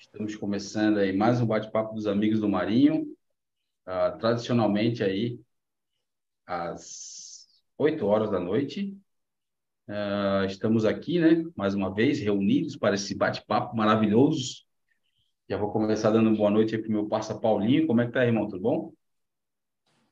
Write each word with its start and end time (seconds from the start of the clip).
Estamos 0.00 0.36
começando 0.36 0.98
aí 0.98 1.12
mais 1.12 1.40
um 1.40 1.46
bate-papo 1.46 1.92
dos 1.92 2.06
amigos 2.06 2.38
do 2.38 2.48
Marinho. 2.48 3.02
Uh, 3.84 4.16
tradicionalmente 4.20 5.02
aí, 5.02 5.40
às 6.46 7.48
8 7.76 8.06
horas 8.06 8.30
da 8.30 8.38
noite. 8.38 8.96
Uh, 9.88 10.44
estamos 10.46 10.84
aqui, 10.84 11.18
né, 11.18 11.44
mais 11.56 11.74
uma 11.74 11.92
vez, 11.92 12.20
reunidos 12.20 12.76
para 12.76 12.94
esse 12.94 13.12
bate-papo 13.12 13.76
maravilhoso. 13.76 14.64
Já 15.48 15.56
vou 15.56 15.72
começar 15.72 16.10
dando 16.10 16.36
boa 16.36 16.48
noite 16.48 16.76
aí 16.76 16.80
para 16.80 16.90
o 16.90 16.92
meu 16.92 17.08
parça 17.08 17.36
Paulinho. 17.36 17.88
Como 17.88 18.00
é 18.00 18.06
que 18.06 18.12
tá, 18.12 18.24
irmão? 18.24 18.46
Tudo 18.46 18.62
bom? 18.62 18.92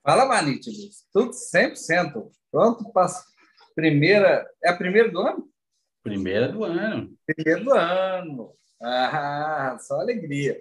Fala, 0.02 0.26
Manite. 0.26 0.68
Tudo 1.12 1.30
100%. 1.30 2.28
Pronto 2.50 2.92
para 2.92 3.06
primeira... 3.76 4.44
É 4.64 4.70
a 4.70 4.76
primeira 4.76 5.12
do 5.12 5.20
ano? 5.20 5.48
Primeira 6.02 6.48
do 6.48 6.64
ano. 6.64 7.16
Primeira 7.24 7.62
do 7.62 7.72
ano. 7.72 8.56
Ah, 8.80 9.76
só 9.80 10.00
alegria. 10.00 10.60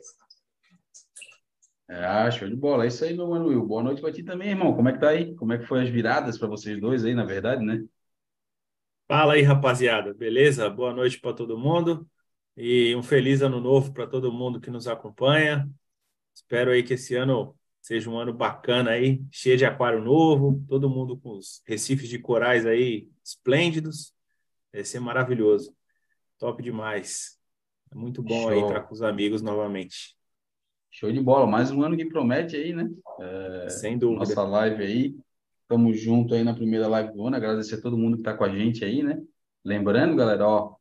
Ah, 1.87 2.29
show 2.31 2.47
de 2.49 2.55
bola. 2.55 2.85
É 2.85 2.87
isso 2.87 3.03
aí, 3.03 3.15
meu 3.15 3.27
mano 3.27 3.47
Will. 3.47 3.65
Boa 3.65 3.83
noite 3.83 4.01
para 4.01 4.11
ti 4.11 4.23
também, 4.23 4.49
irmão. 4.49 4.75
Como 4.75 4.89
é 4.89 4.93
que 4.93 4.99
tá 4.99 5.09
aí? 5.09 5.35
Como 5.35 5.53
é 5.53 5.57
que 5.57 5.65
foi 5.65 5.83
as 5.83 5.89
viradas 5.89 6.37
para 6.37 6.47
vocês 6.47 6.79
dois 6.79 7.05
aí, 7.05 7.13
na 7.13 7.25
verdade, 7.25 7.63
né? 7.63 7.83
Fala 9.07 9.33
aí, 9.33 9.41
rapaziada. 9.43 10.13
Beleza? 10.13 10.69
Boa 10.69 10.93
noite 10.93 11.19
para 11.19 11.33
todo 11.35 11.57
mundo 11.57 12.09
e 12.57 12.95
um 12.95 13.03
feliz 13.03 13.41
ano 13.41 13.59
novo 13.59 13.93
para 13.93 14.07
todo 14.07 14.31
mundo 14.31 14.59
que 14.59 14.71
nos 14.71 14.87
acompanha. 14.87 15.69
Espero 16.33 16.71
aí 16.71 16.83
que 16.83 16.93
esse 16.95 17.15
ano 17.15 17.55
seja 17.81 18.09
um 18.09 18.17
ano 18.17 18.33
bacana 18.33 18.91
aí, 18.91 19.21
cheio 19.31 19.57
de 19.57 19.65
aquário 19.65 20.01
novo, 20.01 20.63
todo 20.67 20.89
mundo 20.89 21.17
com 21.19 21.37
os 21.37 21.61
recifes 21.67 22.09
de 22.09 22.17
corais 22.19 22.65
aí 22.65 23.09
esplêndidos. 23.23 24.13
Vai 24.73 24.83
ser 24.83 24.99
maravilhoso. 24.99 25.75
Top 26.39 26.61
demais. 26.63 27.34
Muito 27.95 28.21
bom 28.21 28.41
Show. 28.41 28.49
aí 28.49 28.59
estar 28.59 28.81
com 28.81 28.93
os 28.93 29.01
amigos 29.01 29.41
novamente. 29.41 30.17
Show 30.91 31.09
de 31.13 31.21
bola. 31.21 31.47
Mais 31.47 31.71
um 31.71 31.81
ano 31.81 31.95
que 31.95 32.05
promete 32.05 32.57
aí, 32.57 32.73
né? 32.73 32.91
É, 33.21 33.69
Sem 33.69 33.97
dúvida. 33.97 34.19
Nossa 34.19 34.43
live 34.43 34.83
aí. 34.83 35.15
Estamos 35.61 35.97
juntos 36.01 36.35
aí 36.35 36.43
na 36.43 36.53
primeira 36.53 36.89
live 36.89 37.13
do 37.13 37.25
ano. 37.25 37.37
Agradecer 37.37 37.75
a 37.75 37.81
todo 37.81 37.97
mundo 37.97 38.17
que 38.17 38.21
está 38.21 38.33
com 38.33 38.43
a 38.43 38.49
gente 38.49 38.83
aí, 38.83 39.01
né? 39.01 39.23
Lembrando, 39.63 40.13
galera, 40.13 40.45
ó, 40.45 40.75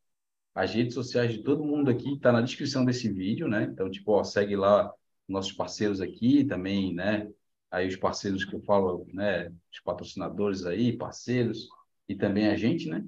as 0.52 0.74
redes 0.74 0.94
sociais 0.94 1.32
de 1.32 1.44
todo 1.44 1.64
mundo 1.64 1.88
aqui 1.88 2.14
está 2.14 2.32
na 2.32 2.40
descrição 2.40 2.84
desse 2.84 3.08
vídeo, 3.08 3.46
né? 3.46 3.62
Então, 3.62 3.88
tipo, 3.88 4.10
ó, 4.10 4.24
segue 4.24 4.56
lá 4.56 4.92
nossos 5.28 5.52
parceiros 5.52 6.00
aqui 6.00 6.44
também, 6.44 6.92
né? 6.92 7.30
Aí 7.70 7.86
os 7.86 7.94
parceiros 7.94 8.44
que 8.44 8.56
eu 8.56 8.60
falo, 8.62 9.06
né? 9.12 9.52
Os 9.72 9.78
patrocinadores 9.84 10.66
aí, 10.66 10.96
parceiros 10.96 11.68
e 12.08 12.16
também 12.16 12.48
a 12.48 12.56
gente, 12.56 12.88
né? 12.88 13.04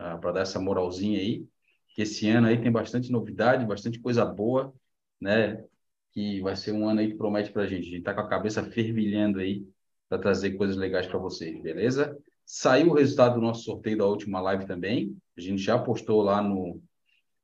ah, 0.00 0.16
para 0.16 0.32
dar 0.32 0.40
essa 0.40 0.58
moralzinha 0.58 1.18
aí, 1.18 1.46
que 1.94 2.02
esse 2.02 2.28
ano 2.28 2.46
aí 2.48 2.60
tem 2.60 2.70
bastante 2.70 3.10
novidade, 3.10 3.66
bastante 3.66 3.98
coisa 4.00 4.24
boa, 4.24 4.72
né? 5.20 5.64
Que 6.12 6.40
vai 6.40 6.56
ser 6.56 6.72
um 6.72 6.88
ano 6.88 7.00
aí 7.00 7.08
que 7.08 7.16
promete 7.16 7.52
para 7.52 7.62
a 7.62 7.66
gente. 7.66 7.82
A 7.82 7.90
gente 7.90 7.98
está 7.98 8.14
com 8.14 8.20
a 8.20 8.28
cabeça 8.28 8.62
fervilhando 8.64 9.38
aí 9.38 9.66
para 10.08 10.18
trazer 10.18 10.52
coisas 10.52 10.76
legais 10.76 11.06
para 11.06 11.18
vocês, 11.18 11.60
beleza? 11.62 12.18
Saiu 12.44 12.90
o 12.90 12.94
resultado 12.94 13.34
do 13.36 13.40
nosso 13.40 13.62
sorteio 13.62 13.98
da 13.98 14.06
última 14.06 14.40
live 14.40 14.66
também. 14.66 15.16
A 15.36 15.40
gente 15.40 15.62
já 15.62 15.78
postou 15.78 16.20
lá 16.22 16.42
no, 16.42 16.82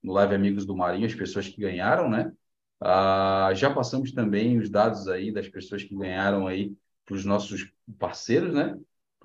no 0.03 0.13
Live 0.13 0.35
Amigos 0.35 0.67
do 0.67 0.77
Marinho 0.77 1.07
as 1.07 1.15
pessoas 1.15 1.49
que 1.49 1.61
ganharam, 1.61 2.09
né? 2.11 2.33
Ah, 2.81 3.53
já 3.55 3.73
passamos 3.73 4.13
também 4.13 4.59
os 4.59 4.69
dados 4.69 5.09
aí 5.09 5.33
das 5.33 5.49
pessoas 5.49 5.83
que 5.83 5.95
ganharam 5.95 6.47
aí 6.47 6.75
para 7.05 7.15
os 7.15 7.25
nossos 7.25 7.73
parceiros, 7.99 8.53
né? 8.53 8.77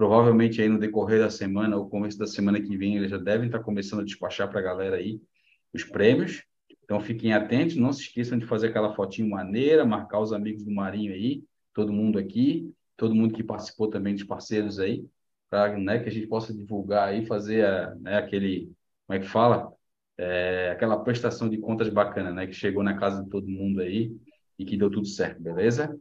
Provavelmente 0.01 0.59
aí 0.59 0.67
no 0.67 0.79
decorrer 0.79 1.19
da 1.19 1.29
semana, 1.29 1.77
ou 1.77 1.87
começo 1.87 2.17
da 2.17 2.25
semana 2.25 2.59
que 2.59 2.75
vem, 2.75 2.97
eles 2.97 3.11
já 3.11 3.19
devem 3.19 3.45
estar 3.45 3.59
começando 3.59 3.99
a 3.99 4.03
despachar 4.03 4.49
para 4.49 4.59
a 4.59 4.63
galera 4.63 4.95
aí 4.95 5.21
os 5.71 5.83
prêmios. 5.83 6.43
Então 6.83 6.99
fiquem 6.99 7.33
atentos, 7.33 7.75
não 7.75 7.93
se 7.93 8.01
esqueçam 8.01 8.39
de 8.39 8.47
fazer 8.47 8.69
aquela 8.69 8.95
fotinho 8.95 9.29
maneira, 9.29 9.85
marcar 9.85 10.19
os 10.19 10.33
amigos 10.33 10.63
do 10.63 10.71
Marinho 10.71 11.13
aí, 11.13 11.43
todo 11.71 11.93
mundo 11.93 12.17
aqui, 12.17 12.73
todo 12.97 13.13
mundo 13.13 13.35
que 13.35 13.43
participou 13.43 13.91
também 13.91 14.15
dos 14.15 14.23
parceiros 14.23 14.79
aí, 14.79 15.05
para 15.51 15.77
né, 15.77 15.99
que 15.99 16.09
a 16.09 16.11
gente 16.11 16.25
possa 16.25 16.51
divulgar 16.51 17.09
aí, 17.09 17.23
fazer 17.27 17.63
a, 17.63 17.93
né, 17.93 18.17
aquele, 18.17 18.73
como 19.05 19.19
é 19.19 19.21
que 19.21 19.27
fala? 19.29 19.71
É, 20.17 20.71
aquela 20.71 20.97
prestação 21.03 21.47
de 21.47 21.59
contas 21.59 21.89
bacana, 21.89 22.31
né? 22.31 22.47
Que 22.47 22.53
chegou 22.53 22.81
na 22.81 22.97
casa 22.97 23.23
de 23.23 23.29
todo 23.29 23.47
mundo 23.47 23.79
aí 23.81 24.11
e 24.57 24.65
que 24.65 24.75
deu 24.75 24.89
tudo 24.89 25.05
certo, 25.05 25.39
beleza? 25.39 25.95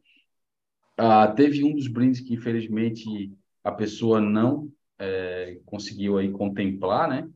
Ah, 0.96 1.28
teve 1.28 1.62
um 1.62 1.74
dos 1.74 1.86
brindes 1.86 2.20
que 2.20 2.32
infelizmente 2.32 3.30
a 3.62 3.72
pessoa 3.72 4.20
não 4.20 4.70
é, 4.98 5.58
conseguiu 5.64 6.18
aí 6.18 6.30
contemplar, 6.30 7.08
né? 7.08 7.28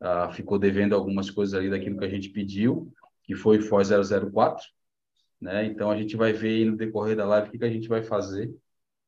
Ah, 0.00 0.30
ficou 0.32 0.58
devendo 0.58 0.94
algumas 0.94 1.30
coisas 1.30 1.54
ali 1.54 1.70
daquilo 1.70 1.98
que 1.98 2.04
a 2.04 2.08
gente 2.08 2.30
pediu, 2.30 2.92
que 3.22 3.34
foi 3.36 3.60
FOI 3.60 3.84
004, 4.32 4.64
né? 5.40 5.64
Então 5.66 5.90
a 5.90 5.96
gente 5.96 6.16
vai 6.16 6.32
ver 6.32 6.48
aí 6.48 6.64
no 6.64 6.76
decorrer 6.76 7.16
da 7.16 7.24
live 7.24 7.48
o 7.48 7.50
que, 7.52 7.58
que 7.58 7.64
a 7.64 7.70
gente 7.70 7.88
vai 7.88 8.02
fazer. 8.02 8.52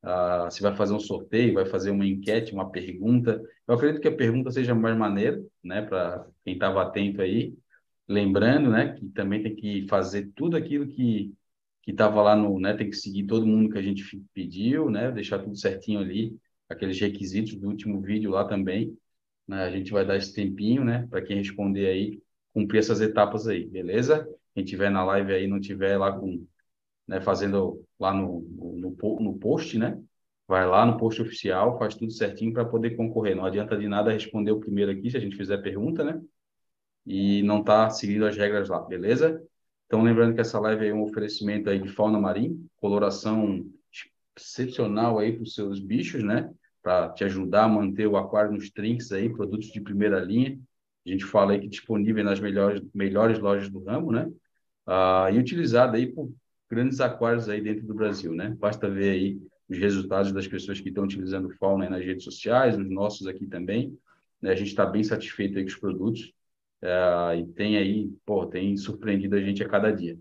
Ah, 0.01 0.49
se 0.51 0.61
vai 0.61 0.75
fazer 0.75 0.93
um 0.93 0.99
sorteio, 0.99 1.55
vai 1.55 1.65
fazer 1.65 1.91
uma 1.91 2.05
enquete, 2.05 2.53
uma 2.53 2.71
pergunta. 2.71 3.41
Eu 3.67 3.75
acredito 3.75 4.01
que 4.01 4.07
a 4.07 4.15
pergunta 4.15 4.51
seja 4.51 4.73
mais 4.75 4.97
maneira, 4.97 5.43
né? 5.63 5.81
Para 5.81 6.25
quem 6.43 6.53
estava 6.53 6.81
atento 6.81 7.21
aí. 7.21 7.53
Lembrando, 8.07 8.69
né? 8.69 8.93
Que 8.93 9.07
também 9.09 9.43
tem 9.43 9.55
que 9.55 9.87
fazer 9.87 10.31
tudo 10.35 10.57
aquilo 10.57 10.87
que 10.87 11.33
que 11.83 11.91
estava 11.91 12.19
lá 12.23 12.35
no, 12.35 12.59
né? 12.59 12.73
Tem 12.73 12.89
que 12.89 12.95
seguir 12.95 13.27
todo 13.27 13.45
mundo 13.45 13.69
que 13.69 13.77
a 13.77 13.81
gente 13.81 14.03
pediu, 14.33 14.89
né? 14.89 15.11
Deixar 15.11 15.37
tudo 15.39 15.55
certinho 15.55 15.99
ali 15.99 16.35
aqueles 16.69 16.99
requisitos 16.99 17.55
do 17.55 17.67
último 17.67 18.01
vídeo 18.01 18.31
lá 18.31 18.45
também. 18.45 18.97
Né? 19.47 19.63
A 19.63 19.71
gente 19.71 19.91
vai 19.91 20.05
dar 20.05 20.17
esse 20.17 20.33
tempinho, 20.33 20.83
né? 20.83 21.07
Para 21.09 21.21
quem 21.21 21.37
responder 21.37 21.87
aí, 21.87 22.21
cumprir 22.53 22.79
essas 22.79 23.01
etapas 23.01 23.47
aí, 23.47 23.65
beleza? 23.65 24.27
Quem 24.53 24.63
tiver 24.63 24.89
na 24.89 25.03
live 25.03 25.33
aí, 25.33 25.47
não 25.47 25.59
tiver 25.59 25.97
lá 25.97 26.17
com, 26.17 26.45
né, 27.07 27.21
fazendo 27.21 27.83
lá 27.99 28.13
no, 28.13 28.41
no, 28.41 29.19
no 29.19 29.37
post, 29.37 29.77
né? 29.77 30.01
Vai 30.47 30.65
lá 30.67 30.85
no 30.85 30.97
post 30.97 31.21
oficial, 31.21 31.77
faz 31.77 31.95
tudo 31.95 32.11
certinho 32.11 32.53
para 32.53 32.65
poder 32.65 32.95
concorrer. 32.95 33.35
Não 33.35 33.45
adianta 33.45 33.77
de 33.77 33.87
nada 33.87 34.11
responder 34.11 34.51
o 34.51 34.59
primeiro 34.59 34.91
aqui, 34.91 35.09
se 35.09 35.17
a 35.17 35.19
gente 35.19 35.35
fizer 35.35 35.57
pergunta, 35.57 36.03
né? 36.03 36.21
E 37.05 37.43
não 37.43 37.63
tá 37.63 37.89
seguindo 37.89 38.25
as 38.25 38.37
regras 38.37 38.69
lá, 38.69 38.79
beleza? 38.79 39.43
Então, 39.85 40.01
lembrando 40.01 40.33
que 40.33 40.41
essa 40.41 40.59
live 40.59 40.87
é 40.87 40.93
um 40.93 41.03
oferecimento 41.03 41.69
aí 41.69 41.79
de 41.79 41.89
fauna 41.89 42.19
marinha, 42.19 42.55
coloração 42.77 43.65
excepcional 44.37 45.19
aí 45.19 45.33
para 45.33 45.43
os 45.43 45.53
seus 45.53 45.79
bichos, 45.79 46.23
né? 46.23 46.51
Para 46.81 47.09
te 47.09 47.23
ajudar 47.23 47.63
a 47.63 47.67
manter 47.67 48.07
o 48.07 48.17
aquário 48.17 48.51
nos 48.51 48.69
trinks 48.69 49.11
aí, 49.11 49.29
produtos 49.29 49.67
de 49.67 49.81
primeira 49.81 50.19
linha. 50.19 50.59
A 51.05 51.09
gente 51.09 51.25
fala 51.25 51.53
aí 51.53 51.59
que 51.59 51.67
disponível 51.67 52.23
nas 52.23 52.39
melhores, 52.39 52.81
melhores 52.93 53.39
lojas 53.39 53.69
do 53.69 53.83
ramo, 53.83 54.11
né? 54.11 54.31
Ah, 54.85 55.29
e 55.31 55.37
utilizado 55.37 55.95
aí 55.95 56.07
por 56.07 56.31
grandes 56.69 56.99
aquários 56.99 57.49
aí 57.49 57.61
dentro 57.61 57.85
do 57.85 57.93
Brasil, 57.93 58.33
né? 58.33 58.55
Basta 58.59 58.89
ver 58.89 59.09
aí 59.11 59.39
os 59.69 59.77
resultados 59.77 60.31
das 60.31 60.47
pessoas 60.47 60.79
que 60.79 60.89
estão 60.89 61.03
utilizando 61.03 61.49
fauna 61.57 61.89
nas 61.89 62.03
redes 62.03 62.23
sociais, 62.23 62.77
os 62.77 62.89
nossos 62.89 63.27
aqui 63.27 63.47
também. 63.47 63.97
Né? 64.41 64.51
A 64.51 64.55
gente 64.55 64.67
está 64.67 64.85
bem 64.85 65.03
satisfeito 65.03 65.57
aí 65.57 65.63
com 65.63 65.69
os 65.69 65.75
produtos 65.75 66.33
é, 66.81 67.37
e 67.39 67.47
tem 67.47 67.77
aí, 67.77 68.11
pô, 68.25 68.45
tem 68.45 68.77
surpreendido 68.77 69.35
a 69.35 69.41
gente 69.41 69.63
a 69.63 69.69
cada 69.69 69.91
dia. 69.91 70.17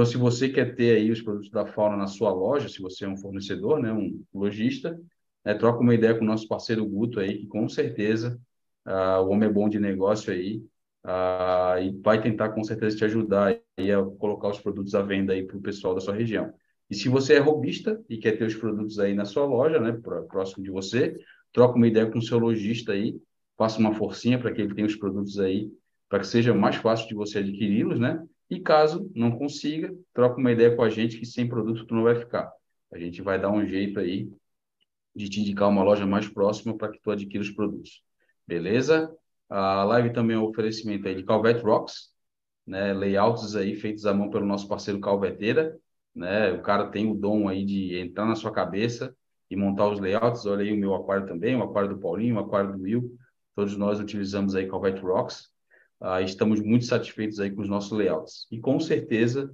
Então, 0.00 0.10
se 0.10 0.16
você 0.16 0.48
quer 0.48 0.74
ter 0.74 0.96
aí 0.96 1.10
os 1.10 1.20
produtos 1.20 1.50
da 1.50 1.66
Fauna 1.66 1.94
na 1.94 2.06
sua 2.06 2.32
loja, 2.32 2.70
se 2.70 2.80
você 2.80 3.04
é 3.04 3.08
um 3.08 3.18
fornecedor, 3.18 3.78
né, 3.78 3.92
um 3.92 4.24
lojista, 4.32 4.98
né, 5.44 5.52
troca 5.52 5.80
uma 5.80 5.94
ideia 5.94 6.14
com 6.14 6.24
o 6.24 6.26
nosso 6.26 6.48
parceiro 6.48 6.86
Guto 6.86 7.20
aí, 7.20 7.36
que 7.36 7.46
com 7.46 7.68
certeza 7.68 8.40
uh, 8.86 9.20
o 9.20 9.28
homem 9.28 9.50
é 9.50 9.52
bom 9.52 9.68
de 9.68 9.78
negócio 9.78 10.32
aí 10.32 10.64
uh, 11.04 11.82
e 11.82 12.00
vai 12.00 12.18
tentar 12.18 12.48
com 12.48 12.64
certeza 12.64 12.96
te 12.96 13.04
ajudar 13.04 13.60
aí 13.76 13.92
a 13.92 14.02
colocar 14.02 14.48
os 14.48 14.58
produtos 14.58 14.94
à 14.94 15.02
venda 15.02 15.34
aí 15.34 15.46
para 15.46 15.58
o 15.58 15.60
pessoal 15.60 15.94
da 15.94 16.00
sua 16.00 16.14
região. 16.14 16.50
E 16.88 16.94
se 16.94 17.10
você 17.10 17.34
é 17.34 17.38
robista 17.38 18.02
e 18.08 18.16
quer 18.16 18.38
ter 18.38 18.46
os 18.46 18.54
produtos 18.54 18.98
aí 18.98 19.12
na 19.12 19.26
sua 19.26 19.44
loja, 19.44 19.78
né, 19.78 19.92
próximo 20.30 20.64
de 20.64 20.70
você, 20.70 21.14
troca 21.52 21.76
uma 21.76 21.86
ideia 21.86 22.06
com 22.06 22.20
o 22.20 22.22
seu 22.22 22.38
lojista 22.38 22.92
aí, 22.92 23.20
faça 23.54 23.78
uma 23.78 23.92
forcinha 23.92 24.38
para 24.38 24.50
que 24.50 24.62
ele 24.62 24.74
tenha 24.74 24.86
os 24.86 24.96
produtos 24.96 25.38
aí, 25.38 25.70
para 26.08 26.20
que 26.20 26.26
seja 26.26 26.54
mais 26.54 26.76
fácil 26.76 27.06
de 27.06 27.14
você 27.14 27.40
adquiri-los, 27.40 28.00
né? 28.00 28.26
E 28.50 28.58
caso 28.60 29.10
não 29.14 29.30
consiga, 29.30 29.94
troca 30.12 30.38
uma 30.38 30.50
ideia 30.50 30.74
com 30.74 30.82
a 30.82 30.90
gente 30.90 31.18
que 31.18 31.24
sem 31.24 31.48
produto 31.48 31.86
tu 31.86 31.94
não 31.94 32.02
vai 32.02 32.16
ficar. 32.16 32.52
A 32.92 32.98
gente 32.98 33.22
vai 33.22 33.40
dar 33.40 33.50
um 33.50 33.64
jeito 33.64 34.00
aí 34.00 34.28
de 35.14 35.28
te 35.28 35.40
indicar 35.40 35.68
uma 35.68 35.84
loja 35.84 36.04
mais 36.04 36.28
próxima 36.28 36.76
para 36.76 36.90
que 36.90 37.00
tu 37.00 37.12
adquira 37.12 37.42
os 37.42 37.50
produtos. 37.50 38.02
Beleza? 38.46 39.14
A 39.48 39.84
live 39.84 40.12
também 40.12 40.36
é 40.36 40.38
um 40.38 40.44
oferecimento 40.44 41.06
aí 41.06 41.14
de 41.14 41.22
Calvet 41.22 41.62
Rocks, 41.62 42.10
né? 42.66 42.92
Layouts 42.92 43.54
aí 43.54 43.76
feitos 43.76 44.06
à 44.06 44.12
mão 44.12 44.30
pelo 44.30 44.46
nosso 44.46 44.66
parceiro 44.66 45.00
Calveteira, 45.00 45.78
né? 46.14 46.52
O 46.52 46.62
cara 46.62 46.90
tem 46.90 47.08
o 47.08 47.14
dom 47.14 47.48
aí 47.48 47.64
de 47.64 47.96
entrar 47.98 48.26
na 48.26 48.34
sua 48.34 48.52
cabeça 48.52 49.14
e 49.48 49.56
montar 49.56 49.88
os 49.88 50.00
layouts. 50.00 50.46
Olha 50.46 50.62
aí 50.62 50.72
o 50.72 50.76
meu 50.76 50.94
aquário 50.94 51.26
também, 51.26 51.54
o 51.56 51.62
aquário 51.62 51.90
do 51.90 51.98
Paulinho, 51.98 52.36
o 52.36 52.40
aquário 52.40 52.72
do 52.72 52.82
Will. 52.82 53.16
Todos 53.54 53.76
nós 53.76 54.00
utilizamos 54.00 54.54
aí 54.54 54.68
Calvet 54.68 55.00
Rocks. 55.00 55.50
Uh, 56.00 56.24
estamos 56.24 56.60
muito 56.60 56.86
satisfeitos 56.86 57.38
aí 57.40 57.50
com 57.50 57.60
os 57.60 57.68
nossos 57.68 57.92
layouts. 57.92 58.46
E 58.50 58.58
com 58.58 58.80
certeza, 58.80 59.52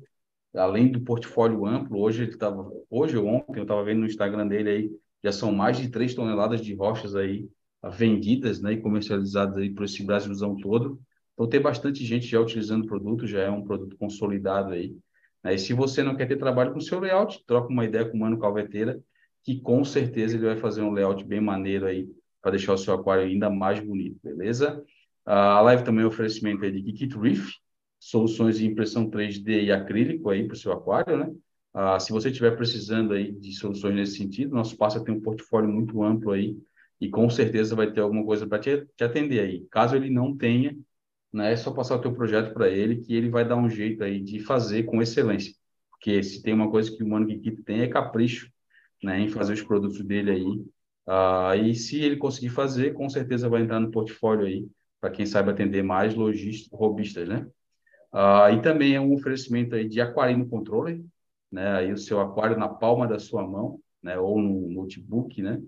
além 0.54 0.90
do 0.90 1.00
portfólio 1.00 1.66
amplo, 1.66 2.00
hoje 2.00 2.22
ele 2.22 2.32
estava, 2.32 2.70
hoje 2.88 3.16
ou 3.16 3.26
ontem, 3.26 3.58
eu 3.58 3.62
estava 3.62 3.82
vendo 3.82 4.00
no 4.00 4.06
Instagram 4.06 4.46
dele 4.46 4.70
aí, 4.70 4.90
já 5.24 5.32
são 5.32 5.52
mais 5.52 5.76
de 5.76 5.88
3 5.88 6.14
toneladas 6.14 6.60
de 6.60 6.72
rochas 6.74 7.16
aí 7.16 7.48
uh, 7.82 7.90
vendidas 7.90 8.60
né, 8.62 8.74
e 8.74 8.80
comercializadas 8.80 9.56
aí 9.56 9.70
por 9.70 9.84
esse 9.84 10.04
Brasilzão 10.04 10.56
todo. 10.56 11.00
Então, 11.34 11.48
tem 11.48 11.60
bastante 11.60 12.04
gente 12.04 12.26
já 12.26 12.40
utilizando 12.40 12.84
o 12.84 12.86
produto, 12.86 13.26
já 13.26 13.40
é 13.40 13.50
um 13.50 13.64
produto 13.64 13.96
consolidado 13.96 14.72
aí. 14.72 14.96
Né? 15.42 15.54
E 15.54 15.58
se 15.58 15.72
você 15.72 16.02
não 16.02 16.16
quer 16.16 16.26
ter 16.26 16.36
trabalho 16.36 16.72
com 16.72 16.78
o 16.78 16.82
seu 16.82 17.00
layout, 17.00 17.44
troca 17.44 17.68
uma 17.68 17.84
ideia 17.84 18.04
com 18.04 18.16
o 18.16 18.20
Mano 18.20 18.38
Calveteira, 18.38 19.00
que 19.42 19.60
com 19.60 19.84
certeza 19.84 20.36
ele 20.36 20.46
vai 20.46 20.56
fazer 20.56 20.82
um 20.82 20.92
layout 20.92 21.24
bem 21.24 21.40
maneiro 21.40 21.86
aí, 21.86 22.08
para 22.40 22.52
deixar 22.52 22.74
o 22.74 22.78
seu 22.78 22.94
aquário 22.94 23.24
ainda 23.24 23.50
mais 23.50 23.80
bonito, 23.80 24.18
beleza? 24.22 24.84
A 25.26 25.60
live 25.60 25.84
também 25.84 26.02
é 26.02 26.04
um 26.04 26.08
oferecimento 26.08 26.64
aí 26.64 26.70
de 26.70 26.82
Kikit 26.82 27.18
Reef, 27.18 27.50
soluções 27.98 28.58
de 28.58 28.66
impressão 28.66 29.10
3D 29.10 29.64
e 29.64 29.72
acrílico 29.72 30.30
aí 30.30 30.46
para 30.46 30.54
o 30.54 30.56
seu 30.56 30.72
aquário, 30.72 31.16
né? 31.16 31.34
Ah, 31.74 31.98
se 31.98 32.12
você 32.12 32.30
estiver 32.30 32.56
precisando 32.56 33.12
aí 33.12 33.32
de 33.32 33.52
soluções 33.52 33.94
nesse 33.94 34.16
sentido, 34.16 34.54
nosso 34.54 34.76
parceiro 34.76 35.04
tem 35.04 35.14
um 35.14 35.20
portfólio 35.20 35.68
muito 35.68 36.02
amplo 36.02 36.30
aí 36.30 36.56
e 37.00 37.08
com 37.10 37.28
certeza 37.28 37.74
vai 37.74 37.92
ter 37.92 38.00
alguma 38.00 38.24
coisa 38.24 38.46
para 38.46 38.58
te, 38.58 38.86
te, 38.96 39.04
atender 39.04 39.40
aí. 39.40 39.66
Caso 39.70 39.96
ele 39.96 40.08
não 40.08 40.34
tenha, 40.36 40.76
né, 41.32 41.52
é 41.52 41.56
só 41.56 41.72
passar 41.72 41.96
o 41.96 42.00
teu 42.00 42.14
projeto 42.14 42.54
para 42.54 42.68
ele 42.70 42.98
que 43.02 43.14
ele 43.14 43.28
vai 43.28 43.46
dar 43.46 43.56
um 43.56 43.68
jeito 43.68 44.04
aí 44.04 44.20
de 44.20 44.40
fazer 44.40 44.84
com 44.84 45.02
excelência. 45.02 45.52
Porque 45.90 46.22
se 46.22 46.42
tem 46.42 46.54
uma 46.54 46.70
coisa 46.70 46.90
que 46.96 47.02
o 47.02 47.08
Mano 47.08 47.26
Kikito 47.26 47.62
tem 47.64 47.82
é 47.82 47.88
capricho, 47.88 48.50
né, 49.02 49.20
em 49.20 49.28
fazer 49.28 49.54
os 49.54 49.62
produtos 49.62 50.02
dele 50.04 50.30
aí. 50.30 50.64
Ah, 51.06 51.56
e 51.56 51.74
se 51.74 52.00
ele 52.00 52.16
conseguir 52.16 52.50
fazer, 52.50 52.94
com 52.94 53.08
certeza 53.08 53.48
vai 53.48 53.62
entrar 53.62 53.80
no 53.80 53.90
portfólio 53.90 54.46
aí 54.46 54.66
para 55.00 55.10
quem 55.10 55.26
sabe 55.26 55.50
atender 55.50 55.82
mais 55.82 56.14
lojistas, 56.14 56.68
robistas, 56.72 57.28
né? 57.28 57.46
Ah, 58.12 58.50
e 58.50 58.62
também 58.62 58.94
é 58.94 59.00
um 59.00 59.14
oferecimento 59.14 59.74
aí 59.74 59.88
de 59.88 60.00
aquarino 60.00 60.48
controller, 60.48 61.02
né? 61.50 61.76
Aí 61.76 61.92
o 61.92 61.98
seu 61.98 62.20
aquário 62.20 62.58
na 62.58 62.68
palma 62.68 63.06
da 63.06 63.18
sua 63.18 63.46
mão, 63.46 63.78
né? 64.02 64.18
Ou 64.18 64.40
no 64.40 64.70
notebook, 64.70 65.42
né? 65.42 65.60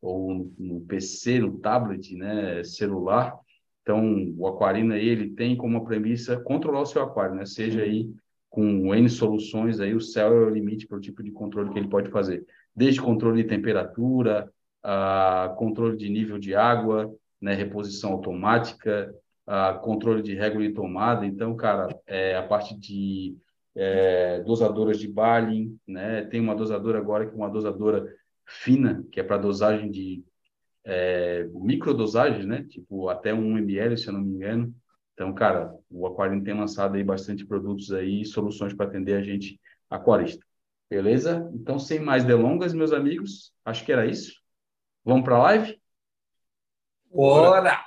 Ou 0.00 0.50
no 0.58 0.80
PC, 0.82 1.40
no 1.40 1.58
tablet, 1.58 2.14
né? 2.16 2.64
Celular. 2.64 3.38
Então, 3.82 4.32
o 4.36 4.46
aquarino 4.46 4.94
aí, 4.94 5.06
ele 5.06 5.30
tem 5.30 5.56
como 5.56 5.84
premissa 5.84 6.38
controlar 6.40 6.80
o 6.80 6.86
seu 6.86 7.02
aquário, 7.02 7.34
né? 7.34 7.44
Seja 7.44 7.82
aí 7.82 8.10
com 8.48 8.94
N 8.94 9.08
soluções, 9.08 9.80
aí 9.80 9.94
o 9.94 10.00
céu 10.00 10.32
é 10.32 10.46
o 10.46 10.50
limite 10.50 10.86
para 10.86 10.98
o 10.98 11.00
tipo 11.00 11.22
de 11.22 11.30
controle 11.30 11.70
que 11.70 11.78
ele 11.78 11.88
pode 11.88 12.10
fazer. 12.10 12.44
Desde 12.74 13.00
controle 13.00 13.42
de 13.42 13.48
temperatura, 13.48 14.50
a 14.82 15.54
controle 15.56 15.96
de 15.96 16.08
nível 16.08 16.38
de 16.38 16.54
água, 16.54 17.14
né? 17.40 17.54
reposição 17.54 18.12
automática, 18.12 19.14
controle 19.82 20.22
de 20.22 20.34
régua 20.34 20.62
de 20.62 20.72
tomada. 20.72 21.26
Então, 21.26 21.56
cara, 21.56 21.88
é, 22.06 22.36
a 22.36 22.42
parte 22.42 22.78
de 22.78 23.36
é, 23.74 24.40
dosadoras 24.40 24.98
de 24.98 25.08
Balin, 25.08 25.78
né? 25.86 26.24
Tem 26.24 26.40
uma 26.40 26.54
dosadora 26.54 26.98
agora 26.98 27.26
que 27.26 27.32
é 27.32 27.36
uma 27.36 27.50
dosadora 27.50 28.06
fina, 28.46 29.04
que 29.10 29.20
é 29.20 29.22
para 29.22 29.38
dosagem 29.38 29.90
de 29.90 30.24
é, 30.84 31.48
microdosagens, 31.52 32.46
né? 32.46 32.64
Tipo 32.64 33.08
até 33.08 33.32
um 33.32 33.56
ml, 33.58 33.96
se 33.96 34.08
eu 34.08 34.12
não 34.12 34.20
me 34.20 34.34
engano. 34.34 34.74
Então, 35.14 35.34
cara, 35.34 35.74
o 35.90 36.06
Aquarium 36.06 36.42
tem 36.42 36.54
lançado 36.54 36.96
aí 36.96 37.04
bastante 37.04 37.44
produtos 37.44 37.92
aí, 37.92 38.24
soluções 38.24 38.72
para 38.72 38.86
atender 38.86 39.14
a 39.14 39.22
gente 39.22 39.60
aquarista. 39.88 40.44
Beleza? 40.88 41.48
Então, 41.54 41.78
sem 41.78 42.00
mais 42.00 42.24
delongas, 42.24 42.72
meus 42.72 42.92
amigos, 42.92 43.52
acho 43.64 43.84
que 43.84 43.92
era 43.92 44.06
isso. 44.06 44.32
Vamos 45.04 45.24
para 45.24 45.36
a 45.36 45.42
live? 45.42 45.79
Bora! 47.12 47.84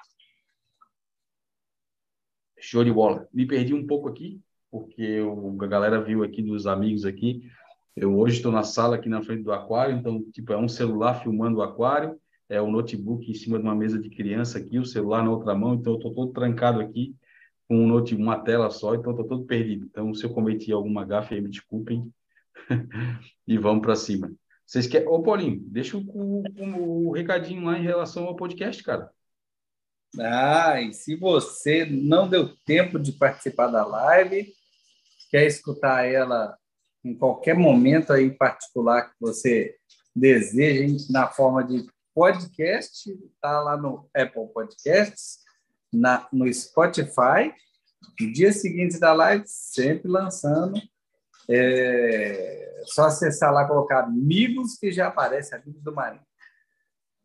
Show 2.59 2.83
de 2.83 2.91
bola. 2.91 3.27
Me 3.33 3.45
perdi 3.45 3.73
um 3.73 3.87
pouco 3.87 4.09
aqui, 4.09 4.41
porque 4.69 5.21
o, 5.21 5.57
a 5.61 5.67
galera 5.67 6.01
viu 6.01 6.23
aqui 6.23 6.41
dos 6.41 6.67
amigos 6.67 7.05
aqui. 7.05 7.49
Eu 7.95 8.17
hoje 8.17 8.37
estou 8.37 8.51
na 8.51 8.63
sala 8.63 8.95
aqui 8.95 9.07
na 9.07 9.23
frente 9.23 9.43
do 9.43 9.53
aquário, 9.53 9.95
então, 9.95 10.21
tipo, 10.31 10.51
é 10.51 10.57
um 10.57 10.67
celular 10.67 11.21
filmando 11.21 11.59
o 11.59 11.61
aquário, 11.61 12.19
é 12.49 12.61
um 12.61 12.71
notebook 12.71 13.29
em 13.29 13.33
cima 13.33 13.57
de 13.57 13.63
uma 13.63 13.75
mesa 13.75 13.97
de 13.99 14.09
criança 14.09 14.57
aqui, 14.57 14.77
o 14.77 14.85
celular 14.85 15.23
na 15.23 15.31
outra 15.31 15.55
mão, 15.55 15.75
então 15.75 15.93
eu 15.93 15.97
estou 15.97 16.13
todo 16.13 16.33
trancado 16.33 16.81
aqui 16.81 17.15
com 17.67 17.77
um 17.77 17.87
note, 17.87 18.15
uma 18.15 18.39
tela 18.39 18.69
só, 18.69 18.93
então 18.93 19.11
estou 19.11 19.27
todo 19.27 19.45
perdido. 19.45 19.85
Então, 19.85 20.13
se 20.13 20.25
eu 20.25 20.33
cometi 20.33 20.71
alguma 20.71 21.05
gafe 21.05 21.35
aí, 21.35 21.41
me 21.41 21.49
desculpem. 21.49 22.11
e 23.47 23.57
vamos 23.57 23.81
para 23.81 23.95
cima. 23.95 24.33
Vocês 24.73 24.87
querem... 24.87 25.07
Ô, 25.07 25.21
Paulinho, 25.21 25.59
deixa 25.67 25.95
o, 25.95 26.01
o, 26.03 27.07
o 27.07 27.11
recadinho 27.11 27.63
lá 27.63 27.77
em 27.77 27.83
relação 27.83 28.25
ao 28.25 28.35
podcast, 28.35 28.81
cara. 28.81 29.07
Ah, 30.19 30.81
e 30.81 30.91
se 30.95 31.15
você 31.15 31.85
não 31.85 32.27
deu 32.27 32.55
tempo 32.65 32.97
de 32.97 33.11
participar 33.11 33.67
da 33.67 33.85
live, 33.85 34.51
quer 35.29 35.45
escutar 35.45 36.07
ela 36.07 36.57
em 37.05 37.13
qualquer 37.15 37.55
momento 37.55 38.11
aí 38.13 38.31
particular 38.31 39.11
que 39.11 39.15
você 39.19 39.75
deseje, 40.15 41.05
na 41.11 41.27
forma 41.27 41.63
de 41.63 41.85
podcast, 42.15 43.11
está 43.11 43.61
lá 43.61 43.77
no 43.77 44.09
Apple 44.11 44.51
Podcasts, 44.51 45.37
na, 45.93 46.27
no 46.33 46.51
Spotify. 46.51 47.53
No 48.19 48.33
dia 48.33 48.51
seguinte 48.51 48.99
da 48.99 49.13
live, 49.13 49.43
sempre 49.45 50.09
lançando. 50.09 50.81
É 51.49 52.63
só 52.85 53.05
acessar 53.05 53.53
lá, 53.53 53.67
colocar 53.67 54.01
amigos, 54.01 54.77
que 54.77 54.91
já 54.91 55.07
aparece 55.07 55.55
Amigos 55.55 55.81
do 55.81 55.93
Marinho. 55.93 56.23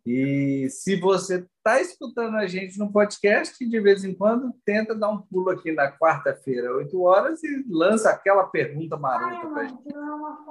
E 0.07 0.69
se 0.71 0.97
você 0.97 1.47
está 1.57 1.83
escutando 1.83 2.37
a 2.37 2.47
gente 2.47 2.79
no 2.79 2.91
podcast, 2.91 3.63
de 3.63 3.81
vez 3.81 4.05
em 4.05 4.15
quando, 4.15 4.55
tenta 4.65 4.95
dar 4.95 5.11
um 5.11 5.21
pulo 5.21 5.51
aqui 5.51 5.71
na 5.71 5.93
quarta-feira, 5.93 6.75
8 6.77 7.03
horas, 7.03 7.43
e 7.45 7.67
lança 7.69 8.09
aquela 8.09 8.45
pergunta 8.45 8.97
marota 8.97 9.47
para 9.49 9.63
a 9.63 9.67
gente. 9.67 9.83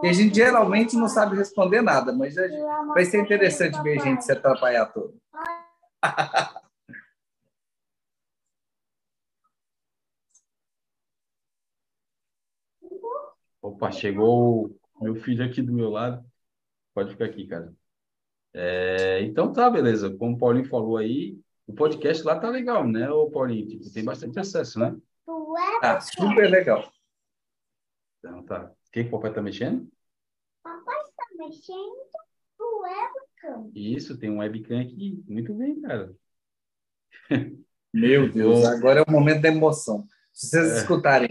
E 0.04 0.08
a 0.08 0.14
gente 0.14 0.36
geralmente 0.36 0.96
não 0.96 1.08
sabe 1.08 1.36
responder 1.36 1.82
nada, 1.82 2.14
mas 2.14 2.36
vai 2.94 3.04
ser 3.04 3.20
interessante 3.20 3.82
ver 3.82 4.00
a 4.00 4.04
gente 4.04 4.24
se 4.24 4.32
atrapalhar 4.32 4.86
todo. 4.88 5.16
Opa, 13.68 13.92
chegou 13.92 14.74
o 14.96 15.04
meu 15.04 15.16
filho 15.16 15.44
aqui 15.44 15.62
do 15.62 15.74
meu 15.74 15.90
lado. 15.90 16.26
Pode 16.94 17.12
ficar 17.12 17.26
aqui, 17.26 17.46
cara. 17.46 17.74
É, 18.54 19.22
então 19.24 19.52
tá, 19.52 19.70
beleza. 19.70 20.16
Como 20.16 20.36
o 20.36 20.38
Paulinho 20.38 20.70
falou 20.70 20.96
aí, 20.96 21.38
o 21.68 21.74
podcast 21.74 22.24
lá 22.24 22.40
tá 22.40 22.50
legal, 22.50 22.88
né, 22.88 23.10
ô 23.10 23.30
Paulinho? 23.30 23.68
Tipo, 23.68 23.94
tem 23.94 24.06
bastante 24.06 24.40
acesso, 24.40 24.80
né? 24.80 24.96
Ah, 25.82 26.00
super 26.00 26.50
legal. 26.50 26.90
Então 28.20 28.42
tá. 28.44 28.72
O 28.72 28.92
que, 28.92 29.04
que 29.04 29.10
o 29.10 29.12
papai 29.12 29.34
tá 29.34 29.42
mexendo? 29.42 29.92
Papai 30.64 31.00
está 31.02 31.26
mexendo 31.36 31.98
no 32.58 32.82
webcam. 32.84 33.72
Isso, 33.76 34.18
tem 34.18 34.32
um 34.32 34.40
webcam 34.40 34.80
aqui. 34.80 35.22
Muito 35.28 35.54
bem, 35.54 35.82
cara. 35.82 36.16
Meu 37.94 38.32
Deus, 38.32 38.64
agora 38.64 39.02
é 39.02 39.04
o 39.06 39.12
momento 39.12 39.42
da 39.42 39.50
emoção. 39.50 40.08
Se 40.32 40.52
vocês 40.52 40.72
é. 40.72 40.78
escutarem. 40.78 41.30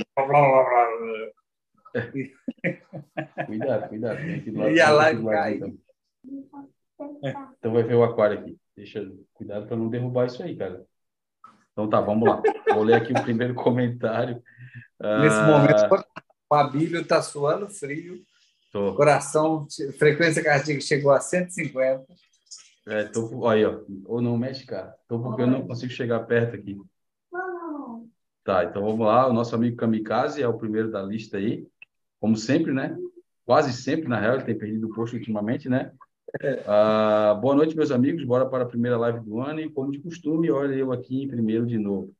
cuidado, 3.47 3.89
cuidado. 3.89 4.21
E 4.75 4.81
a 4.81 4.91
live 4.91 5.25
cai. 5.25 5.55
Então. 5.55 5.79
Então 7.59 7.73
vai 7.73 7.83
ver 7.83 7.95
o 7.95 8.05
aquário 8.05 8.39
aqui. 8.39 8.59
Deixa 8.77 9.11
cuidado 9.35 9.67
para 9.67 9.77
não 9.77 9.89
derrubar 9.89 10.27
isso 10.27 10.43
aí, 10.43 10.57
cara. 10.57 10.85
Então 11.73 11.89
tá, 11.89 12.01
vamos 12.01 12.29
lá. 12.29 12.43
Vou 12.73 12.83
ler 12.83 12.95
aqui 12.95 13.13
o 13.13 13.23
primeiro 13.23 13.55
comentário. 13.57 14.43
Nesse 15.21 15.37
ah... 15.37 15.47
momento, 15.47 16.07
a 16.53 16.65
Bíblia 16.65 17.03
está 17.03 17.21
suando 17.21 17.69
frio. 17.69 18.23
Tô. 18.73 18.95
Coração, 18.95 19.67
frequência 19.99 20.43
cardíaca 20.43 20.81
chegou 20.81 21.11
a 21.11 21.21
150. 21.21 22.05
É, 22.89 23.05
tô, 23.05 23.47
aí, 23.49 23.65
ó. 23.65 23.81
Ou 24.05 24.21
não 24.21 24.37
mexe, 24.37 24.65
cara. 24.65 24.95
Tô 25.09 25.19
porque 25.19 25.43
eu 25.43 25.47
não 25.47 25.67
consigo 25.67 25.93
chegar 25.93 26.21
perto 26.21 26.57
aqui. 26.57 26.79
Tá, 28.45 28.65
então 28.65 28.83
vamos 28.83 29.05
lá. 29.05 29.27
O 29.27 29.33
nosso 29.33 29.55
amigo 29.55 29.77
Kamikaze 29.77 30.43
é 30.43 30.49
o 30.49 30.57
primeiro 30.57 30.91
da 30.91 31.03
lista 31.03 31.37
aí. 31.37 31.67
Como 32.21 32.37
sempre, 32.37 32.73
né? 32.73 32.97
Quase 33.45 33.73
sempre, 33.73 34.09
na 34.09 34.19
real, 34.19 34.35
ele 34.35 34.45
tem 34.45 34.59
perdido 34.59 34.89
o 34.89 34.95
posto 34.95 35.15
ultimamente, 35.15 35.69
né? 35.69 35.93
Ah, 36.67 37.39
boa 37.41 37.55
noite, 37.55 37.77
meus 37.77 37.91
amigos. 37.91 38.25
Bora 38.25 38.47
para 38.47 38.65
a 38.65 38.69
primeira 38.69 38.97
live 38.99 39.21
do 39.21 39.41
ano 39.41 39.61
e, 39.61 39.71
como 39.71 39.93
de 39.93 40.01
costume, 40.01 40.51
olha 40.51 40.75
eu 40.75 40.93
aqui 40.93 41.23
em 41.23 41.29
primeiro 41.29 41.67
de 41.67 41.79
novo. 41.79 42.15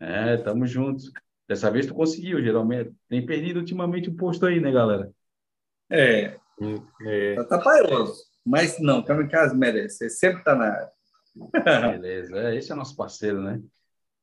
É, 0.00 0.36
tamo 0.36 0.66
juntos. 0.66 1.12
Dessa 1.48 1.70
vez 1.70 1.86
tu 1.86 1.94
conseguiu, 1.94 2.42
geralmente. 2.42 2.92
Tem 3.08 3.24
perdido 3.24 3.60
ultimamente 3.60 4.08
o 4.08 4.14
posto 4.14 4.46
aí, 4.46 4.60
né, 4.60 4.72
galera? 4.72 5.10
É. 5.88 6.36
é. 7.06 7.44
Tá 7.44 7.58
paioso. 7.58 8.24
Mas 8.44 8.80
não, 8.80 9.02
Kamikaze 9.02 9.56
merece. 9.56 10.04
Ele 10.04 10.10
sempre 10.10 10.42
tá 10.42 10.54
na 10.54 10.64
área. 10.64 10.90
Beleza. 11.98 12.36
É, 12.36 12.56
esse 12.56 12.72
é 12.72 12.74
nosso 12.74 12.96
parceiro, 12.96 13.40
né? 13.40 13.60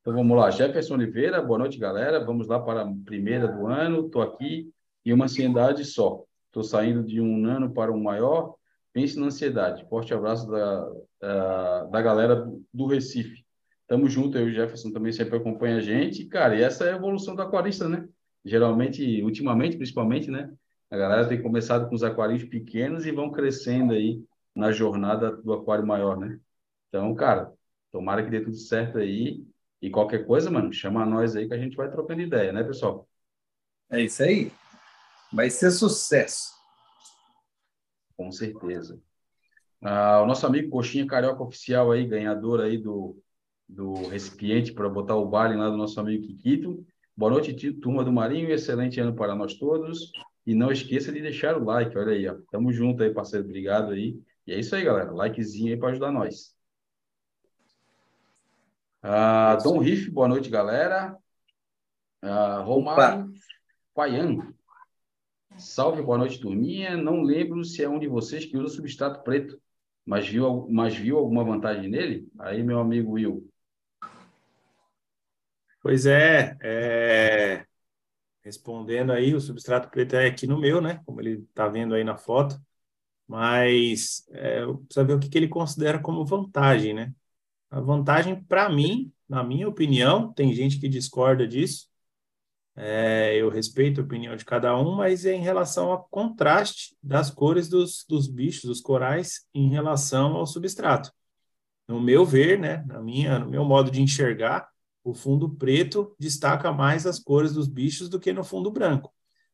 Então 0.00 0.12
vamos 0.12 0.36
lá. 0.36 0.50
Jefferson 0.50 0.94
Oliveira, 0.94 1.40
boa 1.40 1.58
noite, 1.58 1.78
galera. 1.78 2.24
Vamos 2.24 2.46
lá 2.46 2.60
para 2.60 2.82
a 2.82 2.94
primeira 3.04 3.48
do 3.48 3.66
ano. 3.66 4.06
Estou 4.06 4.22
aqui 4.22 4.72
e 5.04 5.12
uma 5.12 5.24
ansiedade 5.26 5.84
só. 5.84 6.24
Estou 6.46 6.62
saindo 6.62 7.02
de 7.04 7.20
um 7.20 7.46
ano 7.46 7.72
para 7.72 7.92
um 7.92 8.02
maior 8.02 8.54
Pense 8.92 9.18
na 9.18 9.26
ansiedade. 9.26 9.88
Forte 9.88 10.12
abraço 10.12 10.50
da, 10.50 10.92
da, 11.20 11.84
da 11.84 12.02
galera 12.02 12.50
do 12.72 12.86
Recife. 12.86 13.44
Tamo 13.86 14.08
junto, 14.08 14.36
eu 14.36 14.48
e 14.48 14.50
o 14.50 14.54
Jefferson 14.54 14.90
também 14.90 15.12
sempre 15.12 15.36
acompanha 15.36 15.76
a 15.76 15.80
gente. 15.80 16.24
Cara, 16.26 16.56
e 16.56 16.62
essa 16.62 16.84
é 16.84 16.92
a 16.92 16.96
evolução 16.96 17.34
do 17.36 17.42
aquarista, 17.42 17.88
né? 17.88 18.08
Geralmente, 18.44 19.22
ultimamente, 19.22 19.76
principalmente, 19.76 20.30
né? 20.30 20.52
A 20.90 20.96
galera 20.96 21.28
tem 21.28 21.40
começado 21.40 21.88
com 21.88 21.94
os 21.94 22.02
aquários 22.02 22.42
pequenos 22.44 23.06
e 23.06 23.12
vão 23.12 23.30
crescendo 23.30 23.92
aí 23.92 24.22
na 24.54 24.72
jornada 24.72 25.36
do 25.36 25.52
aquário 25.52 25.86
maior, 25.86 26.18
né? 26.18 26.38
Então, 26.88 27.14
cara, 27.14 27.52
tomara 27.92 28.24
que 28.24 28.30
dê 28.30 28.40
tudo 28.40 28.56
certo 28.56 28.98
aí. 28.98 29.44
E 29.80 29.88
qualquer 29.88 30.26
coisa, 30.26 30.50
mano, 30.50 30.72
chama 30.72 31.06
nós 31.06 31.36
aí 31.36 31.46
que 31.46 31.54
a 31.54 31.58
gente 31.58 31.76
vai 31.76 31.90
trocando 31.90 32.20
ideia, 32.20 32.52
né, 32.52 32.64
pessoal? 32.64 33.08
É 33.88 34.02
isso 34.02 34.22
aí. 34.22 34.50
Vai 35.32 35.48
ser 35.48 35.70
sucesso. 35.70 36.50
Com 38.16 38.32
certeza. 38.32 39.00
Ah, 39.80 40.20
o 40.22 40.26
nosso 40.26 40.46
amigo 40.46 40.70
Coxinha 40.70 41.06
Carioca 41.06 41.42
Oficial 41.42 41.92
aí, 41.92 42.06
ganhador 42.06 42.60
aí 42.60 42.76
do, 42.76 43.16
do 43.68 44.08
recipiente 44.08 44.72
para 44.72 44.88
botar 44.88 45.16
o 45.16 45.26
baile 45.26 45.56
lá 45.56 45.70
do 45.70 45.76
nosso 45.76 45.98
amigo 46.00 46.26
Kikito. 46.26 46.84
Boa 47.16 47.30
noite, 47.32 47.72
turma 47.74 48.04
do 48.04 48.12
Marinho. 48.12 48.50
Excelente 48.50 49.00
ano 49.00 49.14
para 49.14 49.34
nós 49.34 49.54
todos. 49.54 50.10
E 50.46 50.54
não 50.54 50.72
esqueça 50.72 51.12
de 51.12 51.20
deixar 51.20 51.56
o 51.56 51.64
like. 51.64 51.96
Olha 51.96 52.12
aí, 52.12 52.28
ó. 52.28 52.36
Tamo 52.50 52.72
junto 52.72 53.02
aí, 53.02 53.12
parceiro. 53.12 53.44
Obrigado 53.46 53.92
aí. 53.92 54.20
E 54.46 54.52
é 54.52 54.58
isso 54.58 54.74
aí, 54.74 54.84
galera. 54.84 55.12
Likezinho 55.12 55.72
aí 55.72 55.78
para 55.78 55.90
ajudar 55.90 56.10
nós. 56.10 56.54
Ah, 59.02 59.56
Dom 59.62 59.78
Riff, 59.78 60.10
boa 60.10 60.28
noite, 60.28 60.50
galera. 60.50 61.16
Ah, 62.20 62.60
Romário 62.60 63.32
Paian. 63.94 64.52
Salve, 65.60 66.00
boa 66.00 66.16
noite, 66.16 66.40
turminha. 66.40 66.96
Não 66.96 67.20
lembro 67.22 67.62
se 67.64 67.84
é 67.84 67.88
um 67.88 67.98
de 67.98 68.08
vocês 68.08 68.46
que 68.46 68.56
usa 68.56 68.74
substrato 68.76 69.22
preto, 69.22 69.60
mas 70.06 70.26
viu, 70.26 70.66
mas 70.70 70.96
viu 70.96 71.18
alguma 71.18 71.44
vantagem 71.44 71.88
nele? 71.88 72.26
Aí, 72.38 72.62
meu 72.62 72.80
amigo 72.80 73.12
Will. 73.12 73.46
Pois 75.82 76.06
é, 76.06 76.56
é, 76.62 77.66
respondendo 78.42 79.12
aí, 79.12 79.34
o 79.34 79.40
substrato 79.40 79.90
preto 79.90 80.16
é 80.16 80.26
aqui 80.26 80.46
no 80.46 80.58
meu, 80.58 80.80
né? 80.80 81.02
Como 81.04 81.20
ele 81.20 81.42
está 81.50 81.68
vendo 81.68 81.94
aí 81.94 82.04
na 82.04 82.16
foto, 82.16 82.58
mas 83.28 84.26
é, 84.30 84.64
precisa 84.66 85.04
ver 85.04 85.14
o 85.14 85.20
que, 85.20 85.28
que 85.28 85.38
ele 85.38 85.48
considera 85.48 85.98
como 86.00 86.24
vantagem, 86.24 86.94
né? 86.94 87.14
A 87.70 87.80
vantagem, 87.80 88.42
para 88.44 88.68
mim, 88.70 89.12
na 89.28 89.44
minha 89.44 89.68
opinião, 89.68 90.32
tem 90.32 90.54
gente 90.54 90.80
que 90.80 90.88
discorda 90.88 91.46
disso, 91.46 91.89
é, 92.76 93.36
eu 93.36 93.48
respeito 93.48 94.00
a 94.00 94.04
opinião 94.04 94.36
de 94.36 94.44
cada 94.44 94.76
um, 94.78 94.96
mas 94.96 95.24
é 95.24 95.34
em 95.34 95.42
relação 95.42 95.90
ao 95.90 96.04
contraste 96.04 96.96
das 97.02 97.30
cores 97.30 97.68
dos, 97.68 98.04
dos 98.08 98.26
bichos, 98.26 98.64
dos 98.64 98.80
corais, 98.80 99.46
em 99.52 99.68
relação 99.68 100.36
ao 100.36 100.46
substrato. 100.46 101.12
No 101.86 102.00
meu 102.00 102.24
ver, 102.24 102.58
né, 102.58 102.84
na 102.86 103.00
minha, 103.00 103.38
no 103.38 103.50
meu 103.50 103.64
modo 103.64 103.90
de 103.90 104.00
enxergar, 104.00 104.68
o 105.02 105.12
fundo 105.12 105.50
preto 105.50 106.14
destaca 106.18 106.72
mais 106.72 107.06
as 107.06 107.18
cores 107.18 107.52
dos 107.52 107.66
bichos 107.66 108.08
do 108.08 108.20
que 108.20 108.32
no 108.32 108.44
fundo 108.44 108.70
branco. 108.70 109.12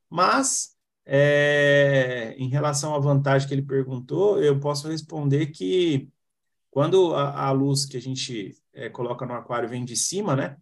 Mas, 0.08 0.76
é, 1.04 2.34
em 2.36 2.48
relação 2.48 2.94
à 2.94 2.98
vantagem 2.98 3.48
que 3.48 3.54
ele 3.54 3.62
perguntou, 3.62 4.42
eu 4.42 4.58
posso 4.60 4.88
responder 4.88 5.46
que 5.46 6.10
quando 6.70 7.14
a, 7.14 7.46
a 7.46 7.50
luz 7.52 7.86
que 7.86 7.96
a 7.96 8.00
gente 8.00 8.54
é, 8.74 8.90
coloca 8.90 9.24
no 9.24 9.32
aquário 9.32 9.68
vem 9.68 9.84
de 9.84 9.96
cima, 9.96 10.36
né? 10.36 10.56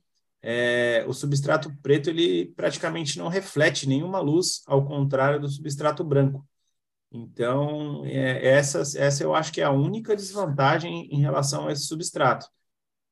É, 0.46 1.02
o 1.08 1.12
substrato 1.14 1.74
preto 1.82 2.10
ele 2.10 2.52
praticamente 2.54 3.18
não 3.18 3.28
reflete 3.28 3.88
nenhuma 3.88 4.20
luz, 4.20 4.62
ao 4.66 4.84
contrário 4.84 5.40
do 5.40 5.48
substrato 5.48 6.04
branco. 6.04 6.46
Então, 7.10 8.04
é, 8.04 8.46
essa, 8.46 8.80
essa 8.98 9.24
eu 9.24 9.34
acho 9.34 9.50
que 9.52 9.62
é 9.62 9.64
a 9.64 9.70
única 9.70 10.14
desvantagem 10.14 11.08
em 11.10 11.20
relação 11.20 11.66
a 11.66 11.72
esse 11.72 11.86
substrato. 11.86 12.46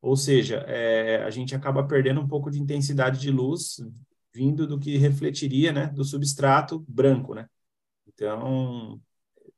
Ou 0.02 0.14
seja, 0.14 0.56
é, 0.68 1.22
a 1.24 1.30
gente 1.30 1.54
acaba 1.54 1.86
perdendo 1.86 2.20
um 2.20 2.28
pouco 2.28 2.50
de 2.50 2.60
intensidade 2.60 3.18
de 3.18 3.30
luz 3.30 3.76
vindo 4.34 4.66
do 4.66 4.78
que 4.78 4.98
refletiria 4.98 5.72
né, 5.72 5.86
do 5.86 6.04
substrato 6.04 6.84
branco. 6.86 7.34
Né? 7.34 7.48
Então, 8.08 9.00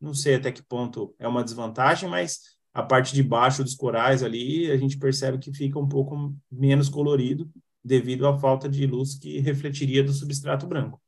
não 0.00 0.14
sei 0.14 0.37
até 0.37 0.52
que 0.52 0.62
ponto 0.62 1.12
é 1.19 1.26
uma 1.26 1.43
desvantagem, 1.43 2.09
mas 2.09 2.53
a 2.75 2.83
parte 2.83 3.14
de 3.14 3.23
baixo 3.23 3.62
dos 3.62 3.76
corais 3.76 4.23
ali, 4.25 4.69
a 4.71 4.76
gente 4.76 4.99
percebe 4.99 5.38
que 5.38 5.52
fica 5.54 5.78
um 5.78 5.88
pouco 5.88 6.35
menos 6.50 6.88
colorido 6.88 7.49
devido 7.85 8.26
à 8.26 8.37
falta 8.37 8.69
de 8.69 8.85
luz 8.85 9.16
que 9.16 9.38
refletiria 9.38 10.02
do 10.02 10.12
substrato 10.12 10.66
branco. 10.66 11.00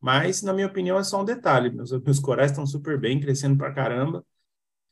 Mas, 0.00 0.42
na 0.42 0.52
minha 0.52 0.66
opinião, 0.66 0.98
é 0.98 1.04
só 1.04 1.22
um 1.22 1.24
detalhe. 1.24 1.70
Meus, 1.70 1.92
meus 1.92 2.18
corais 2.18 2.50
estão 2.50 2.66
super 2.66 2.98
bem, 2.98 3.20
crescendo 3.20 3.56
pra 3.56 3.72
caramba, 3.72 4.24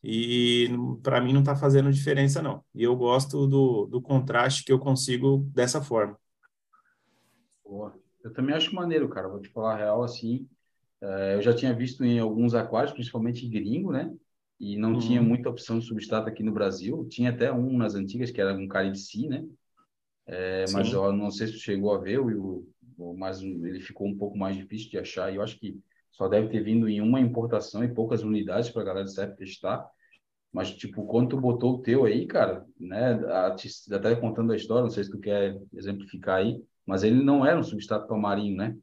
e 0.02 0.68
para 1.02 1.21
mim 1.21 1.33
não 1.33 1.40
está 1.40 1.56
fazendo 1.56 1.92
diferença, 1.92 2.40
não. 2.40 2.62
E 2.75 2.85
eu 2.85 2.94
gosto 2.94 3.47
do, 3.47 3.87
do 3.87 4.00
contraste 4.00 4.62
que 4.62 4.73
eu 4.73 4.78
consigo 4.78 5.38
dessa 5.52 5.83
forma. 5.83 6.16
Boa. 7.64 7.99
Eu 8.23 8.33
também 8.33 8.54
acho 8.54 8.75
maneiro, 8.75 9.09
cara. 9.09 9.28
Vou 9.28 9.40
te 9.40 9.49
falar 9.49 9.75
a 9.75 9.76
real, 9.78 10.02
assim, 10.02 10.47
é, 11.00 11.35
eu 11.35 11.42
já 11.42 11.54
tinha 11.54 11.75
visto 11.75 12.04
em 12.04 12.18
alguns 12.18 12.54
aquários, 12.54 12.92
principalmente 12.92 13.49
gringo, 13.49 13.90
né? 13.90 14.14
E 14.61 14.76
não 14.76 14.94
uhum. 14.94 14.99
tinha 14.99 15.23
muita 15.23 15.49
opção 15.49 15.78
de 15.78 15.87
substrato 15.87 16.28
aqui 16.28 16.42
no 16.42 16.52
Brasil. 16.52 17.06
Tinha 17.08 17.30
até 17.30 17.52
um 17.52 17.76
nas 17.76 17.94
antigas, 17.94 18.30
que 18.30 18.40
era 18.40 18.54
um 18.54 18.68
Caribe 18.68 18.99
né? 19.28 19.44
É, 20.26 20.64
mas 20.73 20.92
eu 20.92 21.12
não 21.12 21.30
sei 21.30 21.49
se 21.49 21.58
chegou 21.58 21.94
a 21.94 21.99
ver, 21.99 22.18
o, 22.18 22.66
o, 22.96 23.14
mas 23.14 23.42
ele 23.42 23.80
ficou 23.80 24.06
um 24.06 24.16
pouco 24.16 24.38
mais 24.38 24.56
difícil 24.56 24.90
de 24.90 24.99
achar. 24.99 25.32
E 25.32 25.37
eu 25.37 25.42
acho 25.42 25.58
que 25.58 25.78
só 26.12 26.28
deve 26.28 26.49
ter 26.49 26.62
vindo 26.62 26.88
em 26.88 27.00
uma 27.00 27.20
importação 27.20 27.84
e 27.84 27.92
poucas 27.92 28.23
unidades 28.23 28.70
para 28.70 28.82
a 28.82 28.84
galera 28.84 29.06
do 29.06 29.37
testar. 29.37 29.87
Mas, 30.52 30.70
tipo, 30.70 31.04
quando 31.06 31.30
tu 31.30 31.40
botou 31.40 31.75
o 31.75 31.82
teu 31.82 32.04
aí, 32.04 32.26
cara, 32.26 32.64
né? 32.78 33.20
Até 33.92 34.14
contando 34.14 34.52
a 34.52 34.56
história, 34.56 34.84
não 34.84 34.90
sei 34.90 35.02
se 35.02 35.11
tu 35.11 35.18
quer 35.18 35.61
exemplificar 35.75 36.37
aí, 36.37 36.62
mas 36.87 37.02
ele 37.02 37.23
não 37.23 37.44
era 37.44 37.58
um 37.58 37.62
substrato 37.64 38.06
para 38.06 38.16
marinho, 38.16 38.56
né? 38.56 38.76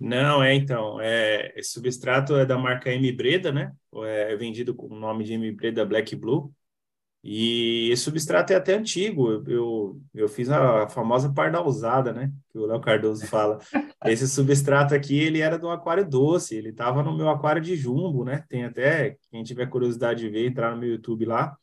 Não, 0.00 0.42
é 0.42 0.54
então, 0.54 1.00
é, 1.00 1.52
esse 1.56 1.72
substrato 1.72 2.36
é 2.36 2.46
da 2.46 2.56
marca 2.56 2.90
M 2.90 3.10
Breda, 3.12 3.50
né? 3.50 3.72
É 4.04 4.36
vendido 4.36 4.74
com 4.74 4.86
o 4.86 4.98
nome 4.98 5.24
de 5.24 5.34
M 5.34 5.50
Breda 5.52 5.84
Black 5.84 6.14
Blue. 6.14 6.52
E 7.22 7.90
esse 7.90 8.04
substrato 8.04 8.52
é 8.52 8.56
até 8.56 8.74
antigo. 8.74 9.42
Eu, 9.46 10.00
eu, 10.14 10.28
fiz 10.28 10.48
a 10.48 10.88
famosa 10.88 11.32
pardalzada, 11.32 12.12
né? 12.12 12.32
Que 12.48 12.58
o 12.58 12.66
Léo 12.66 12.80
Cardoso 12.80 13.26
fala. 13.26 13.58
Esse 14.06 14.28
substrato 14.28 14.94
aqui, 14.94 15.18
ele 15.18 15.40
era 15.40 15.58
do 15.58 15.68
aquário 15.68 16.08
doce. 16.08 16.56
Ele 16.56 16.70
estava 16.70 17.02
no 17.02 17.16
meu 17.16 17.28
aquário 17.28 17.60
de 17.60 17.76
jumbo, 17.76 18.24
né? 18.24 18.44
Tem 18.48 18.64
até, 18.64 19.16
quem 19.30 19.42
tiver 19.42 19.66
curiosidade 19.66 20.20
de 20.20 20.30
ver, 20.30 20.46
entrar 20.46 20.70
no 20.70 20.78
meu 20.80 20.90
YouTube 20.90 21.24
lá. 21.24 21.56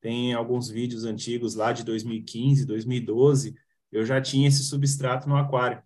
Tem 0.00 0.34
alguns 0.34 0.68
vídeos 0.70 1.04
antigos 1.04 1.54
lá 1.56 1.72
de 1.72 1.84
2015, 1.84 2.64
2012. 2.64 3.54
Eu 3.90 4.04
já 4.04 4.20
tinha 4.20 4.48
esse 4.48 4.62
substrato 4.62 5.28
no 5.28 5.36
aquário. 5.36 5.82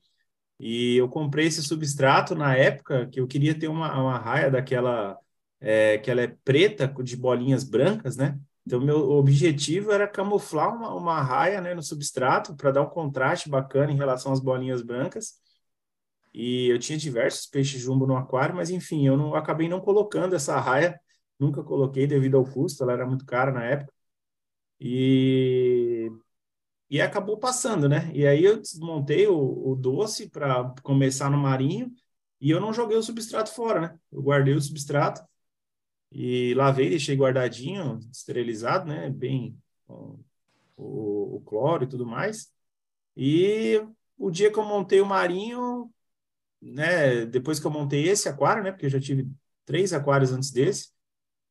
E 0.59 0.97
eu 0.97 1.09
comprei 1.09 1.47
esse 1.47 1.63
substrato 1.63 2.35
na 2.35 2.57
época 2.57 3.07
que 3.09 3.21
eu 3.21 3.27
queria 3.27 3.59
ter 3.59 3.69
uma, 3.69 3.93
uma 4.01 4.19
raia 4.19 4.51
daquela 4.51 5.19
é, 5.61 5.99
que 5.99 6.11
ela 6.11 6.23
é 6.23 6.29
preta 6.45 6.89
de 7.03 7.17
bolinhas 7.17 7.65
brancas, 7.65 8.17
né? 8.17 8.39
Então, 8.67 8.81
meu 8.81 9.11
objetivo 9.13 9.93
era 9.93 10.09
camuflar 10.09 10.75
uma, 10.75 10.93
uma 10.95 11.23
raia 11.23 11.61
né, 11.61 11.73
no 11.75 11.83
substrato 11.83 12.57
para 12.57 12.73
dar 12.73 12.83
um 12.83 12.91
contraste 12.91 13.49
bacana 13.49 13.93
em 13.93 13.97
relação 13.97 14.33
às 14.33 14.41
bolinhas 14.41 14.83
brancas. 14.83 15.35
E 16.35 16.69
eu 16.69 16.79
tinha 16.79 16.99
diversos 16.99 17.47
peixes 17.47 17.81
jumbo 17.81 18.07
no 18.07 18.17
aquário, 18.17 18.55
mas 18.55 18.71
enfim, 18.71 19.07
eu 19.07 19.17
não 19.17 19.35
acabei 19.35 19.69
não 19.69 19.81
colocando 19.81 20.35
essa 20.35 20.59
raia, 20.61 21.01
nunca 21.39 21.63
coloquei 21.63 22.07
devido 22.07 22.37
ao 22.37 22.45
custo, 22.45 22.83
ela 22.83 22.93
era 22.93 23.07
muito 23.07 23.25
cara 23.25 23.53
na 23.53 23.65
época. 23.65 23.93
E 24.81 26.11
e 26.89 27.01
acabou 27.01 27.39
passando, 27.39 27.89
né? 27.89 28.11
E 28.15 28.27
aí 28.27 28.45
eu 28.45 28.61
desmontei 28.61 29.27
o, 29.27 29.71
o 29.71 29.75
doce 29.75 30.29
para 30.29 30.73
começar 30.83 31.31
no 31.31 31.39
marinho 31.39 31.93
e 32.41 32.51
eu 32.51 32.61
não 32.61 32.73
joguei 32.73 32.97
o 32.97 33.03
substrato 33.03 33.53
fora, 33.53 33.81
né? 33.81 33.99
Eu 34.13 34.23
guardei 34.23 34.55
o 34.55 34.61
substrato 34.61 35.27
e 36.13 36.55
lavei, 36.55 36.91
deixei 36.91 37.17
guardadinho, 37.17 37.99
esterilizado, 38.13 38.87
né? 38.89 39.11
Bem 39.11 39.59
o, 39.89 40.21
o, 40.77 41.37
o 41.37 41.41
cloro 41.45 41.85
e 41.85 41.89
tudo 41.89 42.07
mais. 42.07 42.53
E 43.17 43.83
o 44.17 44.31
dia 44.31 44.53
que 44.53 44.59
eu 44.59 44.65
montei 44.65 45.01
o 45.01 45.07
marinho, 45.07 45.93
né? 46.61 47.27
Depois 47.27 47.59
que 47.59 47.67
eu 47.67 47.71
montei 47.71 48.09
esse 48.09 48.29
aquário, 48.29 48.63
né? 48.63 48.71
Porque 48.71 48.87
eu 48.87 48.91
já 48.91 49.01
tive 49.01 49.29
três 49.65 49.93
aquários 49.93 50.33
antes 50.33 50.51
desse. 50.53 50.91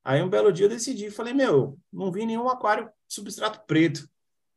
Aí 0.04 0.22
um 0.22 0.30
belo 0.30 0.52
dia 0.54 0.66
eu 0.66 0.70
decidi, 0.70 1.10
falei, 1.10 1.34
meu, 1.34 1.80
não 1.92 2.12
vi 2.12 2.26
nenhum 2.26 2.48
aquário 2.48 2.90
substrato 3.08 3.66
preto 3.66 4.08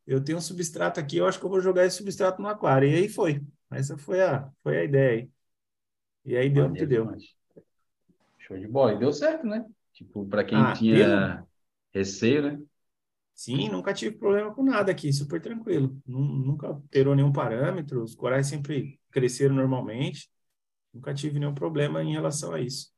eu 0.09 0.23
tenho 0.23 0.39
um 0.39 0.41
substrato 0.41 0.99
aqui, 0.99 1.17
eu 1.17 1.27
acho 1.27 1.39
que 1.39 1.45
eu 1.45 1.49
vou 1.49 1.61
jogar 1.61 1.85
esse 1.85 1.97
substrato 1.97 2.41
no 2.41 2.47
aquário. 2.47 2.89
E 2.89 2.95
aí 2.95 3.07
foi. 3.07 3.43
Essa 3.69 3.95
foi 3.95 4.19
a, 4.19 4.49
foi 4.63 4.79
a 4.79 4.83
ideia 4.83 5.11
aí. 5.11 5.29
E 6.25 6.35
aí 6.35 6.49
deu 6.49 6.65
o 6.65 6.73
que 6.73 6.83
deu. 6.83 7.07
Show 8.39 8.57
de 8.57 8.67
bola. 8.67 8.93
E 8.93 8.97
deu 8.97 9.13
certo, 9.13 9.45
né? 9.45 9.63
Tipo, 9.93 10.25
para 10.25 10.43
quem 10.43 10.57
ah, 10.57 10.73
tinha 10.73 11.35
deu. 11.35 11.47
receio, 11.93 12.41
né? 12.41 12.59
Sim, 13.35 13.69
nunca 13.69 13.93
tive 13.93 14.17
problema 14.17 14.51
com 14.53 14.63
nada 14.63 14.91
aqui, 14.91 15.13
super 15.13 15.39
tranquilo. 15.39 15.95
Nunca 16.07 16.67
alterou 16.67 17.15
nenhum 17.15 17.31
parâmetro, 17.31 18.03
os 18.03 18.15
corais 18.15 18.47
sempre 18.47 18.99
cresceram 19.11 19.53
normalmente. 19.53 20.27
Nunca 20.91 21.13
tive 21.13 21.39
nenhum 21.39 21.53
problema 21.53 22.03
em 22.03 22.13
relação 22.13 22.51
a 22.51 22.59
isso. 22.59 22.91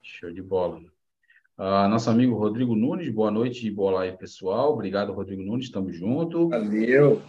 Show 0.00 0.32
de 0.32 0.40
bola. 0.40 0.80
Uh, 1.62 1.86
nosso 1.88 2.10
amigo 2.10 2.34
Rodrigo 2.34 2.74
Nunes, 2.74 3.08
boa 3.08 3.30
noite 3.30 3.64
e 3.64 3.70
boa 3.70 3.92
live, 3.92 4.18
pessoal. 4.18 4.72
Obrigado, 4.72 5.12
Rodrigo 5.12 5.44
Nunes, 5.44 5.66
estamos 5.66 5.96
juntos. 5.96 6.50
Valeu. 6.50 7.22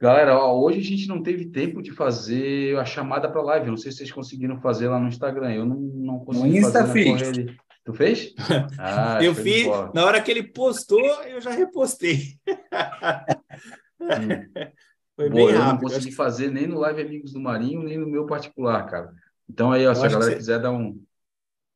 Galera, 0.00 0.38
ó, 0.38 0.56
hoje 0.60 0.78
a 0.78 0.84
gente 0.84 1.08
não 1.08 1.20
teve 1.20 1.46
tempo 1.46 1.82
de 1.82 1.90
fazer 1.90 2.78
a 2.78 2.84
chamada 2.84 3.28
para 3.28 3.42
live. 3.42 3.66
Não 3.66 3.76
sei 3.76 3.90
se 3.90 3.98
vocês 3.98 4.12
conseguiram 4.12 4.60
fazer 4.60 4.86
lá 4.86 5.00
no 5.00 5.08
Instagram. 5.08 5.52
Eu 5.52 5.66
não, 5.66 5.74
não 5.74 6.20
consegui 6.20 6.50
no 6.50 6.56
Insta 6.56 6.86
fazer 6.86 6.92
fiz. 6.92 7.56
Tu 7.84 7.94
fez? 7.94 8.32
Ah, 8.78 9.18
eu 9.20 9.34
fiz. 9.34 9.66
Na 9.92 10.04
hora 10.04 10.22
que 10.22 10.30
ele 10.30 10.44
postou, 10.44 11.04
eu 11.24 11.40
já 11.40 11.50
repostei. 11.50 12.38
Foi 15.16 15.28
Boa, 15.28 15.30
bem 15.30 15.46
eu 15.46 15.54
não 15.54 15.60
rápido. 15.62 15.80
consegui 15.80 16.08
Acho 16.10 16.16
fazer 16.16 16.52
nem 16.52 16.68
no 16.68 16.78
Live 16.78 17.02
Amigos 17.02 17.32
do 17.32 17.40
Marinho, 17.40 17.82
nem 17.82 17.98
no 17.98 18.06
meu 18.06 18.24
particular, 18.24 18.86
cara. 18.86 19.12
Então 19.50 19.72
aí, 19.72 19.84
ó, 19.84 19.92
se 19.94 20.04
a 20.04 20.06
que 20.06 20.14
galera 20.14 20.36
quiser 20.36 20.60
dar 20.60 20.70
um. 20.70 21.02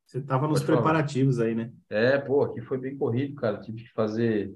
Você 0.07 0.19
estava 0.19 0.47
nos 0.47 0.61
Pode 0.61 0.71
falar. 0.71 0.77
preparativos 0.81 1.39
aí, 1.39 1.53
né? 1.53 1.71
É, 1.89 2.17
pô, 2.17 2.43
aqui 2.43 2.61
foi 2.61 2.77
bem 2.77 2.97
corrido, 2.97 3.35
cara. 3.35 3.59
Tive 3.59 3.83
que 3.83 3.91
fazer 3.91 4.55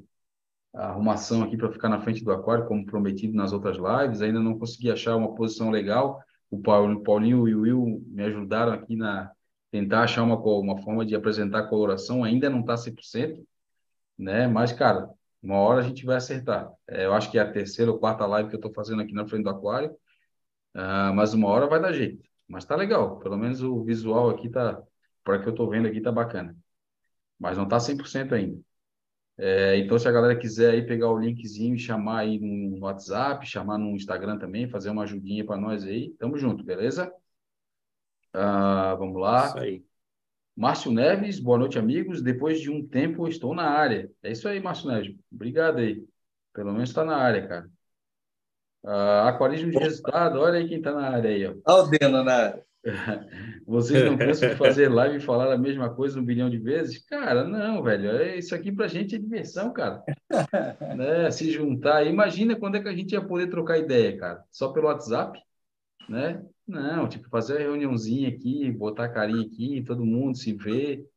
a 0.74 0.88
arrumação 0.88 1.44
aqui 1.44 1.58
para 1.58 1.70
ficar 1.72 1.90
na 1.90 2.00
frente 2.00 2.24
do 2.24 2.32
aquário, 2.32 2.66
como 2.66 2.86
prometido 2.86 3.36
nas 3.36 3.52
outras 3.52 3.76
lives. 3.78 4.22
Ainda 4.22 4.40
não 4.40 4.58
consegui 4.58 4.90
achar 4.90 5.18
uma 5.18 5.36
posição 5.36 5.70
legal. 5.70 6.24
O 6.50 6.62
Paulinho 6.62 7.48
e 7.50 7.54
o 7.56 7.62
Will 7.62 8.02
me 8.08 8.24
ajudaram 8.24 8.72
aqui 8.72 8.96
na 8.96 9.30
tentar 9.70 10.04
achar 10.04 10.24
uma, 10.24 10.38
uma 10.38 10.78
forma 10.82 11.06
de 11.06 11.16
apresentar 11.16 11.60
a 11.60 11.68
coloração. 11.68 12.24
Ainda 12.24 12.50
não 12.50 12.62
está 12.62 12.78
100%, 12.78 13.46
né? 14.18 14.48
Mas, 14.48 14.72
cara, 14.72 15.10
uma 15.44 15.56
hora 15.58 15.82
a 15.82 15.84
gente 15.84 16.06
vai 16.06 16.16
acertar. 16.16 16.72
É, 16.88 17.06
eu 17.06 17.14
acho 17.14 17.30
que 17.30 17.38
é 17.38 17.42
a 17.42 17.52
terceira 17.52 17.92
ou 17.92 18.00
quarta 18.00 18.26
live 18.26 18.48
que 18.48 18.56
eu 18.56 18.60
estou 18.60 18.74
fazendo 18.74 19.02
aqui 19.02 19.14
na 19.14 19.28
frente 19.28 19.44
do 19.44 19.50
aquário. 19.50 19.94
Ah, 20.74 21.12
mas 21.14 21.34
uma 21.34 21.50
hora 21.50 21.68
vai 21.68 21.82
dar 21.82 21.92
jeito. 21.92 22.24
Mas 22.48 22.64
tá 22.64 22.76
legal. 22.78 23.20
Pelo 23.20 23.38
menos 23.38 23.62
o 23.62 23.84
visual 23.84 24.30
aqui 24.30 24.50
tá, 24.50 24.82
para 25.24 25.40
que 25.40 25.48
eu 25.48 25.52
estou 25.52 25.70
vendo 25.70 25.88
aqui, 25.88 26.02
tá 26.02 26.12
bacana. 26.12 26.56
Mas 27.40 27.58
não 27.58 27.68
tá 27.68 27.80
100% 27.80 28.34
ainda. 28.34 28.60
É, 29.38 29.78
então, 29.78 29.98
se 29.98 30.08
a 30.08 30.12
galera 30.12 30.38
quiser 30.38 30.72
aí 30.72 30.86
pegar 30.86 31.10
o 31.10 31.18
linkzinho 31.18 31.76
e 31.76 31.80
chamar 31.80 32.20
aí 32.20 32.40
no 32.40 32.80
WhatsApp, 32.82 33.46
chamar 33.46 33.78
no 33.78 33.96
Instagram 33.96 34.38
também, 34.38 34.70
fazer 34.70 34.90
uma 34.90 35.04
ajudinha 35.04 35.46
para 35.46 35.58
nós 35.58 35.84
aí, 35.84 36.14
tamo 36.20 36.38
junto, 36.38 36.64
beleza? 36.64 37.12
Ah, 38.34 38.96
vamos 38.96 39.20
lá. 39.20 39.48
Isso 39.48 39.60
aí. 39.60 39.86
Márcio 40.56 40.92
Neves, 40.92 41.40
boa 41.40 41.58
noite, 41.58 41.80
amigos. 41.80 42.22
Depois 42.22 42.62
de 42.62 42.70
um 42.70 42.86
tempo, 42.86 43.28
estou 43.28 43.56
na 43.56 43.70
área. 43.70 44.12
É 44.22 44.32
isso 44.32 44.48
aí, 44.48 44.60
Márcio 44.60 44.90
Neves. 44.90 45.16
Obrigado 45.32 45.80
aí. 45.80 46.06
Pelo 46.54 46.74
menos 46.74 46.90
está 46.90 47.04
na 47.04 47.16
área, 47.16 47.48
cara. 47.48 47.70
Ah, 48.84 49.30
aquarismo 49.30 49.72
de 49.72 49.78
resultado, 49.78 50.40
olha 50.40 50.60
aí 50.60 50.68
quem 50.68 50.78
está 50.78 50.92
na 50.92 51.10
área 51.10 51.30
aí, 51.30 51.48
ó. 51.48 51.56
Olha 51.66 51.84
o 51.84 51.90
Deno 51.90 52.24
na 52.24 52.34
área. 52.34 52.71
Vocês 53.66 54.04
não 54.04 54.18
cansam 54.18 54.50
de 54.50 54.56
fazer 54.56 54.90
live 54.90 55.18
e 55.18 55.22
falar 55.22 55.54
a 55.54 55.58
mesma 55.58 55.94
coisa 55.94 56.20
um 56.20 56.26
bilhão 56.26 56.50
de 56.50 56.58
vezes? 56.58 57.04
Cara, 57.06 57.44
não, 57.44 57.84
velho. 57.84 58.10
É, 58.12 58.38
isso 58.38 58.56
aqui 58.56 58.72
pra 58.72 58.88
gente 58.88 59.16
é 59.16 59.20
diversão, 59.20 59.72
cara. 59.72 60.04
Né? 60.98 61.30
Se 61.32 61.52
juntar. 61.52 62.06
Imagina 62.06 62.56
quando 62.56 62.76
é 62.78 62.82
que 62.82 62.90
a 62.90 62.96
gente 62.96 63.14
ia 63.14 63.22
poder 63.26 63.48
trocar 63.50 63.78
ideia, 63.78 64.18
cara. 64.18 64.44
Só 64.52 64.72
pelo 64.74 64.88
WhatsApp, 64.88 65.40
né? 66.10 66.44
Não, 66.68 67.08
tipo, 67.08 67.30
fazer 67.30 67.58
a 67.58 67.60
reuniãozinha 67.60 68.30
aqui, 68.30 68.72
botar 68.72 69.06
a 69.06 69.10
carinha 69.14 69.46
aqui, 69.46 69.84
todo 69.84 70.06
mundo 70.06 70.38
se 70.38 70.54
ver. 70.54 71.08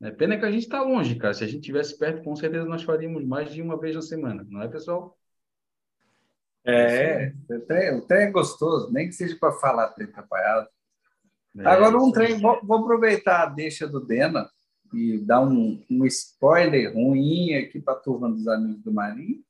né? 0.00 0.10
Pena 0.12 0.38
que 0.38 0.44
a 0.44 0.50
gente 0.52 0.68
tá 0.68 0.82
longe, 0.82 1.16
cara. 1.16 1.34
Se 1.34 1.44
a 1.44 1.46
gente 1.46 1.62
tivesse 1.62 1.98
perto, 1.98 2.22
com 2.24 2.36
certeza 2.36 2.64
nós 2.66 2.82
faríamos 2.82 3.24
mais 3.24 3.52
de 3.52 3.62
uma 3.62 3.78
vez 3.78 3.94
na 3.96 4.02
semana, 4.02 4.46
não 4.48 4.62
é, 4.62 4.68
pessoal? 4.68 5.18
É, 6.64 7.32
o 7.48 7.60
trem, 7.66 7.98
o 7.98 8.06
trem 8.06 8.22
é 8.28 8.30
gostoso, 8.30 8.92
nem 8.92 9.06
que 9.08 9.14
seja 9.14 9.36
para 9.38 9.52
falar 9.52 9.88
trem 9.90 10.08
atrapalhado. 10.08 10.68
É, 11.58 11.66
Agora, 11.66 11.98
um 11.98 12.12
trem, 12.12 12.38
vou, 12.40 12.60
vou 12.62 12.78
aproveitar 12.78 13.42
a 13.42 13.46
deixa 13.46 13.86
do 13.86 14.00
Dena 14.00 14.48
e 14.92 15.18
dar 15.18 15.40
um, 15.40 15.84
um 15.90 16.04
spoiler 16.06 16.94
ruim 16.94 17.54
aqui 17.54 17.80
para 17.80 17.94
a 17.94 18.00
turma 18.00 18.30
dos 18.30 18.46
amigos 18.48 18.82
do 18.82 18.92
Marinho. 18.92 19.42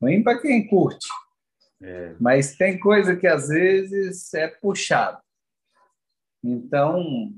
Ruim 0.00 0.22
para 0.22 0.38
quem 0.38 0.66
curte, 0.66 1.08
É, 1.80 2.14
mas 2.20 2.56
tem 2.56 2.78
coisa 2.78 3.16
que 3.16 3.26
às 3.26 3.48
vezes 3.48 4.32
é 4.34 4.46
puxado. 4.48 5.20
Então, 6.42 7.32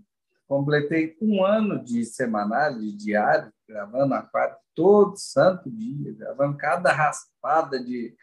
completei 0.46 1.16
um 1.20 1.44
ano 1.44 1.82
de 1.82 2.04
semanário, 2.04 2.80
de 2.80 2.92
diário, 2.92 3.52
gravando 3.66 4.14
aquário 4.14 4.56
todo 4.74 5.16
santo 5.16 5.70
dia, 5.70 6.12
gravando 6.12 6.56
cada 6.56 6.92
raspada 6.92 7.82
de, 7.82 8.14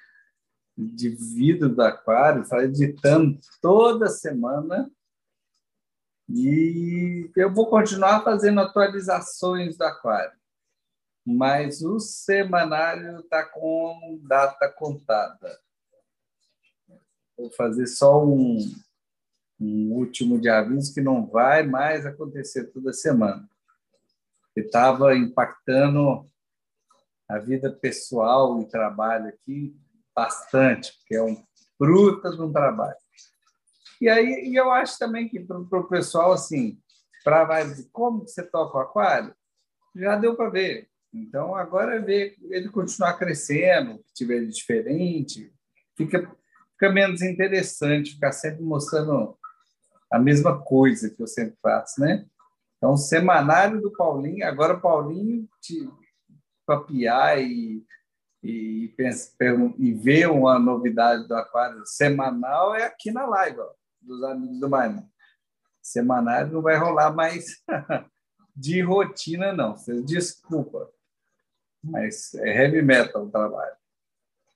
de 0.77 1.09
vidro 1.09 1.69
do 1.69 1.81
aquário, 1.81 2.43
editando 2.63 3.39
toda 3.61 4.07
semana. 4.07 4.89
E 6.29 7.31
eu 7.35 7.53
vou 7.53 7.69
continuar 7.69 8.23
fazendo 8.23 8.59
atualizações 8.59 9.77
do 9.77 9.83
aquário, 9.83 10.37
mas 11.25 11.81
o 11.81 11.99
semanário 11.99 13.19
está 13.19 13.45
com 13.45 14.19
data 14.23 14.69
contada. 14.69 15.59
Vou 17.37 17.49
fazer 17.51 17.87
só 17.87 18.25
um, 18.25 18.57
um 19.59 19.93
último 19.93 20.39
de 20.39 20.49
aviso 20.49 20.93
que 20.93 21.01
não 21.01 21.25
vai 21.25 21.63
mais 21.63 22.05
acontecer 22.05 22.65
toda 22.65 22.91
semana. 22.91 23.47
Estava 24.55 25.15
impactando 25.15 26.25
a 27.29 27.37
vida 27.37 27.71
pessoal 27.71 28.61
e 28.61 28.67
trabalho 28.67 29.27
aqui 29.27 29.75
bastante, 30.15 30.93
porque 30.97 31.15
é 31.15 31.21
um 31.21 31.41
bruta 31.79 32.31
de 32.31 32.41
um 32.41 32.51
trabalho. 32.51 32.97
E 34.01 34.09
aí 34.09 34.49
e 34.49 34.55
eu 34.55 34.71
acho 34.71 34.97
também 34.97 35.27
que 35.27 35.39
para 35.39 35.57
o 35.57 35.87
pessoal, 35.87 36.31
assim, 36.31 36.79
para 37.23 37.43
vai 37.45 37.65
dizer 37.65 37.89
como 37.91 38.23
que 38.23 38.31
você 38.31 38.43
toca 38.43 38.77
o 38.77 38.81
aquário, 38.81 39.33
já 39.95 40.15
deu 40.15 40.35
para 40.35 40.49
ver. 40.49 40.89
Então, 41.13 41.55
agora 41.55 41.95
é 41.95 41.99
ver 41.99 42.35
ele 42.49 42.69
continuar 42.69 43.13
crescendo, 43.17 44.03
tiver 44.13 44.45
diferente, 44.45 45.51
fica, 45.95 46.29
fica 46.73 46.91
menos 46.91 47.21
interessante 47.21 48.13
ficar 48.13 48.31
sempre 48.31 48.63
mostrando 48.63 49.37
a 50.11 50.19
mesma 50.19 50.61
coisa 50.61 51.09
que 51.09 51.21
eu 51.21 51.27
sempre 51.27 51.57
faço, 51.61 51.99
né? 51.99 52.25
Então, 52.77 52.95
semanário 52.95 53.81
do 53.81 53.91
Paulinho, 53.91 54.45
agora 54.45 54.75
o 54.75 54.81
Paulinho 54.81 55.49
papiar 56.65 57.41
e, 57.41 57.83
e, 58.43 58.93
e 59.79 59.93
ver 59.93 60.29
uma 60.29 60.59
novidade 60.59 61.27
do 61.27 61.35
aquário 61.35 61.85
semanal 61.85 62.75
é 62.75 62.83
aqui 62.83 63.11
na 63.11 63.25
live, 63.25 63.59
ó, 63.59 63.71
dos 64.07 64.23
amigos 64.23 64.59
do 64.59 64.69
Marinho. 64.69 65.07
Semanário 65.81 66.53
não 66.53 66.61
vai 66.61 66.77
rolar 66.77 67.13
mais 67.13 67.63
de 68.55 68.81
rotina, 68.81 69.53
não. 69.53 69.75
Desculpa. 70.05 70.89
Mas 71.83 72.33
é 72.35 72.63
heavy 72.65 72.81
metal 72.81 73.25
o 73.25 73.31
trabalho. 73.31 73.75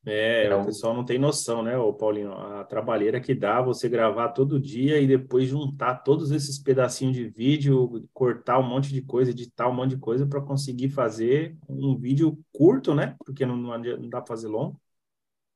É, 0.04 0.50
É 0.50 0.56
o 0.56 0.58
o- 0.58 0.66
pessoal 0.66 0.96
não 0.96 1.06
tem 1.06 1.20
noção, 1.20 1.62
né, 1.62 1.78
ô 1.78 1.94
Paulinho? 1.94 2.34
A 2.34 2.64
trabalheira 2.64 3.22
que 3.22 3.36
dá 3.36 3.62
você 3.62 3.88
gravar 3.88 4.30
todo 4.30 4.60
dia 4.60 5.00
e 5.00 5.06
depois 5.08 5.48
juntar 5.48 5.98
todos 6.04 6.32
esses 6.32 6.58
pedacinhos 6.58 7.16
de 7.16 7.30
vídeo, 7.30 8.10
cortar 8.12 8.58
um 8.60 8.64
monte 8.68 8.90
de 8.92 9.04
coisa, 9.04 9.30
editar 9.30 9.68
um 9.70 9.74
monte 9.76 9.92
de 9.92 9.98
coisa 9.98 10.26
para 10.26 10.42
conseguir 10.42 10.90
fazer 10.90 11.56
um 11.70 11.96
vídeo 11.98 12.40
curto, 12.52 12.96
né? 12.96 13.16
Porque 13.24 13.46
não, 13.46 13.56
não 13.58 14.10
dá 14.10 14.20
para 14.22 14.28
fazer 14.28 14.48
longo 14.48 14.82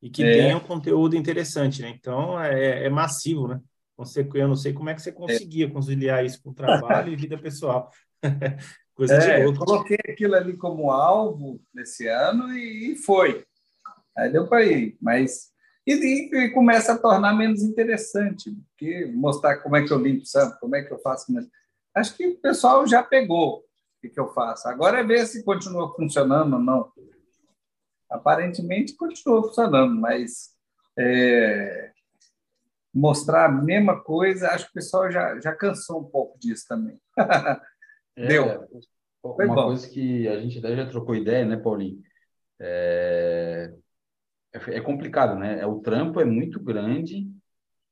e 0.01 0.09
que 0.09 0.23
É. 0.23 0.25
tenha 0.25 0.57
um 0.57 0.61
conteúdo 0.61 1.15
interessante, 1.15 1.81
né? 1.81 1.89
Então 1.89 2.41
é, 2.41 2.85
é 2.85 2.89
massivo, 2.89 3.47
né? 3.47 3.61
Eu 4.33 4.47
não 4.47 4.55
sei 4.55 4.73
como 4.73 4.89
é 4.89 4.93
que 4.93 5.01
você 5.01 5.11
conseguia 5.11 5.69
conciliar 5.69 6.25
isso 6.25 6.41
com 6.43 6.53
trabalho 6.53 7.11
e 7.11 7.15
vida 7.15 7.37
pessoal. 7.37 7.91
Coisa 8.93 9.17
É, 9.17 9.37
de 9.39 9.43
eu 9.43 9.45
louco. 9.45 9.65
coloquei 9.65 9.97
aquilo 10.09 10.35
ali 10.35 10.55
como 10.57 10.91
alvo 10.91 11.61
nesse 11.73 12.07
ano 12.07 12.53
e 12.57 12.95
foi. 12.97 13.45
Aí 14.17 14.31
deu 14.31 14.47
para 14.47 14.63
ir, 14.65 14.97
mas 15.01 15.51
e, 15.85 15.93
e- 15.93 16.35
e 16.45 16.49
começa 16.51 16.93
a 16.93 16.97
tornar 16.97 17.33
menos 17.33 17.61
interessante, 17.61 18.51
porque 18.69 19.05
mostrar 19.13 19.57
como 19.57 19.75
é 19.75 19.85
que 19.85 19.91
eu 19.91 19.99
limpo 19.99 20.25
sampo, 20.25 20.57
como 20.59 20.75
é 20.75 20.83
que 20.83 20.93
eu 20.93 20.99
faço. 20.99 21.27
Acho 21.93 22.15
que 22.15 22.27
o 22.27 22.37
pessoal 22.37 22.87
já 22.87 23.03
pegou 23.03 23.59
o 23.59 23.63
que, 24.01 24.09
que 24.09 24.19
eu 24.19 24.33
faço. 24.33 24.67
Agora 24.67 24.99
é 24.99 25.03
ver 25.03 25.25
se 25.27 25.43
continua 25.43 25.93
funcionando 25.93 26.53
ou 26.53 26.59
não. 26.61 26.91
Aparentemente 28.09 28.95
continua 28.95 29.43
funcionando, 29.43 29.95
mas 29.99 30.51
é, 30.97 31.91
mostrar 32.95 33.45
a 33.45 33.51
mesma 33.51 34.01
coisa, 34.01 34.49
acho 34.49 34.65
que 34.65 34.71
o 34.71 34.75
pessoal 34.75 35.11
já, 35.11 35.37
já 35.41 35.53
cansou 35.53 35.99
um 35.99 36.05
pouco 36.05 36.39
disso 36.39 36.65
também. 36.67 36.99
É, 38.17 38.27
Deu. 38.27 38.45
Foi 39.21 39.45
Uma 39.45 39.55
bom. 39.55 39.65
coisa 39.65 39.89
que 39.89 40.25
a 40.29 40.39
gente 40.39 40.59
até 40.59 40.73
já 40.73 40.85
trocou 40.85 41.13
ideia, 41.17 41.43
né, 41.43 41.57
Paulinho? 41.57 42.01
É, 42.57 43.73
é 44.53 44.77
é 44.77 44.79
complicado, 44.79 45.37
né? 45.37 45.59
É, 45.59 45.65
O 45.65 45.81
trampo 45.81 46.21
é 46.21 46.23
muito 46.23 46.57
grande 46.57 47.29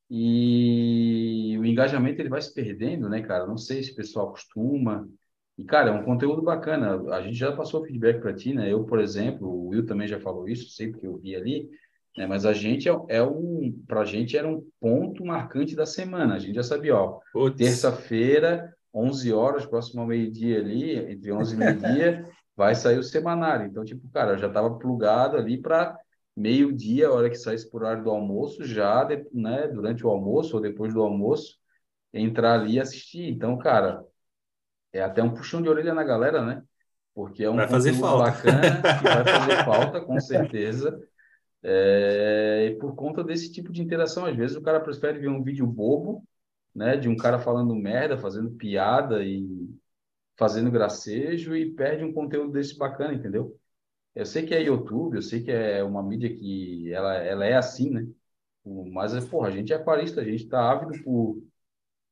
e 0.10 1.58
o 1.60 1.66
engajamento 1.66 2.22
ele 2.22 2.30
vai 2.30 2.42
se 2.42 2.54
perdendo, 2.54 3.10
né, 3.10 3.22
cara? 3.22 3.46
Não 3.46 3.58
sei 3.58 3.84
se 3.84 3.92
o 3.92 3.96
pessoal 3.96 4.30
acostuma. 4.30 5.10
E, 5.58 5.66
cara, 5.66 5.90
é 5.90 5.92
um 5.94 6.06
conteúdo 6.06 6.42
bacana. 6.42 7.02
A 7.14 7.22
gente 7.22 7.36
já 7.36 7.52
passou 7.52 7.84
feedback 7.84 8.22
para 8.22 8.34
ti, 8.34 8.54
né? 8.54 8.72
Eu, 8.72 8.86
por 8.86 9.00
exemplo, 9.00 9.48
o 9.48 9.68
Will 9.70 9.86
também 9.86 10.08
já 10.08 10.20
falou 10.22 10.48
isso, 10.48 10.70
sei 10.70 10.90
porque 10.90 11.06
eu 11.06 11.18
vi 11.18 11.36
ali, 11.36 11.70
né? 12.18 12.28
Mas 12.28 12.46
a 12.46 12.54
gente 12.54 12.90
é, 12.90 12.94
é 13.10 13.24
um, 13.24 13.74
pra 13.88 14.06
gente 14.06 14.38
era 14.38 14.48
um 14.48 14.64
ponto 14.80 15.26
marcante 15.26 15.76
da 15.76 15.86
semana. 15.86 16.36
A 16.36 16.40
gente 16.40 16.56
já 16.56 16.64
sabia, 16.64 16.96
ó, 16.96 17.20
terça-feira, 17.56 18.74
11 18.94 19.32
horas, 19.34 19.66
próximo 19.66 20.02
ao 20.02 20.08
meio-dia 20.08 20.60
ali, 20.60 20.96
entre 21.12 21.32
11 21.32 21.56
e 21.56 21.58
meio-dia, 21.58 22.26
vai 22.56 22.76
sair 22.76 22.98
o 22.98 23.04
semanário. 23.04 23.66
Então, 23.66 23.84
tipo, 23.84 24.08
cara, 24.10 24.34
eu 24.34 24.38
já 24.38 24.48
estava 24.48 24.78
plugado 24.78 25.38
ali 25.38 25.58
para 25.60 25.98
meio-dia, 26.36 27.08
a 27.08 27.12
hora 27.14 27.30
que 27.30 27.36
saísse 27.36 27.70
por 27.70 27.84
horário 27.84 28.04
do 28.04 28.10
almoço, 28.10 28.64
já, 28.66 29.04
de- 29.04 29.26
né, 29.34 29.68
durante 29.68 30.06
o 30.06 30.10
almoço 30.10 30.56
ou 30.56 30.62
depois 30.62 30.94
do 30.94 31.02
almoço, 31.02 31.58
entrar 32.14 32.60
ali 32.60 32.74
e 32.74 32.80
assistir. 32.80 33.30
Então, 33.30 33.58
cara, 33.58 34.04
é 34.92 35.02
até 35.02 35.24
um 35.24 35.34
puxão 35.34 35.62
de 35.62 35.70
orelha 35.70 35.94
na 35.94 36.04
galera, 36.04 36.44
né? 36.46 36.64
Porque 37.16 37.44
é 37.44 37.50
um 37.50 37.56
Vai 37.56 37.68
fazer 37.68 37.94
falta. 37.94 38.32
bacana 38.32 38.62
que 39.00 39.04
vai 39.04 39.24
fazer 39.26 39.56
falta, 39.66 40.02
com 40.02 40.20
certeza. 40.20 41.00
É, 41.64 42.66
e 42.68 42.76
por 42.78 42.96
conta 42.96 43.24
desse 43.24 43.52
tipo 43.52 43.72
de 43.72 43.82
interação, 43.82 44.26
às 44.26 44.36
vezes 44.36 44.58
o 44.58 44.62
cara 44.62 44.80
prefere 44.82 45.20
ver 45.20 45.30
um 45.30 45.44
vídeo 45.44 45.66
bobo, 45.66 46.24
né, 46.76 46.98
de 46.98 47.08
um 47.08 47.16
cara 47.16 47.40
falando 47.40 47.76
merda, 47.76 48.18
fazendo 48.18 48.52
piada 48.52 49.24
e 49.24 49.70
fazendo 50.36 50.72
gracejo 50.72 51.56
e 51.56 51.72
perde 51.74 52.04
um 52.04 52.14
conteúdo 52.14 52.52
desse 52.52 52.78
bacana, 52.78 53.14
entendeu? 53.14 53.58
Eu 54.16 54.26
sei 54.26 54.46
que 54.46 54.54
é 54.54 54.62
YouTube, 54.62 55.16
eu 55.16 55.22
sei 55.22 55.44
que 55.44 55.52
é 55.52 55.84
uma 55.84 56.04
mídia 56.04 56.30
que 56.36 56.92
ela, 56.94 57.16
ela 57.16 57.46
é 57.46 57.56
assim, 57.56 57.90
né? 57.90 58.08
Mas, 58.66 59.14
porra, 59.28 59.50
a 59.50 59.52
gente 59.52 59.74
é 59.74 59.76
aquarista, 59.76 60.22
a 60.22 60.24
gente 60.24 60.48
tá 60.48 60.72
ávido 60.72 61.04
por 61.04 61.42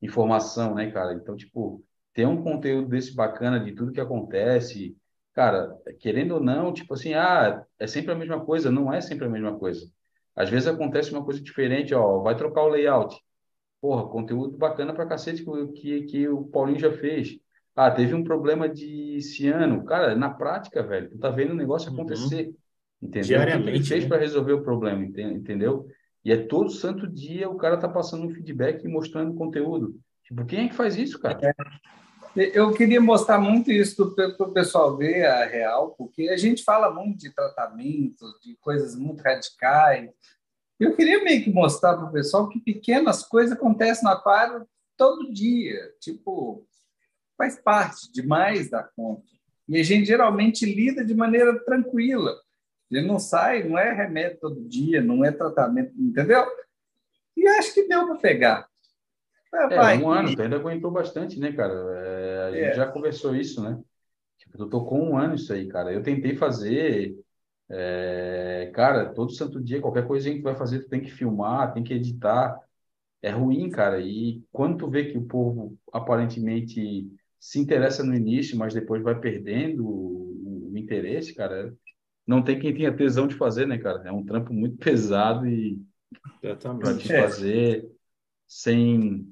informação, 0.01 0.75
né, 0.75 0.91
cara? 0.91 1.13
Então, 1.13 1.35
tipo, 1.35 1.83
ter 2.13 2.27
um 2.27 2.43
conteúdo 2.43 2.89
desse 2.89 3.15
bacana 3.15 3.59
de 3.59 3.73
tudo 3.73 3.91
que 3.91 4.01
acontece, 4.01 4.97
cara, 5.33 5.77
querendo 5.99 6.35
ou 6.35 6.41
não, 6.41 6.73
tipo 6.73 6.93
assim, 6.93 7.13
ah, 7.13 7.65
é 7.79 7.87
sempre 7.87 8.11
a 8.11 8.15
mesma 8.15 8.43
coisa, 8.45 8.71
não 8.71 8.91
é 8.93 9.01
sempre 9.01 9.25
a 9.25 9.29
mesma 9.29 9.57
coisa. 9.57 9.89
Às 10.35 10.49
vezes 10.49 10.67
acontece 10.67 11.11
uma 11.11 11.23
coisa 11.23 11.41
diferente, 11.41 11.93
ó, 11.93 12.19
vai 12.21 12.35
trocar 12.35 12.63
o 12.63 12.69
layout. 12.69 13.15
Porra, 13.81 14.07
conteúdo 14.09 14.57
bacana 14.57 14.93
pra 14.93 15.07
cacete 15.07 15.43
que, 15.43 15.67
que, 15.73 16.01
que 16.03 16.27
o 16.27 16.45
Paulinho 16.45 16.79
já 16.79 16.91
fez. 16.91 17.39
Ah, 17.75 17.89
teve 17.91 18.13
um 18.13 18.23
problema 18.23 18.69
de 18.69 19.21
ciano. 19.21 19.83
Cara, 19.85 20.15
na 20.15 20.29
prática, 20.29 20.83
velho, 20.83 21.09
tu 21.09 21.17
tá 21.19 21.29
vendo 21.29 21.51
o 21.51 21.55
negócio 21.55 21.89
Uhum. 21.89 21.93
acontecer. 21.93 22.53
Entendeu? 23.01 23.43
O 23.43 23.47
que 23.47 23.57
ele 23.69 23.79
Diariamente, 23.79 23.87
fez 23.87 24.05
né? 24.05 24.07
para 24.07 24.19
resolver 24.19 24.53
o 24.53 24.63
problema, 24.63 25.03
enten- 25.03 25.33
entendeu? 25.33 25.87
E 26.23 26.31
é 26.31 26.37
todo 26.37 26.69
santo 26.69 27.07
dia 27.07 27.49
o 27.49 27.57
cara 27.57 27.77
tá 27.79 27.89
passando 27.89 28.27
um 28.27 28.29
feedback 28.29 28.83
e 28.83 28.87
mostrando 28.87 29.33
conteúdo. 29.35 29.99
Tipo, 30.23 30.45
quem 30.45 30.65
é 30.65 30.69
que 30.69 30.75
faz 30.75 30.95
isso, 30.97 31.19
cara? 31.19 31.43
Eu 32.35 32.71
queria 32.73 33.01
mostrar 33.01 33.39
muito 33.39 33.69
isso 33.71 34.15
para 34.15 34.27
o 34.39 34.53
pessoal 34.53 34.95
ver 34.95 35.25
a 35.25 35.45
real, 35.45 35.91
porque 35.97 36.29
a 36.29 36.37
gente 36.37 36.63
fala 36.63 36.89
muito 36.89 37.19
de 37.19 37.29
tratamentos, 37.29 38.39
de 38.41 38.55
coisas 38.61 38.95
muito 38.95 39.21
radicais. 39.21 40.09
Eu 40.79 40.95
queria 40.95 41.21
meio 41.23 41.43
que 41.43 41.51
mostrar 41.51 41.97
para 41.97 42.05
o 42.05 42.11
pessoal 42.11 42.47
que 42.47 42.59
pequenas 42.59 43.23
coisas 43.23 43.51
acontecem 43.51 44.05
no 44.05 44.11
aquário 44.11 44.65
todo 44.95 45.31
dia. 45.31 45.93
Tipo, 45.99 46.65
faz 47.37 47.59
parte 47.59 48.09
demais 48.13 48.69
da 48.69 48.81
conta. 48.81 49.27
E 49.67 49.77
a 49.77 49.83
gente 49.83 50.05
geralmente 50.05 50.65
lida 50.65 51.03
de 51.03 51.13
maneira 51.13 51.59
tranquila. 51.65 52.33
Ele 52.89 53.05
não 53.05 53.19
sai, 53.19 53.63
não 53.63 53.77
é 53.77 53.91
remédio 53.91 54.39
todo 54.39 54.67
dia, 54.67 55.01
não 55.01 55.23
é 55.23 55.31
tratamento, 55.31 55.93
entendeu? 55.97 56.45
E 57.35 57.47
acho 57.47 57.73
que 57.73 57.87
deu 57.87 58.05
para 58.05 58.15
pegar. 58.15 58.70
É, 59.53 59.67
Vai, 59.73 59.97
um 59.97 60.09
ano, 60.09 60.35
tu 60.35 60.41
ainda 60.41 60.57
aguentou 60.57 60.91
bastante, 60.91 61.39
né, 61.39 61.51
cara? 61.53 61.73
É, 61.73 62.43
a 62.49 62.55
gente 62.55 62.73
É. 62.73 62.75
já 62.75 62.87
conversou 62.91 63.35
isso, 63.35 63.61
né? 63.61 63.81
Tipo, 64.39 64.57
tu 64.59 64.69
tocou 64.69 64.99
um 65.03 65.17
ano 65.17 65.35
isso 65.35 65.53
aí, 65.53 65.67
cara. 65.67 65.93
Eu 65.93 66.03
tentei 66.03 66.35
fazer, 66.35 67.15
é, 67.69 68.71
cara, 68.75 69.13
todo 69.13 69.31
santo 69.33 69.61
dia, 69.63 69.81
qualquer 69.81 70.07
coisinha 70.07 70.35
que 70.35 70.41
tu 70.41 70.45
vai 70.45 70.55
fazer, 70.55 70.81
tu 70.81 70.89
tem 70.89 71.01
que 71.01 71.11
filmar, 71.11 71.73
tem 71.73 71.83
que 71.83 71.93
editar. 71.93 72.59
É 73.21 73.31
ruim, 73.31 73.69
cara. 73.69 74.01
E 74.01 74.43
quando 74.51 74.77
tu 74.79 74.89
vê 74.89 75.05
que 75.11 75.17
o 75.17 75.25
povo 75.27 75.77
aparentemente 75.93 77.09
se 77.39 77.59
interessa 77.59 78.03
no 78.03 78.15
início, 78.15 78.57
mas 78.57 78.73
depois 78.73 79.03
vai 79.03 79.19
perdendo 79.19 79.85
o, 79.87 80.71
o 80.73 80.77
interesse, 80.77 81.35
cara, 81.35 81.73
não 82.27 82.43
tem 82.43 82.59
quem 82.59 82.73
tenha 82.73 82.95
tesão 82.95 83.27
de 83.27 83.35
fazer, 83.35 83.67
né, 83.67 83.77
cara? 83.79 84.07
É 84.07 84.11
um 84.11 84.25
trampo 84.25 84.53
muito 84.53 84.77
pesado 84.83 85.47
e 85.47 85.81
para 86.79 86.95
Exatamente. 86.95 86.97
te 86.97 87.09
É. 87.11 87.11
fazer 87.13 87.89
sem 88.47 89.30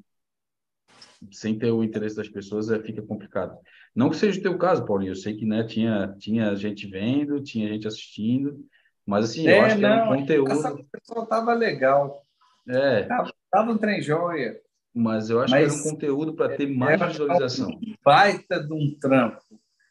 sem 1.31 1.57
ter 1.59 1.71
o 1.71 1.83
interesse 1.83 2.15
das 2.15 2.29
pessoas 2.29 2.69
é, 2.69 2.79
fica 2.81 3.01
complicado. 3.01 3.57
Não 3.95 4.09
que 4.09 4.15
seja 4.15 4.39
o 4.39 4.43
teu 4.43 4.57
caso, 4.57 4.85
Paulinho, 4.85 5.11
eu 5.11 5.15
sei 5.15 5.35
que 5.35 5.45
né, 5.45 5.63
tinha, 5.63 6.15
tinha 6.19 6.55
gente 6.55 6.87
vendo, 6.87 7.41
tinha 7.43 7.67
gente 7.67 7.87
assistindo, 7.87 8.57
mas 9.05 9.25
assim, 9.25 9.47
eu 9.47 9.55
É, 9.55 9.59
acho 9.61 9.77
que 9.77 9.85
é 9.85 9.87
um 9.87 9.97
não, 9.97 10.07
conteúdo, 10.07 10.51
essa 10.51 10.77
pessoa 10.91 11.23
estava 11.23 11.53
legal. 11.53 12.25
é, 12.67 13.03
Tava 13.51 13.71
um 13.71 13.77
trem 13.77 14.01
joia. 14.01 14.59
mas 14.93 15.29
eu 15.29 15.41
acho 15.41 15.51
Mas- 15.51 15.73
que 15.73 15.77
era 15.79 15.87
um 15.87 15.91
conteúdo 15.91 16.33
para 16.35 16.55
ter 16.55 16.67
mais 16.67 17.01
visualização. 17.01 17.79
Baita 18.03 18.59
de 18.63 18.73
um 18.73 18.95
trampo. 18.99 19.41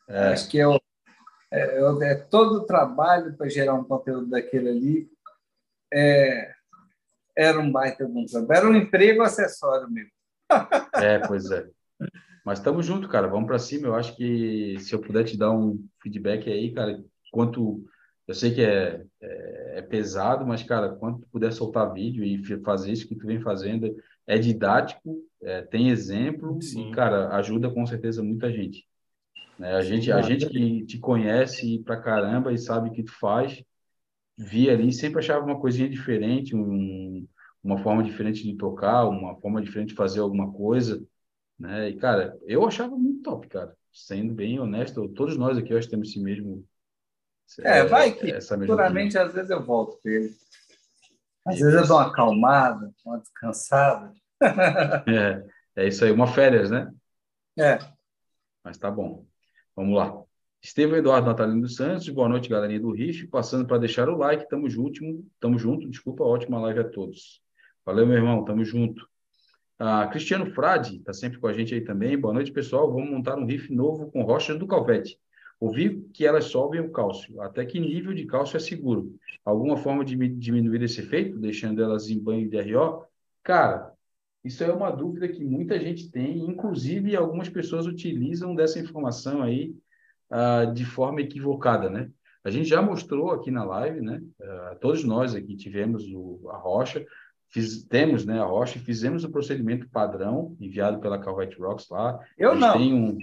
É, 0.09 0.29
Acho 0.29 0.49
que 0.49 0.59
é, 0.59 0.67
o- 0.67 0.81
é, 1.51 1.83
o- 1.85 2.03
é 2.03 2.15
todo 2.15 2.61
o 2.61 2.65
trabalho 2.67 3.37
para 3.37 3.49
gerar 3.49 3.75
um 3.75 3.85
conteúdo 3.85 4.27
daquele 4.31 4.69
ali. 4.71 5.11
É, 5.93 6.53
era 7.37 7.59
um 7.59 7.71
baita 7.71 8.07
de 8.07 8.13
um 8.13 8.25
trampo. 8.25 8.53
Era 8.53 8.67
um 8.69 8.75
emprego 8.77 9.23
acessório 9.23 9.91
mesmo. 9.91 10.11
É, 10.95 11.19
pois 11.27 11.51
é. 11.51 11.67
Mas 12.45 12.59
estamos 12.59 12.87
junto, 12.87 13.09
cara, 13.09 13.29
vamos 13.29 13.47
para 13.47 13.59
cima. 13.59 13.89
Eu 13.89 13.95
acho 13.95 14.17
que 14.17 14.77
se 14.81 14.95
eu 14.95 15.01
puder 15.01 15.25
te 15.25 15.37
dar 15.37 15.51
um 15.53 15.85
feedback 16.03 16.51
aí, 16.51 16.73
cara, 16.73 17.03
quanto 17.31 17.85
eu 18.29 18.35
sei 18.35 18.55
que 18.55 18.61
é, 18.61 19.03
é, 19.23 19.79
é 19.79 19.83
pesado, 19.83 20.47
mas, 20.47 20.63
cara, 20.63 20.91
quando 20.91 21.21
tu 21.21 21.29
puder 21.29 21.51
soltar 21.51 21.93
vídeo 21.93 22.23
e 22.23 22.45
fazer 22.63 22.93
isso 22.93 23.09
que 23.09 23.15
tu 23.15 23.27
vem 23.27 23.41
fazendo, 23.41 23.97
é 24.27 24.39
didático, 24.39 25.25
é, 25.43 25.63
tem 25.63 25.89
exemplo 25.89 26.61
Sim. 26.61 26.91
e, 26.91 26.95
cara, 26.95 27.35
ajuda 27.37 27.71
com 27.71 27.87
certeza 27.87 28.23
muita 28.23 28.53
gente. 28.53 28.87
Né? 29.59 29.73
A 29.73 29.81
gente, 29.81 30.13
a 30.13 30.21
gente 30.21 30.47
que 30.47 30.85
te 30.85 30.99
conhece 30.99 31.79
pra 31.79 32.01
caramba 32.01 32.53
e 32.53 32.59
sabe 32.59 32.91
o 32.91 32.93
que 32.93 33.03
tu 33.03 33.13
faz, 33.19 33.65
via 34.37 34.73
ali, 34.73 34.93
sempre 34.93 35.21
achava 35.21 35.45
uma 35.45 35.59
coisinha 35.59 35.89
diferente, 35.89 36.55
um, 36.55 37.27
uma 37.63 37.79
forma 37.79 38.03
diferente 38.03 38.43
de 38.43 38.57
tocar, 38.57 39.07
uma 39.07 39.37
forma 39.41 39.61
diferente 39.61 39.91
de 39.91 39.95
fazer 39.95 40.21
alguma 40.21 40.53
coisa, 40.53 41.03
né? 41.59 41.89
E, 41.91 41.97
cara, 41.97 42.39
eu 42.47 42.67
achava 42.67 42.97
muito 42.97 43.23
top, 43.23 43.49
cara. 43.49 43.77
Sendo 43.93 44.33
bem 44.33 44.61
honesto, 44.61 45.09
todos 45.09 45.37
nós 45.37 45.59
aqui, 45.59 45.73
eu 45.73 45.79
acho 45.79 45.87
que 45.87 45.93
temos 45.93 46.09
esse 46.09 46.21
mesmo... 46.21 46.65
É, 47.61 47.83
vai 47.85 48.13
que 48.13 48.41
futuramente, 48.41 49.17
às 49.17 49.33
vezes, 49.33 49.51
eu 49.51 49.65
volto 49.65 49.99
com 50.03 50.09
ele. 50.09 50.35
Às 51.47 51.59
vezes 51.59 51.75
eu 51.75 51.87
dou 51.87 51.97
uma 51.97 52.09
acalmada, 52.09 52.93
uma 53.05 53.19
descansada. 53.19 54.13
É, 55.09 55.45
é 55.75 55.89
isso 55.89 56.05
aí, 56.05 56.13
uma 56.13 56.29
férias, 56.29 56.71
né? 56.71 56.93
É, 57.59 57.79
Mas 58.63 58.79
tá 58.79 58.89
bom. 58.89 59.27
Vamos 59.75 59.97
lá. 59.97 60.23
Estevam 60.63 60.97
Eduardo 60.97 61.27
Natalino 61.27 61.63
dos 61.63 61.75
Santos, 61.75 62.09
boa 62.09 62.29
noite, 62.29 62.49
galerinha 62.49 62.79
do 62.79 62.93
RIF. 62.93 63.27
Passando 63.29 63.67
para 63.67 63.79
deixar 63.79 64.09
o 64.09 64.17
like, 64.17 64.49
tamo 64.49 64.69
junto, 64.69 65.01
tamo 65.41 65.59
junto, 65.59 65.89
desculpa, 65.89 66.23
ótima 66.23 66.61
live 66.61 66.81
a 66.81 66.89
todos. 66.89 67.43
Valeu, 67.89 68.07
meu 68.07 68.19
irmão, 68.19 68.45
tamo 68.45 68.63
junto. 68.67 69.09
Ah, 69.79 70.07
Cristiano 70.09 70.45
Frade 70.45 70.99
está 70.99 71.15
sempre 71.15 71.39
com 71.39 71.47
a 71.47 71.55
gente 71.55 71.73
aí 71.73 71.81
também. 71.81 72.19
Boa 72.19 72.35
noite, 72.35 72.53
pessoal. 72.53 72.93
Vamos 72.93 73.09
montar 73.09 73.39
um 73.39 73.47
RIF 73.47 73.73
novo 73.73 74.11
com 74.11 74.21
rochas 74.21 74.59
do 74.59 74.67
Calvete. 74.67 75.19
Ouvi 75.59 76.03
que 76.13 76.27
elas 76.27 76.45
sobem 76.45 76.83
o 76.83 76.91
cálcio. 76.91 77.41
Até 77.41 77.65
que 77.65 77.81
nível 77.81 78.13
de 78.13 78.27
cálcio 78.27 78.59
é 78.59 78.61
seguro? 78.61 79.17
Alguma 79.43 79.79
forma 79.79 80.05
de 80.05 80.19
mi- 80.19 80.29
diminuir 80.29 80.83
esse 80.83 81.01
efeito, 81.01 81.39
deixando 81.39 81.83
elas 81.83 82.11
em 82.11 82.23
banho 82.23 82.47
de 82.47 82.59
RO? 82.59 83.07
Cara, 83.43 83.91
isso 84.45 84.63
é 84.63 84.71
uma 84.71 84.91
dúvida 84.91 85.27
que 85.27 85.43
muita 85.43 85.81
gente 85.81 86.11
tem, 86.11 86.41
inclusive 86.41 87.17
algumas 87.17 87.49
pessoas 87.49 87.87
utilizam 87.87 88.55
dessa 88.55 88.79
informação 88.79 89.43
aí 89.43 89.75
ah, 90.29 90.67
de 90.67 90.85
forma 90.85 91.23
equivocada, 91.23 91.89
né? 91.89 92.11
A 92.45 92.51
gente 92.51 92.69
já 92.69 92.83
mostrou 92.83 93.31
aqui 93.31 93.51
na 93.51 93.65
live, 93.65 94.03
né? 94.03 94.23
Ah, 94.43 94.77
todos 94.79 95.05
nós 95.05 95.35
aqui 95.35 95.57
tivemos 95.57 96.05
o, 96.13 96.51
a 96.51 96.59
rocha, 96.59 97.03
fiz, 97.49 97.85
temos, 97.85 98.25
né, 98.25 98.41
a 98.41 98.45
rocha, 98.45 98.79
e 98.79 98.83
fizemos 98.83 99.25
o 99.25 99.31
procedimento 99.31 99.89
padrão 99.89 100.57
enviado 100.61 101.01
pela 101.01 101.19
Calvete 101.19 101.59
Rocks 101.61 101.89
lá. 101.89 102.19
eu 102.37 102.55
não. 102.55 102.77
um... 102.79 103.19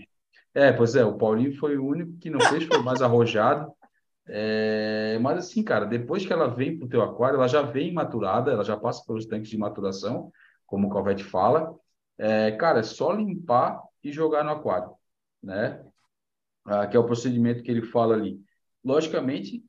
É, 0.53 0.71
pois 0.71 0.95
é, 0.95 1.03
o 1.03 1.17
Paulinho 1.17 1.57
foi 1.57 1.77
o 1.77 1.85
único 1.85 2.17
que 2.17 2.29
não 2.29 2.39
fez, 2.39 2.63
foi 2.63 2.81
mais 2.81 3.01
arrojado. 3.01 3.73
É, 4.27 5.19
mas 5.21 5.37
assim, 5.37 5.61
cara, 5.61 5.85
depois 5.85 6.25
que 6.25 6.33
ela 6.33 6.47
vem 6.47 6.77
para 6.77 6.85
o 6.85 6.89
teu 6.89 7.01
aquário, 7.01 7.37
ela 7.37 7.47
já 7.47 7.61
vem 7.61 7.93
maturada, 7.93 8.51
ela 8.51 8.63
já 8.63 8.77
passa 8.77 9.03
pelos 9.05 9.25
tanques 9.25 9.49
de 9.49 9.57
maturação, 9.57 10.31
como 10.65 10.87
o 10.87 10.89
Calvete 10.89 11.23
fala. 11.23 11.75
É, 12.17 12.51
cara, 12.51 12.79
é 12.79 12.83
só 12.83 13.11
limpar 13.11 13.81
e 14.01 14.11
jogar 14.11 14.43
no 14.43 14.51
aquário, 14.51 14.91
né? 15.43 15.83
Ah, 16.63 16.87
que 16.87 16.95
é 16.97 16.99
o 16.99 17.05
procedimento 17.05 17.61
que 17.61 17.69
ele 17.69 17.83
fala 17.83 18.15
ali. 18.15 18.39
Logicamente, 18.83 19.63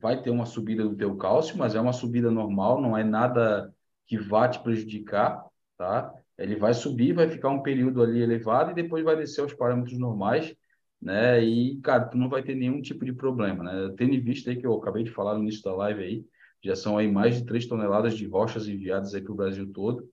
vai 0.00 0.22
ter 0.22 0.30
uma 0.30 0.46
subida 0.46 0.84
do 0.84 0.96
teu 0.96 1.16
cálcio, 1.16 1.58
mas 1.58 1.74
é 1.74 1.80
uma 1.80 1.92
subida 1.92 2.30
normal, 2.30 2.80
não 2.80 2.96
é 2.96 3.04
nada 3.04 3.74
que 4.10 4.18
vá 4.18 4.48
te 4.48 4.60
prejudicar, 4.60 5.46
tá? 5.78 6.12
Ele 6.36 6.56
vai 6.56 6.74
subir, 6.74 7.12
vai 7.12 7.28
ficar 7.28 7.48
um 7.50 7.62
período 7.62 8.02
ali 8.02 8.20
elevado 8.20 8.72
e 8.72 8.74
depois 8.74 9.04
vai 9.04 9.14
descer 9.14 9.40
aos 9.40 9.54
parâmetros 9.54 9.96
normais, 10.00 10.52
né? 11.00 11.40
E, 11.44 11.76
cara, 11.80 12.06
tu 12.06 12.18
não 12.18 12.28
vai 12.28 12.42
ter 12.42 12.56
nenhum 12.56 12.82
tipo 12.82 13.04
de 13.04 13.12
problema, 13.12 13.62
né? 13.62 13.94
Tendo 13.96 14.12
em 14.12 14.20
vista 14.20 14.50
aí 14.50 14.56
que 14.56 14.66
eu 14.66 14.74
acabei 14.74 15.04
de 15.04 15.12
falar 15.12 15.34
no 15.34 15.42
início 15.44 15.62
da 15.62 15.76
live 15.76 16.02
aí, 16.02 16.24
já 16.60 16.74
são 16.74 16.98
aí 16.98 17.06
mais 17.08 17.36
de 17.36 17.46
3 17.46 17.68
toneladas 17.68 18.16
de 18.16 18.26
rochas 18.26 18.66
enviadas 18.66 19.14
aí 19.14 19.22
para 19.22 19.32
o 19.32 19.36
Brasil 19.36 19.72
todo. 19.72 20.10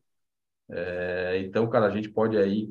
É, 0.69 1.39
então, 1.43 1.67
cara, 1.67 1.88
a 1.88 1.91
gente 1.91 2.10
pode 2.10 2.38
aí 2.38 2.69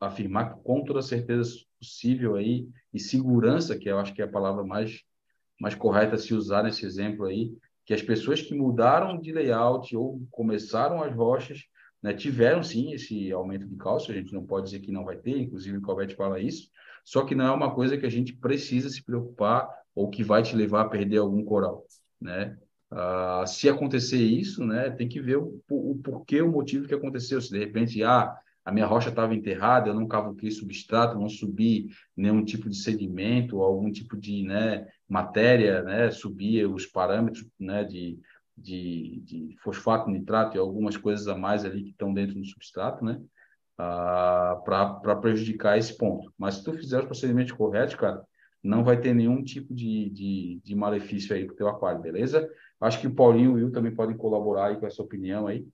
afirmar 0.00 0.54
com 0.62 0.84
toda 0.84 1.02
certeza 1.02 1.56
possível 1.80 2.36
aí 2.36 2.68
e 2.94 3.00
segurança, 3.00 3.76
que 3.76 3.90
eu 3.90 3.98
acho 3.98 4.14
que 4.14 4.22
é 4.22 4.26
a 4.26 4.30
palavra 4.30 4.62
mais 4.62 5.02
mais 5.60 5.74
correta 5.74 6.14
a 6.14 6.18
se 6.18 6.32
usar 6.34 6.62
nesse 6.62 6.86
exemplo 6.86 7.24
aí, 7.26 7.52
que 7.88 7.94
as 7.94 8.02
pessoas 8.02 8.42
que 8.42 8.54
mudaram 8.54 9.18
de 9.18 9.32
layout 9.32 9.96
ou 9.96 10.20
começaram 10.30 11.02
as 11.02 11.14
rochas, 11.14 11.64
né, 12.02 12.12
tiveram 12.12 12.62
sim 12.62 12.92
esse 12.92 13.32
aumento 13.32 13.66
de 13.66 13.76
cálcio, 13.76 14.12
a 14.12 14.14
gente 14.14 14.34
não 14.34 14.44
pode 14.44 14.66
dizer 14.66 14.80
que 14.80 14.92
não 14.92 15.06
vai 15.06 15.16
ter, 15.16 15.38
inclusive 15.38 15.78
o 15.78 15.80
Calvete 15.80 16.14
fala 16.14 16.38
isso, 16.38 16.68
só 17.02 17.24
que 17.24 17.34
não 17.34 17.46
é 17.46 17.50
uma 17.50 17.74
coisa 17.74 17.96
que 17.96 18.04
a 18.04 18.10
gente 18.10 18.34
precisa 18.34 18.90
se 18.90 19.02
preocupar 19.02 19.66
ou 19.94 20.10
que 20.10 20.22
vai 20.22 20.42
te 20.42 20.54
levar 20.54 20.82
a 20.82 20.88
perder 20.90 21.16
algum 21.16 21.42
coral, 21.42 21.86
né? 22.20 22.58
Uh, 22.92 23.46
se 23.46 23.70
acontecer 23.70 24.20
isso, 24.20 24.66
né, 24.66 24.90
tem 24.90 25.08
que 25.08 25.18
ver 25.18 25.38
o, 25.38 25.58
o, 25.70 25.92
o, 25.92 25.96
porquê, 25.96 26.42
o 26.42 26.52
motivo 26.52 26.86
que 26.86 26.94
aconteceu. 26.94 27.40
Se 27.40 27.50
de 27.50 27.58
repente, 27.58 28.02
ah, 28.02 28.36
a 28.68 28.70
minha 28.70 28.84
rocha 28.84 29.08
estava 29.08 29.34
enterrada, 29.34 29.88
eu 29.88 29.94
não 29.94 30.06
cavoquei 30.06 30.50
substrato, 30.50 31.18
não 31.18 31.26
subi 31.26 31.88
nenhum 32.14 32.44
tipo 32.44 32.68
de 32.68 32.76
sedimento, 32.76 33.62
algum 33.62 33.90
tipo 33.90 34.14
de 34.14 34.42
né, 34.42 34.86
matéria, 35.08 35.82
né, 35.82 36.10
subia 36.10 36.68
os 36.68 36.84
parâmetros 36.84 37.46
né, 37.58 37.82
de, 37.84 38.18
de, 38.54 39.22
de 39.24 39.56
fosfato, 39.62 40.10
nitrato 40.10 40.54
e 40.54 40.60
algumas 40.60 40.98
coisas 40.98 41.26
a 41.28 41.34
mais 41.34 41.64
ali 41.64 41.82
que 41.82 41.90
estão 41.92 42.12
dentro 42.12 42.34
do 42.34 42.44
substrato, 42.44 43.02
né, 43.02 43.18
uh, 43.80 44.62
para 44.62 45.16
prejudicar 45.16 45.78
esse 45.78 45.96
ponto. 45.96 46.30
Mas 46.36 46.56
se 46.56 46.64
tu 46.64 46.74
fizer 46.74 46.98
os 46.98 47.06
procedimentos 47.06 47.52
corretos, 47.52 47.94
cara, 47.94 48.22
não 48.62 48.84
vai 48.84 49.00
ter 49.00 49.14
nenhum 49.14 49.42
tipo 49.42 49.74
de, 49.74 50.10
de, 50.10 50.60
de 50.62 50.74
malefício 50.74 51.34
aí 51.34 51.46
para 51.46 51.54
o 51.54 51.56
teu 51.56 51.68
aquário, 51.68 52.02
beleza? 52.02 52.46
Acho 52.78 53.00
que 53.00 53.06
o 53.06 53.14
Paulinho 53.14 53.52
e 53.52 53.62
o 53.62 53.64
Will 53.64 53.72
também 53.72 53.94
podem 53.94 54.14
colaborar 54.14 54.66
aí 54.66 54.76
com 54.76 54.86
essa 54.86 55.02
opinião 55.02 55.46
aí. 55.46 55.66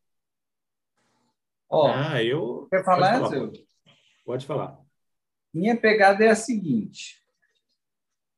Ó, 1.68 1.88
ah, 1.88 2.22
eu... 2.22 2.66
Quer 2.70 2.84
falar, 2.84 3.20
Pode 3.20 3.34
falar. 3.34 3.52
Pode 4.24 4.46
falar. 4.46 4.78
Minha 5.52 5.76
pegada 5.76 6.24
é 6.24 6.30
a 6.30 6.36
seguinte. 6.36 7.22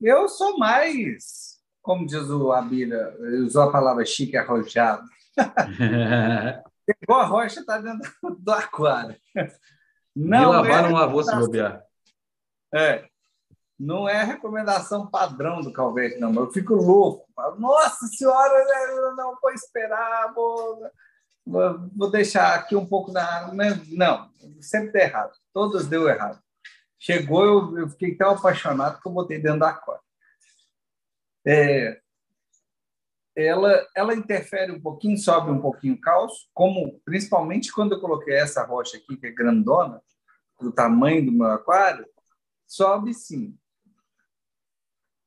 Eu 0.01 0.29
sou 0.29 0.59
mais, 0.59 1.59
como 1.83 2.07
diz 2.07 2.29
o 2.29 2.53
Abília, 2.53 3.15
usou 3.45 3.63
a 3.63 3.73
palavra 3.73 4.05
chique, 4.05 4.37
arrojado. 4.37 5.09
Pegou 6.87 7.17
a 7.17 7.25
rocha, 7.25 7.61
está 7.61 7.79
dentro 7.79 8.13
do 8.39 8.53
aquário. 8.53 9.17
Não 10.15 10.43
e 10.43 10.47
lavar 10.47 10.85
é... 10.85 10.89
não 10.89 10.93
lavou 10.93 11.23
se 11.23 11.35
bobear. 11.35 11.83
É 12.75 13.09
não 13.79 14.09
é 14.09 14.25
recomendação 14.25 15.07
padrão 15.07 15.61
do 15.61 15.73
Calvete, 15.73 16.19
não. 16.19 16.35
Eu 16.35 16.51
fico 16.51 16.75
louco. 16.75 17.27
Nossa 17.59 18.07
Senhora, 18.07 18.65
né, 18.65 19.15
não 19.17 19.37
vou 19.41 19.53
esperar, 19.53 20.33
vou, 20.33 20.81
vou 21.47 22.11
deixar 22.11 22.55
aqui 22.55 22.75
um 22.75 22.87
pouco 22.87 23.13
na 23.13 23.23
água. 23.23 23.55
Não, 23.89 24.31
sempre 24.61 24.93
deu 24.93 25.03
errado. 25.03 25.33
Todas 25.53 25.87
deu 25.87 26.09
errado. 26.09 26.43
Chegou, 26.99 27.45
eu, 27.45 27.79
eu 27.79 27.89
fiquei 27.89 28.17
tão 28.17 28.31
apaixonado 28.31 29.01
que 29.01 29.07
eu 29.07 29.13
botei 29.13 29.41
dentro 29.41 29.61
da 29.61 29.71
aquário. 29.71 30.03
É, 31.47 32.01
ela, 33.37 33.87
ela 33.95 34.15
interfere 34.15 34.73
um 34.73 34.81
pouquinho, 34.81 35.17
sobe 35.17 35.51
um 35.51 35.61
pouquinho 35.61 35.95
o 35.95 36.01
cálcio, 36.01 36.49
como 36.55 36.99
principalmente 37.05 37.71
quando 37.71 37.93
eu 37.93 38.01
coloquei 38.01 38.35
essa 38.35 38.65
rocha 38.65 38.97
aqui, 38.97 39.17
que 39.17 39.27
é 39.27 39.31
grandona, 39.31 40.03
do 40.59 40.73
tamanho 40.73 41.25
do 41.27 41.33
meu 41.33 41.47
aquário, 41.47 42.07
sobe 42.67 43.13
sim. 43.13 43.57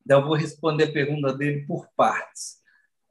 Então, 0.04 0.22
eu 0.22 0.26
vou 0.26 0.36
responder 0.36 0.86
a 0.86 0.92
pergunta 0.92 1.32
dele 1.34 1.66
por 1.68 1.88
partes. 1.96 2.58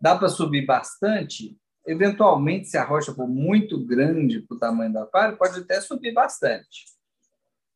Dá 0.01 0.19
para 0.19 0.29
subir 0.29 0.67
bastante? 0.67 1.57
Eventualmente, 1.89 2.69
se 2.69 2.77
a 2.77 2.85
rocha 2.85 3.15
for 3.15 3.27
muito 3.27 3.83
grande 3.83 4.43
para 4.43 4.55
o 4.55 4.61
tamanho 4.61 4.93
do 4.93 4.99
aquário, 4.99 5.39
pode 5.39 5.59
até 5.59 5.81
subir 5.81 6.13
bastante. 6.13 6.85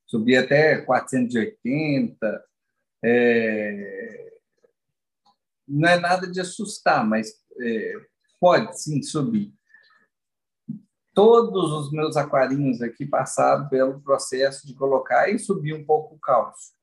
Subir 0.06 0.36
até 0.36 0.82
480. 0.82 2.44
É... 3.02 4.38
Não 5.66 5.88
é 5.88 5.98
nada 5.98 6.30
de 6.30 6.38
assustar, 6.42 7.06
mas 7.06 7.32
é... 7.58 7.94
pode 8.38 8.78
sim 8.78 9.02
subir. 9.02 9.50
Todos 11.14 11.72
os 11.72 11.90
meus 11.90 12.14
aquarinhos 12.14 12.82
aqui 12.82 13.06
passaram 13.06 13.66
pelo 13.70 14.02
processo 14.02 14.66
de 14.66 14.74
colocar 14.74 15.30
e 15.30 15.38
subir 15.38 15.72
um 15.72 15.86
pouco 15.86 16.16
o 16.16 16.20
cálcio. 16.20 16.74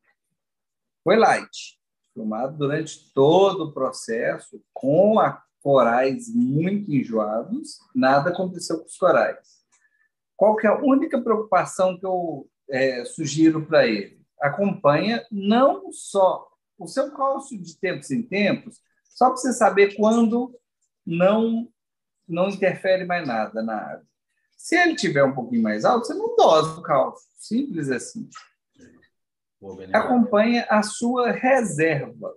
Foi 1.03 1.15
light 1.15 1.79
filmado 2.11 2.57
durante 2.57 3.13
todo 3.13 3.65
o 3.65 3.71
processo, 3.71 4.63
com 4.73 5.19
corais 5.61 6.33
muito 6.33 6.91
enjoados, 6.93 7.79
nada 7.93 8.29
aconteceu 8.29 8.79
com 8.79 8.85
os 8.85 8.97
corais. 8.97 9.59
Qual 10.35 10.55
que 10.55 10.65
é 10.65 10.69
a 10.69 10.81
única 10.81 11.21
preocupação 11.21 11.97
que 11.97 12.05
eu 12.05 12.49
é, 12.69 13.03
sugiro 13.05 13.65
para 13.65 13.87
ele? 13.87 14.21
Acompanha 14.41 15.25
não 15.31 15.91
só 15.91 16.47
o 16.77 16.87
seu 16.87 17.11
cálcio 17.11 17.61
de 17.61 17.77
tempos 17.77 18.09
em 18.09 18.23
tempos, 18.23 18.79
só 19.09 19.27
para 19.27 19.37
você 19.37 19.53
saber 19.53 19.95
quando 19.95 20.55
não 21.05 21.67
não 22.27 22.47
interfere 22.47 23.05
mais 23.05 23.27
nada 23.27 23.63
na 23.63 23.75
água. 23.75 24.05
Se 24.55 24.77
ele 24.77 24.95
tiver 24.95 25.23
um 25.23 25.33
pouquinho 25.33 25.63
mais 25.63 25.83
alto, 25.83 26.05
você 26.05 26.13
não 26.13 26.35
dosa 26.35 26.79
o 26.79 26.83
cálcio, 26.83 27.27
simples 27.35 27.89
assim 27.89 28.29
acompanha 29.93 30.65
a 30.69 30.81
sua 30.81 31.31
reserva. 31.31 32.33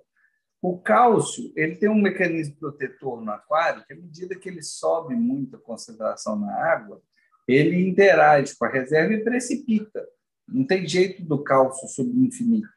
O 0.63 0.79
cálcio 0.79 1.53
ele 1.57 1.75
tem 1.75 1.89
um 1.89 2.01
mecanismo 2.01 2.55
protetor 2.55 3.21
no 3.21 3.33
aquário 3.33 3.85
que, 3.85 3.93
à 3.93 3.97
medida 3.97 4.37
que 4.37 4.49
ele 4.49 4.63
sobe 4.63 5.17
muito 5.17 5.57
a 5.57 5.61
concentração 5.61 6.39
na 6.39 6.55
água, 6.55 7.03
ele 7.49 7.89
interage 7.89 8.55
com 8.57 8.65
a 8.65 8.71
reserva 8.71 9.13
e 9.13 9.25
precipita. 9.25 10.07
Não 10.47 10.65
tem 10.65 10.87
jeito 10.87 11.25
do 11.25 11.43
cálcio 11.43 11.89
subir 11.89 12.17
infinito. 12.17 12.69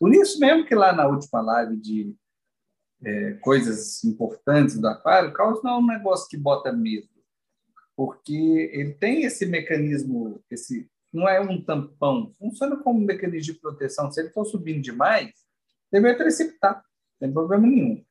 Por 0.00 0.12
isso 0.12 0.40
mesmo 0.40 0.66
que 0.66 0.74
lá 0.74 0.92
na 0.92 1.06
última 1.06 1.40
live 1.40 1.76
de 1.76 2.12
é, 3.04 3.34
coisas 3.34 4.02
importantes 4.02 4.76
do 4.76 4.88
aquário, 4.88 5.30
o 5.30 5.32
cálcio 5.32 5.62
não 5.62 5.74
é 5.74 5.78
um 5.78 5.86
negócio 5.86 6.28
que 6.28 6.36
bota 6.36 6.72
medo, 6.72 7.08
porque 7.96 8.70
ele 8.72 8.94
tem 8.94 9.22
esse 9.22 9.46
mecanismo, 9.46 10.42
esse 10.50 10.90
não 11.12 11.28
é 11.28 11.40
um 11.40 11.62
tampão, 11.62 12.32
funciona 12.36 12.76
como 12.76 12.98
um 12.98 13.04
mecanismo 13.04 13.54
de 13.54 13.60
proteção. 13.60 14.10
Se 14.10 14.20
ele 14.20 14.30
for 14.30 14.44
subindo 14.44 14.82
demais, 14.82 15.30
ele 15.92 16.02
vai 16.02 16.16
precipitar, 16.16 16.82
tem 17.22 17.32
problema 17.32 17.66
nenhum. 17.66 18.04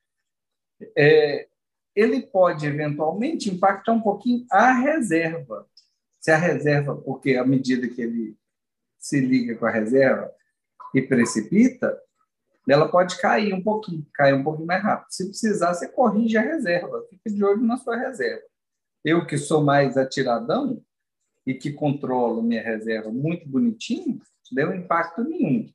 É, 0.98 1.48
ele 1.96 2.22
pode, 2.22 2.66
eventualmente, 2.66 3.50
impactar 3.50 3.92
um 3.92 4.02
pouquinho 4.02 4.46
a 4.50 4.72
reserva. 4.72 5.68
Se 6.20 6.32
a 6.32 6.38
reserva, 6.38 6.96
porque 6.96 7.36
à 7.36 7.46
medida 7.46 7.88
que 7.88 8.02
ele 8.02 8.38
se 8.98 9.20
liga 9.20 9.56
com 9.56 9.66
a 9.66 9.72
reserva 9.72 10.32
e 10.96 11.02
precipita, 11.02 12.00
ela 12.70 12.88
pode 12.88 13.20
cair 13.20 13.54
um 13.54 13.62
pouquinho, 13.62 14.06
cair 14.14 14.34
um 14.34 14.44
pouquinho 14.44 14.68
mais 14.68 14.82
rápido. 14.82 15.12
Se 15.12 15.26
precisar, 15.26 15.74
você 15.74 15.88
corrige 15.88 16.38
a 16.38 16.42
reserva, 16.42 17.06
fica 17.10 17.30
de 17.30 17.44
olho 17.44 17.64
na 17.64 17.78
sua 17.78 17.98
reserva. 17.98 18.44
Eu, 19.04 19.26
que 19.26 19.38
sou 19.38 19.64
mais 19.64 19.98
atiradão, 19.98 20.82
e 21.46 21.54
que 21.54 21.74
controlo 21.74 22.42
minha 22.42 22.62
reserva 22.62 23.12
muito 23.12 23.48
bonitinho, 23.50 24.22
deu 24.52 24.74
impacto 24.74 25.24
nenhum. 25.24 25.72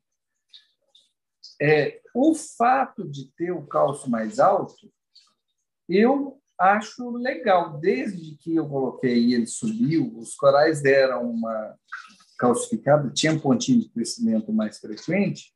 É, 1.61 2.01
o 2.13 2.35
fato 2.35 3.07
de 3.07 3.31
ter 3.35 3.51
o 3.51 3.65
cálcio 3.65 4.09
mais 4.09 4.39
alto, 4.39 4.91
eu 5.89 6.39
acho 6.59 7.09
legal. 7.11 7.79
Desde 7.79 8.35
que 8.37 8.55
eu 8.55 8.67
coloquei 8.67 9.33
ele 9.33 9.47
subiu, 9.47 10.13
os 10.17 10.35
corais 10.35 10.81
deram 10.81 11.29
uma 11.29 11.75
calcificada, 12.37 13.09
tinha 13.11 13.33
um 13.33 13.39
pontinho 13.39 13.81
de 13.81 13.89
crescimento 13.89 14.53
mais 14.53 14.79
frequente, 14.79 15.53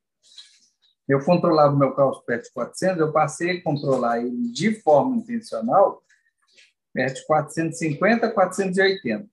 eu 1.08 1.24
controlava 1.24 1.76
o 1.76 1.78
meu 1.78 1.94
cálcio 1.94 2.24
perto 2.24 2.46
de 2.46 2.54
400, 2.54 3.00
eu 3.00 3.12
passei 3.12 3.58
a 3.58 3.64
controlar 3.64 4.20
ele 4.20 4.52
de 4.52 4.74
forma 4.82 5.18
intencional 5.18 6.02
perto 6.94 7.16
de 7.16 7.26
450 7.26 8.32
480. 8.32 9.30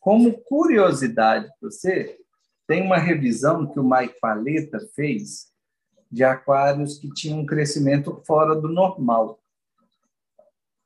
Como 0.00 0.40
curiosidade 0.42 1.46
para 1.46 1.70
você, 1.70 2.18
tem 2.72 2.80
uma 2.80 2.96
revisão 2.96 3.66
que 3.66 3.78
o 3.78 3.84
Mike 3.84 4.18
Paleta 4.18 4.80
fez 4.96 5.52
de 6.10 6.24
aquários 6.24 6.98
que 6.98 7.12
tinham 7.12 7.40
um 7.40 7.44
crescimento 7.44 8.22
fora 8.26 8.58
do 8.58 8.66
normal. 8.66 9.38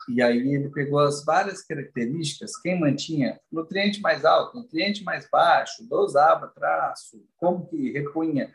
E 0.08 0.20
aí 0.20 0.52
ele 0.52 0.68
pegou 0.70 0.98
as 0.98 1.24
várias 1.24 1.62
características, 1.62 2.56
quem 2.60 2.80
mantinha 2.80 3.38
nutriente 3.52 4.00
mais 4.00 4.24
alto, 4.24 4.56
nutriente 4.56 5.04
mais 5.04 5.28
baixo, 5.30 5.86
dosava 5.88 6.48
traço, 6.48 7.24
como 7.36 7.68
que 7.68 7.92
repunha 7.92 8.52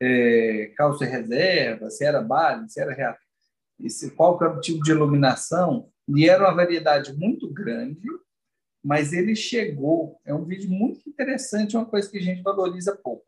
é, 0.00 0.72
cálcio 0.74 1.06
reserva, 1.06 1.90
se 1.90 2.06
era 2.06 2.22
base, 2.22 2.70
se 2.70 2.80
era 2.80 2.94
reator, 2.94 3.20
qual 4.16 4.38
era 4.42 4.56
o 4.56 4.60
tipo 4.62 4.82
de 4.82 4.92
iluminação, 4.92 5.90
e 6.08 6.26
era 6.26 6.44
uma 6.44 6.54
variedade 6.54 7.12
muito 7.12 7.52
grande 7.52 8.08
mas 8.82 9.12
ele 9.12 9.36
chegou. 9.36 10.20
É 10.24 10.34
um 10.34 10.44
vídeo 10.44 10.70
muito 10.70 11.08
interessante, 11.08 11.76
uma 11.76 11.86
coisa 11.86 12.10
que 12.10 12.18
a 12.18 12.22
gente 12.22 12.42
valoriza 12.42 12.96
pouco. 12.96 13.24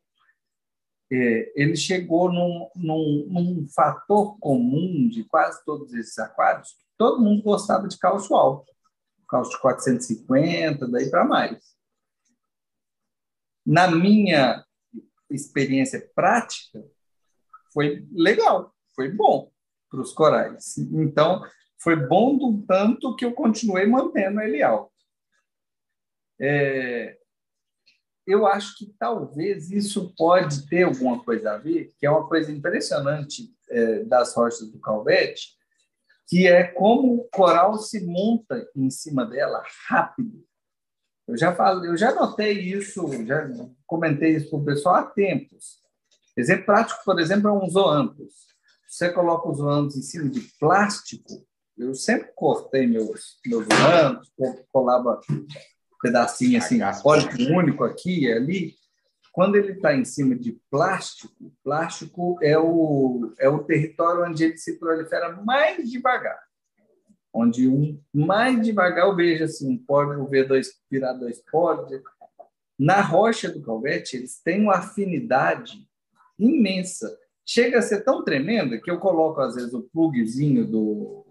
É, 1.12 1.52
ele 1.54 1.76
chegou 1.76 2.32
num, 2.32 2.68
num, 2.74 3.26
num, 3.28 3.68
fator 3.68 4.38
comum 4.38 5.08
de 5.08 5.22
quase 5.24 5.62
todos 5.64 5.92
esses 5.92 6.18
aquários, 6.18 6.76
todo 6.96 7.20
mundo 7.20 7.42
gostava 7.42 7.86
de 7.86 7.98
cálcio 7.98 8.34
alto, 8.34 8.72
cálcio 9.28 9.60
450, 9.60 10.88
daí 10.88 11.10
para 11.10 11.24
mais. 11.24 11.62
Na 13.64 13.90
minha 13.90 14.64
experiência 15.30 16.10
prática, 16.14 16.82
foi 17.72 18.06
legal, 18.12 18.74
foi 18.94 19.10
bom 19.10 19.52
para 19.90 20.00
os 20.00 20.12
corais. 20.12 20.78
Então, 20.78 21.42
foi 21.78 21.96
bom 21.96 22.36
do 22.36 22.64
tanto 22.66 23.14
que 23.14 23.24
eu 23.24 23.32
continuei 23.34 23.86
mantendo 23.86 24.40
ele 24.40 24.62
alto. 24.62 24.93
É, 26.40 27.16
eu 28.26 28.46
acho 28.46 28.76
que 28.78 28.94
talvez 28.98 29.70
isso 29.70 30.14
pode 30.16 30.66
ter 30.68 30.84
alguma 30.84 31.22
coisa 31.22 31.52
a 31.52 31.58
ver, 31.58 31.92
que 31.98 32.06
é 32.06 32.10
uma 32.10 32.26
coisa 32.26 32.50
impressionante 32.50 33.54
é, 33.68 34.04
das 34.04 34.34
rochas 34.34 34.70
do 34.70 34.80
Calvete, 34.80 35.54
que 36.26 36.46
é 36.46 36.64
como 36.64 37.16
o 37.16 37.28
coral 37.28 37.78
se 37.78 38.04
monta 38.04 38.66
em 38.74 38.90
cima 38.90 39.26
dela 39.26 39.62
rápido. 39.88 40.42
Eu 41.26 41.36
já 41.36 41.54
falei, 41.54 41.90
eu 41.90 41.96
já 41.96 42.14
notei 42.14 42.58
isso, 42.60 43.06
já 43.24 43.48
comentei 43.86 44.36
isso 44.36 44.50
com 44.50 44.58
o 44.58 44.64
pessoal 44.64 44.96
há 44.96 45.02
tempos. 45.04 45.82
Exemplo 46.36 46.66
prático, 46.66 47.00
por 47.04 47.18
exemplo, 47.20 47.48
é 47.48 47.52
um 47.52 47.68
zoanthus. 47.68 48.32
Você 48.88 49.10
coloca 49.12 49.48
os 49.48 49.58
zoanthus 49.58 49.96
em 49.96 50.02
cima 50.02 50.28
de 50.28 50.40
plástico, 50.58 51.46
eu 51.76 51.94
sempre 51.94 52.30
cortei 52.34 52.86
meus, 52.86 53.38
meus 53.44 53.66
zoanthus, 53.66 54.32
colava 54.70 55.20
pedacinho 56.04 56.58
assim, 56.58 56.80
óleo 57.02 57.56
único 57.56 57.82
aqui 57.82 58.26
e 58.26 58.32
ali. 58.32 58.74
Quando 59.32 59.56
ele 59.56 59.72
está 59.72 59.94
em 59.94 60.04
cima 60.04 60.36
de 60.36 60.52
plástico, 60.70 61.52
plástico 61.64 62.38
é 62.42 62.56
o, 62.58 63.32
é 63.38 63.48
o 63.48 63.64
território 63.64 64.24
onde 64.24 64.44
ele 64.44 64.58
se 64.58 64.78
prolifera 64.78 65.32
mais 65.42 65.90
devagar. 65.90 66.38
Onde 67.32 67.66
um 67.66 67.98
mais 68.12 68.62
devagar 68.62 69.06
eu 69.06 69.16
vejo 69.16 69.42
assim, 69.42 69.68
um 69.68 69.78
pódio 69.78 70.28
V2 70.28 70.66
virar 70.88 71.14
dois 71.14 71.42
pódios. 71.50 72.02
Na 72.78 73.00
rocha 73.00 73.50
do 73.50 73.62
calvete, 73.62 74.16
eles 74.16 74.40
têm 74.40 74.60
uma 74.60 74.76
afinidade 74.76 75.88
imensa. 76.38 77.18
Chega 77.46 77.78
a 77.78 77.82
ser 77.82 78.04
tão 78.04 78.22
tremenda 78.22 78.78
que 78.80 78.90
eu 78.90 78.98
coloco, 78.98 79.40
às 79.40 79.54
vezes, 79.54 79.72
o 79.72 79.82
plugzinho 79.82 80.64
do, 80.64 81.26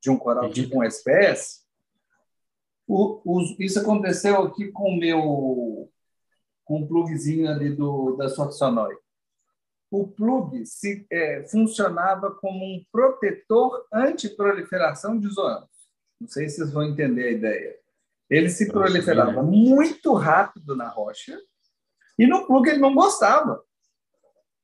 de 0.00 0.10
um 0.10 0.16
coral 0.16 0.50
tipo 0.50 0.78
um 0.78 0.84
SPS. 0.84 1.59
O, 2.92 3.22
o, 3.24 3.40
isso 3.60 3.78
aconteceu 3.78 4.42
aqui 4.42 4.72
com 4.72 4.90
o 4.90 4.96
meu 4.96 5.88
com 6.64 6.82
o 6.82 6.88
plugzinho 6.88 7.48
ali 7.48 7.70
do, 7.70 8.16
da 8.16 8.28
Soxonoid. 8.28 8.98
O 9.88 10.08
plug 10.08 10.66
se, 10.66 11.06
é, 11.08 11.44
funcionava 11.48 12.32
como 12.32 12.64
um 12.64 12.84
protetor 12.90 13.86
anti-proliferação 13.92 15.18
de 15.20 15.28
zoantes. 15.28 15.68
Não 16.20 16.26
sei 16.26 16.48
se 16.48 16.56
vocês 16.56 16.72
vão 16.72 16.82
entender 16.82 17.28
a 17.28 17.30
ideia. 17.30 17.76
Ele 18.28 18.50
se 18.50 18.66
proliferava 18.72 19.40
muito 19.40 20.12
rápido 20.14 20.74
na 20.74 20.88
rocha 20.88 21.40
e 22.18 22.26
no 22.26 22.44
plug 22.44 22.68
ele 22.68 22.78
não 22.80 22.94
gostava. 22.94 23.62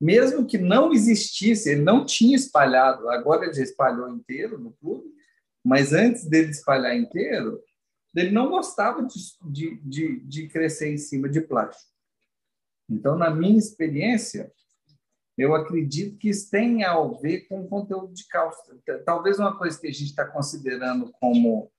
Mesmo 0.01 0.45
que 0.45 0.59
não 0.59 0.93
existisse, 0.93 1.71
ele 1.71 1.83
não 1.83 2.05
tinha 2.05 2.35
espalhado, 2.35 3.09
agora 3.09 3.45
ele 3.45 3.55
já 3.55 3.63
espalhou 3.63 4.09
inteiro 4.09 4.59
no 4.59 4.73
plug, 4.73 5.05
mas 5.65 5.93
antes 5.93 6.25
dele 6.29 6.51
espalhar 6.51 6.97
inteiro, 6.97 7.63
ele 8.17 8.31
não 8.31 8.49
gostava 8.49 9.07
de, 9.45 9.77
de, 9.83 10.21
de 10.21 10.49
crescer 10.49 10.93
em 10.93 10.99
cima 10.99 11.29
de 11.29 11.41
plástico. 11.41 11.91
Então, 12.89 13.17
na 13.17 13.31
minha 13.31 13.59
experiência, 13.59 14.53
eu 15.37 15.55
acredito 15.55 16.17
que 16.17 16.31
isso 16.31 16.51
tem 16.51 16.83
a 16.83 16.99
ver 17.21 17.47
com 17.47 17.61
o 17.61 17.69
conteúdo 17.69 18.15
de 18.15 18.27
cálcio. 18.27 18.81
Talvez 19.05 19.39
uma 19.39 19.57
coisa 19.57 19.79
que 19.79 19.87
a 19.87 19.93
gente 19.93 20.07
está 20.11 20.25
considerando 20.25 21.13
como 21.21 21.71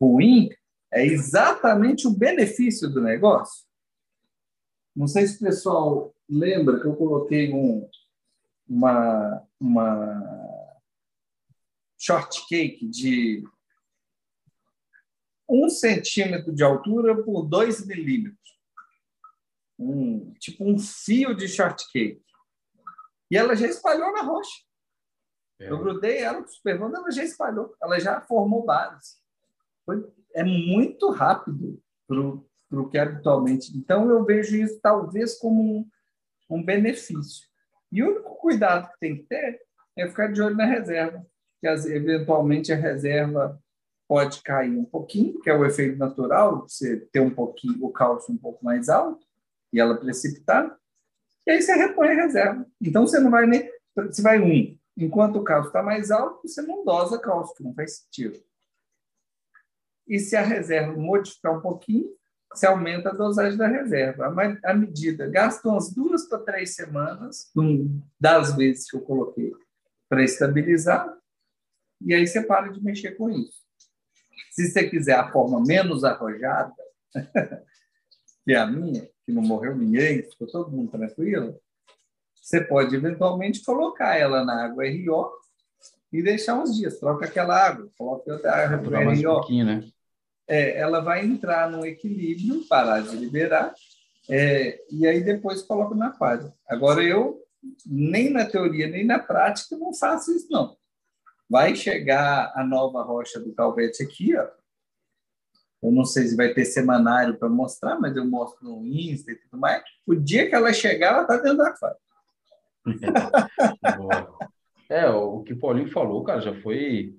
ruim 0.00 0.50
é 0.92 1.04
exatamente 1.04 2.06
o 2.06 2.16
benefício 2.16 2.88
do 2.88 3.02
negócio. 3.02 3.64
Não 4.94 5.08
sei 5.08 5.26
se 5.26 5.36
o 5.36 5.46
pessoal 5.46 6.14
lembra 6.28 6.78
que 6.80 6.86
eu 6.86 6.94
coloquei 6.94 7.52
um, 7.52 7.88
uma, 8.68 9.42
uma 9.58 10.80
shortcake 11.98 12.86
de 12.86 13.42
um 15.48 15.68
centímetro 15.68 16.54
de 16.54 16.62
altura 16.62 17.22
por 17.22 17.42
dois 17.44 17.86
milímetros 17.86 18.44
um 19.78 20.32
tipo 20.34 20.64
um 20.64 20.78
fio 20.78 21.34
de 21.34 21.48
shortcake. 21.48 22.22
E 23.30 23.36
ela 23.36 23.56
já 23.56 23.66
espalhou 23.66 24.12
na 24.12 24.22
rocha. 24.22 24.62
É. 25.60 25.70
Eu 25.70 25.78
grudei 25.78 26.18
ela 26.18 26.42
com 26.42 26.48
o 26.48 26.52
superbando, 26.52 26.96
ela 26.96 27.10
já 27.10 27.24
espalhou, 27.24 27.74
ela 27.82 27.98
já 27.98 28.20
formou 28.20 28.64
base. 28.64 29.16
Foi, 29.84 30.04
é 30.34 30.44
muito 30.44 31.10
rápido 31.10 31.80
para 32.06 32.20
o 32.20 32.88
que 32.88 32.98
habitualmente. 32.98 33.76
Então, 33.76 34.08
eu 34.10 34.24
vejo 34.24 34.56
isso 34.56 34.78
talvez 34.80 35.38
como 35.38 35.62
um, 35.62 35.88
um 36.50 36.62
benefício. 36.62 37.46
E 37.92 38.02
o 38.02 38.10
único 38.10 38.34
cuidado 38.36 38.90
que 38.92 38.98
tem 38.98 39.16
que 39.16 39.24
ter 39.24 39.60
é 39.96 40.08
ficar 40.08 40.32
de 40.32 40.42
olho 40.42 40.56
na 40.56 40.64
reserva, 40.64 41.24
que 41.60 41.68
as, 41.68 41.86
eventualmente 41.86 42.72
a 42.72 42.76
reserva 42.76 43.62
pode 44.06 44.42
cair 44.42 44.76
um 44.76 44.84
pouquinho, 44.84 45.40
que 45.40 45.50
é 45.50 45.56
o 45.56 45.64
efeito 45.64 45.98
natural, 45.98 46.62
você 46.68 46.96
ter 47.12 47.20
um 47.20 47.30
pouquinho 47.30 47.84
o 47.84 47.90
cálcio 47.90 48.32
um 48.34 48.38
pouco 48.38 48.64
mais 48.64 48.88
alto, 48.88 49.26
e 49.72 49.80
ela 49.80 49.96
precipitar, 49.96 50.78
e 51.46 51.50
aí 51.50 51.60
você 51.60 51.74
repõe 51.74 52.08
a 52.08 52.14
reserva. 52.14 52.66
Então 52.80 53.06
você 53.06 53.20
não 53.20 53.30
vai 53.30 53.46
nem. 53.46 53.70
Você 53.94 54.22
vai 54.22 54.40
um. 54.40 54.78
Enquanto 54.96 55.36
o 55.36 55.44
cálcio 55.44 55.68
está 55.68 55.82
mais 55.82 56.10
alto, 56.10 56.46
você 56.46 56.62
não 56.62 56.84
dosa 56.84 57.18
cálcio, 57.18 57.64
não 57.64 57.74
faz 57.74 57.98
sentido. 57.98 58.40
E 60.06 60.18
se 60.18 60.36
a 60.36 60.42
reserva 60.42 60.92
modificar 60.92 61.56
um 61.56 61.60
pouquinho, 61.60 62.08
você 62.52 62.66
aumenta 62.66 63.10
a 63.10 63.14
dosagem 63.14 63.58
da 63.58 63.66
reserva. 63.66 64.32
A 64.64 64.74
medida 64.74 65.28
gasta 65.28 65.68
umas 65.68 65.92
duas 65.92 66.28
para 66.28 66.38
três 66.38 66.74
semanas, 66.74 67.50
das 68.20 68.54
vezes 68.54 68.88
que 68.88 68.96
eu 68.96 69.00
coloquei, 69.00 69.52
para 70.08 70.22
estabilizar, 70.22 71.12
e 72.00 72.14
aí 72.14 72.26
você 72.26 72.42
para 72.42 72.68
de 72.68 72.82
mexer 72.82 73.12
com 73.12 73.30
isso. 73.30 73.63
Se 74.50 74.68
você 74.68 74.88
quiser 74.88 75.14
a 75.14 75.30
forma 75.30 75.62
menos 75.64 76.04
arrojada, 76.04 76.74
que 78.44 78.52
é 78.52 78.56
a 78.56 78.66
minha, 78.66 79.08
que 79.24 79.32
não 79.32 79.42
morreu 79.42 79.76
ninguém, 79.76 80.22
ficou 80.22 80.46
todo 80.46 80.70
mundo 80.70 80.90
tranquilo, 80.90 81.58
você 82.34 82.60
pode 82.60 82.94
eventualmente 82.94 83.64
colocar 83.64 84.16
ela 84.16 84.44
na 84.44 84.66
água 84.66 84.84
RO 84.84 85.30
e 86.12 86.22
deixar 86.22 86.54
uns 86.54 86.76
dias. 86.76 86.98
Troca 86.98 87.24
aquela 87.24 87.56
água, 87.56 87.88
coloca 87.96 88.32
outra 88.32 88.52
água 88.52 88.78
para 88.78 89.02
RO. 89.02 89.46
Um 89.50 89.64
né? 89.64 89.84
É, 90.46 90.76
ela 90.78 91.00
vai 91.00 91.24
entrar 91.24 91.70
no 91.70 91.86
equilíbrio, 91.86 92.66
parar 92.68 93.00
de 93.00 93.16
liberar, 93.16 93.74
é, 94.28 94.78
e 94.90 95.06
aí 95.06 95.22
depois 95.22 95.62
coloca 95.62 95.94
na 95.94 96.08
aquário. 96.08 96.52
Agora, 96.68 97.02
eu, 97.02 97.40
nem 97.86 98.30
na 98.30 98.44
teoria, 98.44 98.88
nem 98.88 99.04
na 99.04 99.18
prática, 99.18 99.76
não 99.76 99.94
faço 99.94 100.32
isso, 100.32 100.46
não. 100.50 100.76
Vai 101.48 101.74
chegar 101.74 102.52
a 102.54 102.64
nova 102.64 103.02
rocha 103.02 103.38
do 103.38 103.54
Calvete 103.54 104.02
aqui, 104.02 104.36
ó, 104.36 104.46
eu 105.84 105.92
não 105.92 106.04
sei 106.06 106.26
se 106.26 106.34
vai 106.34 106.54
ter 106.54 106.64
semanário 106.64 107.38
para 107.38 107.46
mostrar, 107.46 108.00
mas 108.00 108.16
eu 108.16 108.24
mostro 108.24 108.66
no 108.66 108.86
Insta 108.86 109.32
e 109.32 109.36
tudo 109.36 109.60
mais. 109.60 109.84
O 110.06 110.14
dia 110.14 110.48
que 110.48 110.54
ela 110.54 110.72
chegar, 110.72 111.12
ela 111.12 111.22
está 111.22 111.36
dentro 111.36 111.58
da 111.58 111.68
aquário. 111.68 111.98
é, 114.88 115.10
o 115.10 115.42
que 115.42 115.52
o 115.52 115.58
Paulinho 115.58 115.90
falou, 115.90 116.24
cara, 116.24 116.40
já 116.40 116.58
foi. 116.62 117.14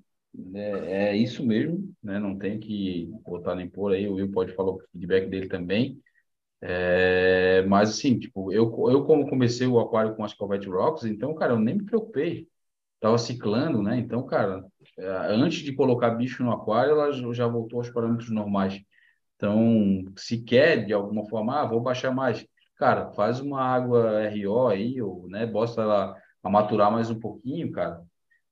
É, 0.52 1.10
é, 1.10 1.16
isso 1.16 1.46
mesmo, 1.46 1.94
né? 2.02 2.18
Não 2.18 2.36
tem 2.36 2.58
que 2.58 3.08
botar 3.24 3.54
nem 3.54 3.68
por 3.68 3.92
aí. 3.92 4.08
O 4.08 4.14
Will 4.14 4.32
pode 4.32 4.52
falar 4.52 4.72
o 4.72 4.80
feedback 4.90 5.28
dele 5.28 5.48
também. 5.48 6.02
É, 6.60 7.64
mas 7.68 7.90
assim, 7.90 8.18
tipo, 8.18 8.52
eu, 8.52 8.64
eu 8.90 9.04
como 9.04 9.28
comecei 9.28 9.68
o 9.68 9.78
aquário 9.78 10.16
com 10.16 10.24
as 10.24 10.34
Corvette 10.34 10.68
Rocks, 10.68 11.04
então, 11.04 11.32
cara, 11.36 11.52
eu 11.52 11.60
nem 11.60 11.76
me 11.76 11.84
preocupei. 11.84 12.48
Tava 13.00 13.18
ciclando, 13.18 13.82
né? 13.82 13.98
Então, 13.98 14.24
cara, 14.26 14.64
é, 14.98 15.06
antes 15.28 15.60
de 15.60 15.74
colocar 15.74 16.10
bicho 16.10 16.42
no 16.42 16.52
aquário, 16.52 16.92
ela 16.92 17.12
já 17.34 17.46
voltou 17.46 17.78
aos 17.78 17.90
parâmetros 17.90 18.30
normais. 18.30 18.80
Então, 19.36 20.04
se 20.16 20.42
quer 20.42 20.84
de 20.86 20.92
alguma 20.92 21.26
forma, 21.26 21.60
ah, 21.60 21.66
vou 21.66 21.80
baixar 21.80 22.10
mais, 22.10 22.46
cara, 22.76 23.12
faz 23.12 23.40
uma 23.40 23.62
água 23.62 24.26
RO 24.28 24.68
aí, 24.68 25.00
ou, 25.00 25.28
né, 25.28 25.46
bota 25.46 25.82
ela 25.82 26.16
a 26.42 26.50
maturar 26.50 26.90
mais 26.90 27.10
um 27.10 27.20
pouquinho, 27.20 27.70
cara, 27.70 28.02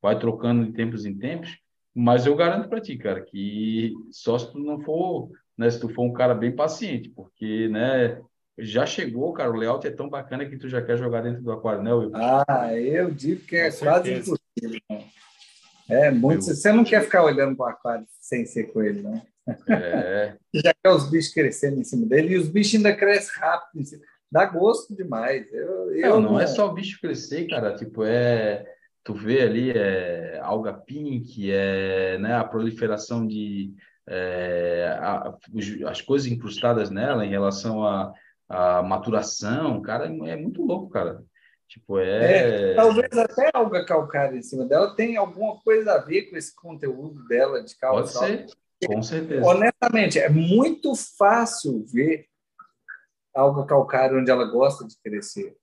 vai 0.02 0.18
trocando 0.18 0.66
de 0.66 0.72
tempos 0.72 1.06
em 1.06 1.16
tempos, 1.16 1.58
mas 1.94 2.26
eu 2.26 2.36
garanto 2.36 2.68
para 2.68 2.80
ti, 2.80 2.98
cara, 2.98 3.22
que 3.22 3.94
só 4.10 4.38
se 4.38 4.52
tu 4.52 4.58
não 4.58 4.80
for, 4.80 5.30
né, 5.56 5.70
se 5.70 5.80
tu 5.80 5.88
for 5.88 6.02
um 6.04 6.12
cara 6.12 6.34
bem 6.34 6.54
paciente, 6.54 7.08
porque, 7.08 7.68
né, 7.68 8.20
já 8.58 8.86
chegou, 8.86 9.32
cara, 9.32 9.50
o 9.50 9.56
layout 9.56 9.86
é 9.86 9.90
tão 9.90 10.08
bacana 10.08 10.46
que 10.46 10.56
tu 10.56 10.68
já 10.68 10.80
quer 10.80 10.96
jogar 10.96 11.22
dentro 11.22 11.42
do 11.42 11.52
aquário, 11.52 11.82
né, 11.82 11.92
Will? 11.92 12.12
Ah, 12.14 12.72
eu 12.74 13.10
digo 13.10 13.40
que 13.42 13.56
é 13.56 13.70
quase 13.70 14.12
impossível. 14.12 14.80
É 15.88 16.10
muito. 16.10 16.44
Você 16.44 16.72
não 16.72 16.84
quer 16.84 17.02
ficar 17.02 17.24
olhando 17.24 17.56
para 17.56 17.66
o 17.66 17.68
aquário 17.68 18.06
sem 18.20 18.46
ser 18.46 18.72
com 18.72 18.82
ele, 18.82 19.02
não? 19.02 19.20
É. 19.68 20.36
Já 20.54 20.72
quer 20.82 20.90
os 20.90 21.10
bichos 21.10 21.34
crescendo 21.34 21.80
em 21.80 21.84
cima 21.84 22.06
dele 22.06 22.34
e 22.34 22.38
os 22.38 22.48
bichos 22.48 22.76
ainda 22.76 22.94
crescem 22.94 23.40
rápido. 23.40 23.84
Dá 24.30 24.46
gosto 24.46 24.94
demais. 24.94 25.46
Eu, 25.52 25.94
eu 25.94 26.10
não, 26.10 26.20
não, 26.20 26.32
não 26.32 26.40
é 26.40 26.46
só 26.46 26.68
o 26.68 26.72
bicho 26.72 27.00
crescer, 27.00 27.46
cara. 27.48 27.74
Tipo, 27.74 28.04
é. 28.04 28.64
Tu 29.02 29.12
vê 29.12 29.42
ali 29.42 29.70
é, 29.70 30.40
alga 30.42 30.72
pink, 30.72 31.50
é, 31.52 32.16
né, 32.16 32.34
a 32.34 32.42
proliferação 32.42 33.26
de 33.26 33.74
é, 34.08 34.98
a, 34.98 35.36
as 35.86 36.00
coisas 36.00 36.26
incrustadas 36.26 36.88
nela 36.90 37.24
em 37.24 37.28
relação 37.28 37.86
à, 37.86 38.14
à 38.48 38.82
maturação, 38.82 39.80
cara, 39.82 40.06
é 40.06 40.36
muito 40.36 40.64
louco, 40.64 40.88
cara. 40.90 41.22
Tipo, 41.68 41.98
é... 41.98 42.72
é... 42.72 42.74
Talvez 42.74 43.16
até 43.16 43.50
a 43.52 43.84
calcária 43.84 44.36
em 44.36 44.42
cima 44.42 44.64
dela 44.64 44.94
tenha 44.94 45.18
alguma 45.20 45.60
coisa 45.60 45.94
a 45.94 45.98
ver 45.98 46.30
com 46.30 46.36
esse 46.36 46.54
conteúdo 46.54 47.26
dela 47.26 47.62
de 47.62 47.76
cálcio. 47.76 48.20
Pode 48.20 48.26
ser, 48.26 48.46
com 48.86 49.02
certeza. 49.02 49.46
Honestamente, 49.46 50.18
é 50.18 50.28
muito 50.28 50.92
fácil 51.18 51.84
ver 51.92 52.26
alga 53.34 53.66
calcária 53.66 54.16
onde 54.16 54.30
ela 54.30 54.44
gosta 54.44 54.86
de 54.86 54.96
crescer. 55.02 55.56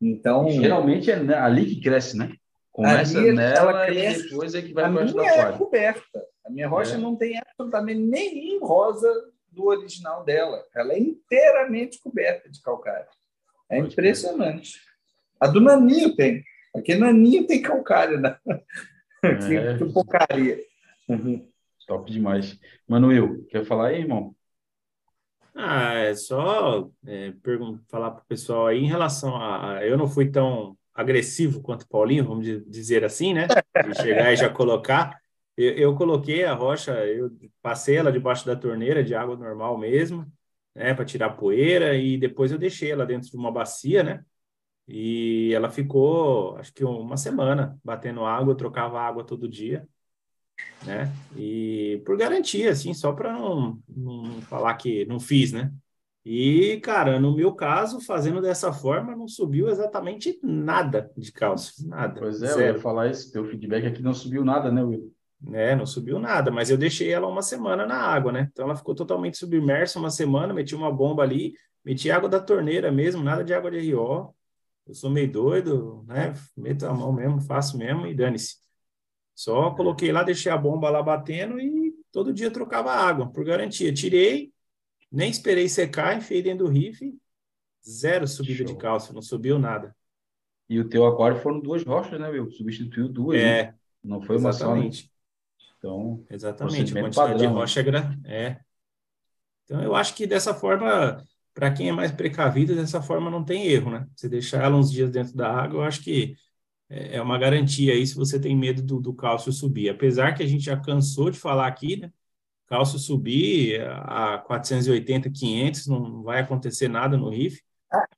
Então... 0.00 0.48
Geralmente 0.50 1.10
é 1.10 1.34
ali 1.34 1.66
que 1.66 1.80
cresce, 1.80 2.16
né? 2.16 2.32
Começa 2.70 3.18
Ali 3.18 3.32
nela 3.32 3.70
ela 3.70 3.90
e 3.90 3.92
cresce. 3.92 4.28
depois 4.30 4.54
é 4.54 4.62
que 4.62 4.72
vai 4.72 4.84
A 4.84 4.88
minha 4.88 5.04
é 5.04 5.52
coberta. 5.52 6.24
A 6.46 6.50
minha 6.50 6.68
rocha 6.68 6.94
É. 6.94 6.98
não 6.98 7.16
tem 7.16 7.38
absolutamente 7.38 8.00
nenhum 8.00 8.64
rosa 8.64 9.12
do 9.52 9.66
original 9.66 10.24
dela. 10.24 10.62
Ela 10.74 10.94
é 10.94 10.98
inteiramente 10.98 12.00
coberta 12.00 12.48
de 12.50 12.60
calcário. 12.62 13.06
É 13.70 13.78
impressionante. 13.78 14.80
A 15.40 15.46
do 15.46 15.60
Naninho 15.60 16.14
tem. 16.16 16.42
Aqui 16.76 16.94
Naninho 16.94 17.46
tem 17.46 17.60
calcário, 17.62 18.20
né? 18.20 18.36
que, 19.20 19.56
É. 19.56 19.76
que 19.78 19.84
porcaria. 19.92 20.58
Top 21.86 22.10
demais. 22.10 22.58
Manuel, 22.88 23.44
quer 23.48 23.64
falar 23.64 23.88
aí, 23.88 24.00
irmão? 24.00 24.34
Ah, 25.54 25.94
é 25.94 26.14
só 26.14 26.88
é, 27.06 27.32
falar 27.88 28.12
para 28.12 28.22
o 28.22 28.26
pessoal 28.26 28.68
aí 28.68 28.78
em 28.78 28.86
relação 28.86 29.34
a, 29.36 29.78
a- 29.78 29.86
Eu 29.86 29.98
não 29.98 30.06
fui 30.06 30.30
tão 30.30 30.76
agressivo 30.94 31.60
quanto 31.60 31.82
o 31.82 31.88
Paulinho, 31.88 32.24
vamos 32.24 32.44
di- 32.44 32.64
dizer 32.66 33.04
assim, 33.04 33.34
né? 33.34 33.48
De 33.48 33.94
chegar 34.00 34.32
e 34.32 34.36
já 34.36 34.48
colocar. 34.48 35.18
Eu, 35.56 35.72
eu 35.74 35.94
coloquei 35.96 36.44
a 36.44 36.54
rocha, 36.54 36.92
eu 37.06 37.30
passei 37.62 37.96
ela 37.96 38.12
debaixo 38.12 38.46
da 38.46 38.56
torneira 38.56 39.04
de 39.04 39.14
água 39.14 39.36
normal 39.36 39.76
mesmo, 39.78 40.30
né? 40.74 40.94
Para 40.94 41.04
tirar 41.04 41.36
poeira, 41.36 41.94
e 41.96 42.16
depois 42.18 42.52
eu 42.52 42.58
deixei 42.58 42.90
ela 42.90 43.06
dentro 43.06 43.30
de 43.30 43.36
uma 43.36 43.52
bacia, 43.52 44.02
né? 44.02 44.24
E 44.88 45.52
ela 45.54 45.70
ficou, 45.70 46.56
acho 46.56 46.72
que 46.74 46.84
uma 46.84 47.16
semana 47.16 47.78
batendo 47.84 48.24
água, 48.24 48.52
eu 48.52 48.56
trocava 48.56 49.00
água 49.00 49.24
todo 49.24 49.48
dia 49.48 49.86
né? 50.84 51.10
E 51.36 52.02
por 52.04 52.16
garantia, 52.16 52.70
assim, 52.70 52.94
só 52.94 53.12
para 53.12 53.32
não, 53.32 53.78
não 53.88 54.40
falar 54.42 54.74
que 54.74 55.04
não 55.06 55.20
fiz, 55.20 55.52
né? 55.52 55.72
E, 56.24 56.78
cara, 56.82 57.18
no 57.18 57.34
meu 57.34 57.54
caso, 57.54 58.00
fazendo 58.00 58.42
dessa 58.42 58.72
forma, 58.72 59.16
não 59.16 59.26
subiu 59.26 59.68
exatamente 59.68 60.38
nada 60.42 61.10
de 61.16 61.32
cálcio, 61.32 61.88
nada, 61.88 62.20
Pois 62.20 62.42
é, 62.42 62.46
eu 62.46 62.50
ia 62.50 62.56
zero, 62.56 62.80
falar 62.80 63.10
isso. 63.10 63.32
Teu 63.32 63.44
feedback 63.44 63.86
aqui 63.86 64.02
não 64.02 64.12
subiu 64.12 64.44
nada, 64.44 64.70
né, 64.70 64.82
Will? 64.82 65.12
Né? 65.40 65.74
Não 65.74 65.86
subiu 65.86 66.18
nada, 66.18 66.50
mas 66.50 66.70
eu 66.70 66.76
deixei 66.76 67.10
ela 67.12 67.26
uma 67.26 67.42
semana 67.42 67.86
na 67.86 67.96
água, 67.96 68.30
né? 68.32 68.48
Então 68.52 68.66
ela 68.66 68.76
ficou 68.76 68.94
totalmente 68.94 69.38
submersa 69.38 69.98
uma 69.98 70.10
semana, 70.10 70.52
meti 70.52 70.74
uma 70.74 70.92
bomba 70.92 71.22
ali, 71.22 71.54
meti 71.84 72.10
água 72.10 72.28
da 72.28 72.40
torneira 72.40 72.90
mesmo, 72.92 73.22
nada 73.22 73.42
de 73.42 73.54
água 73.54 73.70
de 73.70 73.92
RO. 73.92 74.34
Eu 74.86 74.94
sou 74.94 75.08
meio 75.10 75.30
doido, 75.30 76.04
né? 76.06 76.34
Meto 76.56 76.86
a 76.86 76.92
mão 76.92 77.12
mesmo, 77.12 77.40
faço 77.40 77.78
mesmo 77.78 78.06
e 78.06 78.14
dane-se. 78.14 78.56
Só 79.34 79.70
coloquei 79.70 80.12
lá, 80.12 80.22
deixei 80.22 80.52
a 80.52 80.58
bomba 80.58 80.90
lá 80.90 81.02
batendo 81.02 81.58
e 81.58 81.94
todo 82.12 82.32
dia 82.32 82.50
trocava 82.50 82.92
água, 82.92 83.30
por 83.30 83.44
garantia. 83.44 83.92
Tirei, 83.92 84.52
nem 85.10 85.30
esperei 85.30 85.68
secar, 85.68 86.16
enfiei 86.16 86.42
dentro 86.42 86.66
do 86.66 86.70
riff, 86.70 87.14
zero 87.88 88.26
subida 88.26 88.64
de 88.64 88.70
Show. 88.72 88.78
cálcio, 88.78 89.14
não 89.14 89.22
subiu 89.22 89.58
nada. 89.58 89.96
E 90.68 90.78
o 90.78 90.88
teu 90.88 91.06
aquário 91.06 91.38
foram 91.38 91.58
duas 91.58 91.82
rochas, 91.82 92.20
né, 92.20 92.28
Will? 92.28 92.50
Substituiu 92.50 93.08
duas, 93.08 93.40
né? 93.40 93.60
É, 93.60 93.74
Não 94.04 94.20
foi 94.20 94.36
uma 94.36 94.52
só, 94.52 94.76
né? 94.76 94.90
Exatamente. 95.80 96.24
Então, 96.24 96.24
Exatamente, 96.30 96.98
a 96.98 97.00
quantidade 97.00 97.10
de 97.10 97.14
padrão, 97.34 97.54
né? 97.54 97.60
rocha 97.60 97.80
é 97.80 97.82
grande. 97.82 98.20
É. 98.24 98.60
Então, 99.64 99.82
eu 99.82 99.94
acho 99.94 100.14
que 100.14 100.26
dessa 100.26 100.52
forma, 100.52 101.24
para 101.54 101.70
quem 101.72 101.88
é 101.88 101.92
mais 101.92 102.10
precavido, 102.12 102.74
dessa 102.74 103.00
forma 103.00 103.30
não 103.30 103.44
tem 103.44 103.66
erro, 103.66 103.90
né? 103.90 104.06
Você 104.14 104.28
deixar 104.28 104.64
ela 104.64 104.76
uns 104.76 104.90
dias 104.90 105.10
dentro 105.10 105.34
da 105.34 105.50
água, 105.50 105.80
eu 105.80 105.84
acho 105.84 106.02
que 106.02 106.34
é 106.88 107.16
é 107.16 107.22
uma 107.22 107.38
garantia 107.38 107.92
aí 107.92 108.04
se 108.04 108.16
você 108.16 108.38
tem 108.38 108.56
medo 108.56 108.82
do, 108.82 109.00
do 109.00 109.14
cálcio 109.14 109.52
subir. 109.52 109.88
Apesar 109.88 110.34
que 110.34 110.42
a 110.42 110.46
gente 110.46 110.64
já 110.64 110.76
cansou 110.76 111.30
de 111.30 111.38
falar 111.38 111.68
aqui, 111.68 111.96
né? 111.96 112.10
Cálcio 112.66 112.98
subir 112.98 113.80
a 113.82 114.38
480, 114.38 115.30
500, 115.30 115.86
não 115.86 116.22
vai 116.22 116.40
acontecer 116.40 116.88
nada 116.88 117.16
no 117.16 117.30
riff. 117.30 117.62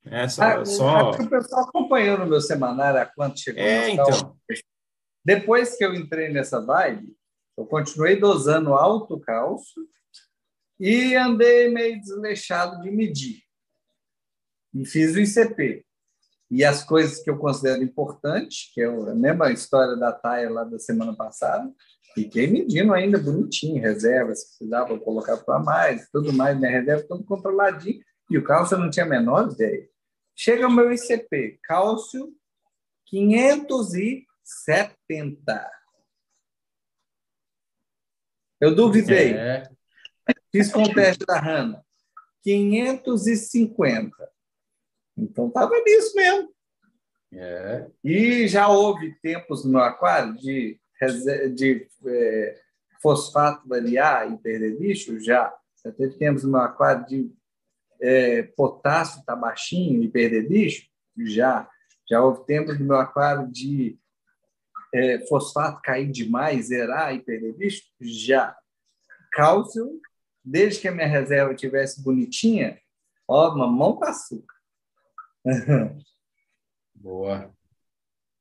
É 0.05 0.27
só, 0.27 0.43
Ah, 0.43 0.65
só... 0.65 1.09
Acho 1.09 1.19
que 1.19 1.23
o 1.23 1.29
pessoal 1.29 1.63
acompanhou 1.63 2.17
no 2.17 2.25
meu 2.27 2.41
semanário 2.41 2.99
a 2.99 3.05
quanto 3.05 3.39
chegou. 3.39 3.61
É, 3.61 3.89
então. 3.89 4.35
Depois 5.25 5.75
que 5.75 5.83
eu 5.83 5.93
entrei 5.93 6.29
nessa 6.29 6.63
vibe, 6.63 7.15
eu 7.57 7.65
continuei 7.65 8.19
dosando 8.19 8.73
alto 8.73 9.19
cálcio 9.19 9.87
e 10.79 11.15
andei 11.15 11.69
meio 11.69 11.99
desleixado 11.99 12.81
de 12.81 12.91
medir. 12.91 13.41
E 14.73 14.85
fiz 14.85 15.15
o 15.15 15.19
ICP. 15.19 15.85
E 16.49 16.63
as 16.63 16.83
coisas 16.83 17.21
que 17.23 17.29
eu 17.29 17.37
considero 17.37 17.83
importantes, 17.83 18.71
que 18.73 18.81
é 18.81 18.85
a 18.85 19.15
mesma 19.15 19.51
história 19.51 19.95
da 19.95 20.11
Taia 20.11 20.49
lá 20.49 20.63
da 20.63 20.79
semana 20.79 21.15
passada, 21.15 21.71
fiquei 22.13 22.47
medindo 22.47 22.93
ainda 22.93 23.17
bonitinho, 23.17 23.81
reservas, 23.81 24.41
se 24.41 24.47
precisava 24.49 24.99
colocar 24.99 25.37
para 25.37 25.59
mais, 25.59 26.09
tudo 26.11 26.33
mais, 26.33 26.57
minha 26.57 26.71
reserva 26.71 27.05
tudo 27.07 27.23
controladinho, 27.23 28.01
e 28.29 28.37
o 28.37 28.43
cálcio 28.43 28.75
eu 28.75 28.79
não 28.79 28.89
tinha 28.89 29.05
a 29.05 29.09
menor 29.09 29.51
ideia. 29.51 29.87
Chega 30.35 30.67
o 30.67 30.71
meu 30.71 30.91
ICP, 30.91 31.59
cálcio 31.63 32.33
570. 33.05 35.82
Eu 38.63 38.73
duvidei. 38.73 39.33
é, 39.33 39.69
Fiz 40.49 40.71
com 40.71 40.83
o 40.83 40.93
teste 40.93 41.25
da 41.25 41.37
Hanna. 41.37 41.83
550. 42.41 44.15
Então, 45.17 45.47
estava 45.49 45.77
nisso 45.85 46.15
mesmo. 46.15 46.49
é, 47.33 47.87
E 48.01 48.47
já 48.47 48.69
houve 48.69 49.13
tempos 49.21 49.65
no 49.65 49.71
meu 49.71 49.81
aquário 49.81 50.33
de, 50.37 50.79
de 51.53 51.87
eh, 52.05 52.57
fosfato 53.01 53.67
variar 53.67 54.31
e 54.31 54.37
perder 54.37 54.79
lixo? 54.79 55.19
Já. 55.19 55.53
Já 55.83 55.91
teve 55.91 56.15
tempos 56.15 56.45
no 56.45 56.51
meu 56.51 56.61
aquário 56.61 57.05
de 57.05 57.29
eh, 58.01 58.43
potássio 58.55 59.19
estar 59.19 59.35
baixinho 59.35 60.01
e 60.03 60.07
perder 60.07 60.49
lixo? 60.49 60.87
Já. 61.25 61.69
Já 62.09 62.21
houve 62.23 62.45
tempos 62.45 62.79
no 62.79 62.85
meu 62.85 62.95
aquário 62.95 63.51
de 63.51 63.99
eh, 64.93 65.25
fosfato 65.27 65.81
cair 65.81 66.11
demais, 66.11 66.67
zerar 66.67 67.13
e 67.13 67.19
perder 67.21 67.55
lixo? 67.57 67.83
Já. 67.99 68.55
Cálcio, 69.31 69.99
desde 70.43 70.81
que 70.81 70.87
a 70.87 70.91
minha 70.91 71.07
reserva 71.07 71.53
estivesse 71.53 72.03
bonitinha, 72.03 72.79
ó, 73.27 73.55
mamão 73.55 73.95
com 73.95 74.05
açúcar. 74.05 74.55
boa. 76.93 77.51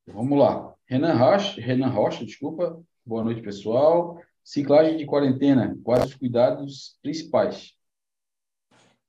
Vamos 0.07 0.39
lá. 0.39 0.75
Renan 0.87 1.15
Rocha, 1.15 1.61
Renan 1.61 1.89
Rocha, 1.89 2.25
desculpa. 2.25 2.83
Boa 3.05 3.25
noite, 3.25 3.41
pessoal. 3.41 4.23
Ciclagem 4.45 4.97
de 4.97 5.07
quarentena, 5.07 5.79
quais 5.83 6.05
os 6.05 6.15
cuidados 6.15 6.99
principais? 7.01 7.73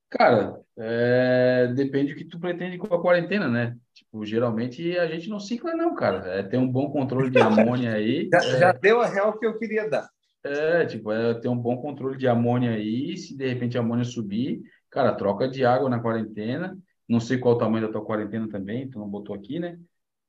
Cara, 0.09 0.61
é, 0.77 1.67
depende 1.75 2.13
do 2.13 2.17
que 2.17 2.25
tu 2.25 2.39
pretende 2.39 2.77
com 2.77 2.93
a 2.93 3.01
quarentena, 3.01 3.49
né? 3.49 3.77
Tipo, 3.93 4.25
geralmente 4.25 4.97
a 4.97 5.07
gente 5.07 5.29
não 5.29 5.39
cicla 5.39 5.75
não, 5.75 5.93
cara. 5.93 6.39
É 6.39 6.43
ter 6.43 6.57
um 6.57 6.67
bom 6.67 6.89
controle 6.89 7.29
de 7.29 7.37
amônia 7.41 7.93
aí. 7.93 8.29
Já, 8.31 8.39
já 8.39 8.71
deu 8.71 9.01
a 9.01 9.07
real 9.07 9.37
que 9.37 9.45
eu 9.45 9.57
queria 9.57 9.89
dar. 9.89 10.09
É, 10.43 10.85
tipo, 10.85 11.11
é 11.11 11.33
ter 11.35 11.47
um 11.47 11.57
bom 11.57 11.77
controle 11.77 12.17
de 12.17 12.27
amônia 12.27 12.71
aí. 12.71 13.15
Se 13.15 13.37
de 13.37 13.47
repente 13.47 13.77
a 13.77 13.81
amônia 13.81 14.03
subir, 14.03 14.61
cara, 14.89 15.13
troca 15.13 15.47
de 15.47 15.63
água 15.63 15.89
na 15.89 15.99
quarentena. 15.99 16.77
Não 17.07 17.19
sei 17.19 17.37
qual 17.37 17.55
o 17.55 17.57
tamanho 17.57 17.85
da 17.85 17.91
tua 17.91 18.03
quarentena 18.03 18.47
também, 18.49 18.89
tu 18.89 18.97
não 18.97 19.07
botou 19.07 19.35
aqui, 19.35 19.59
né? 19.59 19.77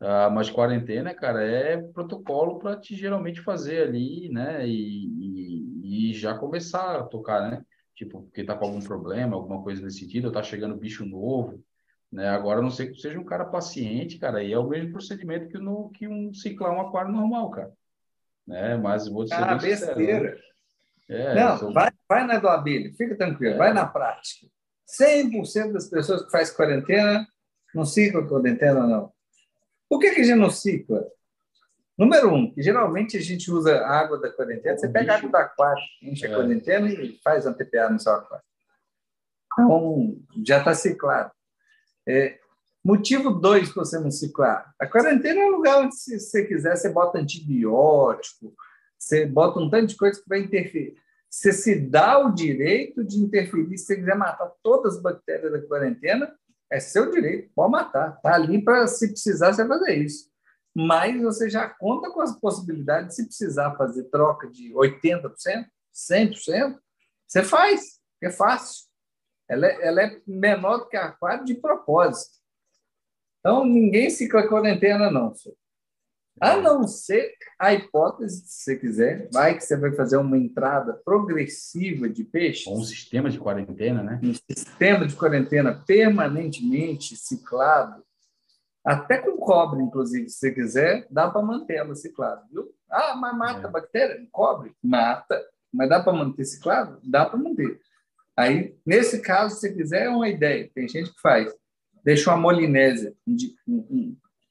Ah, 0.01 0.29
mas 0.29 0.51
quarentena, 0.51 1.15
cara, 1.15 1.43
é 1.43 1.81
protocolo 1.81 2.59
para 2.59 2.77
te 2.77 2.95
geralmente 2.95 3.41
fazer 3.41 3.83
ali, 3.83 4.29
né? 4.29 4.67
E, 4.67 5.07
e, 5.07 6.11
e 6.11 6.13
já 6.13 6.37
começar 6.37 6.97
a 6.99 7.05
tocar, 7.05 7.51
né? 7.51 7.65
Tipo, 7.95 8.23
porque 8.23 8.45
tá 8.45 8.57
com 8.57 8.67
algum 8.67 8.81
problema, 8.81 9.37
alguma 9.37 9.63
coisa 9.63 9.83
nesse 9.83 10.01
sentido, 10.01 10.27
ou 10.27 10.33
tá 10.33 10.43
chegando 10.43 10.77
bicho 10.77 11.07
novo, 11.07 11.63
né? 12.15 12.29
Agora, 12.29 12.61
a 12.61 12.63
não 12.63 12.71
sei 12.71 12.91
que 12.91 13.01
seja 13.01 13.19
um 13.19 13.25
cara 13.25 13.45
paciente, 13.45 14.19
cara, 14.19 14.43
e 14.43 14.53
é 14.53 14.59
o 14.59 14.69
mesmo 14.69 14.93
procedimento 14.93 15.49
que, 15.49 15.59
no, 15.59 15.91
que 15.91 16.07
um 16.07 16.33
ciclar 16.33 16.73
um 16.73 16.81
aquário 16.81 17.11
normal, 17.11 17.51
cara. 17.51 17.73
Né? 18.47 18.77
Mas 18.77 19.09
vou 19.09 19.27
ser 19.27 19.35
Ah, 19.35 19.59
sincero, 19.59 19.87
né? 19.87 19.95
besteira. 19.97 20.39
É, 21.09 21.35
Não, 21.35 21.59
são- 21.59 21.73
vai, 21.73 21.91
vai 22.09 22.25
na 22.27 22.39
do 22.39 22.49
fica 22.97 23.17
tranquilo, 23.17 23.55
É. 23.55 23.59
vai 23.59 23.73
na 23.75 23.85
prática. 23.87 24.47
100% 24.87 25.73
das 25.73 25.89
pessoas 25.89 26.23
que 26.25 26.31
faz 26.31 26.51
quarentena 26.51 27.27
não 27.75 27.85
ciclam 27.85 28.27
quarentena, 28.29 28.87
não. 28.87 29.13
Por 29.89 29.99
que, 29.99 30.15
que 30.15 30.21
a 30.21 30.25
gente 30.25 30.39
não 30.39 30.51
cicla? 30.51 31.05
Número 31.99 32.33
um, 32.33 32.53
que 32.53 32.63
geralmente 32.63 33.17
a 33.17 33.21
gente 33.21 33.51
usa 33.51 33.77
a 33.79 33.99
água 34.01 34.19
da 34.21 34.31
quarentena, 34.31 34.77
você 34.77 34.89
pega 34.89 35.13
a 35.15 35.17
água 35.17 35.29
do 35.31 35.37
aquário, 35.37 35.83
enche 36.03 36.27
É. 36.27 36.31
a 36.31 36.35
quarentena 36.37 36.89
e 36.89 37.19
faz 37.25 37.45
uma 37.47 37.55
TPA 37.55 37.89
no 37.91 37.99
seu 37.99 38.13
aquário. 38.13 38.45
Então, 39.53 40.17
já 40.45 40.59
está 40.59 40.75
ciclado. 40.75 41.31
É, 42.07 42.39
motivo 42.85 43.31
dois 43.31 43.73
para 43.73 43.85
você 43.85 43.99
não 43.99 44.11
ciclar. 44.11 44.75
A 44.79 44.87
quarentena 44.87 45.41
é 45.41 45.47
um 45.47 45.57
lugar 45.57 45.81
onde, 45.81 45.97
se 45.97 46.19
você 46.19 46.45
quiser, 46.45 46.77
você 46.77 46.91
bota 46.91 47.19
antibiótico, 47.19 48.55
você 48.99 49.27
bota 49.27 49.61
um 49.61 49.71
tanto 49.71 49.89
de 49.89 49.97
coisa 49.97 50.21
que 50.21 50.29
vai 50.29 50.41
interferir. 50.41 50.97
Você 51.31 51.53
se 51.53 51.75
dá 51.75 52.19
o 52.19 52.33
direito 52.33 53.03
de 53.03 53.19
interferir. 53.19 53.77
Se 53.77 53.87
você 53.87 53.97
quiser 53.97 54.17
matar 54.17 54.53
todas 54.63 54.97
as 54.97 55.03
bactérias 55.03 55.51
da 55.51 55.61
quarentena, 55.63 56.33
é 56.71 56.79
seu 56.79 57.11
direito, 57.11 57.51
pode 57.55 57.73
matar. 57.73 58.15
Está 58.17 58.35
ali 58.35 58.63
para, 58.63 58.87
se 58.87 59.09
precisar, 59.09 59.53
você 59.53 59.67
fazer 59.67 59.95
isso. 59.97 60.31
Mas 60.75 61.21
você 61.21 61.49
já 61.49 61.69
conta 61.69 62.11
com 62.11 62.21
as 62.21 62.39
possibilidades 62.39 63.11
de, 63.11 63.15
se 63.17 63.27
precisar 63.27 63.77
fazer 63.77 64.05
troca 64.05 64.49
de 64.49 64.73
80%, 64.73 65.67
100%, 65.95 66.79
você 67.27 67.43
faz, 67.43 68.01
é 68.23 68.31
fácil. 68.31 68.85
Ela 69.49 69.67
é, 69.67 69.87
ela 69.87 70.03
é 70.03 70.21
menor 70.27 70.79
do 70.79 70.89
que 70.89 70.97
a 70.97 71.07
aquário 71.07 71.45
de 71.45 71.55
propósito. 71.55 72.39
Então, 73.41 73.65
ninguém 73.65 74.09
cicla 74.11 74.49
quarentena, 74.49 75.11
não. 75.11 75.35
senhor. 75.35 75.57
A 76.41 76.57
não 76.57 76.89
ser 76.89 77.33
a 77.59 77.73
hipótese, 77.73 78.43
se 78.47 78.65
você 78.65 78.77
quiser, 78.77 79.29
vai 79.33 79.55
que 79.55 79.61
você 79.63 79.77
vai 79.77 79.93
fazer 79.93 80.17
uma 80.17 80.37
entrada 80.37 80.95
progressiva 81.05 82.09
de 82.09 82.25
peixes. 82.25 82.67
Um 82.67 82.83
sistema 82.83 83.31
de 83.31 83.39
quarentena, 83.39 84.03
né? 84.03 84.21
Um 84.23 84.35
sistema 84.35 85.07
de 85.07 85.15
quarentena 85.15 85.85
permanentemente 85.87 87.17
ciclado, 87.17 88.03
até 88.85 89.19
com 89.19 89.37
cobre, 89.39 89.83
inclusive, 89.83 90.29
se 90.29 90.39
você 90.39 90.51
quiser, 90.53 91.07
dá 91.09 91.31
para 91.31 91.41
manter 91.41 91.77
ela 91.77 91.95
ciclada, 91.95 92.43
viu? 92.51 92.75
Ah, 92.91 93.15
mas 93.17 93.37
mata 93.37 93.61
É. 93.63 93.65
a 93.67 93.69
bactéria? 93.69 94.27
Cobre? 94.33 94.75
Mata. 94.83 95.41
Mas 95.73 95.89
dá 95.89 96.03
para 96.03 96.13
manter 96.13 96.45
ciclado? 96.45 96.99
Dá 97.05 97.25
para 97.27 97.39
manter. 97.39 97.81
Aí, 98.37 98.77
nesse 98.85 99.21
caso, 99.23 99.57
se 99.57 99.73
quiser, 99.73 100.07
é 100.07 100.09
uma 100.09 100.29
ideia. 100.29 100.71
Tem 100.75 100.89
gente 100.89 101.13
que 101.13 101.21
faz. 101.21 101.55
Deixa 102.05 102.31
uma 102.31 102.37
molinésia. 102.37 103.15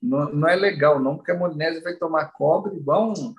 Não, 0.02 0.34
não 0.34 0.48
é 0.48 0.56
legal, 0.56 1.00
não, 1.00 1.16
porque 1.18 1.32
a 1.32 1.38
molinésia 1.38 1.82
vai 1.82 1.96
tomar 1.96 2.32
cobre 2.32 2.76
igual 2.76 3.12
um. 3.12 3.36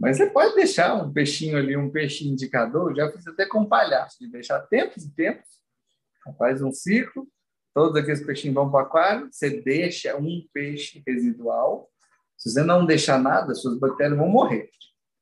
Mas 0.00 0.16
você 0.16 0.30
pode 0.30 0.54
deixar 0.54 0.94
um 0.94 1.12
peixinho 1.12 1.56
ali, 1.56 1.76
um 1.76 1.90
peixinho 1.90 2.32
indicador. 2.32 2.94
Já 2.94 3.10
fiz 3.10 3.26
até 3.26 3.46
com 3.46 3.66
palhaço, 3.66 4.18
de 4.20 4.30
deixar 4.30 4.60
tempos 4.62 5.04
e 5.04 5.14
tempos. 5.14 5.48
Faz 6.38 6.62
um 6.62 6.72
ciclo, 6.72 7.26
todos 7.74 7.96
aqueles 7.96 8.24
peixinhos 8.24 8.54
vão 8.54 8.70
para 8.70 8.80
o 8.80 8.86
aquário, 8.86 9.28
você 9.30 9.60
deixa 9.60 10.16
um 10.16 10.46
peixe 10.52 11.02
residual. 11.06 11.90
Se 12.36 12.50
você 12.50 12.62
não 12.62 12.86
deixar 12.86 13.18
nada, 13.18 13.54
suas 13.54 13.78
bactérias 13.78 14.18
vão 14.18 14.28
morrer. 14.28 14.70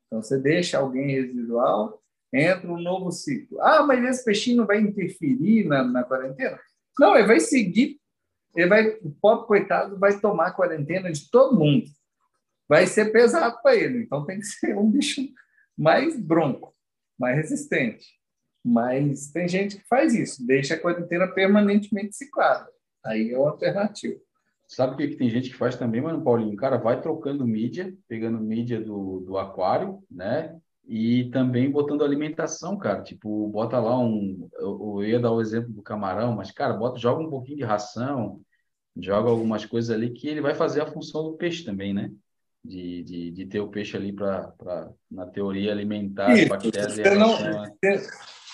Então, 0.09 0.22
você 0.22 0.38
deixa 0.38 0.78
alguém 0.78 1.12
residual, 1.12 2.02
entra 2.32 2.70
um 2.70 2.80
novo 2.80 3.12
ciclo. 3.12 3.61
Ah, 3.61 3.82
mas 3.82 4.02
esse 4.04 4.24
peixinho 4.24 4.59
não 4.59 4.66
vai 4.66 4.80
interferir 4.80 5.64
na, 5.64 5.84
na 5.84 6.02
quarentena? 6.02 6.59
Não, 6.98 7.14
ele 7.14 7.26
vai 7.26 7.40
seguir. 7.40 8.00
Ele 8.56 8.68
vai, 8.68 8.88
o 9.02 9.11
pobre 9.20 9.46
coitado 9.46 9.98
vai 9.98 10.18
tomar 10.18 10.48
a 10.48 10.52
quarentena 10.52 11.12
de 11.12 11.30
todo 11.30 11.59
mundo. 11.59 11.84
Vai 12.68 12.86
ser 12.86 13.12
pesado 13.12 13.61
para 13.62 13.76
ele. 13.76 14.02
Então, 14.02 14.24
tem 14.24 14.40
que 14.40 14.46
ser 14.46 14.76
um 14.76 14.90
bicho 14.90 15.22
mais 15.76 16.18
bronco, 16.18 16.74
mais 17.18 17.36
resistente. 17.36 18.06
Mas 18.64 19.30
tem 19.30 19.46
gente 19.46 19.76
que 19.76 19.86
faz 19.86 20.14
isso, 20.14 20.44
deixa 20.46 20.74
a 20.74 20.80
quarentena 20.80 21.28
permanentemente 21.28 22.16
ciclada. 22.16 22.68
Aí 23.04 23.32
é 23.32 23.38
uma 23.38 23.50
alternativa. 23.50 24.18
Sabe 24.68 24.92
o 24.92 24.96
que, 24.98 25.08
que 25.08 25.16
tem 25.16 25.30
gente 25.30 25.48
que 25.48 25.56
faz 25.56 25.76
também, 25.76 26.02
mano, 26.02 26.22
Paulinho? 26.22 26.52
O 26.52 26.56
cara 26.56 26.76
vai 26.76 27.00
trocando 27.00 27.46
mídia, 27.46 27.94
pegando 28.06 28.38
mídia 28.38 28.78
do, 28.78 29.20
do 29.20 29.38
aquário, 29.38 29.98
né? 30.10 30.54
E 30.86 31.30
também 31.30 31.70
botando 31.70 32.04
alimentação, 32.04 32.76
cara. 32.76 33.02
Tipo, 33.02 33.48
bota 33.48 33.78
lá 33.80 33.98
um. 33.98 34.46
Eu, 34.58 34.98
eu 35.00 35.04
ia 35.04 35.18
dar 35.18 35.32
o 35.32 35.40
exemplo 35.40 35.72
do 35.72 35.82
camarão, 35.82 36.36
mas, 36.36 36.50
cara, 36.50 36.74
bota, 36.74 36.98
joga 36.98 37.22
um 37.22 37.30
pouquinho 37.30 37.56
de 37.56 37.64
ração, 37.64 38.42
joga 38.94 39.30
algumas 39.30 39.64
coisas 39.64 39.90
ali 39.90 40.10
que 40.10 40.28
ele 40.28 40.42
vai 40.42 40.54
fazer 40.54 40.82
a 40.82 40.86
função 40.86 41.24
do 41.24 41.36
peixe 41.36 41.64
também, 41.64 41.94
né? 41.94 42.12
De, 42.62 43.02
de, 43.02 43.30
de 43.30 43.46
ter 43.46 43.60
o 43.60 43.68
peixe 43.68 43.96
ali 43.96 44.12
para, 44.12 44.52
na 45.10 45.24
teoria, 45.24 45.72
alimentar 45.72 46.36
Isso, 46.36 46.48
bactérias 46.48 46.94
você 46.94 47.14
não- 47.14 47.64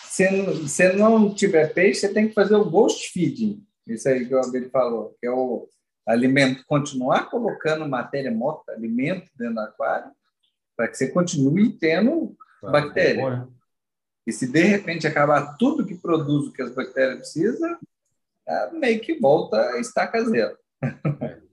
Se 0.05 0.31
não, 0.31 0.69
se 0.69 0.93
não 0.93 1.35
tiver 1.35 1.75
peixe, 1.75 2.01
você 2.01 2.15
tem 2.15 2.29
que 2.29 2.35
fazer 2.35 2.55
o 2.55 2.71
ghost 2.71 3.11
feeding. 3.11 3.65
Isso 3.85 4.09
aí 4.09 4.25
que 4.27 4.35
o 4.35 4.39
Abel 4.39 4.71
falou, 4.71 5.17
que 5.21 5.27
é 5.27 5.31
o 5.31 5.69
alimento, 6.07 6.65
continuar 6.67 7.31
colocando 7.31 7.89
matéria 7.89 8.31
morta, 8.31 8.73
alimento 8.73 9.31
dentro 9.37 9.55
do 9.55 9.61
aquário, 9.61 10.11
para 10.77 10.89
que 10.89 10.97
você 10.97 11.11
continue 11.11 11.73
tendo 11.79 12.37
bactéria. 12.63 13.31
né? 13.31 13.49
E 14.27 14.33
se 14.33 14.51
de 14.51 14.63
repente 14.63 15.07
acabar 15.07 15.57
tudo 15.57 15.87
que 15.87 15.95
produz 15.97 16.49
o 16.49 16.53
que 16.53 16.63
as 16.63 16.75
bactérias 16.75 17.19
precisam, 17.19 17.79
é, 18.47 18.71
meio 18.73 19.01
que 19.01 19.19
volta 19.19 19.61
a 19.71 19.79
estaca 19.81 20.23
zero. 20.25 20.57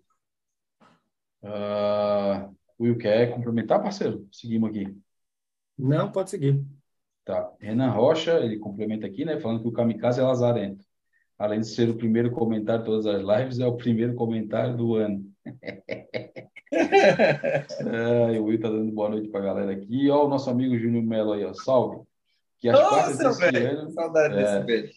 Ah, 1.44 2.52
Will, 2.80 2.98
quer 2.98 3.34
complementar, 3.34 3.82
parceiro? 3.82 4.28
Seguimos 4.32 4.70
aqui. 4.70 4.96
Não, 5.78 6.12
pode 6.12 6.30
seguir. 6.30 6.64
Tá. 7.26 7.52
Renan 7.60 7.90
Rocha, 7.90 8.40
ele 8.40 8.60
complementa 8.60 9.08
aqui, 9.08 9.26
né? 9.26 9.40
Falando 9.40 9.62
que 9.62 9.68
o 9.68 9.72
Kamikaze 9.72 10.20
é 10.20 10.24
lazarento. 10.24 10.86
Além 11.42 11.60
de 11.62 11.68
ser 11.68 11.90
o 11.90 11.96
primeiro 11.96 12.30
comentário 12.30 12.82
de 12.84 12.86
todas 12.86 13.08
as 13.08 13.22
lives, 13.24 13.60
é 13.60 13.66
o 13.66 13.76
primeiro 13.76 14.14
comentário 14.14 14.78
do 14.78 14.94
ano. 14.96 15.26
É, 16.72 18.40
o 18.40 18.44
Will 18.46 18.60
tá 18.60 18.70
dando 18.70 18.92
boa 18.92 19.10
noite 19.10 19.28
pra 19.28 19.42
galera 19.42 19.72
aqui. 19.72 20.08
Ó, 20.12 20.26
o 20.26 20.30
nosso 20.30 20.52
amigo 20.52 20.78
Júnior 20.78 21.04
Melo 21.04 21.34
aí, 21.34 21.44
ó. 21.44 21.52
Salve. 21.54 22.02
Que 22.60 22.70
as 22.70 22.80
quartas 22.80 23.20
Nossa, 23.20 23.40
desse 23.48 23.60
velho, 23.60 23.80
ano. 23.80 23.92
saudade 23.92 24.36
É. 24.36 24.38
desse 24.38 24.66
beijo. 24.66 24.94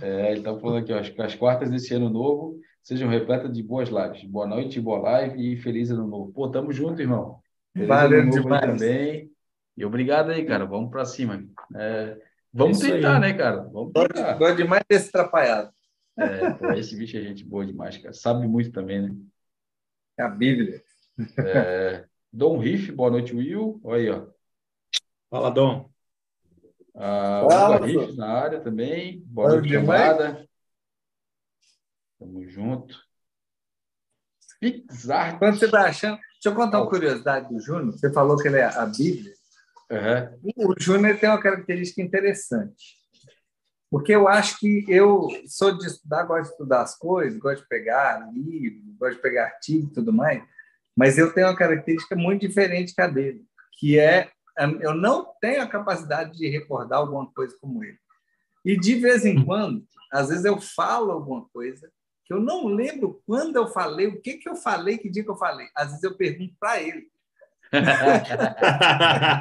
É, 0.00 0.32
ele 0.32 0.40
tá 0.40 0.58
falando 0.58 0.78
aqui, 0.78 0.92
ó, 0.94 1.02
que 1.02 1.20
as 1.22 1.34
quartas 1.34 1.70
desse 1.70 1.92
ano 1.94 2.08
novo 2.08 2.58
sejam 2.82 3.08
repletas 3.10 3.52
de 3.52 3.62
boas 3.62 3.90
lives. 3.90 4.24
Boa 4.24 4.46
noite, 4.46 4.80
boa 4.80 4.98
live 4.98 5.52
e 5.52 5.56
feliz 5.58 5.90
ano 5.90 6.06
novo. 6.06 6.32
Pô, 6.32 6.48
tamo 6.48 6.72
junto, 6.72 7.02
irmão. 7.02 7.38
Feliz 7.74 7.88
Valeu 7.88 8.20
ano 8.22 8.26
novo 8.34 8.38
aí 8.38 8.42
demais. 8.60 8.80
também. 8.80 9.30
E 9.76 9.84
obrigado 9.84 10.30
aí, 10.30 10.42
cara. 10.46 10.64
Vamos 10.64 10.90
pra 10.90 11.04
cima. 11.04 11.44
É, 11.76 12.16
vamos 12.52 12.78
Isso 12.78 12.86
aí. 12.86 12.92
tentar, 12.94 13.20
né, 13.20 13.34
cara? 13.34 13.68
Vamos 13.70 13.92
tentar. 13.92 14.32
gosto 14.38 14.56
demais 14.56 14.82
desse 14.88 15.08
atrapalhado. 15.10 15.70
É, 16.16 16.50
pô, 16.52 16.72
esse 16.72 16.96
bicho 16.96 17.16
é 17.16 17.22
gente 17.22 17.44
boa 17.44 17.64
demais, 17.64 17.96
cara. 17.98 18.12
Sabe 18.12 18.46
muito 18.46 18.70
também, 18.70 19.02
né? 19.02 19.16
É 20.18 20.22
a 20.22 20.28
Bíblia. 20.28 20.82
É, 21.38 22.06
Dom 22.32 22.58
Riff, 22.58 22.92
boa 22.92 23.10
noite, 23.10 23.34
Will. 23.34 23.80
Olha 23.82 24.00
aí, 24.00 24.10
ó. 24.10 24.26
Fala, 25.30 25.50
Dom. 25.50 25.90
Ah, 26.94 27.46
Fala, 27.50 27.76
Uga 27.76 27.86
Riff 27.86 28.16
na 28.16 28.28
área 28.28 28.60
também. 28.60 29.20
Boa 29.26 29.48
Valeu 29.48 29.62
noite, 29.62 29.74
camarada. 29.74 30.48
Tamo 32.18 32.46
junto. 32.48 32.96
Pixar. 34.60 35.38
Quando 35.38 35.58
você 35.58 35.66
vai 35.66 35.88
achando. 35.88 36.16
Deixa 36.16 36.48
eu 36.48 36.54
contar 36.54 36.80
uma 36.80 36.88
curiosidade 36.88 37.48
do 37.48 37.60
Júnior. 37.60 37.92
Você 37.92 38.12
falou 38.12 38.36
que 38.36 38.48
ele 38.48 38.58
é 38.58 38.64
a 38.64 38.86
Bíblia. 38.86 39.32
Aham. 39.90 40.38
O 40.56 40.74
Júnior 40.78 41.18
tem 41.18 41.28
uma 41.28 41.40
característica 41.40 42.00
interessante. 42.02 43.01
Porque 43.92 44.14
eu 44.14 44.26
acho 44.26 44.58
que 44.58 44.86
eu 44.88 45.28
sou 45.46 45.76
de 45.76 45.86
estudar, 45.86 46.22
gosto 46.22 46.44
de 46.44 46.52
estudar 46.52 46.80
as 46.80 46.96
coisas, 46.96 47.38
gosto 47.38 47.60
de 47.60 47.68
pegar 47.68 48.26
livro, 48.32 48.80
gosto 48.98 49.16
de 49.16 49.20
pegar 49.20 49.44
artigo 49.44 49.86
e 49.86 49.92
tudo 49.92 50.10
mais, 50.10 50.42
mas 50.96 51.18
eu 51.18 51.30
tenho 51.34 51.48
uma 51.48 51.54
característica 51.54 52.16
muito 52.16 52.40
diferente 52.40 52.94
que 52.94 53.02
a 53.02 53.06
dele, 53.06 53.44
que 53.78 53.98
é 53.98 54.30
hum, 54.60 54.78
eu 54.80 54.94
não 54.94 55.26
tenho 55.42 55.60
a 55.60 55.68
capacidade 55.68 56.38
de 56.38 56.48
recordar 56.48 57.00
alguma 57.00 57.30
coisa 57.34 57.54
como 57.60 57.84
ele. 57.84 57.98
E 58.64 58.80
de 58.80 58.94
vez 58.94 59.26
em 59.26 59.44
quando, 59.44 59.84
às 60.10 60.30
vezes 60.30 60.46
eu 60.46 60.58
falo 60.58 61.12
alguma 61.12 61.46
coisa 61.52 61.86
que 62.24 62.32
eu 62.32 62.40
não 62.40 62.68
lembro 62.68 63.20
quando 63.26 63.56
eu 63.56 63.66
falei, 63.68 64.06
o 64.06 64.22
que, 64.22 64.38
que 64.38 64.48
eu 64.48 64.56
falei, 64.56 64.96
que 64.96 65.10
dia 65.10 65.22
que 65.22 65.30
eu 65.30 65.36
falei. 65.36 65.66
Às 65.76 65.88
vezes 65.88 66.02
eu 66.02 66.16
pergunto 66.16 66.54
para 66.58 66.80
ele. 66.80 67.08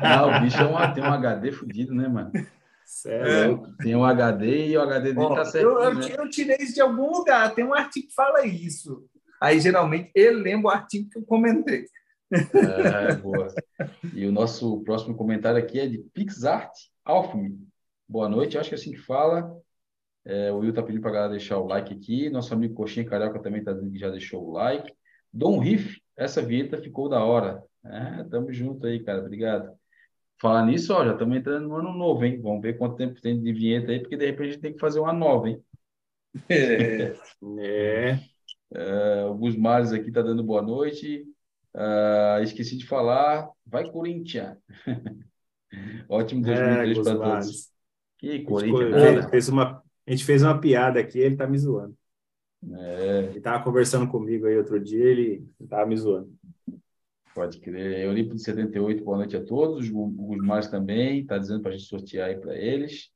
Não, 0.04 0.28
o 0.36 0.42
bicho 0.42 0.58
é 0.58 0.66
uma, 0.66 0.94
tem 0.94 1.02
um 1.02 1.14
HD 1.14 1.54
fudido, 1.54 1.96
né, 1.96 2.10
mano? 2.10 2.34
Sério. 2.92 3.74
Tem 3.78 3.96
um 3.96 4.04
HD 4.04 4.68
e 4.68 4.78
o 4.78 4.82
HD 4.82 5.14
dele 5.14 5.26
Ó, 5.26 5.34
tá 5.34 5.58
eu, 5.58 5.94
né? 5.96 6.14
eu 6.18 6.30
tirei 6.30 6.58
isso 6.58 6.74
de 6.74 6.82
algum 6.82 7.10
lugar, 7.10 7.56
tem 7.56 7.64
um 7.64 7.74
artigo 7.74 8.08
que 8.08 8.14
fala 8.14 8.46
isso. 8.46 9.08
Aí, 9.42 9.62
geralmente, 9.62 10.12
ele 10.14 10.42
lembra 10.42 10.68
o 10.68 10.70
artigo 10.70 11.10
que 11.10 11.18
eu 11.18 11.24
comentei. 11.24 11.86
É, 12.30 13.16
boa. 13.16 13.48
E 14.14 14.26
o 14.26 14.32
nosso 14.32 14.84
próximo 14.84 15.16
comentário 15.16 15.58
aqui 15.58 15.80
é 15.80 15.88
de 15.88 16.00
Pixart 16.14 16.70
Alfme. 17.06 17.58
Boa 18.08 18.28
noite, 18.28 18.58
acho 18.58 18.68
que 18.68 18.76
é 18.76 18.78
assim 18.78 18.92
que 18.92 19.00
fala. 19.00 19.58
É, 20.26 20.52
o 20.52 20.58
Will 20.58 20.74
tá 20.74 20.84
pedindo 20.84 21.02
pra 21.02 21.12
galera 21.12 21.32
deixar 21.32 21.60
o 21.60 21.68
like 21.68 21.94
aqui. 21.94 22.30
Nosso 22.30 22.54
amigo 22.54 22.76
Coxinha 22.76 23.06
Carioca 23.06 23.42
também 23.42 23.64
tá 23.64 23.72
dizendo 23.72 23.92
que 23.94 24.00
já 24.00 24.10
deixou 24.10 24.46
o 24.46 24.52
like. 24.52 24.94
Dom 25.32 25.60
Riff, 25.60 26.02
essa 26.18 26.42
vinheta 26.42 26.78
ficou 26.78 27.08
da 27.08 27.24
hora. 27.24 27.64
É, 27.86 28.24
tamo 28.26 28.52
junto 28.52 28.86
aí, 28.86 29.02
cara. 29.02 29.22
Obrigado. 29.22 29.72
Falar 30.42 30.66
nisso, 30.66 30.94
ó, 30.94 31.06
já 31.06 31.14
estamos 31.14 31.38
entrando 31.38 31.68
no 31.70 31.76
ano 31.78 31.94
novo, 31.94 32.26
hein? 32.26 32.42
Vamos 32.42 32.62
ver 32.62 32.78
quanto 32.78 32.96
tempo 32.98 33.22
tem 33.22 33.42
de 33.42 33.54
vinheta 33.54 33.92
aí, 33.92 34.00
porque 34.00 34.18
de 34.18 34.26
repente 34.26 34.50
a 34.50 34.52
gente 34.54 34.62
tem 34.62 34.74
que 34.74 34.80
fazer 34.80 35.00
uma 35.00 35.14
nova, 35.14 35.50
hein? 35.50 35.64
É, 36.50 37.14
É. 37.60 38.32
É, 38.74 39.26
o 39.26 39.36
Gusmares 39.36 39.92
aqui 39.94 40.12
tá 40.12 40.22
dando 40.22 40.44
boa 40.44 40.62
noite. 40.62 41.26
Ah, 41.74 42.40
esqueci 42.42 42.78
de 42.78 42.86
falar. 42.88 43.50
Vai, 43.66 43.90
Corinthians! 43.92 44.58
Ótimo 46.10 46.44
2003 46.46 47.02
para 47.02 47.20
todos. 47.22 47.72
Que 48.18 48.44
A 48.46 48.50
gente 48.52 48.66
Corinthians, 48.66 48.90
co- 48.90 48.90
nada. 48.90 49.32
fez 49.32 49.50
uma, 49.50 49.84
a 50.08 50.12
gente 50.12 50.26
fez 50.26 50.44
uma 50.44 50.60
piada 50.60 51.00
aqui, 51.00 51.20
ele 51.20 51.38
tá 51.38 51.48
me 51.48 51.58
zoando. 51.58 51.98
É, 52.70 53.32
Ele 53.34 53.42
tava 53.42 53.64
conversando 53.64 54.10
comigo 54.10 54.46
aí 54.46 54.58
outro 54.58 54.80
dia, 54.80 55.04
ele 55.06 55.48
tava 55.70 55.86
me 55.86 55.98
zoando. 55.98 56.38
Pode 57.34 57.60
crer. 57.60 58.00
Eurípides 58.06 58.40
de 58.40 58.46
78, 58.46 59.04
boa 59.04 59.18
noite 59.18 59.36
a 59.38 59.44
todos. 59.44 59.90
O 59.90 60.08
Gusmares 60.08 60.68
também 60.68 61.22
está 61.22 61.38
dizendo 61.38 61.62
para 61.62 61.72
a 61.72 61.78
gente 61.78 61.88
sortear 61.88 62.30
aí 62.30 62.38
para 62.38 62.56
eles. 62.56 63.10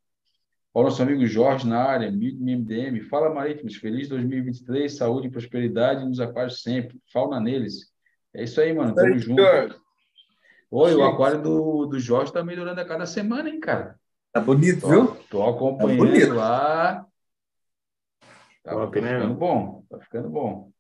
Ó, 0.74 0.84
nosso 0.84 1.02
amigo 1.02 1.26
Jorge 1.26 1.68
na 1.68 1.82
área, 1.82 2.10
amigo 2.10 2.44
MDM. 2.44 3.00
Fala, 3.10 3.34
Marítimos. 3.34 3.76
Feliz 3.76 4.10
2023, 4.10 4.94
saúde 4.94 5.28
e 5.28 5.32
prosperidade 5.32 6.06
nos 6.06 6.20
aquários 6.20 6.62
sempre. 6.62 7.00
Fauna 7.12 7.40
neles. 7.40 7.92
É 8.34 8.44
isso 8.44 8.60
aí, 8.60 8.74
mano. 8.74 8.94
Tamo 8.94 9.18
junto. 9.18 9.42
Oi, 10.72 10.94
o 10.94 11.04
aquário 11.04 11.42
do, 11.42 11.86
do 11.86 12.00
Jorge 12.00 12.34
tá 12.34 12.44
melhorando 12.44 12.82
a 12.82 12.86
cada 12.86 13.06
semana, 13.06 13.50
hein, 13.50 13.60
cara? 13.60 13.98
Tá 14.34 14.42
bonito, 14.42 14.82
Tô, 14.82 14.90
viu? 14.90 15.16
tô 15.30 15.44
acompanhando 15.48 15.98
bonito. 16.00 16.34
lá. 16.34 17.06
Tá, 18.62 18.72
Top, 18.72 19.00
tá 19.00 19.06
né, 19.06 19.14
ficando 19.14 19.28
meu? 19.30 19.38
bom. 19.38 19.86
Tá 19.90 20.00
ficando 20.00 20.30
bom. 20.30 20.72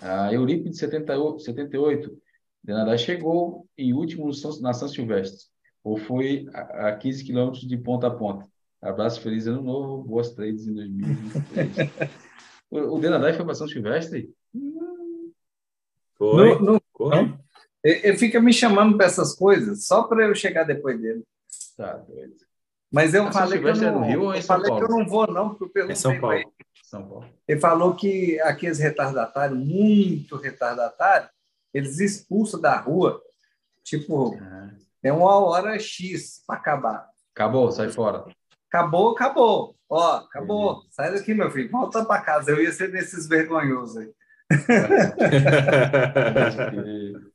A 0.00 0.32
Eurípides 0.32 0.78
78, 0.78 1.40
78. 1.42 2.23
Denadá 2.64 2.96
chegou 2.96 3.68
em 3.76 3.92
último 3.92 4.30
na 4.62 4.72
São 4.72 4.88
Silvestre, 4.88 5.46
ou 5.84 5.98
foi 5.98 6.46
a, 6.54 6.88
a 6.88 6.96
15 6.96 7.22
quilômetros 7.22 7.68
de 7.68 7.76
ponta 7.76 8.06
a 8.06 8.10
ponta. 8.10 8.46
Abraço, 8.80 9.20
feliz 9.20 9.46
ano 9.46 9.62
novo, 9.62 10.02
boas 10.02 10.32
trades 10.32 10.66
em 10.66 10.74
2023. 10.74 12.10
o, 12.70 12.78
o 12.96 12.98
Denadá 12.98 13.32
foi 13.34 13.44
para 13.44 13.54
São 13.54 13.68
Silvestre? 13.68 14.32
Foi. 16.16 16.54
Não, 16.54 16.60
não, 16.60 16.80
foi. 16.96 17.10
não. 17.10 17.38
Ele 17.82 18.00
ele 18.08 18.16
fica 18.16 18.40
me 18.40 18.52
chamando 18.52 18.96
para 18.96 19.06
essas 19.06 19.34
coisas 19.34 19.86
só 19.86 20.04
para 20.04 20.26
eu 20.26 20.34
chegar 20.34 20.64
depois 20.64 20.98
dele. 20.98 21.22
Tá, 21.76 21.98
doido. 21.98 22.34
Mas 22.90 23.12
eu 23.12 23.26
Ah, 23.26 23.32
falei 23.32 23.58
que 23.58 23.66
eu 23.66 23.74
Silvestre 23.74 23.86
é 23.86 23.90
não, 23.90 24.06
Rio 24.06 24.32
é 24.32 24.38
eu 24.38 24.42
falei 24.42 24.72
que 24.72 24.84
eu 24.84 24.88
não 24.88 25.06
vou 25.06 25.26
não, 25.26 25.50
porque 25.50 25.64
eu 25.64 25.68
perguntei 25.68 25.92
É 25.92 25.96
São 25.96 26.18
Paulo. 26.18 26.54
São 26.82 27.06
Paulo. 27.06 27.28
Ele 27.46 27.60
falou 27.60 27.94
que 27.94 28.40
aqueles 28.40 28.78
retardatários, 28.78 29.58
muito 29.58 30.36
retardatários, 30.36 31.28
eles 31.74 31.98
expulsam 31.98 32.60
da 32.60 32.78
rua, 32.78 33.20
tipo, 33.82 34.38
Ah, 34.40 34.70
é 35.02 35.12
uma 35.12 35.36
hora 35.38 35.78
X 35.78 36.42
para 36.46 36.56
acabar. 36.56 37.08
Acabou, 37.34 37.70
sai 37.72 37.90
fora. 37.90 38.24
Acabou, 38.68 39.10
acabou. 39.10 39.76
Ó, 39.88 40.16
acabou. 40.16 40.82
Sai 40.90 41.12
daqui, 41.12 41.34
meu 41.34 41.50
filho. 41.50 41.70
Volta 41.70 42.04
para 42.04 42.22
casa. 42.22 42.50
Eu 42.50 42.62
ia 42.62 42.72
ser 42.72 42.90
desses 42.90 43.28
vergonhosos 43.28 43.96
aí. 43.96 44.10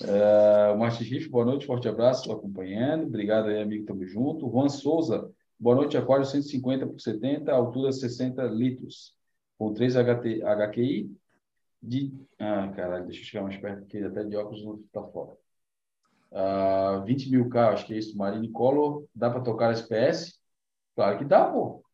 É, 0.00 0.70
o 0.72 0.78
Márcio 0.78 1.04
Riff, 1.04 1.28
boa 1.28 1.44
noite, 1.44 1.66
forte 1.66 1.88
abraço, 1.88 2.20
estou 2.20 2.36
acompanhando. 2.36 3.06
Obrigado 3.06 3.48
aí, 3.48 3.60
amigo, 3.60 3.84
tamo 3.84 4.06
junto. 4.06 4.48
Juan 4.48 4.68
Souza, 4.68 5.28
boa 5.58 5.74
noite, 5.74 5.96
aquário 5.96 6.24
150 6.24 6.86
por 6.86 7.00
70, 7.00 7.50
altura 7.50 7.90
60 7.90 8.44
litros, 8.44 9.12
com 9.58 9.74
3 9.74 9.96
HT, 9.96 10.42
HQI. 10.44 11.10
De... 11.82 12.12
Ah, 12.38 12.72
caralho, 12.74 13.06
deixa 13.06 13.22
eu 13.22 13.24
chegar 13.24 13.44
mais 13.44 13.56
perto, 13.56 13.80
porque 13.80 13.98
até 13.98 14.24
de 14.24 14.36
óculos 14.36 14.64
não 14.64 14.82
tá 14.92 15.02
fora. 15.08 15.36
Ah, 16.32 17.02
20 17.06 17.30
mil 17.30 17.48
K, 17.48 17.70
acho 17.70 17.86
que 17.86 17.94
é 17.94 17.98
isso, 17.98 18.16
Marine 18.16 18.50
Color. 18.50 19.06
Dá 19.14 19.30
para 19.30 19.42
tocar 19.42 19.72
SPS? 19.72 20.38
Claro 20.94 21.18
que 21.18 21.24
dá, 21.24 21.50
pô. 21.50 21.84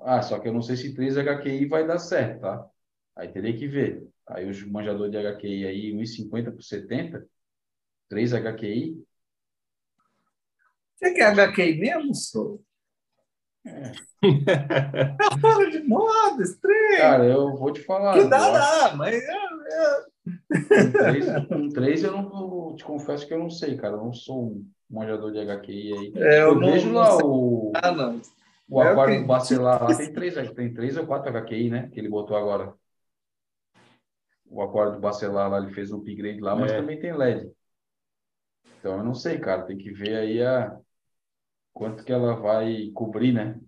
Ah, 0.00 0.22
só 0.22 0.38
que 0.38 0.48
eu 0.48 0.52
não 0.52 0.62
sei 0.62 0.76
se 0.76 0.94
3 0.94 1.16
HQI 1.18 1.66
vai 1.66 1.86
dar 1.86 1.98
certo, 1.98 2.40
tá? 2.40 2.66
Aí 3.16 3.28
teria 3.28 3.56
que 3.56 3.66
ver. 3.68 4.06
Aí 4.26 4.48
os 4.48 4.62
manjadores 4.66 5.12
de 5.12 5.18
HQI 5.18 5.66
aí, 5.66 5.92
1,50 5.92 6.52
por 6.52 6.62
70, 6.62 7.26
3 8.08 8.32
HQI, 8.32 9.04
Você 11.04 11.12
quer 11.12 11.26
HQ 11.26 11.74
mesmo, 11.74 12.14
sou? 12.14 12.64
É 13.66 15.40
fora 15.40 15.70
de 15.70 15.82
moda, 15.84 16.42
estranho. 16.42 16.98
cara, 16.98 17.24
eu 17.24 17.56
vou 17.56 17.72
te 17.72 17.82
falar. 17.82 18.14
que 18.14 18.24
dá, 18.28 18.94
mas... 18.96 19.14
é, 19.14 19.32
é. 19.32 20.14
Com 20.26 20.92
3, 20.92 21.46
com 21.48 21.68
três 21.70 22.02
eu 22.04 22.12
não 22.12 22.70
eu 22.70 22.76
te 22.76 22.84
confesso 22.84 23.26
que 23.26 23.34
eu 23.34 23.38
não 23.38 23.50
sei, 23.50 23.76
cara. 23.76 23.94
Eu 23.94 24.04
não 24.04 24.12
sou 24.12 24.46
um 24.52 24.66
manjador 24.88 25.32
de 25.32 25.38
HQI 25.40 25.92
aí. 25.92 26.12
É, 26.16 26.42
eu 26.42 26.48
eu 26.48 26.54
não- 26.54 26.72
vejo 26.72 26.88
não 26.88 26.94
lá 27.00 27.10
sei. 27.12 27.24
o, 27.26 27.72
Ah, 27.74 27.92
não. 27.92 28.20
o 28.68 28.82
É 28.82 28.88
aquário 28.90 29.14
que- 29.14 29.20
do 29.22 29.26
Bacelar 29.26 29.82
lá, 29.82 29.94
tem 29.96 30.12
três, 30.12 30.34
tem 30.52 30.72
três 30.74 30.96
ou 30.96 31.06
quatro 31.06 31.28
HQI, 31.30 31.70
né? 31.70 31.88
Que 31.92 32.00
ele 32.00 32.08
botou 32.08 32.36
agora. 32.36 32.72
O 34.46 34.62
aquário 34.62 34.92
do 34.92 35.00
Bacelar 35.00 35.50
lá, 35.50 35.58
ele 35.58 35.74
fez 35.74 35.90
um 35.92 35.98
upgrade 35.98 36.40
lá, 36.40 36.54
mas 36.54 36.70
É. 36.72 36.76
também 36.76 36.98
tem 37.00 37.12
LED. 37.12 37.50
Então 38.78 38.98
eu 38.98 39.04
não 39.04 39.14
sei, 39.14 39.38
cara. 39.38 39.62
Tem 39.62 39.76
que 39.76 39.90
ver 39.90 40.16
aí 40.16 40.42
a 40.42 40.76
quanto 41.74 42.04
que 42.04 42.12
ela 42.12 42.36
vai 42.36 42.90
cobrir, 42.94 43.32
né? 43.32 43.60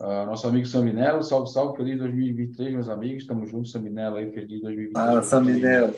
Ah, 0.00 0.26
nosso 0.26 0.48
amigo 0.48 0.66
Saminello, 0.66 1.22
salve, 1.22 1.52
salve, 1.52 1.76
feliz 1.76 1.98
2023, 1.98 2.72
meus 2.72 2.88
amigos. 2.88 3.22
Estamos 3.22 3.50
juntos, 3.50 3.70
Saminello 3.70 4.16
aí, 4.16 4.32
feliz 4.32 4.60
2023. 4.62 4.92
Ah, 4.96 5.22
Saminel. 5.22 5.94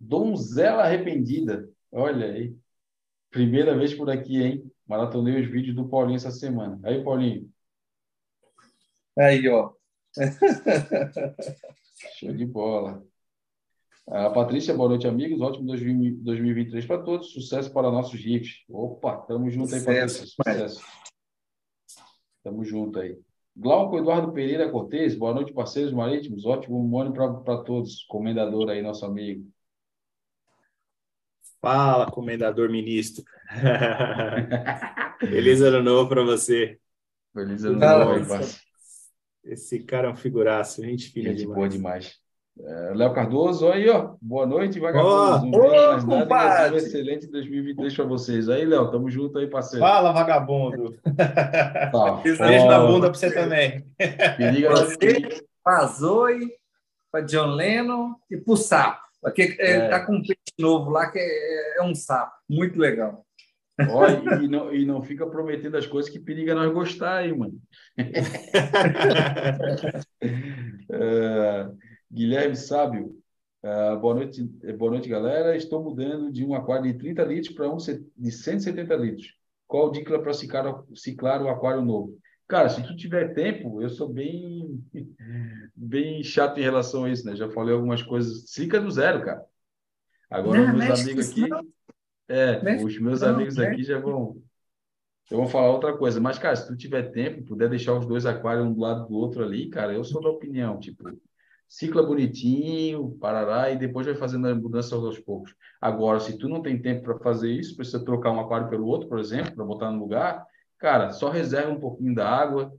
Donzela 0.00 0.82
arrependida. 0.82 1.68
Olha 1.92 2.26
aí. 2.26 2.56
Primeira 3.30 3.76
vez 3.76 3.94
por 3.94 4.10
aqui, 4.10 4.42
hein? 4.42 4.72
Maratonei 4.86 5.40
os 5.40 5.48
vídeos 5.48 5.76
do 5.76 5.88
Paulinho 5.88 6.16
essa 6.16 6.30
semana. 6.30 6.80
Aí, 6.82 7.02
Paulinho, 7.04 7.48
Aí, 9.16 9.48
ó. 9.48 9.72
show 12.18 12.32
de 12.32 12.44
bola. 12.44 13.04
A 14.06 14.28
Patrícia, 14.28 14.74
boa 14.74 14.90
noite, 14.90 15.06
amigos. 15.06 15.40
Ótimo 15.40 15.66
2000 15.66 16.18
2023 16.22 16.86
para 16.86 17.02
todos. 17.02 17.32
Sucesso 17.32 17.72
para 17.72 17.90
nossos 17.90 18.20
GIFs. 18.20 18.64
Opa, 18.68 19.16
tamo 19.16 19.48
junto 19.48 19.74
aí, 19.74 19.82
Patrícia. 19.82 20.26
Sucesso. 20.26 20.84
Tamo 22.42 22.62
junto 22.64 23.00
aí. 23.00 23.18
Glauco 23.56 23.96
Eduardo 23.96 24.32
Pereira 24.32 24.68
Cortez, 24.68 25.14
boa 25.14 25.32
noite, 25.32 25.52
parceiros 25.52 25.92
marítimos. 25.92 26.44
Ótimo 26.44 27.00
ano 27.00 27.12
para 27.12 27.58
todos. 27.62 28.04
Comendador 28.04 28.68
aí, 28.68 28.82
nosso 28.82 29.06
amigo. 29.06 29.48
Fala, 31.60 32.10
comendador 32.10 32.68
ministro. 32.68 33.24
Feliz 35.18 35.62
ano 35.62 35.82
novo 35.82 36.10
para 36.10 36.22
você. 36.22 36.78
Feliz 37.32 37.64
ano 37.64 37.78
novo 37.78 38.28
parceiro. 38.28 38.64
Esse 39.44 39.82
cara 39.82 40.08
é 40.08 40.10
um 40.10 40.16
figuraço, 40.16 40.82
gente 40.82 41.10
fina 41.10 41.30
Gente 41.30 41.46
boa 41.46 41.68
demais. 41.68 42.23
É, 42.60 42.92
Léo 42.94 43.12
Cardoso, 43.12 43.68
aí, 43.68 43.88
ó. 43.88 44.14
Boa 44.22 44.46
noite, 44.46 44.78
vagabundo. 44.78 45.08
Ó, 45.10 45.38
um 45.38 45.50
mais 45.50 45.72
nada, 45.72 45.98
e 45.98 46.04
compadre. 46.20 46.74
um 46.74 46.76
excelente 46.76 47.26
2023 47.26 47.96
para 47.96 48.04
vocês. 48.04 48.48
Aí, 48.48 48.64
Léo, 48.64 48.90
tamo 48.92 49.10
junto 49.10 49.38
aí, 49.38 49.48
parceiro. 49.48 49.84
Fala, 49.84 50.12
vagabundo. 50.12 50.96
Tá, 51.16 52.20
Beijo 52.22 52.66
na 52.66 52.86
bunda 52.86 53.10
pra 53.10 53.18
você 53.18 53.32
também. 53.34 53.84
Periga 54.38 54.70
Você, 54.70 55.42
pra 55.64 55.86
Zoe, 55.86 56.48
pra 57.10 57.22
John 57.22 57.54
Lennon 57.54 58.14
e 58.30 58.36
pro 58.36 58.56
sapo. 58.56 59.02
Aqui, 59.24 59.56
É. 59.58 59.76
Ele 59.76 59.88
tá 59.88 60.06
com 60.06 60.12
um 60.14 60.20
peixe 60.22 60.36
novo 60.58 60.90
lá 60.90 61.10
que 61.10 61.18
é, 61.18 61.78
é 61.78 61.82
um 61.82 61.94
sapo. 61.94 62.32
Muito 62.48 62.78
legal. 62.78 63.24
Ó, 63.90 64.06
e, 64.40 64.46
não, 64.46 64.72
e 64.72 64.86
não 64.86 65.02
fica 65.02 65.26
prometendo 65.26 65.76
as 65.76 65.86
coisas 65.86 66.08
que 66.08 66.20
periga 66.20 66.54
nós 66.54 66.72
gostar 66.72 67.16
aí, 67.16 67.36
mano. 67.36 67.54
É, 70.90 71.66
Guilherme 72.14 72.54
Sábio, 72.54 73.18
é, 73.60 73.96
boa 73.96 74.14
noite, 74.14 74.44
boa 74.78 74.92
noite, 74.92 75.08
galera. 75.08 75.56
Estou 75.56 75.82
mudando 75.82 76.30
de 76.30 76.44
um 76.44 76.54
aquário 76.54 76.84
de 76.84 76.96
30 76.96 77.24
litros 77.24 77.52
para 77.52 77.68
um 77.68 77.76
de 77.76 78.30
170 78.30 78.94
litros. 78.94 79.34
Qual 79.66 79.90
dica 79.90 80.16
para 80.20 80.32
ciclar, 80.32 80.84
ciclar 80.94 81.42
o 81.42 81.48
aquário 81.48 81.82
novo? 81.82 82.16
Cara, 82.46 82.68
se 82.68 82.82
tu 82.84 82.94
tiver 82.94 83.34
tempo, 83.34 83.82
eu 83.82 83.88
sou 83.88 84.08
bem, 84.08 84.80
bem 85.74 86.22
chato 86.22 86.58
em 86.58 86.62
relação 86.62 87.02
a 87.02 87.10
isso, 87.10 87.26
né? 87.26 87.34
Já 87.34 87.50
falei 87.50 87.74
algumas 87.74 88.00
coisas. 88.00 88.48
Cicla 88.48 88.80
do 88.80 88.90
zero, 88.92 89.24
cara. 89.24 89.42
Agora, 90.30 90.68
Não, 90.68 90.78
meus 90.78 91.00
amigos 91.00 91.30
aqui. 91.30 91.48
não. 91.48 91.66
É, 92.28 92.62
Mexe 92.62 92.84
os 92.84 92.98
meus 93.00 93.22
não, 93.22 93.30
amigos 93.30 93.58
aqui 93.58 93.82
já 93.82 93.98
vão, 93.98 94.40
já 95.28 95.36
vão 95.36 95.48
falar 95.48 95.72
outra 95.72 95.96
coisa. 95.96 96.20
Mas, 96.20 96.38
cara, 96.38 96.54
se 96.54 96.68
tu 96.68 96.76
tiver 96.76 97.10
tempo, 97.10 97.44
puder 97.44 97.68
deixar 97.68 97.98
os 97.98 98.06
dois 98.06 98.24
aquários 98.24 98.66
um 98.66 98.72
do 98.72 98.80
lado 98.80 99.08
do 99.08 99.14
outro 99.14 99.42
ali, 99.42 99.68
cara, 99.68 99.92
eu 99.92 100.04
sou 100.04 100.22
da 100.22 100.28
opinião, 100.28 100.78
tipo, 100.78 101.10
cicla 101.68 102.02
bonitinho, 102.02 103.16
parará, 103.20 103.70
e 103.70 103.78
depois 103.78 104.06
vai 104.06 104.14
fazendo 104.14 104.46
as 104.46 104.56
mudanças 104.56 104.92
aos 104.92 105.18
poucos. 105.18 105.54
Agora, 105.80 106.20
se 106.20 106.38
tu 106.38 106.48
não 106.48 106.62
tem 106.62 106.80
tempo 106.80 107.02
para 107.02 107.18
fazer 107.18 107.50
isso, 107.50 107.76
precisa 107.76 108.04
trocar 108.04 108.30
um 108.30 108.40
aquário 108.40 108.68
pelo 108.68 108.86
outro, 108.86 109.08
por 109.08 109.18
exemplo, 109.18 109.54
para 109.54 109.64
botar 109.64 109.90
no 109.90 109.98
lugar, 109.98 110.44
cara, 110.78 111.10
só 111.12 111.30
reserva 111.30 111.72
um 111.72 111.80
pouquinho 111.80 112.14
da 112.14 112.28
água 112.28 112.72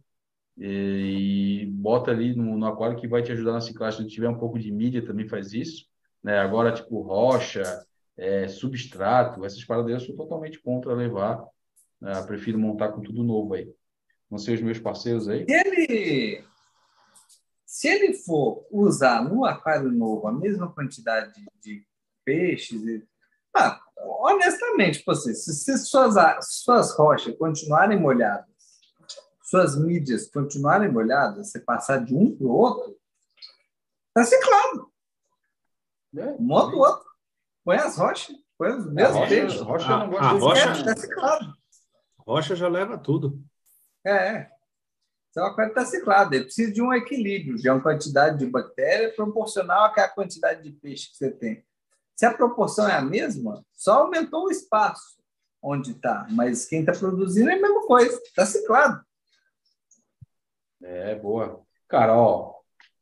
e, 0.58 1.62
e 1.64 1.66
bota 1.66 2.12
ali 2.12 2.36
no, 2.36 2.58
no 2.58 2.66
aquário 2.66 2.98
que 2.98 3.08
vai 3.08 3.22
te 3.22 3.32
ajudar 3.32 3.54
na 3.54 3.62
ciclagem. 3.62 4.02
Se 4.02 4.08
tiver 4.08 4.30
um 4.30 4.38
pouco 4.38 4.58
de 4.58 4.72
mídia, 4.72 5.06
também 5.06 5.28
faz 5.28 5.54
isso. 5.54 5.86
Né? 6.24 6.40
Agora, 6.40 6.72
tipo, 6.72 7.02
rocha, 7.02 7.64
é, 8.18 8.48
substrato, 8.48 9.44
essas 9.46 9.64
paradas 9.64 9.92
eu 9.92 10.00
sou 10.00 10.16
totalmente 10.16 10.62
contra 10.62 10.94
levar. 10.94 11.44
né? 12.00 12.22
prefiro 12.24 12.58
montar 12.58 12.90
com 12.90 13.02
tudo 13.02 13.24
novo 13.24 13.54
aí. 13.54 13.70
Não 14.30 14.38
sei 14.38 14.56
os 14.56 14.62
meus 14.62 14.80
parceiros 14.80 15.28
aí. 15.28 15.46
Ele, 15.48 16.44
se 17.76 17.89
ele 17.89 18.13
for 18.13 18.65
usar 18.71 19.21
no 19.21 19.43
aquário 19.43 19.91
novo 19.91 20.26
a 20.28 20.32
mesma 20.32 20.71
quantidade 20.71 21.34
de, 21.61 21.86
peixes, 22.23 22.82
e- 22.82 23.05
ah, 23.53 23.82
honestamente, 23.97 25.03
você, 25.05 25.34
se, 25.36 25.53
se 25.53 25.78
suas, 25.80 26.15
a- 26.15 26.39
suas 26.41 26.95
rochas 26.97 27.36
continuarem 27.38 27.99
molhadas, 27.99 28.47
suas 29.43 29.78
mídias 29.78 30.30
continuarem 30.32 30.89
molhadas, 30.89 31.51
você 31.51 31.59
passar 31.59 31.97
de 32.03 32.15
um 32.15 32.34
para 32.34 32.47
o 32.47 32.49
outro, 32.49 32.97
está 34.07 34.23
ciclado. 34.23 34.89
É, 36.17 36.38
Monta 36.39 36.76
o 36.78 36.80
outro. 36.80 37.05
Põe 37.65 37.76
as 37.76 37.97
rochas, 37.97 38.36
põe 38.57 38.69
os 38.71 38.88
a 38.88 38.89
mesmos 38.91 39.17
rocha, 39.17 39.28
peixes. 39.30 39.61
rocha 39.61 39.91
eu 39.91 39.97
não 39.97 40.05
A- 40.05 40.07
gosto 40.07 40.23
a 40.23 40.32
rocha-. 40.39 40.71
Está 40.71 40.95
ciclado. 40.95 41.53
Rocha 42.19 42.55
já 42.55 42.67
leva 42.69 42.97
tudo. 42.97 43.38
É, 44.07 44.49
é. 45.36 45.40
Seu 45.40 45.46
aquário 45.46 45.70
está 45.70 45.86
ciclado, 45.86 46.34
ele 46.34 46.46
precisa 46.46 46.72
de 46.72 46.82
um 46.82 46.94
equilíbrio, 46.94 47.58
de 47.58 47.70
uma 47.70 47.82
quantidade 47.82 48.40
de 48.40 48.46
bactéria 48.46 49.14
proporcional 49.14 49.86
àquela 49.86 50.08
quantidade 50.08 50.64
de 50.64 50.72
peixe 50.72 51.10
que 51.10 51.18
você 51.18 51.30
tem. 51.30 51.64
Se 52.16 52.26
a 52.26 52.34
proporção 52.34 52.88
é 52.88 52.96
a 52.96 53.02
mesma, 53.02 53.64
só 53.74 54.04
aumentou 54.04 54.46
o 54.46 54.50
espaço 54.52 55.16
onde 55.62 55.92
está, 55.92 56.26
mas 56.32 56.66
quem 56.66 56.82
está 56.82 56.94
produzindo 56.94 57.50
é 57.50 57.56
a 57.56 57.62
mesma 57.62 57.86
coisa, 57.86 58.16
está 58.24 58.46
ciclado. 58.46 59.04
É, 60.82 61.16
boa. 61.16 61.62
Cara, 61.90 62.16
ó, 62.16 62.56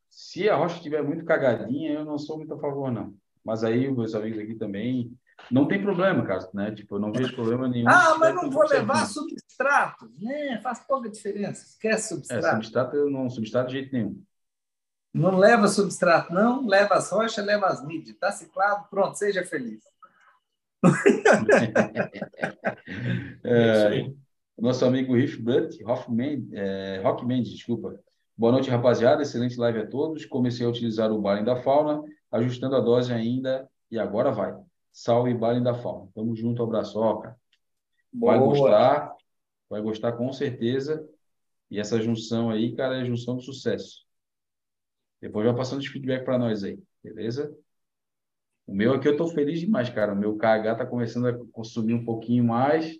se 0.09 0.49
a 0.49 0.55
rocha 0.55 0.77
estiver 0.77 1.03
muito 1.03 1.25
cagadinha, 1.25 1.91
eu 1.91 2.05
não 2.05 2.17
sou 2.17 2.37
muito 2.37 2.53
a 2.53 2.59
favor, 2.59 2.91
não. 2.91 3.13
Mas 3.43 3.63
aí, 3.63 3.89
os 3.89 3.97
meus 3.97 4.15
amigos 4.15 4.39
aqui 4.39 4.55
também, 4.55 5.11
não 5.51 5.67
tem 5.67 5.81
problema, 5.81 6.25
cara, 6.25 6.49
né? 6.53 6.71
Tipo, 6.71 6.95
eu 6.95 6.99
não 6.99 7.11
vejo 7.11 7.35
problema 7.35 7.67
nenhum. 7.67 7.89
Ah, 7.89 8.15
mas 8.17 8.33
não 8.33 8.49
vou 8.49 8.65
levar 8.67 9.05
substrato. 9.63 10.11
Né? 10.19 10.59
Faz 10.61 10.79
pouca 10.79 11.09
diferença. 11.09 11.65
Esquece 11.65 12.13
É, 12.13 12.15
substrato. 12.15 12.55
substrato 12.55 12.95
eu 12.95 13.09
não 13.09 13.29
substrato 13.29 13.67
de 13.69 13.79
jeito 13.79 13.93
nenhum. 13.93 14.21
Não 15.13 15.37
leva 15.37 15.67
substrato, 15.67 16.33
não. 16.33 16.65
Leva 16.67 16.95
as 16.95 17.09
rochas, 17.11 17.45
leva 17.45 17.67
as 17.67 17.85
mídias. 17.85 18.17
Tá 18.17 18.31
ciclado, 18.31 18.87
pronto, 18.89 19.15
seja 19.17 19.43
feliz. 19.45 19.81
É 23.43 23.77
isso 23.77 23.87
aí. 23.87 24.15
Nosso 24.57 24.85
amigo 24.85 25.15
Riff 25.15 25.41
Blunt, 25.41 25.75
Hoffman, 25.85 26.47
é, 26.53 27.01
Rock 27.03 27.25
Mendes, 27.25 27.51
desculpa. 27.51 27.99
Boa 28.37 28.51
noite, 28.51 28.69
rapaziada. 28.69 29.21
Excelente 29.21 29.57
live 29.57 29.79
a 29.79 29.87
todos. 29.87 30.25
Comecei 30.25 30.65
a 30.65 30.69
utilizar 30.69 31.11
o 31.11 31.19
Balem 31.19 31.43
da 31.43 31.55
Fauna, 31.55 32.03
ajustando 32.31 32.75
a 32.75 32.79
dose 32.79 33.13
ainda, 33.13 33.67
e 33.89 33.97
agora 33.99 34.31
vai. 34.31 34.55
Salve, 34.91 35.33
Balem 35.33 35.63
da 35.63 35.73
Fauna. 35.73 36.09
Tamo 36.13 36.35
junto, 36.35 36.63
abraço, 36.63 36.99
ó, 36.99 37.17
cara. 37.17 37.35
Vai 38.13 38.37
Boa. 38.37 38.49
gostar, 38.49 39.12
vai 39.73 39.81
gostar 39.81 40.13
com 40.13 40.31
certeza. 40.31 41.07
E 41.69 41.79
essa 41.79 41.99
junção 41.99 42.51
aí, 42.51 42.75
cara, 42.75 43.01
é 43.01 43.05
junção 43.05 43.37
de 43.37 43.45
sucesso. 43.45 44.05
Depois 45.19 45.45
vai 45.45 45.55
passando 45.55 45.79
os 45.79 45.87
feedback 45.87 46.23
para 46.23 46.37
nós 46.37 46.63
aí, 46.63 46.79
beleza? 47.03 47.55
O 48.67 48.73
meu 48.73 48.93
aqui 48.93 49.07
eu 49.07 49.17
tô 49.17 49.27
feliz 49.27 49.59
demais, 49.59 49.89
cara. 49.89 50.13
O 50.13 50.15
meu 50.15 50.37
KH 50.37 50.75
tá 50.77 50.85
começando 50.85 51.27
a 51.27 51.45
consumir 51.51 51.93
um 51.93 52.05
pouquinho 52.05 52.43
mais, 52.43 52.97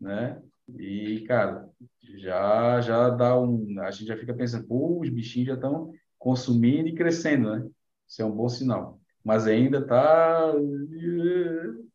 né? 0.00 0.40
E, 0.78 1.24
cara, 1.26 1.68
já 2.16 2.80
já 2.80 3.10
dá 3.10 3.38
um. 3.40 3.80
A 3.80 3.90
gente 3.90 4.06
já 4.08 4.16
fica 4.16 4.34
pensando, 4.34 4.66
pô, 4.66 5.00
os 5.00 5.08
bichinhos 5.10 5.48
já 5.48 5.54
estão 5.54 5.92
consumindo 6.18 6.88
e 6.88 6.94
crescendo, 6.94 7.50
né? 7.50 7.68
Isso 8.08 8.22
é 8.22 8.24
um 8.24 8.32
bom 8.32 8.48
sinal. 8.48 9.00
Mas 9.24 9.46
ainda 9.46 9.84
tá. 9.86 10.52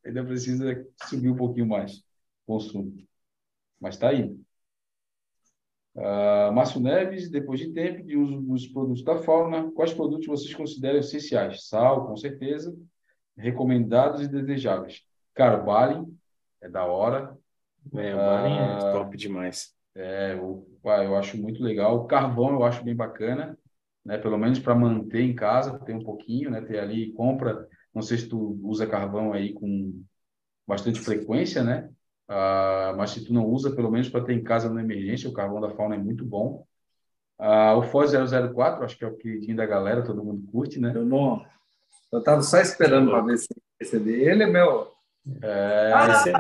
Ainda 0.06 0.24
precisa 0.26 0.86
subir 1.08 1.30
um 1.30 1.36
pouquinho 1.36 1.68
mais 1.68 2.04
consumo. 2.46 2.94
Mas 3.82 3.98
tá 3.98 4.10
aí. 4.10 4.34
Ah, 5.96 6.52
Márcio 6.54 6.80
Neves, 6.80 7.30
depois 7.30 7.60
de 7.60 7.74
tempo 7.74 8.04
de 8.04 8.16
uso 8.16 8.40
dos 8.42 8.68
produtos 8.68 9.04
da 9.04 9.18
fauna, 9.18 9.72
quais 9.72 9.94
produtos 9.94 10.28
vocês 10.28 10.54
consideram 10.54 11.00
essenciais? 11.00 11.68
Sal, 11.68 12.08
com 12.08 12.16
certeza. 12.16 12.74
Recomendados 13.38 14.22
e 14.22 14.28
desejáveis. 14.28 15.02
Cara, 15.34 15.62
o 15.62 15.66
Bali 15.66 16.06
é 16.62 16.70
da 16.70 16.86
hora. 16.86 17.38
É, 17.94 18.14
o 18.14 18.18
Balin 18.18 18.58
é 18.58 18.78
Ah. 18.78 18.92
top 18.94 19.18
demais. 19.18 19.74
É, 19.96 20.36
o, 20.36 20.66
eu 20.84 21.16
acho 21.18 21.38
muito 21.38 21.62
legal. 21.64 21.98
O 21.98 22.06
carvão 22.06 22.52
eu 22.52 22.64
acho 22.64 22.84
bem 22.84 22.96
bacana, 22.96 23.58
né? 24.06 24.18
Pelo 24.18 24.38
menos 24.38 24.60
para 24.60 24.76
manter 24.76 25.22
em 25.22 25.36
casa, 25.36 25.80
ter 25.80 25.94
um 25.94 26.04
pouquinho, 26.04 26.52
né? 26.52 26.62
Ter 26.62 26.80
ali, 26.80 27.12
compra. 27.14 27.68
Não 27.94 28.02
sei 28.02 28.18
se 28.18 28.30
tu 28.30 28.60
usa 28.64 28.88
carvão 28.88 29.34
aí 29.34 29.54
com 29.54 30.02
bastante 30.68 31.00
frequência, 31.00 31.64
né? 31.64 31.90
Ah, 32.34 32.94
mas 32.96 33.10
se 33.10 33.26
tu 33.26 33.34
não 33.34 33.46
usa, 33.46 33.76
pelo 33.76 33.92
menos 33.92 34.08
para 34.08 34.24
ter 34.24 34.32
em 34.32 34.42
casa 34.42 34.70
na 34.70 34.82
emergência, 34.82 35.30
o 35.30 35.34
carvão 35.34 35.60
da 35.60 35.70
fauna 35.72 35.96
é 35.96 35.98
muito 35.98 36.24
bom. 36.24 36.66
Ah, 37.38 37.76
o 37.76 37.84
Foz 37.84 38.12
004, 38.14 38.86
acho 38.86 38.98
que 38.98 39.04
é 39.04 39.08
o 39.08 39.18
queridinho 39.18 39.58
da 39.58 39.66
galera, 39.66 40.02
todo 40.02 40.24
mundo 40.24 40.48
curte, 40.50 40.80
né? 40.80 40.94
Eu 40.96 41.04
não. 41.06 41.46
Eu 42.10 42.20
estava 42.20 42.42
só 42.42 42.58
esperando 42.62 43.12
para 43.12 43.22
ver 43.22 43.38
se 43.38 43.50
receber. 43.78 44.30
Ele 44.30 44.44
é 44.44 44.48
meu. 44.48 44.94
É, 45.42 45.92
Ah, 45.94 46.08
Esse 46.08 46.30
é. 46.30 46.36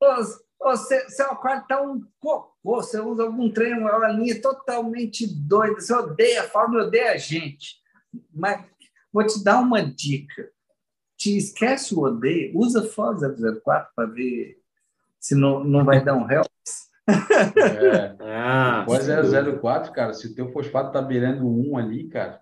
Ô, 0.00 0.70
Você, 0.70 1.08
seu 1.08 1.26
aquário 1.26 1.64
tá 1.66 1.80
um 1.80 2.02
cocô. 2.20 2.52
Você 2.62 3.00
usa 3.00 3.22
algum 3.22 3.50
trem, 3.50 3.72
uma 3.72 4.08
linha 4.08 4.40
totalmente 4.40 5.26
doida. 5.26 5.80
Você 5.80 5.94
odeia 5.94 6.42
a 6.42 6.48
fauna, 6.48 6.84
odeia 6.84 7.12
a 7.12 7.16
gente. 7.16 7.76
Mas 8.34 8.62
vou 9.10 9.26
te 9.26 9.42
dar 9.42 9.60
uma 9.60 9.82
dica. 9.82 10.50
Te 11.16 11.36
esquece 11.38 11.94
o 11.94 12.00
odeio, 12.00 12.52
usa 12.54 12.82
Foz 12.82 13.20
004 13.20 13.92
para 13.96 14.06
ver 14.08 14.61
se 15.22 15.34
não, 15.36 15.62
não 15.62 15.84
vai 15.84 16.04
dar 16.04 16.14
um 16.14 16.24
réu. 16.24 16.42
é, 17.08 18.16
Ah, 18.20 18.84
sem 18.88 19.16
dúvida. 19.16 19.58
004, 19.60 19.92
cara, 19.92 20.12
se 20.12 20.26
o 20.26 20.34
teu 20.34 20.52
fosfato 20.52 20.92
tá 20.92 21.00
beirando 21.00 21.46
um 21.46 21.76
ali, 21.76 22.08
cara, 22.08 22.40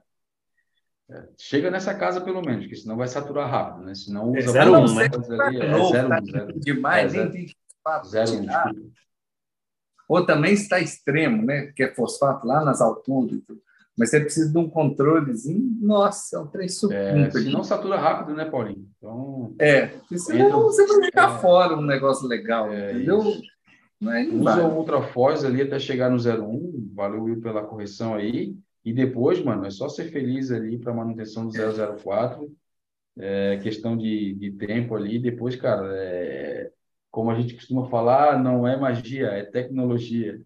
é, 1.11 1.28
chega 1.37 1.70
nessa 1.70 1.95
casa 1.95 2.20
pelo 2.22 2.41
menos, 2.41 2.64
porque 2.64 2.76
senão 2.76 2.97
vai 2.97 3.07
saturar 3.07 3.51
rápido, 3.51 3.85
né? 3.85 3.95
Se 3.95 4.11
não 4.12 4.35
É 4.35 4.39
usa 4.41 4.53
0,1, 4.64 4.70
mais 4.95 4.95
né? 4.95 5.09
coisas 5.11 5.41
ali, 5.41 5.61
é 5.61 5.68
Novo, 5.68 5.93
0,1, 5.95 6.09
tá 6.09 6.20
0,1, 6.20 6.59
demais, 6.61 7.14
É, 7.14 7.16
nem 7.18 7.31
tem 7.31 7.47
fosfato. 7.85 8.09
0,1, 8.09 8.47
desculpa. 8.47 8.91
Ou 10.09 10.26
também 10.26 10.55
está 10.55 10.81
extremo, 10.81 11.45
né? 11.45 11.72
Que 11.76 11.85
é 11.85 11.95
fosfato 11.95 12.47
lá 12.47 12.64
nas 12.64 12.81
alturas. 12.81 13.33
e 13.39 13.41
tudo. 13.43 13.61
Mas 13.97 14.11
você 14.11 14.20
precisa 14.20 14.51
de 14.51 14.59
um 14.59 14.68
controlezinho. 14.68 15.76
Nossa, 15.80 16.36
é 16.36 16.41
um 16.41 16.47
trem 16.47 16.66
É, 16.66 16.68
supimpa. 16.68 17.30
se 17.32 17.51
não 17.51 17.62
satura 17.62 17.99
rápido, 17.99 18.34
né, 18.34 18.45
Paulinho? 18.45 18.88
Então, 18.97 19.55
É, 19.59 19.91
senão 20.16 20.47
Entra- 20.47 20.59
você 20.61 20.86
vai 20.86 21.05
ficar 21.05 21.36
é. 21.36 21.38
fora 21.41 21.76
um 21.76 21.82
negócio 21.82 22.26
legal, 22.26 22.72
É 22.72 22.93
entendeu? 22.93 23.22
Mas 24.01 24.26
não 24.32 24.41
usa 24.41 24.64
o 24.66 24.76
Ultrafoz 24.78 25.45
ali 25.45 25.61
até 25.61 25.78
chegar 25.78 26.11
no 26.11 26.16
01, 26.18 26.91
valeu 26.95 27.24
Will 27.24 27.41
pela 27.41 27.62
correção 27.62 28.14
aí, 28.14 28.57
e 28.82 28.93
depois, 28.95 29.43
mano, 29.45 29.66
é 29.66 29.70
só 29.70 29.88
ser 29.91 30.05
feliz 30.11 30.51
ali 30.51 30.78
para 30.78 30.95
manutenção 30.95 31.47
do 31.47 31.53
004, 31.53 32.51
é 33.18 33.59
questão 33.62 33.97
de, 33.97 34.32
de 34.34 34.53
tempo 34.53 34.95
ali, 34.97 35.18
depois, 35.18 35.55
cara, 35.57 35.86
é, 35.95 36.70
como 37.11 37.30
a 37.30 37.34
gente 37.34 37.55
costuma 37.55 37.91
falar, 37.91 38.43
não 38.43 38.66
é 38.66 38.74
magia, 38.78 39.26
é 39.26 39.43
tecnologia. 39.45 40.41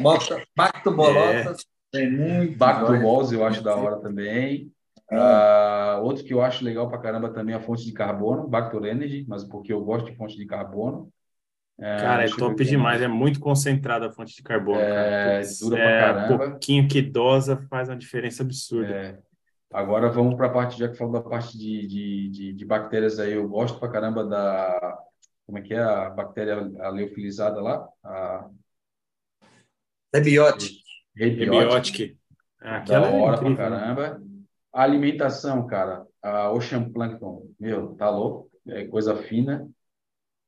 Bota, 0.00 0.40
Bacto 0.54 0.92
Bolotas 0.94 1.66
tem 1.96 2.10
muito. 2.10 2.56
Bacto 2.58 2.86
joia. 2.86 3.00
Balls 3.02 3.32
eu 3.32 3.44
acho 3.44 3.62
da 3.62 3.74
hora 3.76 4.00
também. 4.00 4.72
Ah, 5.10 6.00
outro 6.02 6.24
que 6.24 6.34
eu 6.34 6.42
acho 6.42 6.64
legal 6.64 6.88
pra 6.88 6.98
caramba 6.98 7.32
também 7.32 7.54
é 7.54 7.58
a 7.58 7.60
fonte 7.60 7.84
de 7.84 7.92
carbono, 7.92 8.48
Bactor 8.48 8.84
Energy, 8.86 9.24
mas 9.28 9.44
porque 9.44 9.72
eu 9.72 9.84
gosto 9.84 10.06
de 10.10 10.16
fonte 10.16 10.36
de 10.36 10.46
carbono. 10.46 11.12
É, 11.78 11.96
Cara, 12.00 12.24
é 12.24 12.28
top 12.28 12.64
demais, 12.64 13.00
mais. 13.00 13.02
é 13.02 13.08
muito 13.08 13.38
concentrada 13.38 14.06
a 14.08 14.12
fonte 14.12 14.34
de 14.34 14.42
carbono, 14.42 14.80
É, 14.80 14.94
cara. 14.94 15.38
Putz, 15.40 15.58
dura 15.60 15.76
pra 15.76 15.90
é, 15.90 16.00
caramba. 16.00 16.38
pouquinho 16.50 16.88
que 16.88 17.02
dosa 17.02 17.66
faz 17.68 17.88
uma 17.88 17.96
diferença 17.96 18.42
absurda. 18.42 18.92
É, 18.92 19.18
agora 19.72 20.08
vamos 20.08 20.34
para 20.36 20.46
a 20.46 20.50
parte, 20.50 20.78
já 20.78 20.88
que 20.88 20.96
falou 20.96 21.12
da 21.12 21.20
parte 21.22 21.56
de, 21.58 21.86
de, 21.86 22.28
de, 22.30 22.52
de 22.54 22.64
bactérias 22.64 23.18
aí, 23.18 23.32
eu 23.34 23.48
gosto 23.48 23.78
pra 23.78 23.90
caramba 23.90 24.24
da, 24.24 24.98
como 25.46 25.58
é 25.58 25.62
que 25.62 25.74
é 25.74 25.78
a 25.82 26.10
bactéria 26.10 26.56
aleofilizada 26.80 27.60
lá? 27.60 27.88
A 28.04 28.48
É 30.12 30.20
Rebiótica. 31.16 32.14
Ah, 32.60 32.70
da 32.70 32.76
Aquela 32.78 33.08
é 33.08 33.20
hora 33.20 33.38
pra 33.38 33.48
incrível, 33.48 33.70
né? 33.70 33.76
caramba. 33.76 34.22
A 34.72 34.82
alimentação, 34.82 35.66
cara, 35.66 36.06
a 36.22 36.50
Ocean 36.52 36.90
Plankton, 36.90 37.46
meu, 37.58 37.94
tá 37.94 38.10
louco, 38.10 38.50
é 38.66 38.84
coisa 38.84 39.16
fina 39.16 39.66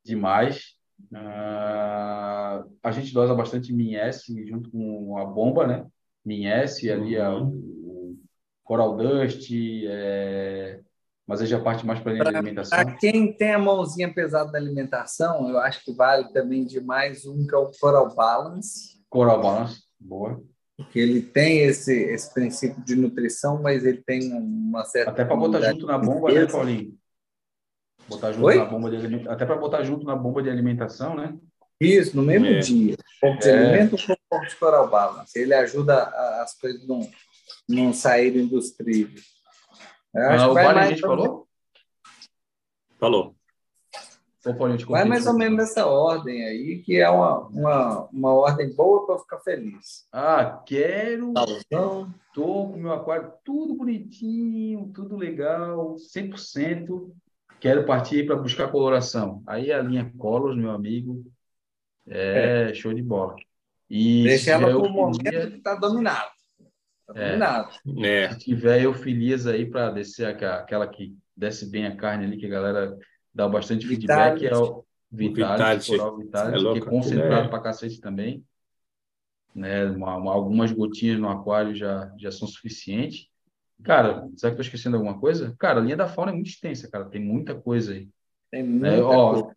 demais. 0.05 0.75
Ah, 1.15 2.65
a 2.83 2.91
gente 2.91 3.15
dosa 3.15 3.35
bastante 3.35 3.73
MinS 3.73 4.25
junto 4.47 4.71
com 4.71 5.17
a 5.17 5.25
bomba, 5.25 5.67
né? 5.67 5.87
MinS 6.25 6.85
ali 6.91 7.17
a, 7.19 7.31
Uhum. 7.31 7.47
o 7.85 8.17
Coral 8.65 8.97
Dust, 8.97 9.49
é, 9.87 10.81
mas 11.27 11.41
aí 11.41 11.47
já 11.47 11.61
parte 11.61 11.87
mais 11.87 12.01
para 12.01 12.13
a 12.23 12.29
alimentação. 12.29 12.79
Para 12.79 12.97
quem 12.97 13.33
tem 13.33 13.53
a 13.53 13.59
mãozinha 13.59 14.13
pesada 14.13 14.53
da 14.53 14.59
alimentação, 14.59 15.49
eu 15.49 15.59
acho 15.59 15.83
que 15.85 15.93
vale 15.95 16.31
também 16.33 16.67
demais 16.67 17.25
um 17.25 17.47
que 17.47 17.55
é 17.55 17.59
o 17.59 17.71
Coral 17.81 18.15
Balance, 18.15 18.99
Coral 19.09 19.41
Balance, 19.41 19.83
boa. 19.99 20.43
Porque 20.79 20.97
ele 21.01 21.21
tem 21.21 21.59
esse, 21.65 21.93
esse 21.93 22.33
princípio 22.33 22.81
de 22.85 22.95
nutrição, 22.95 23.61
mas 23.61 23.85
ele 23.85 24.01
tem 24.01 24.33
uma 24.33 24.85
certa. 24.85 25.11
Até 25.11 25.25
para 25.25 25.35
botar 25.35 25.61
junto 25.73 25.87
na 25.87 25.99
bomba, 25.99 26.31
de 26.31 26.39
né. 26.39 26.47
Paulinho? 26.47 26.99
Botar 28.09 28.31
junto 28.33 28.47
Oi? 28.47 28.55
na 28.59 28.65
bomba 28.65 28.89
de 28.89 28.97
alimentação. 28.97 29.33
Até 29.33 29.45
para 29.45 29.57
botar 29.57 29.83
junto 29.83 30.07
na 30.07 30.15
bomba 30.15 30.41
de 30.41 30.49
alimentação, 30.49 31.17
né? 31.17 31.37
Isso, 31.81 32.17
no 32.17 32.23
mesmo 32.23 32.47
É. 32.47 32.61
dia. 32.61 32.97
Pouco 33.21 33.41
de 33.41 33.49
É. 33.49 33.53
alimento 33.59 33.97
com 34.07 34.15
pouco 34.31 34.47
de 34.47 34.55
Coral 34.55 34.89
Balance. 34.89 35.37
Ele 35.37 35.53
ajuda 35.53 35.95
a- 36.05 36.43
as 36.43 36.55
coisas 36.57 36.87
não, 36.87 37.11
não 37.69 37.93
saírem 37.93 38.47
dos 38.47 38.71
trilhos. 38.71 39.27
Eu 40.15 40.23
Ah, 40.23 40.53
o 40.53 40.57
a 40.59 40.87
gente 40.87 41.05
ou 41.05 41.11
falou? 41.11 41.49
Falou. 43.01 43.38
Te 44.41 44.85
Vai 44.85 45.05
mais 45.05 45.27
ou 45.27 45.35
menos 45.35 45.59
nessa 45.59 45.85
ordem 45.87 46.45
aí, 46.45 46.79
que 46.85 46.97
é 46.97 47.11
uma, 47.11 47.41
uma, 47.49 48.09
uma 48.13 48.33
ordem 48.35 48.73
boa 48.73 49.05
para 49.05 49.17
eu 49.17 49.19
ficar 49.19 49.41
feliz. 49.41 50.07
Ah, 50.13 50.63
quero 50.65 51.33
Então, 51.67 52.15
Tô 52.33 52.69
com 52.69 52.77
meu 52.77 52.93
aquário 52.93 53.33
tudo 53.45 53.75
bonitinho, 53.75 54.93
tudo 54.95 55.17
legal, 55.17 55.97
100%. 55.97 57.11
Quero 57.59 57.85
partir 57.85 58.27
para 58.27 58.37
buscar 58.37 58.71
coloração. 58.71 59.43
Aí 59.45 59.73
a 59.73 59.83
linha 59.83 60.13
Colors, 60.17 60.57
meu 60.57 60.71
amigo, 60.71 61.25
é, 62.07 62.73
show 62.75 62.95
de 62.95 63.03
bola. 63.03 63.35
E 63.91 64.23
deixa 64.23 64.53
ela 64.53 64.67
o 64.69 64.71
eufilia- 64.71 64.93
momento 64.93 65.21
que 65.51 65.57
está 65.57 65.75
dominado. 65.75 66.31
Está 67.09 67.21
É. 67.21 67.27
dominado. 67.31 67.71
É, 68.05 68.31
se 68.31 68.39
tiver 68.39 68.83
eufilias 68.83 69.49
aí 69.49 69.67
para 69.69 69.91
descer 69.91 70.27
aquela, 70.29 70.59
aquela 70.61 70.87
que 70.87 71.17
desce 71.37 71.69
bem 71.69 71.87
a 71.87 71.97
carne 71.97 72.25
ali, 72.25 72.37
que 72.37 72.47
a 72.47 72.51
galera 72.51 72.97
dá 73.39 73.49
bastante 73.49 73.87
feedback, 73.87 74.41
Vitality. 74.41 74.47
é 74.47 74.57
o 74.57 74.85
Vitality, 75.13 75.95
É 75.95 76.57
louco, 76.59 76.81
que 76.81 76.87
é 76.89 76.91
concentrado 76.91 77.33
aquilo 77.35 77.47
é- 77.47 77.49
pra 77.49 77.61
cacete 77.61 78.01
também. 78.01 78.45
né? 79.55 79.85
Uma, 79.87 80.17
uma, 80.17 80.33
algumas 80.33 80.73
gotinhas 80.73 81.19
no 81.21 81.29
aquário 81.29 81.75
já, 81.75 82.13
já 82.19 82.31
são 82.33 82.47
suficientes. 82.49 83.29
Cara, 83.83 84.29
será 84.37 84.51
que 84.53 84.61
estou 84.61 84.61
esquecendo 84.63 84.97
alguma 84.97 85.19
coisa? 85.19 85.55
Cara, 85.59 85.81
a 85.81 85.83
linha 85.83 85.97
da 85.97 86.09
fauna 86.09 86.33
é 86.33 86.35
muito 86.35 86.49
extensa, 86.51 86.91
cara. 86.91 87.05
Tem 87.05 87.21
muita 87.21 87.55
coisa 87.55 87.93
aí. 87.93 88.09
Tem 88.51 88.63
muita 88.65 88.89
É, 88.89 89.01
ó, 89.03 89.33
coisa. 89.35 89.57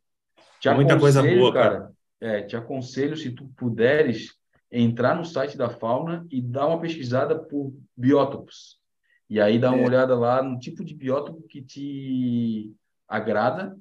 te 0.59 0.69
Muita 0.69 0.99
coisa 0.99 1.19
aconselho, 1.19 1.39
boa, 1.41 1.53
cara. 1.53 1.91
É, 2.19 2.41
te 2.43 2.55
aconselho, 2.55 3.17
se 3.17 3.31
tu 3.31 3.47
puderes, 3.57 4.35
entrar 4.71 5.15
no 5.15 5.25
site 5.25 5.57
da 5.57 5.69
fauna 5.69 6.25
e 6.29 6.39
dar 6.39 6.67
uma 6.67 6.79
pesquisada 6.79 7.37
por 7.37 7.73
biótopos. 7.97 8.79
E 9.27 9.39
aí 9.41 9.57
dá 9.57 9.71
uma 9.71 9.81
É. 9.81 9.85
olhada 9.87 10.15
lá 10.15 10.41
no 10.43 10.59
tipo 10.59 10.83
de 10.85 10.93
biótopo 10.93 11.41
que 11.47 11.61
te 11.63 12.71
agrada 13.11 13.77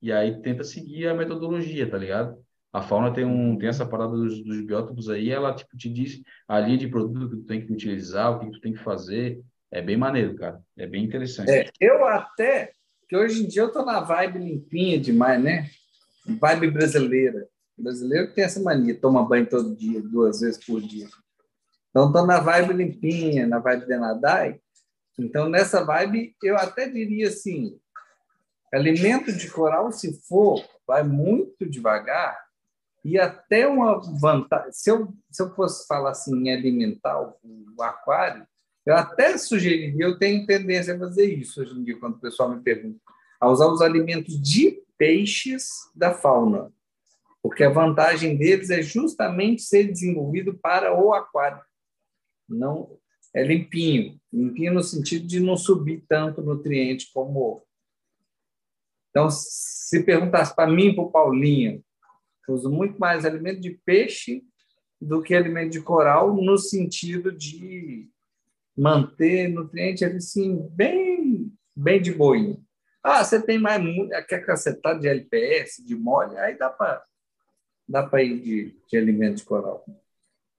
e 0.00 0.10
aí 0.10 0.40
tenta 0.40 0.64
seguir 0.64 1.06
a 1.06 1.14
metodologia, 1.14 1.88
tá 1.88 1.98
ligado? 1.98 2.42
A 2.72 2.80
fauna 2.80 3.12
tem 3.12 3.24
um 3.24 3.58
tem 3.58 3.68
essa 3.68 3.84
parada 3.84 4.12
dos, 4.12 4.42
dos 4.42 4.60
biótopos 4.64 5.10
aí, 5.10 5.30
ela 5.30 5.54
tipo 5.54 5.76
te 5.76 5.88
diz 5.88 6.22
a 6.48 6.58
linha 6.58 6.78
de 6.78 6.88
produto 6.88 7.28
que 7.28 7.36
tu 7.36 7.46
tem 7.46 7.66
que 7.66 7.72
utilizar, 7.72 8.32
o 8.32 8.40
que 8.40 8.50
tu 8.50 8.60
tem 8.60 8.72
que 8.72 8.82
fazer. 8.82 9.40
É 9.70 9.82
bem 9.82 9.96
maneiro, 9.96 10.34
cara. 10.34 10.60
É 10.76 10.86
bem 10.86 11.04
interessante. 11.04 11.50
É, 11.50 11.70
eu 11.80 12.04
até, 12.06 12.72
que 13.08 13.16
hoje 13.16 13.44
em 13.44 13.46
dia 13.46 13.62
eu 13.62 13.72
tô 13.72 13.84
na 13.84 14.00
vibe 14.00 14.38
limpinha 14.38 14.98
demais, 14.98 15.42
né? 15.42 15.68
Vibe 16.26 16.70
brasileira. 16.70 17.46
O 17.76 17.82
brasileiro 17.82 18.32
tem 18.32 18.44
essa 18.44 18.60
mania, 18.60 18.98
toma 18.98 19.26
banho 19.26 19.48
todo 19.48 19.76
dia, 19.76 20.00
duas 20.00 20.40
vezes 20.40 20.64
por 20.64 20.80
dia. 20.80 21.06
Então 21.90 22.12
tô 22.12 22.24
na 22.24 22.40
vibe 22.40 22.72
limpinha, 22.72 23.46
na 23.46 23.58
vibe 23.58 23.86
de 23.86 23.96
nadai. 23.96 24.60
Então 25.18 25.48
nessa 25.48 25.84
vibe 25.84 26.34
eu 26.42 26.56
até 26.56 26.88
diria 26.88 27.28
assim, 27.28 27.78
alimento 28.72 29.32
de 29.32 29.50
coral 29.50 29.90
se 29.92 30.20
for, 30.26 30.64
vai 30.86 31.02
muito 31.02 31.68
devagar 31.68 32.38
e 33.04 33.18
até 33.18 33.66
uma 33.66 34.00
vantagem. 34.20 34.72
Se 34.72 34.90
eu, 34.90 35.12
se 35.30 35.42
eu 35.42 35.54
fosse 35.54 35.86
falar 35.86 36.10
assim 36.10 36.36
em 36.36 36.52
alimentar 36.52 37.20
o, 37.20 37.34
o 37.76 37.82
aquário, 37.82 38.46
eu 38.84 38.94
até 38.94 39.36
sugeriria, 39.36 40.04
eu 40.04 40.18
tenho 40.18 40.46
tendência 40.46 40.94
a 40.94 40.98
fazer 40.98 41.26
isso 41.26 41.60
hoje 41.60 41.74
em 41.74 41.84
dia, 41.84 41.98
quando 41.98 42.16
o 42.16 42.20
pessoal 42.20 42.54
me 42.54 42.62
pergunta, 42.62 43.00
a 43.40 43.48
usar 43.48 43.68
os 43.68 43.80
alimentos 43.80 44.40
de 44.40 44.82
peixes 44.98 45.68
da 45.94 46.12
fauna, 46.12 46.72
porque 47.42 47.64
a 47.64 47.70
vantagem 47.70 48.36
deles 48.36 48.70
é 48.70 48.82
justamente 48.82 49.62
ser 49.62 49.84
desenvolvido 49.84 50.58
para 50.58 50.94
o 50.94 51.12
aquário. 51.12 51.62
Não 52.48 52.98
é 53.34 53.44
limpinho, 53.44 54.20
limpinho 54.32 54.74
no 54.74 54.82
sentido 54.82 55.26
de 55.26 55.40
não 55.40 55.56
subir 55.56 56.04
tanto 56.08 56.42
nutriente 56.42 57.10
como. 57.12 57.64
Então, 59.10 59.28
se 59.30 60.02
perguntasse 60.04 60.54
para 60.54 60.70
mim, 60.70 60.94
para 60.94 61.04
o 61.04 61.10
Paulinho, 61.10 61.82
eu 62.48 62.54
uso 62.54 62.70
muito 62.70 62.98
mais 62.98 63.24
alimento 63.24 63.60
de 63.60 63.70
peixe 63.84 64.42
do 65.00 65.22
que 65.22 65.34
alimento 65.34 65.72
de 65.72 65.82
coral, 65.82 66.34
no 66.36 66.58
sentido 66.58 67.32
de 67.32 68.08
manter 68.76 69.48
nutriente 69.48 70.04
assim, 70.04 70.68
bem, 70.72 71.52
bem 71.76 72.00
de 72.00 72.12
boinha. 72.12 72.58
Ah, 73.02 73.24
você 73.24 73.42
tem 73.42 73.58
mais 73.58 73.82
mu- 73.82 74.08
quer 74.28 74.44
cacetar 74.44 74.98
de 74.98 75.08
LPS, 75.08 75.84
de 75.84 75.96
mole, 75.96 76.36
aí 76.38 76.56
dá 76.58 76.70
para 76.70 77.02
dá 77.88 78.02
para 78.06 78.22
ir 78.22 78.40
de, 78.40 78.76
de 78.88 78.96
alimento 78.98 79.36
de 79.38 79.44
coral. 79.44 79.84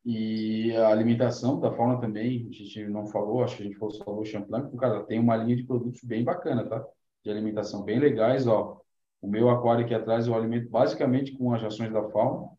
E 0.06 0.76
a 0.76 0.89
alimentação 0.89 1.60
da 1.60 1.72
fauna 1.72 1.99
também, 2.02 2.47
a 2.49 2.54
gente 2.54 2.88
não 2.88 3.08
falou, 3.08 3.43
acho 3.43 3.58
que 3.58 3.64
a 3.64 3.66
gente 3.68 3.78
falou 3.78 3.93
só 3.93 4.04
o 4.20 4.26
Champlain, 4.26 4.70
cara, 4.78 5.04
tem 5.04 5.20
uma 5.20 5.38
linha 5.38 5.56
de 5.56 5.64
produtos 5.64 6.02
bem 6.04 6.24
bacana, 6.24 6.68
tá? 6.68 6.86
De 7.24 7.30
alimentação 7.30 7.84
bem 7.84 8.00
legais, 8.00 8.48
ó. 8.48 8.82
O 9.22 9.28
meu 9.28 9.50
aquário 9.50 9.86
aqui 9.86 9.94
atrás 9.94 10.28
eu 10.28 10.36
alimento 10.36 10.70
basicamente 10.70 11.34
com 11.38 11.54
as 11.54 11.62
rações 11.62 11.92
da 11.92 12.04
fauna. 12.10 12.50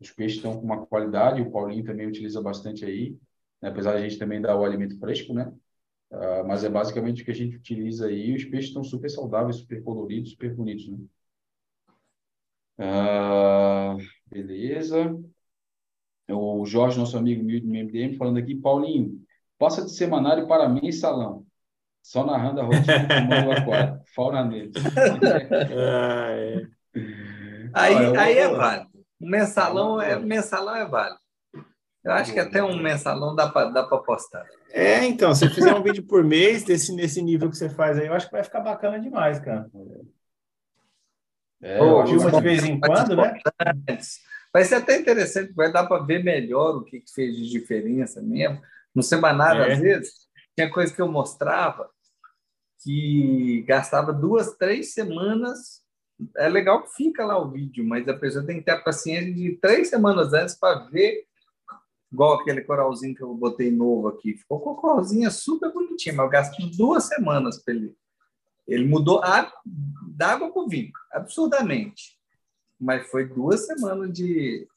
Os 0.00 0.10
peixes 0.10 0.36
estão 0.38 0.54
com 0.54 0.64
uma 0.64 0.86
qualidade, 0.86 1.42
o 1.42 1.50
Paulinho 1.50 1.84
também 1.84 2.06
utiliza 2.06 2.40
bastante 2.40 2.84
aí, 2.84 3.16
né? 3.60 3.68
apesar 3.70 3.92
de 3.92 3.98
a 3.98 4.08
gente 4.08 4.18
também 4.18 4.40
dar 4.40 4.56
o 4.56 4.64
alimento 4.64 4.98
fresco, 4.98 5.34
né? 5.34 5.52
Ah, 6.10 6.44
mas 6.46 6.64
é 6.64 6.68
basicamente 6.70 7.22
o 7.22 7.24
que 7.24 7.30
a 7.30 7.34
gente 7.34 7.56
utiliza 7.56 8.06
aí. 8.06 8.34
Os 8.34 8.44
peixes 8.44 8.68
estão 8.70 8.84
super 8.84 9.10
saudáveis, 9.10 9.56
super 9.56 9.82
coloridos, 9.82 10.30
super 10.30 10.54
bonitos, 10.54 10.88
né? 10.88 10.98
Ah, 12.78 13.96
beleza. 14.26 15.18
O 16.30 16.64
Jorge, 16.66 16.98
nosso 16.98 17.16
amigo 17.16 17.42
humilde 17.42 17.66
do 17.66 17.74
MDM, 17.74 18.16
falando 18.16 18.38
aqui, 18.38 18.54
Paulinho, 18.54 19.22
passa 19.58 19.84
de 19.84 19.90
semanário 19.92 20.46
para 20.46 20.68
mensalão. 20.68 21.46
Só 22.08 22.24
narrando 22.24 22.62
a 22.62 22.64
rotina 22.64 23.42
do 23.44 23.52
aquário. 23.52 24.00
Fauna 24.16 24.42
nele. 24.42 24.72
Aí, 27.74 28.02
eu- 28.02 28.18
aí 28.18 28.38
é 28.38 28.48
válido. 28.48 28.88
Um 29.20 29.28
mensalão 29.28 30.00
é, 30.00 30.18
mensalão 30.18 30.74
é 30.74 30.86
válido. 30.86 31.20
Eu 32.02 32.12
acho 32.12 32.32
que 32.32 32.40
até 32.40 32.64
um 32.64 32.82
mensalão 32.82 33.36
dá 33.36 33.46
para 33.50 33.68
dá 33.68 33.86
para 33.86 33.98
postar. 33.98 34.46
É, 34.70 35.04
então, 35.04 35.34
se 35.34 35.50
fizer 35.50 35.74
um 35.74 35.82
vídeo 35.82 36.02
por 36.02 36.24
mês 36.24 36.64
desse, 36.64 36.94
nesse 36.94 37.20
nível 37.20 37.50
que 37.50 37.58
você 37.58 37.68
faz 37.68 37.98
aí, 37.98 38.06
eu 38.06 38.14
acho 38.14 38.24
que 38.24 38.32
vai 38.32 38.42
ficar 38.42 38.60
bacana 38.60 38.98
demais, 38.98 39.38
cara. 39.38 39.70
É, 41.60 41.78
acho 41.78 42.06
Filma 42.06 42.30
de 42.30 42.40
vez 42.40 42.64
em 42.64 42.80
quando, 42.80 43.16
né? 43.16 43.38
Vai 44.50 44.64
ser 44.64 44.76
até 44.76 44.98
interessante, 44.98 45.52
vai 45.52 45.70
dar 45.70 45.86
para 45.86 46.02
ver 46.04 46.24
melhor 46.24 46.76
o 46.76 46.84
que, 46.84 47.00
que 47.00 47.12
fez 47.12 47.36
de 47.36 47.50
diferença 47.50 48.22
mesmo. 48.22 48.62
No 48.94 49.02
semanário, 49.02 49.62
É. 49.62 49.74
às 49.74 49.78
vezes, 49.78 50.10
tinha 50.56 50.70
coisa 50.70 50.94
que 50.94 51.02
eu 51.02 51.12
mostrava 51.12 51.90
que 52.88 53.62
gastava 53.66 54.12
duas, 54.12 54.56
três 54.56 54.94
semanas. 54.94 55.82
É 56.36 56.48
legal 56.48 56.82
que 56.82 56.94
fica 56.94 57.24
lá 57.24 57.38
o 57.38 57.50
vídeo, 57.50 57.84
mas 57.84 58.08
a 58.08 58.14
pessoa 58.14 58.44
tem 58.44 58.58
que 58.58 58.64
ter 58.64 58.72
a 58.72 58.80
paciência 58.80 59.32
de 59.32 59.56
três 59.60 59.88
semanas 59.88 60.32
antes 60.32 60.54
para 60.54 60.86
ver, 60.86 61.26
igual 62.10 62.40
aquele 62.40 62.62
coralzinho 62.62 63.14
que 63.14 63.22
eu 63.22 63.34
botei 63.34 63.70
novo 63.70 64.08
aqui. 64.08 64.34
Ficou 64.34 64.60
com 64.60 64.74
coralzinha 64.74 65.30
super 65.30 65.72
bonitinha, 65.72 66.14
mas 66.14 66.24
eu 66.24 66.30
gasto 66.30 66.76
duas 66.76 67.04
semanas 67.04 67.62
para 67.62 67.74
ele. 67.74 67.94
Ele 68.66 68.86
mudou 68.86 69.22
a, 69.22 69.52
da 70.16 70.32
água 70.32 70.50
para 70.50 70.62
o 70.62 70.68
vinho, 70.68 70.92
absurdamente 71.12 72.18
mas 72.78 73.10
foi 73.10 73.26
duas 73.26 73.66
semanas 73.66 74.12
de, 74.12 74.68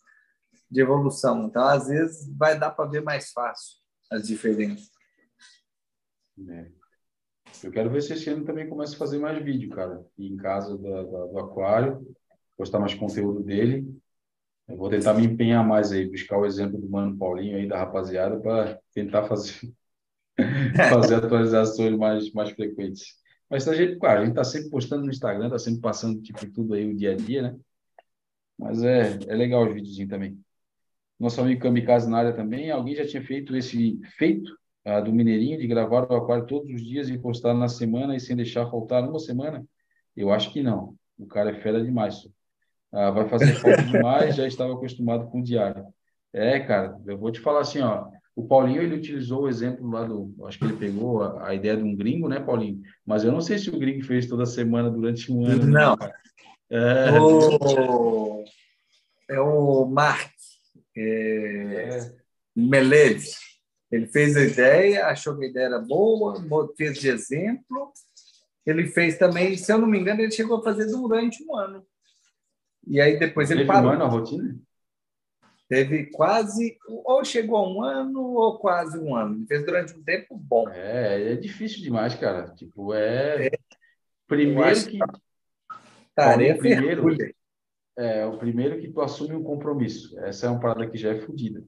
de 0.70 0.82
evolução. 0.82 1.46
Então, 1.46 1.64
às 1.64 1.88
vezes, 1.88 2.28
vai 2.36 2.58
dar 2.58 2.72
para 2.72 2.90
ver 2.90 3.04
mais 3.04 3.32
fácil 3.32 3.78
as 4.10 4.28
diferenças. 4.28 4.90
É. 6.50 6.81
Eu 7.64 7.72
quero 7.72 7.90
ver 7.90 8.02
se 8.02 8.14
esse 8.14 8.30
ano 8.30 8.46
também 8.46 8.68
começa 8.68 8.96
a 8.96 8.98
fazer 8.98 9.20
mais 9.20 9.44
vídeo, 9.44 9.70
cara. 9.70 10.04
E 10.18 10.28
em 10.28 10.36
casa 10.38 10.78
da- 10.78 11.04
da- 11.04 11.26
do 11.26 11.40
aquário, 11.40 12.06
postar 12.58 12.80
mais 12.80 12.94
conteúdo 12.94 13.44
dele. 13.44 13.88
Eu 14.68 14.78
vou 14.78 14.90
tentar 14.90 15.14
me 15.14 15.26
empenhar 15.26 15.68
mais 15.68 15.92
aí, 15.92 16.10
buscar 16.10 16.38
o 16.38 16.46
exemplo 16.46 16.80
do 16.80 16.90
Mano 16.90 17.18
Paulinho 17.18 17.58
aí, 17.58 17.68
da 17.68 17.78
rapaziada, 17.78 18.40
para 18.40 18.80
tentar 18.94 19.28
fazer, 19.28 19.72
fazer 21.14 21.16
atualizações 21.16 21.98
mais, 21.98 22.32
mais 22.32 22.52
frequentes. 22.52 23.16
Mas 23.50 23.68
a 23.68 23.76
gente, 23.76 23.98
claro, 24.00 24.22
a 24.22 24.26
gente 24.26 24.36
tá 24.36 24.44
sempre 24.44 24.70
postando 24.70 25.04
no 25.04 25.12
Instagram, 25.12 25.50
tá 25.50 25.60
sempre 25.60 25.82
passando 25.82 26.22
tipo 26.22 26.50
tudo 26.52 26.74
aí 26.74 26.90
o 26.90 26.96
dia 26.96 27.12
a 27.14 27.16
dia, 27.16 27.42
né? 27.42 27.60
Mas 28.58 28.82
é, 28.84 29.20
é 29.28 29.36
legal 29.36 29.68
os 29.68 29.74
videozinhos 29.74 30.10
também. 30.10 30.40
Nosso 31.20 31.42
amigo 31.42 31.62
Kamikaze 31.62 32.10
na 32.10 32.20
área 32.20 32.34
também. 32.34 32.72
Alguém 32.72 32.96
já 32.96 33.06
tinha 33.06 33.24
feito 33.24 33.56
esse 33.56 34.00
feito 34.18 34.52
do 35.04 35.14
Mineirinho 35.14 35.60
de 35.60 35.68
gravar 35.68 36.12
o 36.12 36.16
aquário 36.16 36.46
todos 36.48 36.70
os 36.74 36.82
dias 36.84 37.10
e 37.10 37.18
postar 37.18 37.54
na 37.54 37.68
semana 37.68 38.16
e 38.16 38.20
sem 38.20 38.36
deixar 38.36 38.70
faltar 38.70 39.08
uma 39.08 39.20
semana? 39.20 39.64
Eu 40.16 40.32
acho 40.32 40.52
que 40.52 40.64
não. 40.64 40.96
O 41.18 41.26
cara 41.28 41.52
é 41.52 41.62
fera 41.62 41.84
demais. 41.84 42.28
Ah, 42.92 43.12
vai 43.12 43.28
fazer 43.30 43.54
falta 43.54 43.84
demais, 43.86 44.36
já 44.36 44.48
estava 44.48 44.74
acostumado 44.74 45.28
com 45.28 45.40
o 45.40 45.44
diário. 45.44 45.86
É, 46.34 46.60
cara, 46.60 46.98
eu 47.06 47.18
vou 47.18 47.32
te 47.32 47.40
falar 47.40 47.62
assim, 47.62 47.80
ó. 47.80 48.08
O 48.36 48.48
Paulinho, 48.48 48.82
ele 48.82 48.96
utilizou 48.96 49.44
o 49.44 49.50
exemplo 49.50 49.90
lá 49.90 50.04
do. 50.04 50.34
Acho 50.46 50.58
que 50.58 50.66
ele 50.66 50.78
pegou 50.78 51.22
a, 51.22 51.50
a 51.50 51.54
ideia 51.54 51.76
de 51.76 51.84
um 51.84 51.96
gringo, 51.96 52.30
né, 52.30 52.40
Paulinho? 52.40 52.82
Mas 53.06 53.24
eu 53.24 53.32
não 53.32 53.42
sei 53.42 53.58
se 53.58 53.70
o 53.70 53.78
gringo 53.78 54.04
fez 54.06 54.26
toda 54.26 54.46
semana 54.46 54.90
durante 54.90 55.32
um 55.32 55.46
ano. 55.46 55.66
né, 55.66 55.80
Não. 55.80 55.98
cara? 55.98 56.16
É, 56.70 57.20
O, 57.20 58.46
é 59.30 59.40
o 59.40 59.86
Mark 59.86 60.32
é, 60.96 61.98
é. 61.98 62.12
Ele 63.92 64.08
fez 64.08 64.38
a 64.38 64.42
ideia, 64.44 65.08
achou 65.08 65.38
que 65.38 65.46
a 65.46 65.50
ideia 65.50 65.66
era 65.66 65.80
boa, 65.80 66.42
fez 66.78 66.98
de 66.98 67.10
exemplo. 67.10 67.92
Ele 68.66 68.88
fez 68.88 69.18
também, 69.18 69.58
se 69.58 69.72
eu 69.72 69.78
não 69.78 69.88
me 69.88 70.00
engano, 70.00 70.22
ele 70.22 70.32
chegou 70.32 70.60
a 70.60 70.64
fazer 70.64 70.86
durante 70.86 71.44
um 71.44 71.56
ano. 71.58 71.86
E 72.88 73.02
aí 73.02 73.20
depois 73.20 73.52
ele 73.52 73.62
teve 73.62 73.72
um 73.72 73.74
parou. 73.74 73.92
ano 73.92 74.04
a 74.04 74.08
rotina? 74.08 74.56
Teve 75.68 76.08
quase, 76.08 76.78
ou 76.88 77.24
chegou 77.24 77.58
a 77.58 77.70
um 77.70 77.82
ano, 77.84 78.22
ou 78.22 78.60
quase 78.60 78.98
um 79.00 79.16
ano. 79.16 79.36
Ele 79.38 79.46
fez 79.48 79.66
durante 79.66 79.94
um 79.98 80.04
tempo 80.04 80.36
bom. 80.38 80.68
É, 80.70 81.32
é 81.34 81.36
difícil 81.36 81.82
demais, 81.82 82.14
cara. 82.16 82.54
Tipo, 82.56 82.94
é. 82.94 83.48
Eu 83.48 83.52
Primeiro 84.28 84.86
que. 84.86 85.00
Tarefa 86.16 86.60
primeiro- 86.60 87.10
hercúlea. 87.10 87.36
É, 87.98 88.26
o 88.26 88.38
primeiro 88.38 88.80
que 88.80 88.90
tu 88.90 89.02
assume 89.02 89.36
um 89.36 89.44
compromisso. 89.44 90.18
Essa 90.20 90.48
é 90.48 90.50
uma 90.50 90.60
parada 90.60 90.90
que 90.90 90.98
já 90.98 91.12
é 91.12 91.20
fodida. 91.20 91.64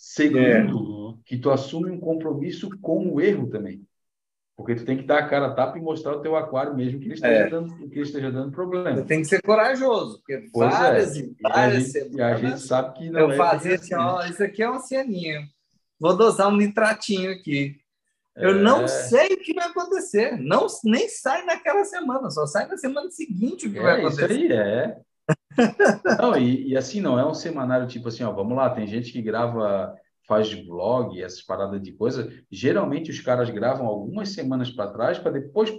Segundo, 0.00 1.18
que 1.24 1.36
tu 1.36 1.50
assume 1.50 1.90
um 1.90 1.98
compromisso 1.98 2.70
com 2.80 3.08
o 3.12 3.20
erro 3.20 3.48
também. 3.48 3.84
Porque 4.56 4.74
tu 4.74 4.84
tem 4.84 4.96
que 4.96 5.04
dar 5.04 5.18
a 5.18 5.26
cara 5.28 5.46
a 5.46 5.54
tapa 5.54 5.76
e 5.78 5.80
mostrar 5.80 6.16
o 6.16 6.20
teu 6.20 6.34
aquário 6.36 6.74
mesmo 6.74 6.98
que 6.98 7.06
ele 7.06 7.14
esteja, 7.14 7.32
É. 7.34 7.48
dando, 7.50 7.76
que 7.88 7.94
ele 7.94 8.02
esteja 8.02 8.30
dando 8.30 8.50
problema. 8.52 8.94
Você 8.96 9.04
tem 9.04 9.20
que 9.22 9.28
ser 9.28 9.40
corajoso, 9.42 10.18
porque 10.18 10.48
Pois 10.52 10.72
é. 10.74 10.76
várias 10.78 11.16
E 11.16 11.20
e 11.40 11.46
a, 11.46 11.48
várias 11.48 11.84
gente, 11.92 12.16
e 12.16 12.20
a 12.22 12.30
gente 12.30 12.40
semanas 12.40 12.62
sabe 12.66 12.98
que 12.98 13.10
não 13.10 13.20
eu 13.20 13.30
é 13.32 13.36
fazia 13.36 13.74
assim, 13.76 13.94
ó, 13.94 14.24
isso 14.24 14.42
aqui 14.42 14.62
é 14.62 14.70
um 14.70 14.80
cianinho. 14.80 15.42
Vou 15.98 16.16
dosar 16.16 16.48
um 16.48 16.56
nitratinho 16.56 17.30
aqui. 17.32 17.76
Eu 18.36 18.50
É. 18.50 18.54
não 18.54 18.86
sei 18.88 19.32
o 19.34 19.38
que 19.40 19.52
vai 19.54 19.66
acontecer. 19.68 20.36
Não, 20.40 20.66
nem 20.84 21.08
sai 21.08 21.44
naquela 21.44 21.84
semana, 21.84 22.30
só 22.30 22.46
sai 22.46 22.66
na 22.68 22.76
semana 22.76 23.10
seguinte 23.10 23.66
o 23.68 23.72
que 23.72 23.80
vai 23.80 24.00
É, 24.02 24.06
isso 24.08 24.20
acontecer. 24.20 24.32
aí, 24.32 24.52
é. 24.52 24.98
Não, 26.18 26.36
e, 26.36 26.68
e 26.68 26.76
assim, 26.76 27.00
não 27.00 27.18
é 27.18 27.26
um 27.26 27.34
semanário 27.34 27.86
tipo 27.86 28.08
assim, 28.08 28.22
ó, 28.24 28.32
vamos 28.32 28.56
lá, 28.56 28.70
tem 28.70 28.86
gente 28.86 29.12
que 29.12 29.22
grava, 29.22 29.94
faz 30.26 30.52
vlog, 30.66 31.20
essas 31.22 31.42
paradas 31.42 31.80
de 31.82 31.92
coisa. 31.92 32.30
Geralmente 32.50 33.10
os 33.10 33.20
caras 33.20 33.50
gravam 33.50 33.86
algumas 33.86 34.30
semanas 34.30 34.70
para 34.70 34.90
trás 34.90 35.18
para 35.18 35.32
depois 35.32 35.72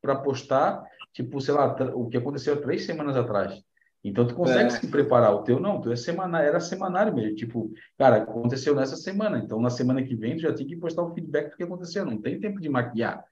para 0.00 0.16
postar, 0.16 0.82
tipo, 1.12 1.40
sei 1.40 1.54
lá, 1.54 1.74
o 1.94 2.08
que 2.08 2.16
aconteceu 2.16 2.60
três 2.60 2.84
semanas 2.84 3.16
atrás. 3.16 3.58
Então 4.04 4.26
tu 4.26 4.34
consegue 4.34 4.66
É. 4.66 4.70
se 4.70 4.86
preparar. 4.88 5.34
O 5.34 5.42
teu 5.42 5.58
não, 5.58 5.78
o 5.78 5.80
teu 5.80 5.92
é 5.92 5.96
semanário, 5.96 6.46
era 6.46 6.60
semanário 6.60 7.14
mesmo. 7.14 7.34
Tipo, 7.36 7.72
cara, 7.96 8.16
aconteceu 8.16 8.74
nessa 8.74 8.96
semana. 8.96 9.38
Então 9.38 9.58
na 9.58 9.70
semana 9.70 10.02
que 10.02 10.14
vem 10.14 10.36
tu 10.36 10.42
já 10.42 10.52
tem 10.52 10.66
que 10.66 10.76
postar 10.76 11.02
o 11.02 11.14
feedback 11.14 11.50
do 11.52 11.56
que 11.56 11.62
aconteceu. 11.62 12.04
Não 12.04 12.20
tem 12.20 12.38
tempo 12.38 12.60
de 12.60 12.68
maquiar. 12.68 13.24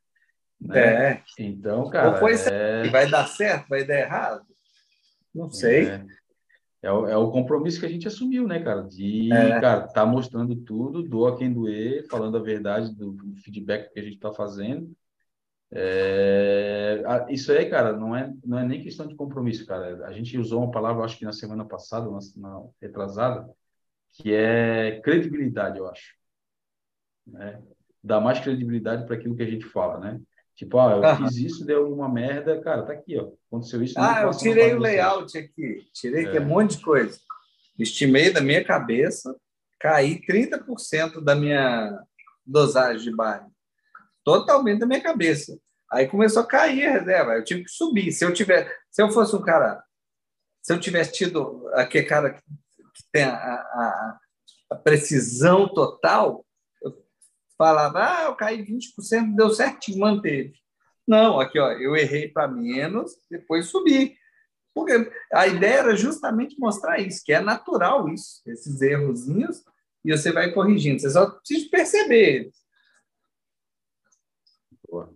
Né? 0.58 0.78
É, 0.80 1.22
Então, 1.38 1.90
cara, 1.90 2.12
Ou 2.12 2.16
foi 2.16 2.34
é... 2.50 2.88
vai 2.88 3.10
dar 3.10 3.26
certo, 3.26 3.68
vai 3.68 3.84
dar 3.84 3.98
errado? 3.98 4.46
Não 5.34 5.48
sei. 5.50 5.86
É, 5.88 6.06
é, 6.82 6.92
o, 6.92 7.06
é 7.06 7.16
o 7.16 7.30
compromisso 7.30 7.80
que 7.80 7.86
a 7.86 7.88
gente 7.88 8.08
assumiu, 8.08 8.46
né, 8.46 8.60
cara? 8.60 8.82
De, 8.82 9.32
É. 9.32 9.60
cara, 9.60 9.86
tá 9.86 10.04
mostrando 10.04 10.56
tudo, 10.56 11.02
doa 11.02 11.36
quem 11.36 11.52
doer, 11.52 12.06
falando 12.08 12.36
a 12.36 12.42
verdade 12.42 12.94
do 12.94 13.16
feedback 13.44 13.92
que 13.92 14.00
a 14.00 14.02
gente 14.02 14.18
tá 14.18 14.32
fazendo. 14.32 14.92
É, 15.74 17.02
isso 17.30 17.50
aí, 17.50 17.70
cara, 17.70 17.94
não 17.94 18.14
é, 18.14 18.30
não 18.44 18.58
é 18.58 18.64
nem 18.64 18.82
questão 18.82 19.06
de 19.06 19.14
compromisso, 19.14 19.64
cara. 19.64 20.06
A 20.06 20.12
gente 20.12 20.36
usou 20.36 20.62
uma 20.62 20.70
palavra, 20.70 21.02
acho 21.02 21.18
que 21.18 21.24
na 21.24 21.32
semana 21.32 21.64
passada, 21.64 22.10
na, 22.10 22.18
na 22.36 22.62
retrasada, 22.80 23.48
que 24.12 24.34
é 24.34 25.00
credibilidade, 25.00 25.78
eu 25.78 25.88
acho. 25.88 26.14
Né? 27.26 27.62
Dar 28.04 28.20
mais 28.20 28.38
credibilidade 28.40 29.06
para 29.06 29.14
aquilo 29.14 29.34
que 29.34 29.42
a 29.42 29.50
gente 29.50 29.64
fala, 29.64 29.98
né? 29.98 30.20
Tipo, 30.54 30.78
ah, 30.78 30.92
eu 30.92 31.04
Aham. 31.04 31.28
fiz 31.28 31.36
isso, 31.38 31.64
deu 31.64 31.84
alguma 31.84 32.08
merda, 32.08 32.60
cara, 32.60 32.82
tá 32.82 32.92
aqui, 32.92 33.18
ó. 33.18 33.30
Aconteceu 33.48 33.82
isso. 33.82 33.94
Ah, 33.98 34.22
eu 34.22 34.30
tirei 34.30 34.74
o 34.74 34.78
layout 34.78 35.36
aqui, 35.36 35.86
tirei 35.92 36.26
é 36.26 36.36
É. 36.36 36.40
um 36.40 36.44
monte 36.46 36.76
de 36.76 36.82
coisa. 36.84 37.18
Estimei 37.78 38.30
da 38.30 38.40
minha 38.40 38.62
cabeça, 38.62 39.34
caí 39.80 40.20
30% 40.24 41.20
da 41.22 41.34
minha 41.34 41.98
dosagem 42.46 43.02
de 43.02 43.16
barra. 43.16 43.48
Totalmente 44.24 44.78
da 44.80 44.86
minha 44.86 45.02
cabeça. 45.02 45.58
Aí 45.90 46.06
começou 46.06 46.42
a 46.42 46.46
cair 46.46 46.86
a 46.86 46.92
reserva, 46.92 47.32
eu 47.34 47.44
tive 47.44 47.64
que 47.64 47.70
subir. 47.70 48.12
Se 48.12 48.24
eu 48.24 48.32
tiver, 48.32 48.70
se 48.90 49.02
eu 49.02 49.10
fosse 49.10 49.34
um 49.34 49.42
cara, 49.42 49.82
se 50.62 50.72
eu 50.72 50.78
tivesse 50.78 51.12
tido 51.12 51.68
aquele 51.74 52.06
cara 52.06 52.32
que 52.34 52.42
tem 53.10 53.24
a, 53.24 53.34
a- 53.34 54.18
a 54.70 54.76
precisão 54.76 55.68
total, 55.68 56.44
falava, 57.62 58.00
ah, 58.04 58.24
eu 58.24 58.34
caí 58.34 58.60
20%, 58.60 59.36
deu 59.36 59.50
certinho, 59.50 60.00
manteve. 60.00 60.54
Não, 61.06 61.38
aqui, 61.38 61.60
ó, 61.60 61.70
eu 61.70 61.94
errei 61.94 62.26
para 62.26 62.48
menos, 62.48 63.12
depois 63.30 63.66
subi. 63.66 64.16
Porque 64.74 65.08
a 65.32 65.46
ideia 65.46 65.78
era 65.78 65.94
justamente 65.94 66.58
mostrar 66.58 66.98
isso, 66.98 67.22
que 67.24 67.32
é 67.32 67.40
natural 67.40 68.08
isso, 68.08 68.42
esses 68.46 68.80
errozinhos, 68.82 69.62
e 70.04 70.10
você 70.10 70.32
vai 70.32 70.50
corrigindo. 70.52 71.00
Você 71.00 71.10
só 71.10 71.30
precisa 71.30 71.70
perceber. 71.70 72.50
Boa. 74.88 75.14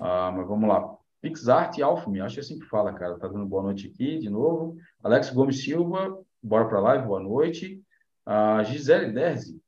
Ah, 0.00 0.32
mas 0.32 0.48
vamos 0.48 0.68
lá. 0.68 0.96
PixArt 1.22 1.78
Alfme, 1.78 2.20
acho 2.20 2.34
que 2.34 2.40
é 2.40 2.42
assim 2.42 2.58
que 2.58 2.66
fala, 2.66 2.92
cara. 2.92 3.16
Tá 3.16 3.28
dando 3.28 3.46
boa 3.46 3.62
noite 3.62 3.86
aqui 3.86 4.18
de 4.18 4.28
novo. 4.28 4.76
Alex 5.04 5.30
Gomes 5.30 5.62
Silva, 5.62 6.20
bora 6.42 6.68
pra 6.68 6.80
live, 6.80 7.06
boa 7.06 7.20
noite. 7.20 7.80
Ah, 8.26 8.64
Gisele 8.64 9.12
Derzi, 9.12 9.62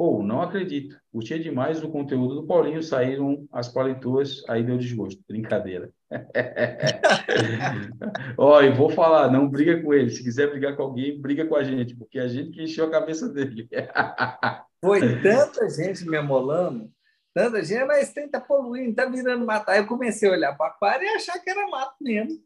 pô, 0.00 0.22
não 0.22 0.40
acredito. 0.40 0.98
Curti 1.12 1.38
demais 1.38 1.84
o 1.84 1.90
conteúdo 1.90 2.36
do 2.36 2.46
Paulinho, 2.46 2.82
saíram 2.82 3.46
as 3.52 3.68
palituas, 3.68 4.42
aí 4.48 4.64
deu 4.64 4.78
desgosto. 4.78 5.22
Brincadeira. 5.28 5.90
Ó, 8.38 8.62
e 8.62 8.70
vou 8.70 8.88
falar, 8.88 9.30
não 9.30 9.46
briga 9.46 9.82
com 9.82 9.92
ele. 9.92 10.08
Se 10.08 10.22
quiser 10.22 10.48
brigar 10.48 10.74
com 10.74 10.84
alguém, 10.84 11.20
briga 11.20 11.44
com 11.44 11.54
a 11.54 11.62
gente, 11.62 11.94
porque 11.94 12.18
é 12.18 12.22
a 12.22 12.28
gente 12.28 12.50
que 12.50 12.62
encheu 12.62 12.86
a 12.86 12.90
cabeça 12.90 13.28
dele. 13.28 13.68
Foi 14.82 15.20
tanta 15.20 15.68
gente 15.68 16.08
me 16.08 16.16
amolando, 16.16 16.90
tanta 17.34 17.62
gente, 17.62 17.84
mas 17.84 18.10
tem, 18.10 18.26
tá 18.26 18.40
poluindo, 18.40 18.94
tá 18.94 19.04
virando 19.04 19.44
mato. 19.44 19.68
Aí 19.68 19.80
eu 19.80 19.86
comecei 19.86 20.30
a 20.30 20.32
olhar 20.32 20.56
para 20.56 20.64
o 20.64 20.68
aquário 20.70 21.04
e 21.04 21.10
achar 21.10 21.38
que 21.40 21.50
era 21.50 21.68
mato 21.68 21.96
mesmo. 22.00 22.40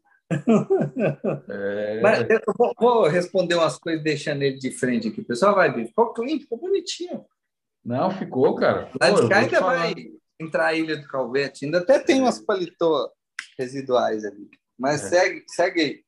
É, 1.49 2.01
Mas 2.01 2.29
eu 2.29 2.41
vou, 2.57 2.73
vou 2.77 3.07
responder 3.07 3.55
umas 3.55 3.77
coisas 3.77 4.03
deixando 4.03 4.41
ele 4.41 4.57
de 4.57 4.71
frente 4.71 5.07
aqui. 5.07 5.21
O 5.21 5.25
pessoal 5.25 5.55
vai 5.55 5.71
ver. 5.71 5.85
Ficou 5.85 6.13
clean, 6.13 6.39
ficou 6.39 6.57
bonitinho. 6.57 7.23
Não, 7.85 8.09
ficou, 8.09 8.55
cara. 8.55 8.89
Lá 8.99 9.11
de 9.11 9.29
cá 9.29 9.39
ainda 9.39 9.61
vai 9.61 9.93
entrar 10.39 10.67
a 10.67 10.73
Ilha 10.73 10.97
do 10.97 11.07
Calvete. 11.07 11.65
Ainda 11.65 11.77
até 11.79 11.99
tem 11.99 12.19
umas 12.19 12.39
paletô 12.39 13.11
residuais 13.57 14.25
ali. 14.25 14.49
Mas 14.77 15.03
É. 15.03 15.09
segue, 15.09 15.43
segue 15.47 15.81
aí. 15.81 16.05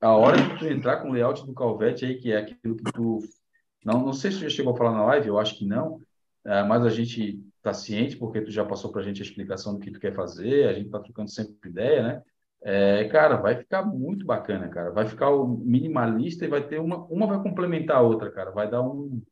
A 0.00 0.12
hora 0.16 0.36
que 0.36 0.58
tu 0.58 0.66
entrar 0.66 0.98
com 0.98 1.10
o 1.10 1.12
layout 1.12 1.44
do 1.44 1.52
Calvete 1.52 2.04
aí, 2.04 2.16
que 2.16 2.32
é 2.32 2.38
aquilo 2.38 2.76
que 2.76 2.92
tu. 2.92 3.18
Não, 3.84 4.00
não 4.04 4.12
sei 4.12 4.30
se 4.30 4.38
tu 4.38 4.42
já 4.44 4.50
chegou 4.50 4.72
a 4.72 4.76
falar 4.76 4.92
na 4.92 5.04
live, 5.04 5.28
eu 5.28 5.38
acho 5.38 5.56
que 5.58 5.66
não, 5.66 6.00
é, 6.44 6.62
mas 6.62 6.84
a 6.84 6.88
gente 6.88 7.40
está 7.56 7.72
ciente, 7.74 8.16
porque 8.16 8.40
tu 8.40 8.50
já 8.50 8.64
passou 8.64 8.90
para 8.90 9.00
a 9.00 9.04
gente 9.04 9.20
a 9.20 9.24
explicação 9.24 9.74
do 9.74 9.80
que 9.80 9.90
tu 9.90 10.00
quer 10.00 10.14
fazer, 10.14 10.68
a 10.68 10.72
gente 10.72 10.86
está 10.86 11.00
trocando 11.00 11.30
sempre 11.30 11.68
ideia, 11.68 12.02
né? 12.02 12.22
É, 12.62 13.04
cara, 13.04 13.36
vai 13.36 13.56
ficar 13.56 13.84
muito 13.84 14.24
bacana, 14.26 14.68
cara. 14.68 14.90
Vai 14.90 15.06
ficar 15.06 15.30
o 15.30 15.46
minimalista 15.46 16.44
e 16.44 16.48
vai 16.48 16.66
ter 16.66 16.80
uma, 16.80 17.04
uma 17.06 17.26
vai 17.26 17.42
complementar 17.42 17.98
a 17.98 18.02
outra, 18.02 18.30
cara. 18.30 18.50
Vai 18.50 18.68
dar 18.68 18.82
um, 18.82 19.22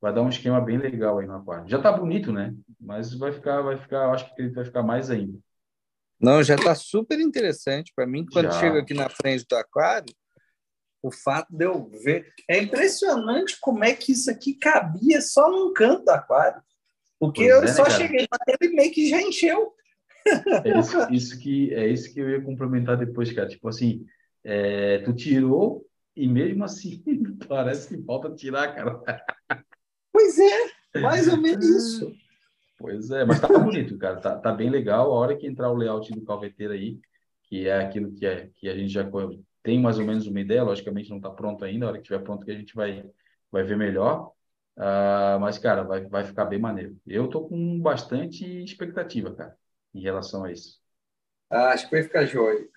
vai 0.00 0.12
dar 0.12 0.22
um 0.22 0.28
esquema 0.28 0.60
bem 0.60 0.78
legal 0.78 1.18
aí 1.18 1.26
no 1.26 1.36
aquário. 1.36 1.68
Já 1.68 1.80
tá 1.80 1.92
bonito, 1.92 2.32
né? 2.32 2.54
Mas 2.80 3.14
vai 3.14 3.32
ficar, 3.32 3.62
vai 3.62 3.76
ficar, 3.76 4.10
acho 4.10 4.34
que 4.34 4.42
ele 4.42 4.50
vai 4.50 4.64
ficar 4.64 4.82
mais 4.82 5.10
ainda. 5.10 5.38
Não, 6.20 6.42
já 6.42 6.56
está 6.56 6.74
super 6.74 7.20
interessante 7.20 7.92
para 7.94 8.06
mim. 8.06 8.26
Quando 8.26 8.46
Já. 8.46 8.60
chego 8.60 8.78
aqui 8.78 8.92
na 8.92 9.08
frente 9.08 9.46
do 9.48 9.56
aquário, 9.56 10.12
o 11.02 11.12
fato 11.12 11.48
de 11.50 11.64
eu 11.64 11.88
ver. 12.02 12.32
É 12.48 12.60
impressionante 12.60 13.56
como 13.60 13.84
é 13.84 13.94
que 13.94 14.12
isso 14.12 14.30
aqui 14.30 14.54
cabia 14.54 15.20
só 15.20 15.50
num 15.50 15.72
canto 15.72 16.04
do 16.04 16.10
aquário. 16.10 16.60
Porque 17.20 17.42
Pois 17.42 17.50
eu 17.50 17.58
é, 17.58 17.60
né, 17.62 17.66
só 17.68 17.84
cara? 17.84 17.96
cheguei 17.96 18.26
para 18.28 18.44
ele 18.48 18.72
e 18.72 18.76
meio 18.76 18.92
que 18.92 19.08
já 19.08 19.20
encheu. 19.20 19.74
É 20.64 20.78
isso, 20.78 21.12
isso 21.12 21.38
que 21.38 21.72
é 21.72 21.86
isso 21.86 22.12
que 22.12 22.20
eu 22.20 22.28
ia 22.30 22.42
complementar 22.42 22.96
depois, 22.96 23.32
cara. 23.32 23.48
Tipo 23.48 23.68
assim, 23.68 24.04
é, 24.44 24.98
tu 24.98 25.12
tirou 25.14 25.86
e 26.14 26.26
mesmo 26.28 26.64
assim 26.64 27.02
parece 27.48 27.88
que 27.88 28.04
falta 28.04 28.34
tirar, 28.34 28.74
cara. 28.74 29.00
Pois 30.28 30.38
é, 30.38 31.00
mais 31.00 31.28
ou 31.28 31.36
menos 31.36 31.64
isso. 31.64 32.12
Pois 32.78 33.10
é, 33.10 33.24
mas 33.24 33.40
tá 33.40 33.48
bonito, 33.48 33.96
cara. 33.98 34.20
Tá, 34.20 34.36
tá 34.38 34.52
bem 34.52 34.70
legal. 34.70 35.10
A 35.10 35.14
hora 35.18 35.36
que 35.36 35.46
entrar 35.46 35.70
o 35.70 35.74
layout 35.74 36.12
do 36.12 36.24
calveteiro 36.24 36.72
aí, 36.72 36.98
que 37.44 37.66
é 37.66 37.80
aquilo 37.84 38.12
que, 38.12 38.26
é, 38.26 38.50
que 38.54 38.68
a 38.68 38.74
gente 38.76 38.92
já 38.92 39.08
tem 39.62 39.80
mais 39.80 39.98
ou 39.98 40.04
menos 40.04 40.26
uma 40.26 40.40
ideia, 40.40 40.62
logicamente 40.62 41.10
não 41.10 41.20
tá 41.20 41.30
pronto 41.30 41.64
ainda. 41.64 41.86
A 41.86 41.88
hora 41.88 41.98
que 41.98 42.04
tiver 42.04 42.20
pronto 42.20 42.44
que 42.44 42.52
a 42.52 42.56
gente 42.56 42.74
vai, 42.74 43.04
vai 43.50 43.64
ver 43.64 43.76
melhor. 43.76 44.32
Ah, 44.76 45.38
mas, 45.40 45.58
cara, 45.58 45.82
vai, 45.82 46.04
vai 46.06 46.24
ficar 46.24 46.44
bem 46.44 46.58
maneiro. 46.60 46.96
Eu 47.06 47.28
tô 47.28 47.48
com 47.48 47.80
bastante 47.80 48.44
expectativa, 48.62 49.34
cara, 49.34 49.56
em 49.92 50.00
relação 50.00 50.44
a 50.44 50.52
isso. 50.52 50.78
Ah, 51.50 51.70
Acho 51.70 51.86
que 51.88 51.96
vai 51.96 52.02
ficar 52.04 52.24
joia. 52.26 52.68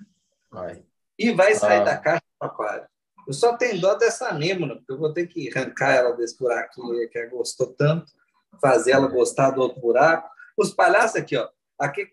Vai. 0.50 0.84
E 1.20 1.32
vai 1.32 1.54
sair 1.54 1.82
Ah. 1.82 1.84
da 1.84 1.98
caixa 1.98 2.24
do 2.42 2.46
aquário. 2.48 2.88
Eu 3.28 3.34
só 3.34 3.56
tenho 3.56 3.80
dó 3.80 3.96
dessa 3.96 4.30
anêmona, 4.30 4.76
porque 4.76 4.92
eu 4.92 4.98
vou 4.98 5.14
ter 5.14 5.28
que 5.28 5.50
arrancar 5.50 5.92
ela 5.92 6.16
desse 6.16 6.36
aí 6.44 7.08
que 7.08 7.18
ela 7.18 7.30
gostou 7.30 7.68
tanto, 7.68 8.12
fazer 8.60 8.92
ela 8.92 9.08
gostar 9.08 9.52
do 9.52 9.62
outro 9.62 9.80
buraco. 9.80 10.30
Os 10.58 10.74
palhaços 10.74 11.16
aqui, 11.16 11.36
ó. 11.36 11.48
Aquele 11.80 12.12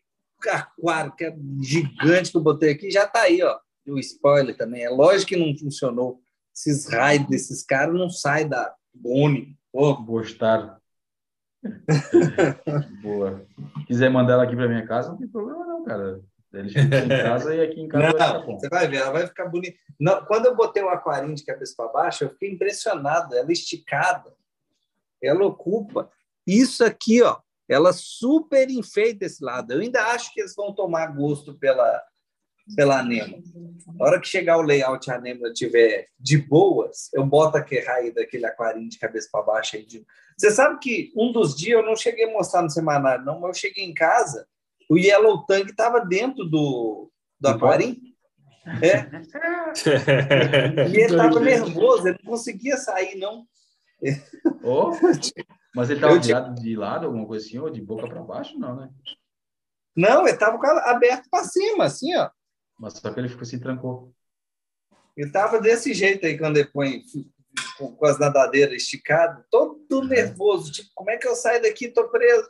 aquário 0.48 1.12
que 1.16 1.24
é 1.24 1.36
gigante 1.60 2.30
que 2.30 2.36
eu 2.36 2.42
botei 2.42 2.70
aqui 2.70 2.90
já 2.90 3.06
tá 3.06 3.22
aí, 3.22 3.42
ó. 3.42 3.58
O 3.86 3.98
spoiler 3.98 4.56
também. 4.56 4.84
É 4.84 4.90
lógico 4.90 5.30
que 5.30 5.36
não 5.36 5.56
funcionou. 5.56 6.20
Esses 6.54 6.86
raios 6.86 7.26
desses 7.28 7.62
caras 7.62 7.94
não 7.94 8.10
saem 8.10 8.48
da 8.48 8.74
Boni. 8.92 9.56
Pô, 9.72 9.94
Gostaram. 10.02 10.76
Boa. 13.02 13.46
Quiser 13.86 14.10
mandar 14.10 14.34
ela 14.34 14.44
aqui 14.44 14.54
para 14.54 14.68
minha 14.68 14.86
casa, 14.86 15.10
não 15.10 15.18
tem 15.18 15.28
problema 15.28 15.64
não, 15.64 15.84
cara. 15.84 16.20
Eles 16.52 16.72
ficam 16.72 16.98
em 16.98 17.08
casa 17.22 17.54
e 17.54 17.60
aqui 17.60 17.80
em 17.80 17.88
casa 17.88 18.02
vai 18.04 18.12
ficar 18.12 18.34
Não, 18.34 18.46
bom. 18.46 18.58
você 18.58 18.68
vai 18.68 18.88
ver, 18.88 18.96
ela 18.96 19.10
vai 19.10 19.26
ficar 19.26 19.46
bonita. 19.46 19.78
Não, 19.98 20.24
quando 20.24 20.46
eu 20.46 20.56
botei 20.56 20.82
o 20.82 20.88
aquarinho 20.88 21.34
de 21.34 21.44
cabeça 21.44 21.74
para 21.76 21.92
baixo, 21.92 22.24
eu 22.24 22.30
fiquei 22.30 22.50
impressionado. 22.50 23.34
Ela 23.36 23.52
esticada, 23.52 24.34
ela 25.22 25.44
ocupa. 25.44 26.10
Isso 26.46 26.84
aqui, 26.84 27.22
ó, 27.22 27.38
ela 27.68 27.92
super 27.92 28.70
enfeita 28.70 29.26
esse 29.26 29.44
lado. 29.44 29.72
Eu 29.72 29.80
ainda 29.80 30.02
acho 30.06 30.32
que 30.32 30.40
eles 30.40 30.54
vão 30.54 30.74
tomar 30.74 31.08
gosto 31.08 31.52
pela, 31.58 32.02
pela 32.74 33.00
anêmona. 33.00 33.42
Na 33.94 34.06
hora 34.06 34.20
que 34.20 34.26
chegar 34.26 34.56
o 34.56 34.62
layout 34.62 35.06
e 35.06 35.12
a 35.12 35.16
anêmona 35.16 35.52
tiver 35.52 36.08
de 36.18 36.38
boas, 36.38 37.10
eu 37.12 37.26
boto 37.26 37.58
aquele 37.58 37.84
raio 37.84 38.14
daquele 38.14 38.46
aquarinho 38.46 38.88
de 38.88 38.98
cabeça 38.98 39.28
para 39.30 39.42
baixo. 39.44 39.76
Aí 39.76 39.84
de... 39.84 40.06
Você 40.36 40.50
sabe 40.50 40.78
que 40.78 41.12
um 41.14 41.30
dos 41.30 41.54
dias 41.54 41.78
eu 41.78 41.84
não 41.84 41.94
cheguei 41.94 42.24
a 42.24 42.32
mostrar 42.32 42.62
no 42.62 42.70
semanário, 42.70 43.24
não, 43.24 43.38
mas 43.38 43.48
eu 43.48 43.60
cheguei 43.68 43.84
em 43.84 43.92
casa 43.92 44.46
o 44.88 44.96
Yellow 44.96 45.44
Tang 45.44 45.70
estava 45.70 46.00
dentro 46.00 46.44
do, 46.44 47.10
do 47.38 47.48
aquário. 47.48 47.96
É, 48.82 49.08
e 50.90 50.94
ele 50.94 51.04
estava 51.04 51.40
nervoso, 51.40 52.08
ele 52.08 52.18
não 52.22 52.30
conseguia 52.32 52.76
sair, 52.76 53.16
não. 53.16 53.46
Ô, 54.62 54.92
mas 55.74 55.90
ele 55.90 56.00
tava 56.00 56.14
Eu 56.14 56.20
te- 56.20 56.26
virado 56.26 56.54
de 56.54 56.76
lado, 56.76 57.06
alguma 57.06 57.26
coisa 57.26 57.46
assim, 57.46 57.58
ou 57.58 57.70
de 57.70 57.80
boca 57.80 58.06
para 58.06 58.22
baixo, 58.22 58.58
não, 58.58 58.76
né? 58.76 58.90
Não, 59.96 60.22
ele 60.22 60.32
estava 60.32 60.58
aberto 60.82 61.28
para 61.30 61.44
cima, 61.44 61.84
assim, 61.84 62.14
ó. 62.16 62.30
Mas 62.78 62.94
só 62.94 63.12
que 63.12 63.18
ele 63.18 63.28
ficou 63.28 63.44
se 63.44 63.58
trancou. 63.58 64.12
Ele 65.16 65.26
estava 65.26 65.60
desse 65.60 65.92
jeito 65.92 66.24
aí, 66.26 66.38
quando 66.38 66.58
ele 66.58 66.68
põe 66.68 67.02
com, 67.76 67.96
com 67.96 68.06
as 68.06 68.18
nadadeiras 68.18 68.74
esticadas, 68.82 69.44
todo 69.50 70.06
nervoso, 70.06 70.70
tipo, 70.70 70.90
como 70.94 71.10
é 71.10 71.16
que 71.16 71.26
eu 71.26 71.34
saio 71.34 71.60
daqui? 71.60 71.88
Tô 71.88 72.08
preso. 72.08 72.48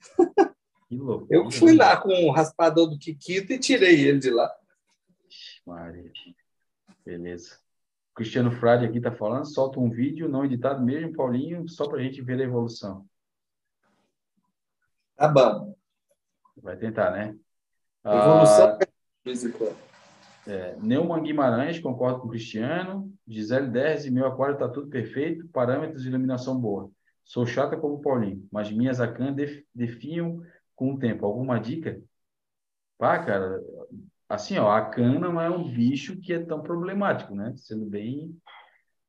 Que 0.88 0.96
louco. 0.96 1.26
Eu 1.30 1.50
fui 1.50 1.74
lá 1.74 1.96
com 1.96 2.10
o 2.26 2.30
raspador 2.30 2.88
do 2.88 2.98
Kikito 2.98 3.52
e 3.52 3.58
tirei 3.58 4.06
ele 4.06 4.18
de 4.18 4.30
lá. 4.30 4.50
Maria. 5.66 6.12
Beleza. 7.04 7.58
Cristiano 8.14 8.50
Frade 8.50 8.86
aqui 8.86 9.00
tá 9.00 9.12
falando, 9.12 9.44
solta 9.44 9.78
um 9.78 9.90
vídeo 9.90 10.28
não 10.28 10.44
editado 10.44 10.82
mesmo, 10.82 11.12
Paulinho, 11.12 11.68
só 11.68 11.86
pra 11.86 12.00
gente 12.02 12.22
ver 12.22 12.40
a 12.40 12.44
evolução. 12.44 13.04
Tá 15.16 15.28
bom. 15.28 15.74
Vai 16.56 16.76
tentar, 16.76 17.10
né? 17.10 17.36
Evolução. 18.04 18.68
Ah, 18.68 18.78
de 18.78 18.88
vez 19.24 19.44
em 19.44 19.50
quando. 19.50 19.76
é, 20.46 20.76
Neumann 20.80 21.22
Guimarães, 21.22 21.78
concordo 21.78 22.20
com 22.20 22.28
o 22.28 22.30
Cristiano. 22.30 23.12
Gisele 23.26 23.68
10 23.68 24.06
e 24.06 24.10
meu 24.10 24.26
aquário 24.26 24.56
tá 24.56 24.68
tudo 24.68 24.88
perfeito, 24.88 25.48
parâmetros 25.48 26.02
de 26.02 26.08
iluminação 26.08 26.58
boa. 26.58 26.90
Sou 27.24 27.44
chata 27.44 27.76
como 27.76 28.00
Paulinho, 28.00 28.46
mas 28.52 28.70
minhas 28.70 29.00
Acan 29.00 29.32
def, 29.32 29.62
defiam 29.74 30.40
com 30.76 30.94
o 30.94 30.98
tempo. 31.00 31.26
Alguma 31.26 31.58
dica? 31.60 32.00
Pá, 32.98 33.18
cara, 33.24 33.60
assim, 34.28 34.58
ó, 34.58 34.68
a 34.70 34.78
Acan 34.78 35.18
não 35.18 35.40
é 35.40 35.50
um 35.50 35.64
bicho 35.70 36.20
que 36.20 36.32
é 36.32 36.38
tão 36.38 36.62
problemático, 36.62 37.34
né? 37.34 37.52
Sendo 37.56 37.86
bem 37.86 38.36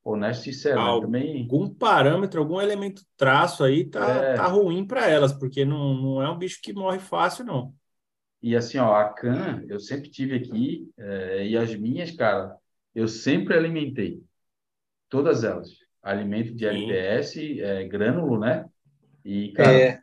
honesto 0.04 0.50
e 0.50 0.54
sincero, 0.54 0.78
né? 0.78 0.84
Algo. 0.84 1.06
Também 1.08 1.44
Algum 1.44 1.70
parâmetro, 1.74 2.42
algum 2.42 2.62
elemento 2.62 3.04
traço 3.18 3.64
aí 3.64 3.86
tá, 3.90 4.06
É. 4.08 4.36
tá 4.36 4.48
ruim 4.48 4.86
para 4.86 5.08
elas, 5.10 5.34
porque 5.34 5.66
não, 5.66 5.94
não 5.96 6.22
é 6.22 6.30
um 6.30 6.38
bicho 6.38 6.60
que 6.62 6.74
morre 6.74 7.00
fácil, 7.00 7.46
não. 7.46 7.74
E 8.42 8.56
assim, 8.56 8.78
ó, 8.78 8.94
a 8.94 9.10
Can, 9.14 9.64
eu 9.68 9.80
sempre 9.80 10.10
tive 10.10 10.36
aqui, 10.36 10.90
eh, 10.98 11.48
e 11.48 11.58
as 11.58 11.76
minhas, 11.76 12.12
cara, 12.12 12.56
eu 12.94 13.08
sempre 13.08 13.56
alimentei. 13.58 14.24
Todas 15.10 15.44
elas. 15.44 15.70
Alimento 16.04 16.54
de 16.56 16.66
Sim. 16.66 16.70
LPS, 16.70 17.60
eh, 17.62 17.84
grânulo, 17.88 18.40
né? 18.40 18.66
E, 19.26 19.52
cara, 19.54 19.72
É, 19.72 20.02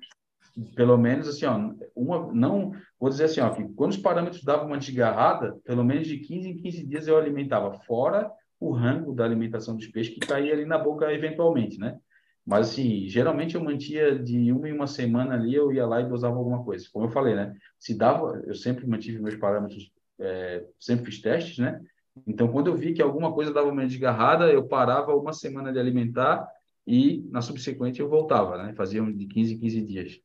pelo 0.74 0.96
menos 0.96 1.28
assim, 1.28 1.46
ó, 1.46 1.72
uma, 1.94 2.32
não, 2.32 2.72
vou 2.98 3.10
dizer 3.10 3.24
assim, 3.24 3.40
ó, 3.40 3.50
que 3.50 3.64
quando 3.74 3.92
os 3.92 3.98
parâmetros 3.98 4.42
davam 4.44 4.66
uma 4.66 4.78
desgarrada, 4.78 5.56
pelo 5.64 5.84
menos 5.84 6.06
de 6.06 6.18
15 6.18 6.48
em 6.48 6.56
15 6.56 6.86
dias 6.86 7.08
eu 7.08 7.18
alimentava, 7.18 7.72
fora 7.80 8.30
o 8.60 8.72
rango 8.72 9.14
da 9.14 9.24
alimentação 9.24 9.76
dos 9.76 9.86
peixes 9.88 10.14
que 10.14 10.20
caía 10.20 10.52
ali 10.52 10.64
na 10.64 10.78
boca 10.78 11.12
eventualmente, 11.12 11.78
né? 11.78 11.98
Mas 12.46 12.70
assim, 12.70 13.08
geralmente 13.08 13.54
eu 13.54 13.64
mantia 13.64 14.18
de 14.18 14.52
uma 14.52 14.68
em 14.68 14.72
uma 14.72 14.86
semana 14.86 15.34
ali, 15.34 15.54
eu 15.54 15.72
ia 15.72 15.86
lá 15.86 16.00
e 16.00 16.08
dosava 16.08 16.36
alguma 16.36 16.62
coisa. 16.62 16.86
Como 16.92 17.06
eu 17.06 17.10
falei, 17.10 17.34
né? 17.34 17.54
Se 17.78 17.96
dava, 17.96 18.42
eu 18.46 18.54
sempre 18.54 18.86
mantive 18.86 19.18
meus 19.18 19.34
parâmetros, 19.34 19.90
eh, 20.20 20.64
sempre 20.78 21.06
fiz 21.06 21.20
testes, 21.22 21.58
né? 21.58 21.80
Então, 22.26 22.48
quando 22.48 22.68
eu 22.68 22.76
vi 22.76 22.92
que 22.92 23.02
alguma 23.02 23.32
coisa 23.32 23.52
dava 23.52 23.68
uma 23.70 23.86
desgarrada, 23.86 24.52
eu 24.52 24.68
parava 24.68 25.16
uma 25.16 25.32
semana 25.32 25.72
de 25.72 25.78
alimentar 25.78 26.46
e 26.86 27.26
na 27.30 27.40
subsequente 27.40 28.00
eu 28.00 28.08
voltava, 28.08 28.62
né? 28.62 28.74
Fazia 28.74 29.02
de 29.02 29.26
15 29.26 29.54
em 29.54 29.58
15 29.58 29.82
dias. 29.82 30.20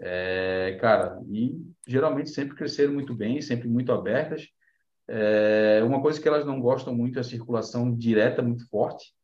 É, 0.00 0.78
cara, 0.80 1.20
e 1.28 1.60
geralmente 1.86 2.30
sempre 2.30 2.56
cresceram 2.56 2.92
muito 2.92 3.14
bem, 3.14 3.40
sempre 3.40 3.68
muito 3.68 3.92
abertas. 3.92 4.48
É, 5.08 5.82
uma 5.82 6.00
coisa 6.00 6.20
que 6.20 6.28
elas 6.28 6.44
não 6.44 6.60
gostam 6.60 6.94
muito 6.94 7.18
é 7.18 7.20
a 7.20 7.24
circulação 7.24 7.94
direta 7.94 8.42
muito 8.42 8.68
forte, 8.68 9.14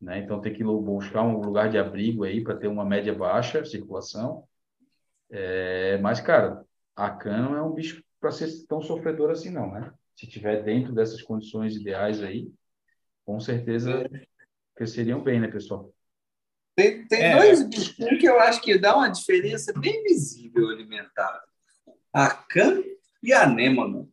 né? 0.00 0.18
Então 0.20 0.40
tem 0.40 0.54
que 0.54 0.64
buscar 0.64 1.22
um 1.22 1.40
lugar 1.40 1.68
de 1.68 1.78
abrigo 1.78 2.24
aí 2.24 2.42
para 2.42 2.56
ter 2.56 2.68
uma 2.68 2.84
média 2.84 3.14
baixa 3.14 3.64
circulação. 3.64 4.44
É, 5.30 5.98
mas, 5.98 6.20
cara, 6.20 6.64
a 6.94 7.10
cana 7.10 7.50
não 7.50 7.56
é 7.56 7.62
um 7.62 7.74
bicho 7.74 8.02
para 8.20 8.30
ser 8.30 8.48
tão 8.66 8.80
sofredor 8.80 9.30
assim, 9.30 9.50
não, 9.50 9.70
né? 9.72 9.92
Se 10.14 10.26
tiver 10.26 10.62
dentro 10.62 10.94
dessas 10.94 11.22
condições 11.22 11.76
ideais 11.76 12.22
aí, 12.22 12.50
com 13.24 13.38
certeza 13.40 14.08
cresceriam 14.74 15.22
bem, 15.22 15.40
né, 15.40 15.48
pessoal? 15.48 15.92
Tem 16.76 17.06
tem 17.08 17.22
É. 17.22 17.36
dois 17.36 17.62
bichinhos 17.68 18.20
que 18.20 18.28
eu 18.28 18.38
acho 18.38 18.60
que 18.60 18.76
dá 18.78 18.94
uma 18.96 19.08
diferença 19.08 19.72
bem 19.78 20.02
visível 20.04 20.68
alimentar. 20.68 21.42
A 22.12 22.28
can 22.30 22.82
e 23.22 23.32
a 23.32 23.42
anêmona. 23.44 24.06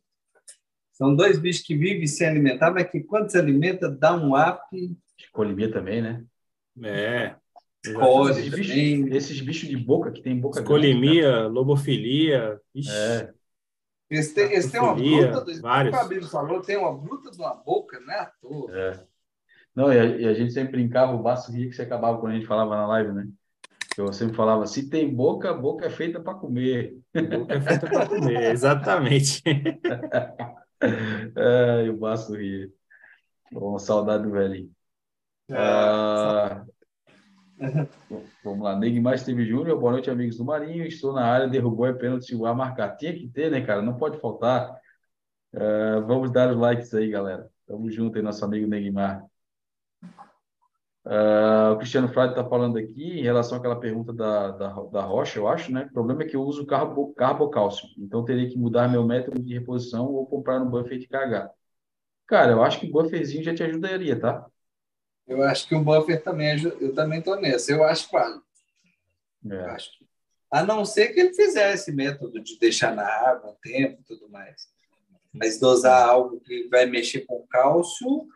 São 0.93 1.15
dois 1.15 1.37
bichos 1.39 1.63
que 1.65 1.75
vivem 1.75 2.07
sem 2.07 2.27
alimentar, 2.27 2.71
mas 2.71 2.89
que 2.89 3.01
quando 3.01 3.29
se 3.29 3.37
alimenta, 3.37 3.89
dá 3.89 4.15
um 4.15 4.31
up, 4.39 4.61
Colimia 5.31 5.71
também, 5.71 6.01
né? 6.01 6.23
É. 6.83 7.35
Esses 7.85 8.49
bichos, 8.49 9.11
esses 9.15 9.41
bichos 9.41 9.67
de 9.67 9.75
boca 9.75 10.11
que 10.11 10.21
tem 10.21 10.39
boca 10.39 10.61
grande, 10.61 10.87
Escolimia, 10.87 11.47
lobofilia. 11.47 12.61
Ixi. 12.73 12.89
É, 12.91 13.33
Eles 14.09 14.31
têm, 14.33 14.51
eles 14.51 14.71
têm 14.71 14.79
uma 14.79 14.93
bruta, 14.95 15.41
do- 15.41 15.61
vários. 15.61 15.91
como 15.91 16.01
o 16.01 16.03
Fabrício 16.03 16.29
falou, 16.31 16.61
tem 16.61 16.77
uma 16.77 16.95
bruta 16.95 17.31
de 17.31 17.37
uma 17.37 17.53
boca, 17.55 17.99
não 17.99 18.13
é 18.13 18.19
à 18.19 18.25
toa. 18.25 18.71
é. 18.77 19.05
Não, 19.75 19.91
e 19.91 19.99
a, 19.99 20.05
e 20.05 20.25
a 20.27 20.33
gente 20.33 20.53
sempre 20.53 20.73
brincava, 20.73 21.13
o 21.13 21.21
Baço 21.21 21.51
ria 21.51 21.67
que 21.67 21.75
você 21.75 21.81
acabava 21.81 22.19
quando 22.19 22.33
a 22.33 22.35
gente 22.35 22.47
falava 22.47 22.75
na 22.75 22.87
live, 22.87 23.11
né? 23.11 23.27
Eu 23.97 24.11
sempre 24.11 24.35
falava, 24.35 24.65
se 24.65 24.89
tem 24.89 25.13
boca, 25.13 25.51
a 25.51 25.53
boca 25.53 25.85
é 25.85 25.89
feita 25.89 26.19
para 26.19 26.33
comer. 26.33 26.97
boca 27.13 27.53
é 27.53 27.61
feita 27.61 27.87
para 27.87 28.07
comer, 28.07 28.51
exatamente. 28.51 29.41
É, 31.37 31.85
e 31.85 31.89
o 31.89 31.95
Baço 31.95 32.35
ria. 32.35 32.69
Bom, 33.49 33.79
saudade 33.79 34.23
do 34.23 34.31
velhinho. 34.31 34.69
Ah, 35.49 36.65
vamos 38.43 38.63
lá, 38.63 38.77
Neymar 38.77 39.17
Steve 39.17 39.45
Júnior, 39.45 39.79
boa 39.79 39.93
noite, 39.93 40.09
amigos 40.09 40.37
do 40.37 40.43
Marinho. 40.43 40.85
Estou 40.85 41.13
na 41.13 41.23
área, 41.23 41.47
derrubou 41.47 41.85
é 41.85 41.93
pênalti, 41.93 42.35
o 42.35 42.45
a 42.45 42.53
marcar. 42.53 42.97
Tinha 42.97 43.13
que 43.13 43.29
ter, 43.29 43.49
né, 43.49 43.61
cara? 43.61 43.81
Não 43.81 43.97
pode 43.97 44.19
faltar. 44.19 44.75
Ah, 45.53 46.03
vamos 46.05 46.31
dar 46.31 46.51
os 46.51 46.57
likes 46.57 46.93
aí, 46.93 47.09
galera. 47.09 47.49
Tamo 47.65 47.89
junto 47.89 48.17
aí, 48.17 48.21
nosso 48.21 48.43
amigo 48.43 48.67
Neymar. 48.67 49.23
Ah, 51.05 51.71
o 51.73 51.77
Cristiano 51.77 52.07
Frade 52.07 52.31
está 52.31 52.45
falando 52.47 52.77
aqui 52.77 53.19
em 53.19 53.23
relação 53.23 53.57
àquela 53.57 53.75
pergunta 53.79 54.13
da, 54.13 54.51
da, 54.51 54.67
da 54.83 55.01
Rocha, 55.01 55.37
eu 55.37 55.47
acho, 55.47 55.71
né? 55.71 55.87
O 55.89 55.93
problema 55.93 56.23
é 56.23 56.25
que 56.25 56.35
eu 56.35 56.41
uso 56.41 56.65
carbo, 56.65 57.13
carbocálcio, 57.13 57.87
então 57.97 58.23
teria 58.23 58.49
que 58.49 58.57
mudar 58.57 58.87
meu 58.87 59.03
método 59.05 59.41
de 59.41 59.53
reposição 59.53 60.05
ou 60.05 60.25
comprar 60.25 60.61
um 60.61 60.69
buffer 60.69 60.97
de 60.97 61.07
KH. 61.07 61.49
Cara, 62.25 62.51
eu 62.53 62.63
acho 62.63 62.79
que 62.79 62.87
o 62.87 62.91
bufferzinho 62.91 63.43
já 63.43 63.53
te 63.53 63.63
ajudaria, 63.63 64.17
tá? 64.17 64.45
Eu 65.27 65.43
acho 65.43 65.67
que 65.67 65.75
o 65.75 65.83
buffer 65.83 66.23
também 66.23 66.51
ajuda. 66.51 66.75
Eu 66.79 66.93
também 66.93 67.19
estou 67.19 67.35
nessa. 67.39 67.71
Eu 67.71 67.83
acho. 67.83 68.09
Eu 69.45 69.51
É. 69.51 69.65
acho. 69.71 69.91
que- 69.97 70.05
A 70.51 70.63
não 70.63 70.85
ser 70.85 71.07
que 71.09 71.19
ele 71.19 71.33
fizesse 71.33 71.91
método 71.91 72.41
de 72.41 72.57
deixar 72.59 72.93
na 72.95 73.05
água 73.05 73.51
um 73.51 73.55
tempo 73.61 73.99
e 74.01 74.03
tudo 74.03 74.29
mais. 74.29 74.67
Mas 75.33 75.59
dosar 75.59 76.07
algo 76.07 76.39
que 76.41 76.67
vai 76.69 76.85
mexer 76.85 77.21
com 77.25 77.45
cálcio 77.49 78.27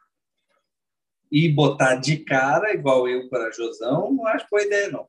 e 1.32 1.50
botar 1.50 1.96
de 1.96 2.18
cara, 2.18 2.74
igual 2.74 3.08
eu 3.08 3.30
para 3.30 3.52
Josão, 3.52 4.14
não 4.14 4.26
acho 4.28 4.48
boa 4.50 4.64
ideia, 4.64 4.90
não. 4.90 5.08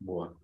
Boa. 0.00 0.36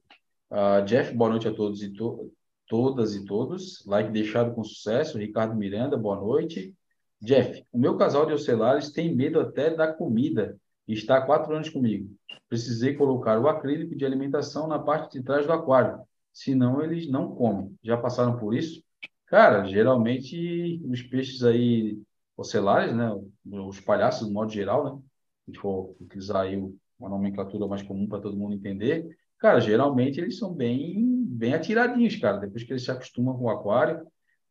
Ah, 0.51 0.81
Jeff, 0.81 1.15
boa 1.15 1.31
noite 1.31 1.49
a 1.49 1.55
todos 1.55 1.83
e 1.83 1.93
to 1.93 2.33
todas 2.67 3.15
e 3.15 3.25
todos. 3.25 3.85
Like 3.87 4.11
deixado 4.11 4.55
com 4.55 4.65
sucesso. 4.65 5.19
Ricardo 5.19 5.55
Miranda, 5.55 5.97
boa 5.97 6.17
noite. 6.17 6.75
Jeff, 7.21 7.65
o 7.73 7.79
meu 7.79 7.97
casal 7.97 8.27
de 8.27 8.33
ocelares 8.33 8.91
tem 8.91 9.15
medo 9.15 9.41
até 9.41 9.71
da 9.71 9.93
comida 9.93 10.59
está 10.87 11.19
há 11.19 11.23
quatro 11.23 11.55
anos 11.55 11.71
comigo. 11.71 12.15
Precisei 12.49 12.95
colocar 12.95 13.39
o 13.39 13.49
acrílico 13.49 13.97
de 13.97 14.05
alimentação 14.05 14.67
na 14.67 14.79
parte 14.79 15.19
de 15.19 15.25
trás 15.25 15.47
do 15.47 15.53
aquário, 15.53 16.01
senão 16.33 16.83
eles 16.83 17.09
não 17.09 17.35
comem. 17.35 17.75
Já 17.83 17.97
passaram 17.97 18.39
por 18.39 18.55
isso? 18.55 18.83
Cara, 19.27 19.65
geralmente 19.65 20.83
os 20.87 21.03
peixes 21.03 21.43
aí 21.43 21.99
ocelares, 22.37 22.95
né, 22.95 23.11
os 23.45 23.81
palhaços, 23.81 24.27
de 24.27 24.33
modo 24.33 24.53
geral, 24.53 24.85
né, 24.85 24.91
se 24.91 25.51
a 25.51 25.51
gente 25.51 25.61
for 25.61 25.95
utilizar 26.01 26.43
aí 26.43 26.57
uma 26.99 27.09
nomenclatura 27.09 27.67
mais 27.67 27.83
comum 27.83 28.07
para 28.09 28.21
todo 28.21 28.37
mundo 28.37 28.55
entender, 28.55 29.17
Cara, 29.45 29.61
geralmente 29.61 30.19
eles 30.19 30.39
são 30.39 30.55
bem, 30.55 31.23
bem 31.27 31.53
atiradinhos, 31.53 32.17
cara, 32.17 32.39
depois 32.39 32.63
que 32.65 32.73
eles 32.73 32.83
se 32.83 32.91
acostumam 32.91 33.37
com 33.37 33.45
o 33.45 33.51
aquário, 33.51 34.07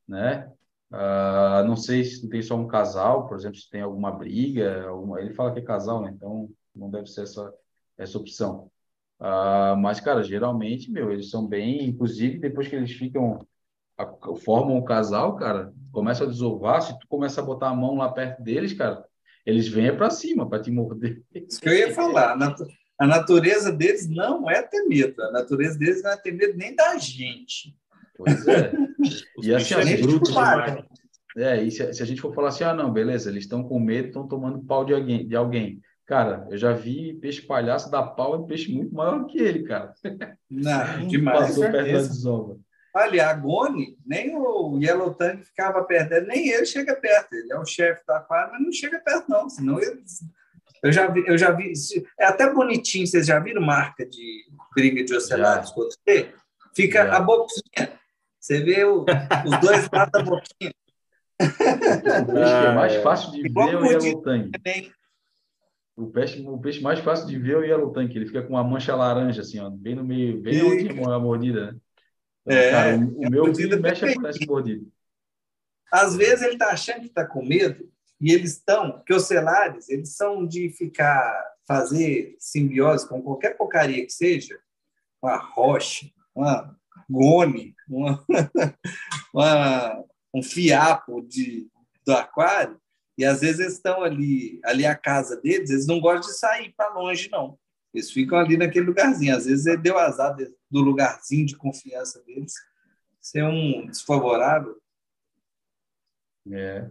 né? 0.07 0.51
Ah, 0.91 1.63
não 1.67 1.75
sei 1.75 2.03
se 2.03 2.29
tem 2.29 2.43
só 2.43 2.55
um 2.55 2.67
casal, 2.67 3.27
por 3.27 3.35
exemplo, 3.35 3.57
se 3.57 3.67
tem 3.71 3.81
alguma 3.81 4.11
briga, 4.11 4.87
alguma... 4.87 5.19
ele 5.19 5.33
fala 5.33 5.51
que 5.51 5.57
é 5.59 5.63
casal, 5.63 6.03
né? 6.03 6.11
Então 6.15 6.47
não 6.75 6.91
deve 6.91 7.07
ser 7.07 7.23
essa, 7.23 7.51
essa 7.97 8.19
opção. 8.19 8.69
Ah, 9.19 9.75
mas, 9.79 9.99
cara, 9.99 10.21
geralmente, 10.21 10.91
meu, 10.91 11.11
eles 11.11 11.31
são 11.31 11.47
bem, 11.47 11.87
inclusive 11.87 12.37
depois 12.37 12.67
que 12.67 12.75
eles 12.75 12.91
ficam, 12.91 13.39
a- 13.97 14.35
formam 14.43 14.77
o 14.77 14.83
casal, 14.85 15.35
cara, 15.35 15.73
começa 15.91 16.23
a 16.23 16.27
desovar, 16.27 16.81
se 16.81 16.97
tu 16.99 17.07
começa 17.07 17.41
a 17.41 17.43
botar 17.43 17.69
a 17.69 17.75
mão 17.75 17.95
lá 17.95 18.09
perto 18.09 18.41
deles, 18.41 18.73
cara, 18.73 19.03
eles 19.45 19.67
vêm 19.67 19.95
para 19.95 20.09
cima 20.09 20.47
para 20.49 20.61
te 20.61 20.71
morder. 20.71 21.21
Isso 21.33 21.59
que 21.59 21.69
eu 21.69 21.73
ia 21.73 21.93
falar. 21.93 22.31
A 22.33 22.35
natu- 22.37 22.67
a 22.99 23.07
natureza 23.07 23.71
deles 23.71 24.07
não 24.09 24.49
é 24.49 24.61
ter 24.61 24.83
medo. 24.85 25.21
A 25.21 25.31
natureza 25.31 25.77
deles 25.77 26.01
não 26.03 26.11
é 26.11 26.17
ter 26.17 26.31
medo 26.31 26.57
nem 26.57 26.75
da 26.75 26.97
gente. 26.97 27.75
Pois 28.15 28.47
é. 28.47 28.71
Os 29.37 29.45
E 29.45 29.53
assim, 29.53 29.75
bichos 29.75 30.35
ó, 30.35 30.41
é 30.59 30.65
demais. 31.35 31.65
E 31.65 31.71
se, 31.71 31.93
se 31.93 32.03
a 32.03 32.05
gente 32.05 32.21
for 32.21 32.33
falar 32.33 32.49
assim, 32.49 32.63
ah, 32.63 32.73
não, 32.73 32.91
beleza, 32.93 33.29
eles 33.29 33.43
estão 33.43 33.63
com 33.63 33.79
medo, 33.79 34.07
estão 34.09 34.27
tomando 34.27 34.63
pau 34.63 34.85
de 34.85 34.93
alguém, 34.93 35.27
de 35.27 35.35
alguém. 35.35 35.81
Cara, 36.05 36.45
eu 36.51 36.57
já 36.57 36.71
vi 36.73 37.13
peixe 37.15 37.41
palhaço 37.41 37.89
dar 37.89 38.03
pau 38.03 38.39
em 38.39 38.45
peixe 38.45 38.71
muito 38.71 38.93
maior 38.93 39.25
que 39.25 39.39
ele, 39.39 39.63
cara. 39.63 39.93
Não, 40.49 41.07
demais. 41.07 41.47
Passou 41.47 41.63
perto 41.63 41.73
da 41.77 41.83
certeza. 41.83 42.09
desova. 42.09 42.57
Olha, 42.95 43.29
a 43.29 43.33
Goni, 43.33 43.97
nem 44.05 44.35
o 44.35 44.77
Yellow 44.79 45.13
Tang 45.15 45.43
ficava 45.43 45.83
perto 45.83 46.27
nem 46.27 46.49
ele 46.49 46.65
chega 46.65 46.95
perto. 46.95 47.33
Ele 47.33 47.51
é 47.51 47.57
o 47.57 47.65
chefe 47.65 48.03
do 48.05 48.11
aquário, 48.11 48.51
mas 48.53 48.61
não 48.61 48.71
chega 48.71 48.99
perto, 48.99 49.27
não. 49.29 49.49
Senão 49.49 49.79
ele... 49.79 50.03
Eu 50.83 50.91
já 50.91 51.07
vi, 51.07 51.23
eu 51.25 51.37
já 51.37 51.49
vi. 51.51 51.71
É 52.19 52.25
até 52.25 52.53
bonitinho, 52.53 53.07
vocês 53.07 53.25
já 53.25 53.39
viram 53.39 53.61
marca 53.61 54.05
de 54.05 54.43
briga 54.75 55.03
de 55.03 55.15
ocelários 55.15 55.71
com 55.71 55.81
você? 55.83 56.33
Fica 56.75 57.05
Já. 57.05 57.17
a 57.17 57.21
boquinha. 57.21 57.93
Você 58.39 58.61
vê 58.61 58.83
o- 58.83 59.05
os 59.45 59.59
dois 59.61 59.89
lados 59.89 60.11
da 60.11 60.21
boquinha. 60.21 60.73
O 61.41 62.33
peixe 62.33 62.59
que 62.59 62.65
é 62.65 62.75
mais 62.75 62.93
é. 62.93 63.01
fácil 63.01 63.31
de 63.31 63.45
Igual 63.45 63.67
ver 63.69 63.75
é 63.75 63.77
o. 63.79 63.85
Yellow 63.85 64.21
Tang. 64.21 64.51
Também. 64.51 64.91
O 65.95 66.07
peixe, 66.07 66.43
o 66.45 66.57
peixe 66.57 66.81
mais 66.81 66.99
fácil 66.99 67.27
de 67.27 67.37
ver 67.37 67.53
é 67.53 67.57
o 67.57 67.63
Yellow 67.63 67.91
Tank. 67.93 68.13
Ele 68.13 68.25
fica 68.25 68.41
com 68.41 68.49
uma 68.53 68.63
mancha 68.63 68.95
laranja, 68.95 69.41
assim, 69.41 69.59
ó, 69.59 69.69
bem 69.69 69.95
no 69.95 70.03
meio, 70.03 70.41
bem 70.41 70.61
onde 70.63 70.87
é 70.89 71.13
a 71.13 71.19
mordida, 71.19 71.71
né? 71.71 71.77
Então, 72.45 72.57
É, 72.57 72.71
cara, 72.71 72.97
o, 72.97 73.21
o 73.21 73.25
a 73.27 73.29
meu 73.29 73.53
que 73.53 73.75
mexe 73.77 74.15
parece 74.15 74.45
mordido. 74.45 74.91
Às 75.91 76.15
vezes 76.15 76.41
ele 76.41 76.53
está 76.53 76.69
achando 76.69 77.01
que 77.01 77.07
está 77.07 77.25
com 77.25 77.45
medo 77.45 77.89
e 78.19 78.31
eles 78.31 78.53
estão, 78.53 78.91
porque 78.93 79.13
os 79.13 79.25
celares, 79.27 79.89
eles 79.89 80.15
são 80.15 80.45
de 80.47 80.69
ficar, 80.69 81.53
fazer 81.67 82.35
simbiose 82.39 83.07
com 83.07 83.21
qualquer 83.21 83.55
porcaria 83.57 84.05
que 84.05 84.11
seja, 84.11 84.57
uma 85.21 85.37
rocha, 85.37 86.07
uma 86.33 86.75
gome, 87.09 87.75
uma, 87.87 88.23
uma- 89.33 90.03
um 90.33 90.41
fiapo 90.41 91.21
de, 91.21 91.69
do 92.05 92.13
aquário, 92.13 92.79
e 93.17 93.23
às 93.23 93.41
vezes 93.41 93.59
eles 93.59 93.73
estão 93.73 94.01
ali, 94.03 94.59
ali 94.65 94.83
é 94.83 94.87
a 94.87 94.95
casa 94.95 95.39
deles, 95.39 95.69
eles 95.69 95.85
não 95.85 95.99
gostam 95.99 96.31
de 96.31 96.37
sair 96.39 96.73
para 96.75 96.93
longe, 96.93 97.29
não. 97.29 97.59
Eles 97.93 98.09
ficam 98.09 98.39
ali 98.39 98.57
naquele 98.57 98.87
lugarzinho. 98.87 99.35
Às 99.35 99.45
vezes 99.45 99.67
ele 99.67 99.77
deu 99.77 99.99
azar 99.99 100.35
do 100.73 100.81
lugarzinho 100.81 101.45
de 101.45 101.55
confiança 101.55 102.19
deles 102.23 102.53
ser 103.21 103.43
um 103.43 103.85
desfavorável. 103.85 104.75
É. 106.51 106.89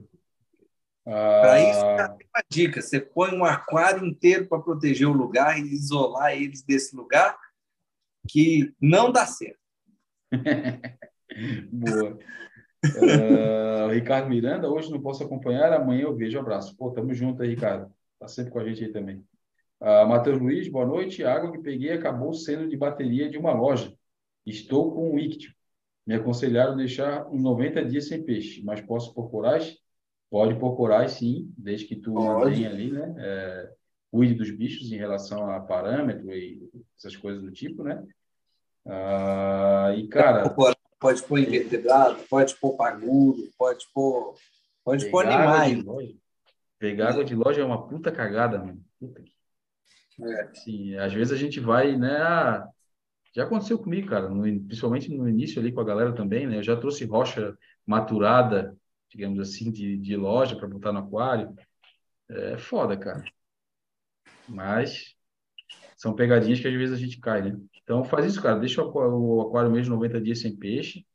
Para 1.05 1.61
isso, 1.61 1.85
Ah, 1.85 1.97
já 1.99 2.09
tem 2.11 2.27
uma 2.33 2.45
dica: 2.49 2.81
você 2.81 3.01
põe 3.01 3.35
um 3.35 3.45
aquário 3.45 4.07
inteiro 4.07 4.47
para 4.47 4.63
proteger 4.63 5.09
o 5.09 5.13
lugar 5.13 5.59
e 5.59 5.63
isolar 5.63 6.33
eles 6.33 6.63
desse 6.63 6.95
lugar, 6.95 7.37
que 8.29 8.73
não 8.81 9.11
dá 9.11 9.27
certo. 9.27 9.59
boa. 11.73 12.19
O 12.85 13.91
Ricardo 13.91 14.29
Miranda, 14.29 14.71
hoje 14.71 14.91
não 14.91 15.03
posso 15.03 15.25
acompanhar, 15.25 15.73
amanhã 15.73 16.03
eu 16.03 16.17
vejo. 16.17 16.39
Abraço. 16.39 16.77
Pô, 16.77 16.93
tamo 16.93 17.13
junto 17.13 17.43
aí, 17.43 17.49
Ricardo. 17.51 17.93
Tá 18.19 18.29
sempre 18.29 18.53
com 18.53 18.61
a 18.61 18.65
gente 18.65 18.85
aí 18.85 18.93
também. 18.93 19.27
Ah, 19.85 20.07
Matheus 20.07 20.41
Luiz, 20.41 20.69
boa 20.69 20.87
noite. 20.87 21.25
A 21.25 21.35
água 21.35 21.51
que 21.51 21.59
peguei 21.59 21.91
acabou 21.91 22.33
sendo 22.33 22.69
de 22.69 22.77
bateria 22.77 23.29
de 23.29 23.37
uma 23.37 23.53
loja. 23.53 23.93
Estou 24.47 24.95
com 24.95 25.13
o 25.13 25.19
íctio. 25.19 25.53
Me 26.07 26.15
aconselharam 26.15 26.77
deixar 26.77 27.27
uns 27.29 27.43
90 27.43 27.85
dias 27.87 28.07
sem 28.07 28.23
peixe, 28.23 28.63
mas 28.63 28.81
posso 28.81 29.13
pôr 29.13 29.29
corais? 29.29 29.77
Pode 30.31 30.55
pôr 30.55 30.77
corais, 30.77 31.13
sim, 31.13 31.53
desde 31.59 31.87
que 31.87 31.97
tu 31.97 32.13
Pode. 32.13 32.51
mantenha 32.51 32.71
ali, 32.71 32.93
né? 32.93 33.13
É, 33.19 33.73
cuide 34.09 34.35
dos 34.35 34.53
bichos 34.53 34.93
em 34.93 34.97
relação 34.97 35.51
a 35.51 35.59
parâmetro 35.59 36.33
e 36.33 36.71
essas 36.97 37.17
coisas 37.17 37.43
do 37.43 37.51
tipo, 37.51 37.83
né? 37.83 38.05
Ah, 38.87 39.93
e, 39.97 40.07
cara, 40.07 40.49
Pode 41.01 41.23
pôr 41.25 41.41
invertebrado, 41.41 42.23
pode 42.31 42.55
pôr 42.55 42.77
paguro, 42.77 43.49
pode 43.59 43.85
pôr, 43.93 44.37
pode 44.85 45.11
pôr 45.11 45.27
animais. 45.27 45.85
pegar 46.79 47.09
água 47.11 47.25
de 47.25 47.35
loja 47.35 47.61
é 47.61 47.65
uma 47.65 47.89
puta 47.89 48.13
cagada, 48.13 48.61
mano. 48.61 48.81
Puta 49.01 49.21
que 49.21 49.33
Sim, 50.55 50.95
às 50.97 51.13
vezes 51.13 51.33
a 51.33 51.37
gente 51.37 51.59
vai, 51.61 51.97
né? 51.97 52.17
ah, 52.23 52.69
Já 53.35 53.45
aconteceu 53.45 53.79
comigo, 53.79 54.09
cara, 54.11 54.29
no 54.31 54.47
in- 54.47 54.65
principalmente 54.65 55.11
no 55.17 55.29
início 55.29 55.61
ali 55.61 55.73
com 55.73 55.81
a 55.81 55.85
galera 55.85 56.15
também, 56.15 56.47
né? 56.47 56.59
Eu 56.59 56.63
já 56.63 56.77
trouxe 56.77 57.05
rocha 57.07 57.57
maturada, 57.87 58.77
digamos 59.11 59.41
assim, 59.41 59.71
de, 59.73 59.99
de 59.99 60.17
loja 60.17 60.57
para 60.57 60.69
botar 60.69 60.93
no 60.93 61.01
aquário. 61.01 61.55
É 62.31 62.59
foda, 62.59 62.97
cara. 62.97 63.25
Mas 64.47 65.15
são 65.97 66.15
pegadinhas 66.15 66.61
que 66.61 66.69
às 66.69 66.75
vezes 66.75 66.95
a 66.97 67.01
gente 67.01 67.21
cai, 67.21 67.43
né? 67.43 67.59
Então 67.83 68.05
faz 68.05 68.27
isso, 68.27 68.43
cara. 68.43 68.59
Deixa 68.61 68.83
o 68.85 69.43
aquário 69.43 69.71
mesmo 69.71 69.95
90 69.95 70.21
dias 70.21 70.41
sem 70.41 70.57
peixe. 70.57 71.07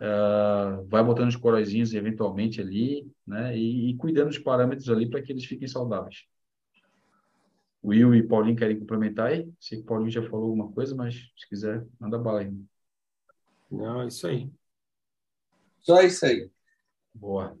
ah, 0.00 0.82
vai 0.88 1.02
botando 1.04 1.28
os 1.28 1.36
coraizinhos 1.36 1.94
eventualmente 1.94 2.60
ali, 2.60 3.06
né? 3.26 3.56
E, 3.56 3.90
e 3.90 3.96
cuidando 3.96 4.28
dos 4.28 4.38
parâmetros 4.38 4.88
ali 4.90 5.08
para 5.08 5.22
que 5.22 5.32
eles 5.32 5.44
fiquem 5.44 5.68
saudáveis. 5.68 6.24
Will 7.84 8.14
e 8.14 8.22
Paulinho 8.22 8.56
querem 8.56 8.78
complementar 8.78 9.28
aí? 9.28 9.50
Sei 9.58 9.78
que 9.78 9.84
o 9.84 9.86
Paulinho 9.86 10.10
já 10.10 10.22
falou 10.22 10.46
alguma 10.46 10.70
coisa, 10.72 10.94
mas 10.94 11.14
se 11.36 11.48
quiser, 11.48 11.84
manda 11.98 12.18
bala 12.18 12.40
aí. 12.40 12.52
Não, 13.70 14.02
é 14.02 14.06
isso 14.06 14.26
aí. 14.26 14.50
Só 15.80 16.00
isso 16.00 16.24
aí. 16.24 16.50
Boa. 17.12 17.56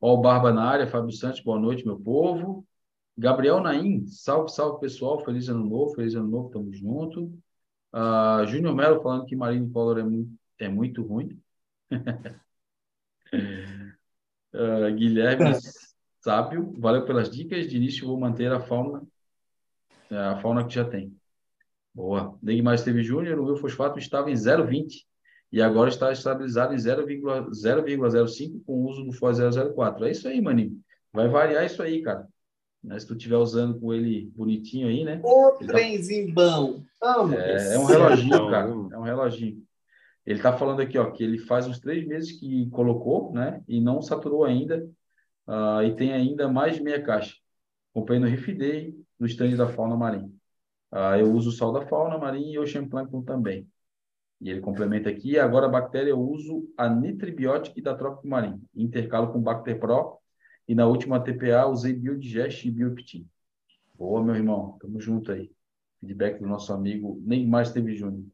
Ó, 0.00 0.14
o 0.14 0.20
Barba 0.20 0.52
na 0.52 0.64
área, 0.64 0.86
Fábio 0.86 1.12
Santos, 1.12 1.40
boa 1.40 1.58
noite, 1.58 1.84
meu 1.84 1.98
povo. 1.98 2.66
Gabriel 3.16 3.60
Naim, 3.60 4.06
salve, 4.06 4.50
salve, 4.50 4.80
pessoal. 4.80 5.22
Feliz 5.24 5.48
ano 5.48 5.64
novo, 5.64 5.94
feliz 5.94 6.14
ano 6.14 6.26
novo, 6.28 6.50
tamo 6.50 6.72
junto. 6.72 7.32
Ah, 7.92 8.44
Júnior 8.46 8.74
Melo 8.74 9.02
falando 9.02 9.26
que 9.26 9.36
Marine 9.36 9.70
Color 9.70 9.98
é 9.98 10.02
muito, 10.02 10.32
é 10.58 10.68
muito 10.68 11.02
ruim. 11.02 11.40
Ah, 14.52 14.90
Guilherme 14.90 15.44
Sábio, 16.20 16.74
valeu 16.76 17.04
pelas 17.04 17.30
dicas. 17.30 17.68
De 17.68 17.76
início, 17.76 18.04
vou 18.04 18.18
manter 18.18 18.50
a 18.50 18.60
fauna, 18.60 19.06
a 20.10 20.36
fauna 20.40 20.64
que 20.66 20.74
já 20.74 20.84
tem. 20.84 21.14
Boa. 21.94 22.38
Neymar 22.42 22.74
Esteve 22.74 23.02
Júnior, 23.02 23.38
o 23.38 23.44
meu 23.44 23.56
fosfato 23.56 23.98
estava 23.98 24.30
em 24.30 24.34
0,20 24.34 25.04
e 25.52 25.60
agora 25.60 25.88
está 25.88 26.12
estabilizado 26.12 26.72
em 26.72 26.76
0,0 26.76 27.48
0,05 27.50 28.62
com 28.64 28.72
o 28.74 28.88
uso 28.88 29.04
do 29.04 29.12
FOS 29.12 29.38
004. 29.74 30.04
É 30.06 30.10
isso 30.10 30.28
aí, 30.28 30.40
maninho. 30.40 30.78
Vai 31.12 31.28
variar 31.28 31.64
isso 31.64 31.82
aí, 31.82 32.02
cara. 32.02 32.28
Né, 32.82 32.98
Se 32.98 33.06
tu 33.06 33.14
estiver 33.14 33.36
usando 33.36 33.78
com 33.78 33.92
ele 33.92 34.30
bonitinho 34.34 34.88
aí, 34.88 35.04
né? 35.04 35.20
Ô, 35.22 35.56
Ele 35.60 35.66
tá- 35.66 35.74
trenzinho 35.74 36.32
bom. 36.32 36.82
Amo. 37.02 37.34
É, 37.34 37.74
é 37.74 37.78
um 37.78 37.84
reloginho, 37.84 38.50
cara. 38.50 38.68
É 38.70 38.98
um 38.98 39.02
reloginho. 39.02 39.62
Ele 40.24 40.38
está 40.38 40.56
falando 40.56 40.80
aqui, 40.80 40.96
ó, 40.96 41.10
que 41.10 41.24
ele 41.24 41.38
faz 41.38 41.66
uns 41.66 41.80
três 41.80 42.06
meses 42.06 42.32
que 42.38 42.68
colocou, 42.70 43.32
né? 43.32 43.62
E 43.66 43.80
não 43.80 44.00
saturou 44.00 44.44
ainda. 44.44 44.88
ah, 45.46 45.82
e 45.84 45.94
tem 45.96 46.12
ainda 46.12 46.48
mais 46.48 46.76
de 46.76 46.82
meia 46.82 47.02
caixa. 47.02 47.34
Comprei 47.92 48.18
no 48.20 48.28
Day, 48.30 48.94
no 49.20 49.26
stand 49.26 49.56
da 49.56 49.68
Fauna 49.68 49.96
Marinha. 49.96 50.30
Ah, 50.90 51.16
eu 51.18 51.30
uso 51.32 51.50
o 51.50 51.52
sal 51.52 51.72
da 51.72 51.82
Fauna 51.86 52.18
Marinha 52.18 52.54
e 52.54 52.58
o 52.58 52.62
Ocean 52.62 52.88
Plankton 52.88 53.22
também. 53.22 53.68
E 54.40 54.48
ele 54.50 54.60
complementa 54.60 55.10
aqui, 55.10 55.38
agora 55.38 55.66
a 55.66 55.68
bactéria 55.68 56.10
eu 56.10 56.18
uso 56.20 56.66
a 56.76 56.88
Nitribiótica 56.88 57.80
da 57.82 57.94
Trópico 57.94 58.26
Marinho. 58.26 58.62
Intercalo 58.74 59.32
com 59.32 59.40
Bacter 59.40 59.78
Pro. 59.78 60.18
E 60.66 60.74
na 60.74 60.86
última 60.86 61.20
TPA 61.20 61.66
usei 61.66 61.92
Biodigest 61.92 62.64
e 62.66 62.70
Bioptin. 62.70 63.28
Boa, 63.94 64.22
meu 64.24 64.34
irmão. 64.34 64.78
Tamo 64.80 64.98
junto 65.00 65.30
aí. 65.30 65.50
Feedback 66.00 66.40
do 66.40 66.46
nosso 66.46 66.72
amigo 66.72 67.20
Neymar 67.24 67.62
Esteve 67.64 67.94
Júnior. 67.94 68.24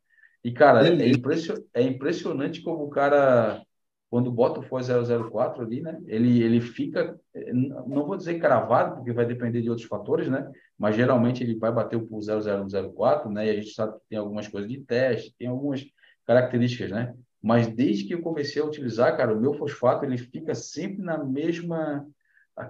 E, 0.44 0.52
cara, 0.52 0.86
é, 0.86 0.90
Beleza. 0.90 1.18
impressio- 1.18 1.64
é 1.74 1.82
impressionante 1.82 2.62
como 2.62 2.84
o 2.84 2.88
cara, 2.88 3.60
quando 4.08 4.30
bota 4.30 4.60
o 4.60 4.62
FOS 4.62 4.88
004 4.88 5.62
ali, 5.64 5.82
né? 5.82 5.98
Ele, 6.06 6.40
ele 6.40 6.60
fica, 6.60 7.18
eh, 7.34 7.52
não 7.52 8.06
vou 8.06 8.16
dizer 8.16 8.38
cravado, 8.38 8.96
porque 8.96 9.12
vai 9.12 9.26
depender 9.26 9.60
de 9.60 9.70
outros 9.70 9.88
fatores, 9.88 10.28
né? 10.28 10.48
Mas 10.78 10.94
geralmente 10.94 11.42
ele 11.42 11.58
vai 11.58 11.72
bater 11.72 11.96
o 11.96 12.20
0,004, 12.20 13.30
né? 13.30 13.46
E 13.46 13.50
a 13.50 13.54
gente 13.54 13.72
sabe 13.72 13.94
que 13.94 14.08
tem 14.10 14.18
algumas 14.18 14.46
coisas 14.46 14.70
de 14.70 14.78
teste, 14.80 15.34
tem 15.38 15.48
algumas 15.48 15.84
características, 16.26 16.90
né? 16.90 17.14
Mas 17.42 17.66
desde 17.66 18.04
que 18.04 18.14
eu 18.14 18.20
comecei 18.20 18.60
a 18.60 18.64
utilizar, 18.64 19.16
cara, 19.16 19.34
o 19.34 19.40
meu 19.40 19.54
fosfato 19.54 20.04
ele 20.04 20.18
fica 20.18 20.54
sempre 20.54 21.02
na 21.02 21.22
mesma 21.22 22.06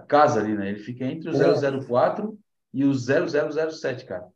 casa 0.07 0.39
ali, 0.39 0.55
né? 0.55 0.69
Ele 0.69 0.79
fica 0.79 1.05
entre 1.05 1.29
o 1.29 1.33
É. 1.33 1.79
004 1.85 2.37
e 2.73 2.85
o 2.85 2.93
0007, 2.93 4.05
cara. 4.05 4.27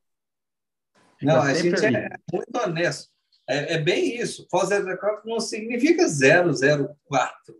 Fica 1.17 1.33
Não, 1.33 1.41
a 1.41 1.53
gente 1.53 1.85
ali. 1.85 1.95
é 1.95 2.09
muito 2.33 2.57
honesto. 2.57 3.09
É, 3.47 3.75
é 3.75 3.77
bem 3.77 4.19
isso. 4.19 4.47
FOS 4.49 4.69
004 4.69 5.21
não 5.25 5.39
significa 5.39 6.05
004, 6.07 7.55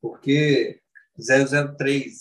porque 0.00 0.80
003, 1.18 2.20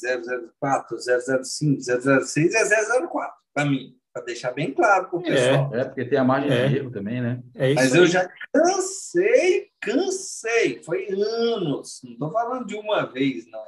004, 0.59 0.97
005, 1.43 1.81
006 1.81 2.53
é 2.55 2.63
004, 3.07 3.33
para 3.53 3.65
mim, 3.65 3.95
para 4.13 4.23
deixar 4.25 4.51
bem 4.51 4.73
claro 4.73 5.09
para 5.09 5.19
o 5.19 5.21
É. 5.21 5.23
pessoal. 5.25 5.75
É, 5.75 5.83
porque 5.85 6.05
tem 6.05 6.17
a 6.17 6.23
margem 6.23 6.51
É. 6.51 6.67
de 6.67 6.77
erro 6.77 6.91
também, 6.91 7.21
né? 7.21 7.41
É 7.55 7.67
isso 7.71 7.75
Mas 7.75 7.93
aí. 7.93 7.99
eu 7.99 8.07
já 8.07 8.29
cansei, 8.51 9.67
cansei. 9.79 10.81
Foi 10.83 11.07
anos, 11.11 12.01
não 12.03 12.13
estou 12.13 12.31
falando 12.31 12.65
de 12.65 12.75
uma 12.75 13.05
vez, 13.05 13.45
não. 13.49 13.63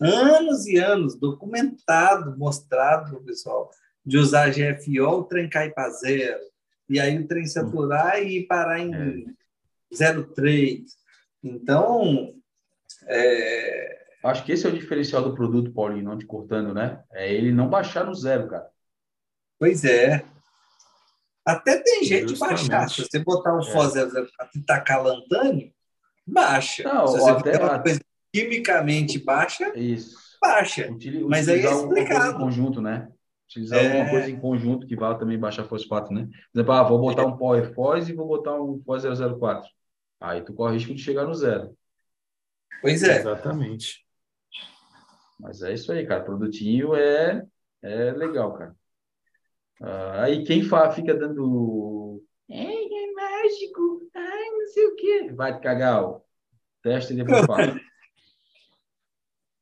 Anos 0.00 0.66
e 0.66 0.76
anos, 0.76 1.14
documentado, 1.18 2.36
mostrado 2.36 3.10
para 3.10 3.18
o 3.18 3.24
pessoal, 3.24 3.70
de 4.04 4.18
usar 4.18 4.50
GFO, 4.50 5.02
o 5.08 5.24
trem 5.24 5.48
cai 5.48 5.70
para 5.70 5.88
zero. 5.90 6.40
E 6.88 7.00
aí 7.00 7.18
o 7.18 7.26
trem 7.26 7.46
saturar 7.46 8.20
e 8.22 8.44
parar 8.46 8.78
em 8.80 8.90
0,3. 9.94 10.84
Então, 11.42 12.34
é, 13.06 14.03
Acho 14.24 14.44
que 14.44 14.52
esse 14.52 14.66
é 14.66 14.70
o 14.70 14.72
diferencial 14.72 15.22
do 15.22 15.34
produto, 15.34 15.70
Paulinho, 15.72 16.04
não 16.04 16.18
te 16.18 16.24
cortando, 16.26 16.72
né? 16.72 17.02
É 17.12 17.32
ele 17.32 17.52
não 17.52 17.68
baixar 17.68 18.04
no 18.06 18.14
zero, 18.14 18.48
cara. 18.48 18.68
pois 19.58 19.84
é. 19.84 20.24
Até 21.46 21.78
tem 21.82 22.02
jeito 22.04 22.24
de 22.26 22.30
Justamente. 22.30 22.68
baixar. 22.68 22.88
Se 22.88 23.02
você 23.02 23.18
botar 23.18 23.54
um 23.54 23.60
É. 23.60 23.64
Fó 23.64 23.86
004 23.88 24.58
e 24.58 24.62
tacar 24.62 25.02
lantânio, 25.02 25.70
baixa. 26.26 26.82
Não, 26.84 27.06
Se 27.06 27.18
você 27.18 27.30
até- 27.30 27.62
uma 27.62 27.78
coisa 27.82 28.00
quimicamente 28.32 29.18
baixa, 29.18 29.72
Isso. 29.78 30.16
baixa. 30.40 30.90
Utili- 30.90 31.22
Mas 31.24 31.48
aí 31.48 31.56
é 31.56 31.58
utilizar 31.58 31.72
alguma 31.74 31.88
coisa 31.94 32.00
em 32.00 32.12
explicado. 32.14 32.38
conjunto, 32.38 32.80
né? 32.80 33.08
Utilizar 33.46 33.78
É. 33.78 33.86
alguma 33.92 34.10
coisa 34.10 34.30
em 34.30 34.40
conjunto 34.40 34.86
que 34.86 34.96
vá 34.96 35.14
também 35.14 35.38
baixar 35.38 35.64
fosfato, 35.64 36.12
né? 36.14 36.26
Por 36.52 36.58
exemplo, 36.58 36.72
ah, 36.72 36.82
vou 36.82 36.98
botar 36.98 37.26
um 37.26 37.36
Power 37.36 37.74
Foz 37.74 38.08
e 38.08 38.14
vou 38.14 38.26
botar 38.26 38.54
um 38.60 38.82
Foz 38.84 39.04
004. 39.04 39.68
Aí 40.20 40.40
tu 40.42 40.54
corre 40.54 40.70
o 40.72 40.74
risco 40.74 40.94
de 40.94 41.02
chegar 41.02 41.26
no 41.26 41.34
zero. 41.34 41.76
Pois 42.80 43.02
é. 43.02 43.18
Exatamente. 43.18 44.03
Mas 45.38 45.62
é 45.62 45.72
isso 45.74 45.92
aí, 45.92 46.06
cara. 46.06 46.24
Produtinho 46.24 46.94
é, 46.94 47.46
é 47.82 48.12
legal, 48.12 48.54
cara. 48.54 48.76
Ah, 49.80 50.24
aí 50.24 50.44
quem 50.44 50.62
fa, 50.62 50.90
fica 50.90 51.14
dando. 51.14 52.22
Ei, 52.48 52.86
é 52.86 53.12
mágico. 53.12 54.08
Ai, 54.14 54.50
não 54.50 54.66
sei 54.66 54.86
o 54.86 54.96
quê. 54.96 55.32
Vai 55.32 55.54
te 55.54 55.60
cagar, 55.62 56.04
ó. 56.04 56.20
Testa 56.82 57.12
e 57.12 57.16
depois 57.16 57.44
fala. 57.46 57.80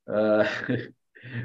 Ah, 0.06 0.42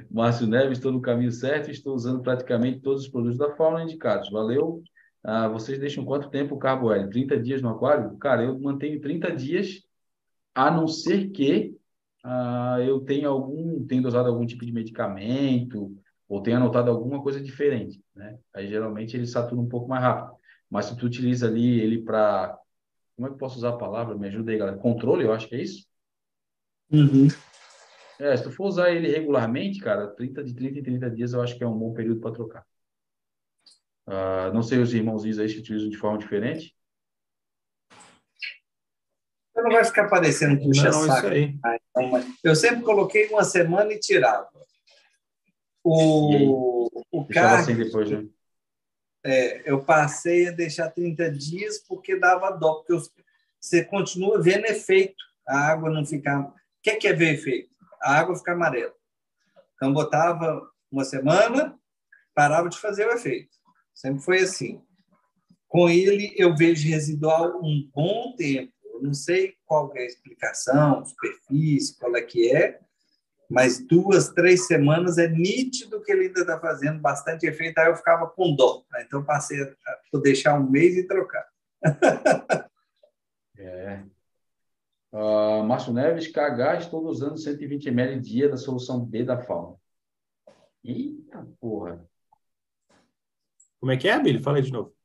Márcio 0.09 0.47
Neves, 0.47 0.77
estou 0.77 0.91
no 0.91 1.01
caminho 1.01 1.31
certo 1.31 1.69
estou 1.69 1.95
usando 1.95 2.21
praticamente 2.21 2.81
todos 2.81 3.03
os 3.03 3.09
produtos 3.09 3.37
da 3.37 3.55
Fórmula 3.55 3.83
indicados. 3.83 4.29
Valeu. 4.29 4.83
Ah, 5.23 5.47
vocês 5.47 5.79
deixam 5.79 6.05
quanto 6.05 6.29
tempo 6.29 6.55
o 6.55 6.59
carbo 6.59 6.91
L? 6.91 7.09
30 7.09 7.39
dias 7.39 7.61
no 7.61 7.69
aquário? 7.69 8.17
Cara, 8.17 8.43
eu 8.43 8.59
mantenho 8.59 9.01
30 9.01 9.31
dias, 9.35 9.83
a 10.55 10.71
não 10.71 10.87
ser 10.87 11.29
que 11.29 11.75
ah, 12.29 12.77
eu 12.81 12.99
tenha 12.99 13.29
algum, 13.29 13.85
tenha 13.87 14.01
dosado 14.01 14.27
algum 14.27 14.45
tipo 14.45 14.65
de 14.65 14.73
medicamento 14.73 15.95
ou 16.27 16.41
tenha 16.43 16.57
anotado 16.57 16.91
alguma 16.91 17.23
coisa 17.23 17.39
diferente, 17.39 18.03
né? 18.13 18.37
Aí 18.53 18.67
geralmente 18.67 19.15
ele 19.15 19.25
satura 19.25 19.61
um 19.61 19.69
pouco 19.69 19.87
mais 19.87 20.03
rápido. 20.03 20.35
Mas 20.69 20.87
se 20.87 20.97
tu 20.97 21.05
utiliza 21.05 21.47
ali 21.47 21.79
ele 21.79 22.01
para, 22.03 22.57
como 23.15 23.27
é 23.27 23.29
que 23.29 23.35
eu 23.35 23.39
posso 23.39 23.57
usar 23.57 23.69
a 23.69 23.77
palavra? 23.77 24.17
Me 24.17 24.27
ajuda 24.27 24.51
aí, 24.51 24.57
galera. 24.57 24.77
Controle, 24.77 25.23
eu 25.23 25.31
acho 25.31 25.47
que 25.47 25.55
é 25.55 25.61
isso. 25.61 25.87
Uhum. 26.91 27.29
É, 28.19 28.35
se 28.35 28.43
tu 28.43 28.51
for 28.51 28.65
usar 28.65 28.91
ele 28.91 29.07
regularmente, 29.07 29.79
cara, 29.79 30.07
30 30.07 30.43
de 30.43 30.53
30 30.53 30.79
em 30.79 30.83
30 30.83 31.09
dias 31.09 31.31
eu 31.31 31.41
acho 31.41 31.57
que 31.57 31.63
é 31.63 31.67
um 31.67 31.77
bom 31.77 31.93
período 31.93 32.19
para 32.19 32.33
trocar. 32.33 32.65
Ah, 34.05 34.51
não 34.53 34.63
sei 34.63 34.79
os 34.79 34.93
irmãozinhos 34.93 35.39
aí 35.39 35.47
se 35.47 35.59
utilizam 35.59 35.87
de 35.87 35.97
forma 35.97 36.17
diferente. 36.17 36.75
Você 39.57 39.63
não 39.63 39.71
vai 39.71 39.84
ficar 39.84 40.07
parecendo 40.07 40.55
Não, 40.55 40.67
puxa-saco. 40.67 41.11
isso 41.17 41.25
aí. 41.27 41.59
Eu 42.43 42.55
sempre 42.55 42.84
coloquei 42.84 43.25
uma 43.29 43.43
semana 43.43 43.91
e 43.91 43.99
tirava. 43.99 44.47
O, 45.84 47.01
o 47.11 47.25
carro, 47.25 47.55
assim 47.55 47.75
depois, 47.75 48.11
né? 48.11 48.23
é, 49.25 49.63
eu 49.69 49.84
passei 49.84 50.49
a 50.49 50.51
deixar 50.51 50.91
30 50.91 51.31
dias 51.31 51.79
porque 51.79 52.19
dava 52.19 52.51
dó, 52.51 52.75
porque 52.75 52.93
eu- 52.93 53.01
você 53.59 53.84
continua 53.84 54.39
vendo 54.39 54.65
efeito. 54.65 55.15
A 55.47 55.57
água 55.69 55.89
não 55.89 56.05
ficar. 56.05 56.39
O 56.41 56.53
que 56.84 56.91
é, 56.91 56.95
que 56.97 57.07
é 57.07 57.13
ver 57.13 57.34
efeito? 57.34 57.73
A 58.03 58.13
água 58.19 58.35
fica 58.35 58.51
amarela. 58.51 58.93
Então, 59.75 59.91
botava 59.91 60.61
uma 60.91 61.03
semana, 61.03 61.75
parava 62.35 62.69
de 62.69 62.77
fazer 62.77 63.07
o 63.07 63.11
efeito. 63.13 63.49
Sempre 63.95 64.21
foi 64.21 64.39
assim. 64.41 64.84
Com 65.67 65.89
ele, 65.89 66.31
eu 66.38 66.55
vejo 66.55 66.88
residual 66.88 67.59
um 67.63 67.89
bom 67.91 68.35
tempo. 68.35 68.71
Eu 68.97 69.03
não 69.03 69.13
sei 69.13 69.55
qual 69.65 69.91
é 69.95 70.01
a 70.01 70.05
explicação, 70.05 71.05
superfície, 71.05 71.97
qual 71.97 72.15
é 72.15 72.21
que 72.21 72.51
é, 72.51 72.79
mas 73.49 73.79
duas, 73.79 74.29
três 74.29 74.67
semanas 74.67 75.17
é 75.17 75.27
nítido 75.27 76.01
que 76.01 76.11
ele 76.11 76.27
ainda 76.27 76.41
está 76.41 76.59
fazendo 76.59 76.99
bastante 76.99 77.45
efeito. 77.45 77.77
Aí 77.77 77.87
eu 77.87 77.95
ficava 77.95 78.27
com 78.27 78.53
dó. 78.53 78.83
Então, 78.99 79.23
passei 79.23 79.61
a 79.61 79.97
a 80.13 80.19
deixar 80.19 80.59
um 80.59 80.69
mês 80.69 80.97
e 80.97 81.07
trocar. 81.07 81.47
É. 83.59 84.03
Ah, 85.11 85.63
Márcio 85.63 85.91
Neves, 85.91 86.27
KH, 86.27 86.77
estou 86.77 87.03
usando 87.07 87.39
120 87.39 87.87
ml 87.87 88.21
dia 88.21 88.47
da 88.47 88.55
solução 88.55 89.03
B 89.03 89.23
da 89.23 89.41
fauna. 89.41 89.75
Eita 90.83 91.43
porra. 91.59 92.07
Como 93.79 93.91
é 93.91 93.97
que 93.97 94.07
é, 94.07 94.19
Billy? 94.19 94.43
Fala 94.43 94.57
aí 94.57 94.63
de 94.63 94.71
novo. 94.71 94.95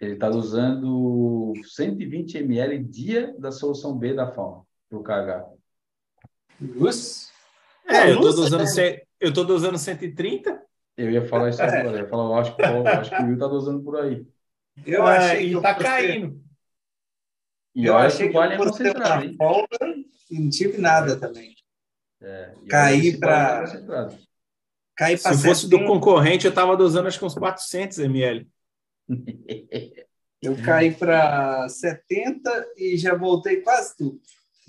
Ele 0.00 0.12
está 0.12 0.28
usando 0.28 1.52
120 1.64 2.36
ml 2.38 2.78
dia 2.84 3.34
da 3.38 3.50
solução 3.50 3.96
B 3.96 4.12
da 4.14 4.30
fauna 4.30 4.62
para 4.88 4.98
o 4.98 5.02
KH. 5.02 5.46
Luz? 6.60 7.32
É, 7.88 8.10
eu 8.10 8.16
não 8.16 8.22
tô 8.22 8.32
sei. 8.32 8.42
dosando, 8.42 8.66
cem- 8.66 9.02
eu 9.20 9.32
tô 9.32 9.44
dosando 9.44 9.78
130. 9.78 10.62
Eu 10.96 11.10
ia 11.10 11.26
falar 11.26 11.50
isso 11.50 11.62
agora. 11.62 11.98
Eu 11.98 12.02
ia 12.04 12.08
falar, 12.08 12.24
eu 12.24 12.34
acho 12.34 12.56
que, 12.56 12.62
eu 12.62 12.86
acho 12.86 13.10
que 13.10 13.22
o 13.22 13.24
Will 13.26 13.34
está 13.34 13.46
dosando 13.46 13.82
por 13.82 13.96
aí. 14.00 14.26
Eu 14.84 15.06
Ah, 15.06 15.16
achei 15.16 15.38
que 15.38 15.46
e 15.46 15.52
eu 15.52 15.62
tá 15.62 15.74
fosse- 15.74 15.86
caindo. 15.86 16.42
E 17.74 17.84
Eu 17.86 17.96
achei 17.96 18.28
que 18.28 18.32
Vale 18.34 18.54
é 18.54 18.56
eu 18.56 18.60
ter 18.60 18.68
concentrado, 18.70 19.22
uma 19.22 19.24
hein? 19.24 19.36
folga 19.36 19.94
e 20.30 20.40
não 20.40 20.48
tive 20.50 20.78
nada 20.78 21.16
também. 21.18 21.54
É, 22.22 22.54
é 22.72 23.60
concentrado. 23.60 24.18
Caí 24.96 25.18
para 25.18 25.34
Se 25.34 25.42
fosse 25.46 25.68
do 25.68 25.76
70, 25.76 25.86
concorrente, 25.92 26.46
eu 26.46 26.54
tava 26.54 26.74
dosando 26.74 27.06
acho 27.08 27.18
que 27.18 27.24
uns 27.24 27.34
400 27.34 27.98
ml. 27.98 28.48
Eu 30.42 30.56
caí 30.64 30.94
para 30.94 31.68
70 31.68 32.68
e 32.76 32.96
já 32.96 33.14
voltei 33.14 33.60
quase 33.60 33.96
tudo. 33.96 34.20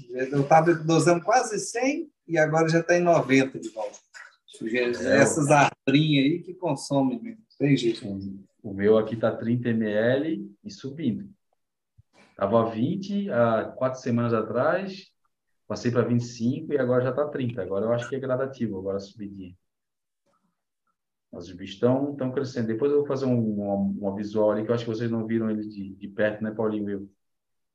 Eu 0.09 0.41
estava 0.41 0.73
dosando 0.73 1.23
quase 1.23 1.59
100 1.59 2.09
e 2.27 2.37
agora 2.37 2.69
já 2.69 2.79
está 2.79 2.97
em 2.97 3.01
90 3.01 3.59
de 3.59 3.69
volta. 3.69 3.97
É, 4.63 5.17
Essas 5.17 5.49
arbrinhas 5.49 6.25
aí 6.25 6.39
que 6.43 6.53
consomem 6.53 7.21
mesmo. 7.21 7.41
Tem 7.57 7.75
jeito. 7.75 8.05
O 8.63 8.73
meu 8.73 8.97
aqui 8.97 9.15
está 9.15 9.35
30 9.35 9.69
ml 9.69 10.51
e 10.63 10.71
subindo. 10.71 11.29
Estava 12.31 12.69
20 12.69 13.31
há 13.31 13.65
quatro 13.75 13.99
semanas 13.99 14.33
atrás, 14.33 15.11
passei 15.67 15.91
para 15.91 16.03
25 16.03 16.73
e 16.73 16.77
agora 16.77 17.03
já 17.03 17.09
está 17.09 17.27
30. 17.27 17.61
Agora 17.61 17.85
eu 17.85 17.93
acho 17.93 18.07
que 18.09 18.15
é 18.15 18.19
gradativo, 18.19 18.77
agora 18.77 18.97
a 18.97 18.99
subidinha. 18.99 19.55
Mas 21.31 21.47
os 21.47 21.53
bichos 21.53 21.75
estão 21.75 22.11
estão 22.11 22.31
crescendo. 22.31 22.67
Depois 22.67 22.91
eu 22.91 22.99
vou 22.99 23.07
fazer 23.07 23.25
um, 23.25 23.63
uma, 23.63 23.75
uma 23.75 24.15
visual 24.15 24.51
ali 24.51 24.63
que 24.63 24.71
eu 24.71 24.75
acho 24.75 24.85
que 24.85 24.89
vocês 24.89 25.11
não 25.11 25.25
viram 25.25 25.49
ele 25.49 25.67
de, 25.67 25.95
de 25.95 26.07
perto, 26.07 26.43
né, 26.43 26.51
Paulinho? 26.51 26.89
Eu. 26.89 27.09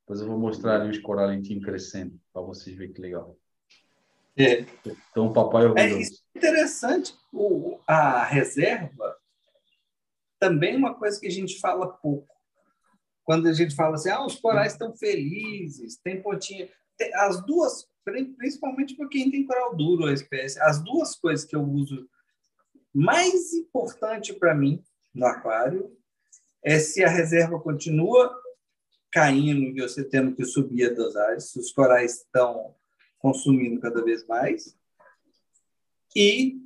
Depois 0.01 0.21
eu 0.21 0.27
vou 0.27 0.39
mostrar 0.39 0.81
ali 0.81 0.91
os 0.91 0.99
coralentinhos 0.99 1.65
crescendo, 1.65 2.19
para 2.33 2.43
vocês 2.43 2.77
verem 2.77 2.93
que 2.93 3.01
legal. 3.01 3.37
É. 4.37 4.65
Então, 5.11 5.33
papai 5.33 5.63
é 5.63 5.67
É 5.67 5.69
orgulhoso. 5.69 6.01
isso 6.01 6.23
interessante. 6.35 7.15
O, 7.33 7.79
a 7.87 8.25
reserva 8.25 9.17
também 10.41 10.75
é 10.75 10.77
uma 10.77 10.95
coisa 10.95 11.21
que 11.21 11.27
a 11.29 11.31
gente 11.31 11.61
fala 11.61 11.87
pouco. 11.87 12.35
Quando 13.25 13.47
a 13.47 13.53
gente 13.53 13.77
fala 13.77 13.95
assim, 13.95 14.11
ah, 14.11 14.27
os 14.27 14.41
corais 14.41 14.73
estão 14.73 14.95
felizes, 14.97 15.97
tem 15.99 16.21
pontinha. 16.21 16.69
As 17.15 17.41
duas, 17.47 17.87
principalmente 18.37 18.97
para 18.97 19.09
quem 19.09 19.31
tem 19.31 19.47
coral 19.47 19.77
duro, 19.77 20.07
a 20.07 20.13
espécie, 20.13 20.61
as 20.61 20.83
duas 20.83 21.15
coisas 21.15 21.45
que 21.45 21.55
eu 21.55 21.63
uso 21.63 22.09
mais 22.95 23.53
importante 23.53 24.33
para 24.33 24.55
mim 24.55 24.83
no 25.15 25.27
aquário 25.27 25.97
é 26.63 26.79
se 26.79 27.03
a 27.03 27.09
reserva 27.09 27.59
continua 27.61 28.33
caindo 29.11 29.77
e 29.77 29.83
você 29.83 30.03
tendo 30.03 30.35
que 30.35 30.45
subir 30.45 30.91
a 30.91 30.95
dosagem, 30.95 31.41
se 31.41 31.59
os 31.59 31.71
corais 31.71 32.19
estão 32.19 32.75
consumindo 33.19 33.81
cada 33.81 34.03
vez 34.03 34.27
mais, 34.27 34.77
e 36.17 36.57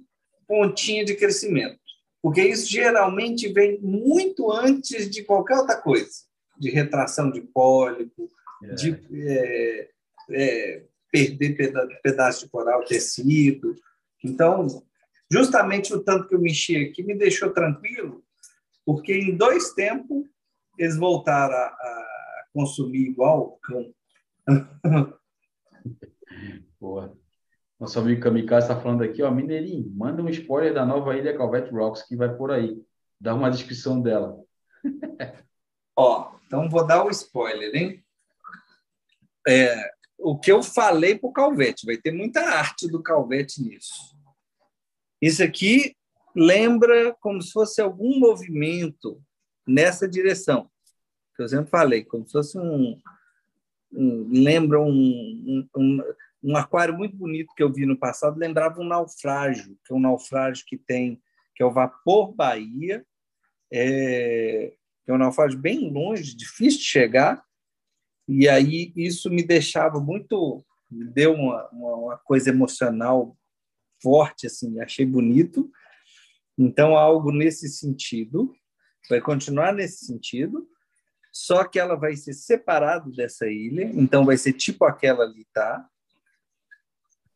pontinha 0.47 1.05
de 1.05 1.15
crescimento. 1.15 1.81
Porque 2.23 2.43
isso 2.43 2.69
geralmente 2.71 3.53
vem 3.53 3.81
muito 3.81 4.51
antes 4.51 5.11
de 5.11 5.23
qualquer 5.23 5.59
outra 5.59 5.77
coisa, 5.77 6.25
de 6.59 6.71
retração 6.71 7.31
de 7.31 7.41
pólipo, 7.41 8.31
É. 8.63 8.75
de 8.75 8.99
é, 9.13 9.91
é, 10.31 10.85
perder 11.13 11.57
peda 11.57 11.87
pedaço 12.03 12.45
de 12.45 12.51
coral, 12.51 12.85
tecido. 12.85 13.77
Então, 14.25 14.83
justamente 15.31 15.93
o 15.95 16.03
tanto 16.03 16.29
que 16.29 16.35
eu 16.35 16.41
mexi 16.41 16.77
aqui 16.77 17.03
me 17.03 17.15
deixou 17.15 17.53
tranquilo, 17.53 18.23
porque 18.85 19.13
em 19.13 19.37
dois 19.37 19.73
tempos 19.75 20.25
eles 20.79 20.97
voltaram 20.97 21.55
a, 21.55 21.67
a 21.67 22.45
consumir 22.53 23.09
igual 23.09 23.41
o 23.41 23.59
cão. 23.59 23.95
Boa. 26.81 27.17
Nosso 27.79 27.99
amigo 27.99 28.23
Kamikaze 28.23 28.67
está 28.67 28.81
falando 28.81 29.03
aqui, 29.03 29.23
ó, 29.23 29.31
Mineirinho, 29.31 29.91
manda 29.95 30.23
um 30.23 30.29
spoiler 30.31 30.73
da 30.73 30.87
nova 30.87 31.17
ilha 31.17 31.37
Calvete 31.37 31.71
Rocks 31.71 32.03
que 32.03 32.17
vai 32.17 32.35
por 32.35 32.51
aí. 32.51 32.83
Dá 33.21 33.35
uma 33.35 33.51
descrição 33.51 34.01
dela. 34.01 34.39
Ó, 35.97 36.37
então 36.47 36.69
vou 36.69 36.87
dar 36.87 37.05
o 37.05 37.11
spoiler, 37.11 37.75
hein? 37.75 38.05
É, 39.49 39.91
o 40.19 40.39
que 40.39 40.51
eu 40.51 40.63
falei 40.63 41.19
para 41.19 41.29
o 41.29 41.33
Calvete, 41.33 41.87
vai 41.87 41.97
ter 41.97 42.13
muita 42.13 42.41
arte 42.41 42.89
do 42.89 43.03
Calvete 43.03 43.63
nisso. 43.63 44.16
Isso 45.27 45.43
aqui 45.43 45.97
lembra 46.37 47.13
como 47.19 47.43
se 47.43 47.51
fosse 47.51 47.83
algum 47.83 48.21
movimento 48.21 49.21
nessa 49.67 50.07
direção. 50.09 50.71
Que 51.35 51.43
eu 51.43 51.49
sempre 51.49 51.69
falei, 51.69 52.05
como 52.05 52.25
se 52.25 52.31
fosse 52.31 52.57
um. 52.57 52.97
um 53.93 54.29
lembra 54.31 54.81
um, 54.81 55.67
um, 55.77 56.03
um, 56.45 56.57
aquário 56.57 56.97
muito 56.97 57.17
bonito 57.17 57.53
que 57.57 57.63
eu 57.63 57.73
vi 57.73 57.85
no 57.85 57.99
passado, 57.99 58.39
lembrava 58.39 58.81
um 58.81 58.87
naufrágio, 58.87 59.77
que 59.85 59.93
é 59.93 59.97
um 59.97 60.01
naufrágio 60.01 60.65
que 60.65 60.79
tem, 60.79 61.21
que 61.57 61.63
é 61.65 61.67
o 61.67 61.73
Vapor 61.73 62.33
Bahia, 62.33 63.05
é, 63.73 64.75
que 65.05 65.11
é 65.11 65.13
um 65.13 65.19
naufrágio 65.19 65.59
bem 65.59 65.91
longe, 65.91 66.37
difícil 66.37 66.79
de 66.79 66.87
chegar, 66.87 67.45
e 68.29 68.49
aí 68.49 68.93
isso 68.95 69.29
me 69.29 69.43
deixava 69.43 69.99
muito, 69.99 70.65
me 70.89 71.05
deu 71.05 71.35
uma, 71.35 71.69
uma, 71.71 71.97
uma 71.97 72.19
coisa 72.19 72.51
emocional 72.51 73.37
forte, 74.07 74.47
assim, 74.47 74.79
achei 74.79 75.05
bonito. 75.05 75.69
Então, 76.57 76.97
algo 76.97 77.33
nesse 77.33 77.69
sentido, 77.69 78.55
vai 79.11 79.21
continuar 79.21 79.73
nesse 79.73 80.07
sentido, 80.07 80.65
só 81.33 81.65
que 81.65 81.77
ela 81.77 81.97
vai 81.97 82.15
ser 82.15 82.33
separada 82.33 83.11
dessa 83.11 83.49
ilha, 83.49 83.83
então 83.95 84.25
vai 84.25 84.37
ser 84.37 84.53
tipo 84.53 84.85
aquela 84.85 85.25
ali, 85.25 85.45
tá? 85.53 85.85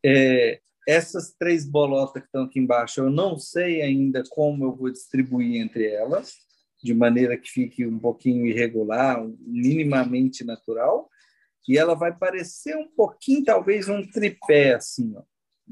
É, 0.07 0.61
essas 0.87 1.35
três 1.37 1.69
bolotas 1.69 2.23
que 2.23 2.29
estão 2.29 2.45
aqui 2.45 2.61
embaixo, 2.61 3.01
eu 3.01 3.11
não 3.11 3.37
sei 3.37 3.83
ainda 3.83 4.23
como 4.31 4.65
eu 4.65 4.77
vou 4.77 4.93
distribuir 4.93 5.61
entre 5.61 5.91
elas, 5.91 6.37
de 6.81 6.95
maneira 6.95 7.37
que 7.37 7.51
fique 7.51 7.85
um 7.85 7.99
pouquinho 7.99 8.47
irregular, 8.47 9.21
minimamente 9.41 10.45
natural, 10.45 11.11
e 11.69 11.77
ela 11.77 11.97
vai 11.97 12.17
parecer 12.17 12.77
um 12.77 12.87
pouquinho, 12.87 13.45
talvez, 13.45 13.89
um 13.89 14.09
tripé, 14.09 14.75
assim, 14.75 15.13
ó. 15.17 15.23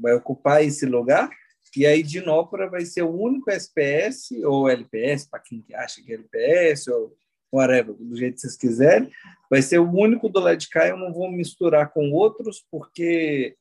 Vai 0.01 0.13
ocupar 0.13 0.63
esse 0.63 0.85
lugar, 0.85 1.29
e 1.75 1.85
aí 1.85 2.01
Dinópora 2.01 2.69
vai 2.69 2.85
ser 2.85 3.03
o 3.03 3.11
único 3.11 3.51
SPS, 3.51 4.31
ou 4.43 4.69
LPS, 4.69 5.29
para 5.29 5.39
quem 5.39 5.63
acha 5.73 6.01
que 6.01 6.11
é 6.11 6.15
LPS, 6.15 6.87
ou 6.87 7.15
whatever, 7.51 7.95
do 7.95 8.15
jeito 8.15 8.35
que 8.35 8.41
vocês 8.41 8.57
quiserem, 8.57 9.11
vai 9.49 9.61
ser 9.61 9.79
o 9.79 9.91
único 9.91 10.29
do 10.29 10.39
lado 10.39 10.57
de 10.57 10.69
cá, 10.69 10.87
eu 10.87 10.97
não 10.97 11.13
vou 11.13 11.31
misturar 11.31 11.91
com 11.91 12.11
outros, 12.11 12.65
porque 12.71 13.55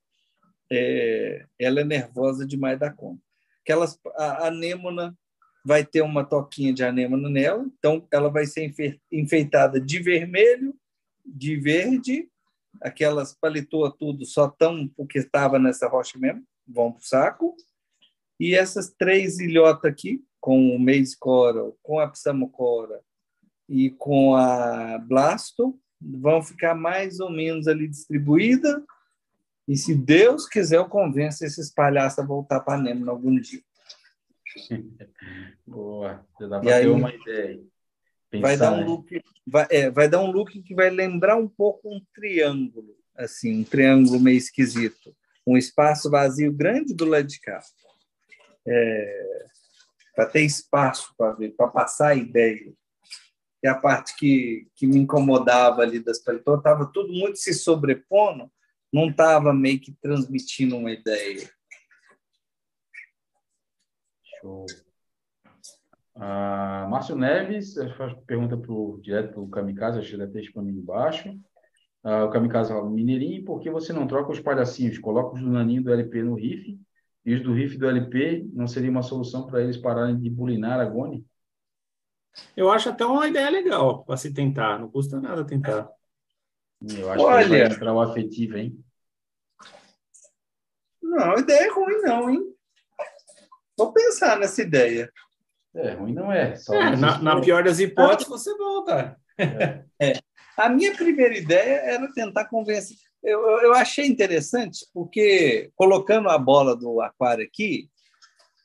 é, 0.70 1.46
ela 1.58 1.80
é 1.80 1.84
nervosa 1.84 2.46
demais 2.46 2.78
da 2.78 2.90
conta. 2.90 3.22
Aquelas, 3.62 3.98
a 4.16 4.48
anêmona 4.48 5.16
vai 5.64 5.84
ter 5.84 6.02
uma 6.02 6.24
toquinha 6.24 6.72
de 6.72 6.84
anêmona 6.84 7.28
nela, 7.28 7.66
então 7.78 8.06
ela 8.10 8.30
vai 8.30 8.46
ser 8.46 8.72
enfeitada 9.12 9.80
de 9.80 9.98
vermelho, 10.00 10.74
de 11.24 11.56
verde, 11.56 12.28
aquelas 12.80 13.34
paletoas 13.34 13.94
tudo 13.98 14.24
só 14.24 14.48
tão 14.48 14.88
porque 14.88 15.18
estava 15.18 15.58
nessa 15.58 15.88
rocha 15.88 16.18
mesmo, 16.18 16.44
vão 16.66 16.92
para 16.92 17.00
o 17.00 17.04
saco, 17.04 17.56
e 18.38 18.54
essas 18.54 18.90
três 18.90 19.38
ilhotas 19.38 19.90
aqui, 19.90 20.24
com 20.40 20.74
o 20.74 20.78
Maze 20.78 21.16
Coral, 21.18 21.76
com 21.82 21.98
a 21.98 22.06
Psamocora 22.06 23.00
e 23.68 23.90
com 23.90 24.36
a 24.36 24.98
Blasto, 24.98 25.78
vão 26.00 26.42
ficar 26.42 26.74
mais 26.74 27.18
ou 27.18 27.30
menos 27.30 27.66
ali 27.66 27.88
distribuídas, 27.88 28.80
e 29.66 29.76
se 29.76 29.94
Deus 29.94 30.48
quiser, 30.48 30.76
eu 30.76 30.88
convenço 30.88 31.44
esses 31.44 31.70
palhaços 31.70 32.18
a 32.18 32.26
voltar 32.26 32.60
para 32.60 32.80
Nemo 32.80 33.10
algum 33.10 33.38
dia. 33.38 33.60
Boa, 35.66 36.26
já 36.40 36.46
dá 36.46 36.58
para 36.58 36.68
ter 36.68 36.74
aí, 36.74 36.88
uma 36.88 37.12
ideia. 37.12 37.60
Pensar, 38.30 38.46
vai 38.46 38.56
dar 38.56 38.72
um 38.72 38.80
né? 38.80 38.84
look, 38.84 39.22
vai, 39.46 39.66
é, 39.70 39.90
vai 39.90 40.08
dar 40.08 40.20
um 40.20 40.30
look 40.30 40.62
que 40.62 40.74
vai 40.74 40.90
lembrar 40.90 41.36
um 41.36 41.48
pouco 41.48 41.88
um 41.88 42.00
triângulo, 42.14 42.94
assim, 43.16 43.60
um 43.60 43.64
triângulo 43.64 44.20
meio 44.20 44.36
esquisito, 44.36 45.16
um 45.46 45.56
espaço 45.56 46.10
vazio 46.10 46.52
grande 46.52 46.94
do 46.94 47.06
lado 47.06 47.26
de 47.26 47.40
cá, 47.40 47.60
é, 48.66 49.46
para 50.14 50.26
ter 50.26 50.42
espaço 50.42 51.14
para 51.16 51.32
ver, 51.32 51.54
para 51.56 51.68
passar 51.68 52.08
a 52.08 52.14
ideia. 52.14 52.72
E 53.62 53.66
a 53.66 53.74
parte 53.74 54.14
que, 54.16 54.68
que 54.76 54.86
me 54.86 54.98
incomodava 54.98 55.82
ali 55.82 55.98
das 55.98 56.18
pelotões, 56.18 56.58
estava 56.58 56.86
tudo 56.92 57.12
muito 57.12 57.38
se 57.38 57.54
sobrepondo, 57.54 58.50
não 58.92 59.08
estava 59.08 59.52
meio 59.54 59.80
que 59.80 59.92
transmitindo 59.92 60.76
uma 60.76 60.92
ideia. 60.92 61.50
Show. 64.40 64.66
Ah, 66.20 66.88
Márcio 66.90 67.14
Neves 67.14 67.74
faz 67.96 68.12
pergunta 68.26 68.56
pro, 68.56 68.98
direto 69.00 69.32
para 69.32 69.40
o 69.40 69.48
Kamikaze, 69.48 70.00
acho 70.00 70.10
que 70.10 70.16
deve 70.16 70.32
ter 70.32 70.40
respondido 70.40 70.80
embaixo. 70.80 71.32
Ah, 72.02 72.24
o 72.24 72.30
Kamikaze 72.30 72.72
fala, 72.72 72.90
Mineirinho, 72.90 73.44
por 73.44 73.60
que 73.60 73.70
você 73.70 73.92
não 73.92 74.06
troca 74.06 74.32
os 74.32 74.40
palhacinhos? 74.40 74.98
Coloca 74.98 75.36
os 75.36 75.40
do 75.40 75.48
naninho 75.48 75.82
do 75.82 75.92
LP 75.92 76.22
no 76.22 76.34
riff 76.34 76.76
e 77.24 77.34
os 77.34 77.42
do 77.42 77.52
riff 77.52 77.78
do 77.78 77.88
LP 77.88 78.48
não 78.52 78.66
seria 78.66 78.90
uma 78.90 79.02
solução 79.02 79.46
para 79.46 79.62
eles 79.62 79.76
pararem 79.76 80.18
de 80.18 80.28
bulinar 80.28 80.80
a 80.80 80.84
Goni? 80.84 81.24
Eu 82.56 82.70
acho 82.70 82.88
até 82.88 83.06
uma 83.06 83.28
ideia 83.28 83.50
legal 83.50 84.04
para 84.04 84.16
se 84.16 84.32
tentar, 84.32 84.78
não 84.78 84.90
custa 84.90 85.20
nada 85.20 85.46
tentar. 85.46 85.88
Eu 86.80 87.10
acho 87.10 87.24
Olha, 87.24 87.44
que 87.44 87.50
vai 87.50 87.66
entrar 87.66 87.92
o 87.92 88.00
afetivo, 88.00 88.56
hein? 88.56 88.84
Não, 91.00 91.36
a 91.36 91.38
ideia 91.38 91.66
é 91.66 91.70
ruim, 91.70 92.00
não, 92.02 92.30
hein? 92.30 92.54
Vou 93.76 93.92
pensar 93.92 94.38
nessa 94.38 94.62
ideia. 94.62 95.10
É, 95.78 95.92
ruim 95.92 96.12
não 96.12 96.32
é. 96.32 96.54
é 96.70 96.96
na, 96.96 97.22
na, 97.22 97.40
pior 97.40 97.62
das 97.62 97.78
hipóteses, 97.78 98.28
você 98.28 98.52
volta. 98.56 99.16
É. 99.38 99.84
é. 100.10 100.12
A 100.56 100.68
minha 100.68 100.92
primeira 100.96 101.38
ideia 101.38 101.76
era 101.84 102.12
tentar 102.12 102.46
convencer. 102.46 102.96
Eu, 103.22 103.40
eu, 103.40 103.60
eu 103.60 103.74
achei 103.74 104.06
interessante, 104.06 104.84
porque 104.92 105.70
colocando 105.76 106.28
a 106.28 106.36
bola 106.36 106.76
do 106.76 107.00
aquário 107.00 107.44
aqui, 107.44 107.88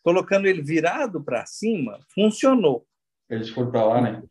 colocando 0.03 0.47
ele 0.47 0.63
virado 0.63 1.23
para 1.23 1.45
cima, 1.45 1.99
funcionou. 2.15 2.85
Eles 3.29 3.49
foram 3.49 3.69
para 3.69 3.85
lá, 3.85 4.01
né? 4.01 4.23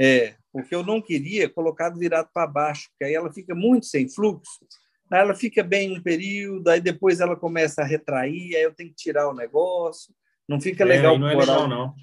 É, 0.00 0.34
porque 0.50 0.74
eu 0.74 0.82
não 0.82 1.02
queria 1.02 1.50
colocado 1.50 1.98
virado 1.98 2.30
para 2.32 2.46
baixo, 2.46 2.88
porque 2.90 3.04
aí 3.04 3.14
ela 3.14 3.30
fica 3.30 3.54
muito 3.54 3.84
sem 3.84 4.08
fluxo. 4.08 4.66
Aí 5.10 5.20
ela 5.20 5.34
fica 5.34 5.62
bem 5.62 5.96
um 5.96 6.02
período, 6.02 6.66
aí 6.68 6.80
depois 6.80 7.20
ela 7.20 7.36
começa 7.36 7.82
a 7.82 7.86
retrair, 7.86 8.56
aí 8.56 8.62
eu 8.62 8.74
tenho 8.74 8.88
que 8.90 8.96
tirar 8.96 9.28
o 9.28 9.34
negócio. 9.34 10.14
Não 10.48 10.60
fica 10.60 10.84
é, 10.84 10.86
legal. 10.86 11.18
Não 11.18 11.28
é 11.28 11.34
legal, 11.34 11.68
não. 11.68 11.94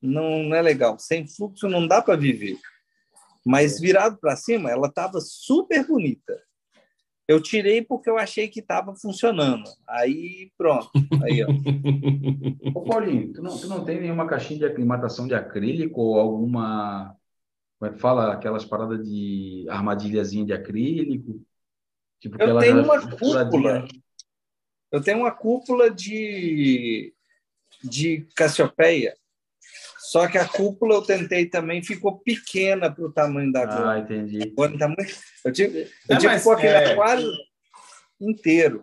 não. 0.00 0.48
Não 0.50 0.54
é 0.54 0.62
legal. 0.62 0.98
Sem 0.98 1.26
fluxo 1.26 1.68
não 1.68 1.86
dá 1.86 2.00
para 2.00 2.16
viver. 2.16 2.56
Mas 3.44 3.78
é. 3.78 3.80
virado 3.80 4.18
para 4.18 4.36
cima, 4.36 4.70
ela 4.70 4.88
estava 4.88 5.20
super 5.20 5.86
bonita. 5.86 6.40
Eu 7.26 7.42
tirei 7.42 7.82
porque 7.82 8.08
eu 8.08 8.16
achei 8.16 8.48
que 8.48 8.60
estava 8.60 8.94
funcionando. 8.96 9.68
Aí, 9.86 10.50
pronto. 10.56 10.90
Aí, 11.22 11.44
ó. 11.44 11.48
Ô, 12.74 12.84
Paulinho, 12.84 13.32
tu 13.34 13.42
não, 13.42 13.58
tu 13.58 13.68
não 13.68 13.84
tem 13.84 14.00
nenhuma 14.00 14.26
caixinha 14.26 14.60
de 14.60 14.64
aclimatação 14.64 15.26
de 15.26 15.34
acrílico 15.34 16.00
ou 16.00 16.18
alguma. 16.18 17.14
Como 17.78 17.90
é 17.90 17.94
que 17.94 18.00
fala? 18.00 18.32
Aquelas 18.32 18.64
paradas 18.64 19.06
de 19.06 19.66
armadilhazinha 19.68 20.46
de 20.46 20.54
acrílico? 20.54 21.44
Tipo, 22.18 22.42
eu 22.42 22.58
tenho 22.58 22.82
uma 22.82 23.00
cúpula. 23.00 23.86
Eu 24.90 25.02
tenho 25.02 25.18
uma 25.18 25.30
cúpula 25.30 25.90
de, 25.90 27.14
de 27.82 28.26
Cassiopeia. 28.34 29.14
Só 29.98 30.26
que 30.26 30.38
a 30.38 30.48
cúpula 30.48 30.94
eu 30.94 31.02
tentei 31.02 31.46
também, 31.46 31.82
ficou 31.82 32.18
pequena 32.18 32.90
para 32.90 33.04
o 33.04 33.12
tamanho 33.12 33.52
da 33.52 33.62
agulha. 33.62 33.90
Ah, 33.90 33.98
entendi. 33.98 34.54
Tá 34.78 34.88
muito... 34.88 35.02
Eu 35.44 35.52
tive, 35.52 35.90
eu 36.08 36.16
é, 36.16 36.18
tive 36.18 36.36
que 36.36 36.42
pôr 36.42 36.56
aquele 36.56 36.72
é... 36.72 36.92
aquário 36.92 37.30
inteiro. 38.18 38.82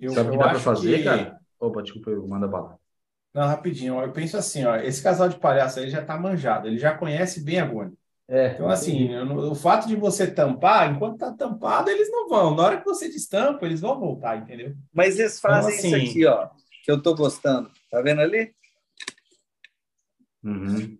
Eu, 0.00 0.12
Sabe 0.12 0.28
o 0.28 0.32
que 0.32 0.38
dá 0.38 0.48
para 0.48 0.60
fazer, 0.60 0.98
que... 0.98 1.04
cara? 1.04 1.38
Opa, 1.60 1.82
desculpa, 1.82 2.10
eu 2.10 2.26
manda 2.26 2.48
bala. 2.48 2.78
Não, 3.34 3.46
rapidinho. 3.46 4.00
Eu 4.00 4.12
penso 4.12 4.38
assim, 4.38 4.64
ó, 4.64 4.76
esse 4.76 5.02
casal 5.02 5.28
de 5.28 5.38
palhaço 5.38 5.78
aí 5.78 5.90
já 5.90 6.00
está 6.00 6.18
manjado, 6.18 6.68
ele 6.68 6.78
já 6.78 6.96
conhece 6.96 7.40
bem 7.40 7.60
a 7.60 7.66
Gônia. 7.66 7.92
É, 8.28 8.54
então, 8.54 8.68
assim, 8.68 9.14
o 9.14 9.54
fato 9.54 9.86
de 9.86 9.94
você 9.94 10.26
tampar, 10.26 10.90
enquanto 10.90 11.14
está 11.14 11.30
tampado, 11.30 11.90
eles 11.90 12.10
não 12.10 12.28
vão. 12.28 12.56
Na 12.56 12.62
hora 12.64 12.76
que 12.78 12.84
você 12.84 13.08
destampa, 13.08 13.64
eles 13.64 13.80
vão 13.80 14.00
voltar, 14.00 14.38
entendeu? 14.38 14.74
Mas 14.92 15.18
eles 15.18 15.38
fazem 15.38 15.74
então, 15.74 15.90
assim, 15.90 15.96
isso 15.96 16.10
aqui, 16.10 16.26
ó, 16.26 16.48
que 16.86 16.92
eu 16.92 16.98
estou 16.98 17.16
gostando. 17.16 17.68
Tá 17.90 18.00
vendo 18.00 18.20
ali? 18.20 18.54
Uhum. 20.44 20.96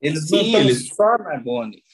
Eles 0.00 0.26
Sim, 0.26 0.36
não 0.36 0.42
estão 0.42 0.60
eles... 0.60 0.88
só 0.88 1.18
na 1.18 1.36
Gone. 1.38 1.84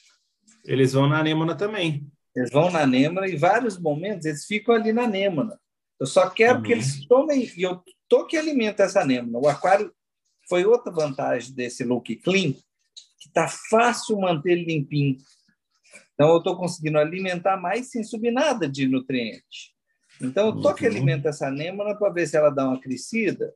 Eles 0.64 0.92
vão 0.92 1.08
na 1.08 1.20
Nêmona 1.20 1.56
também. 1.56 2.06
Eles 2.34 2.52
vão 2.52 2.70
na 2.70 2.86
Nêmona 2.86 3.26
e 3.26 3.36
vários 3.36 3.76
momentos 3.76 4.24
eles 4.24 4.46
ficam 4.46 4.72
ali 4.72 4.92
na 4.92 5.08
Nêmona. 5.08 5.60
Eu 5.98 6.06
só 6.06 6.30
quero 6.30 6.58
uhum. 6.58 6.62
que 6.62 6.72
eles 6.72 7.04
tomem, 7.08 7.52
e 7.56 7.62
eu 7.62 7.82
tô 8.08 8.24
que 8.24 8.36
alimenta 8.36 8.84
essa 8.84 9.04
Nêmona. 9.04 9.40
O 9.40 9.48
aquário 9.48 9.92
foi 10.48 10.64
outra 10.64 10.92
vantagem 10.92 11.52
desse 11.52 11.82
look 11.82 12.14
clean, 12.16 12.52
que 12.52 13.26
está 13.26 13.48
fácil 13.48 14.16
manter 14.20 14.54
limpinho. 14.54 15.18
Então, 16.14 16.28
eu 16.28 16.38
estou 16.38 16.56
conseguindo 16.56 16.98
alimentar 16.98 17.56
mais 17.56 17.90
sem 17.90 18.04
subir 18.04 18.30
nada 18.30 18.68
de 18.68 18.86
nutriente. 18.86 19.74
Então, 20.20 20.48
eu 20.48 20.56
estou 20.56 20.74
que 20.74 20.86
uhum. 20.86 20.90
alimenta 20.90 21.28
essa 21.30 21.48
anêmona 21.48 21.96
para 21.96 22.12
ver 22.12 22.26
se 22.26 22.36
ela 22.36 22.50
dá 22.50 22.68
uma 22.68 22.80
crescida. 22.80 23.54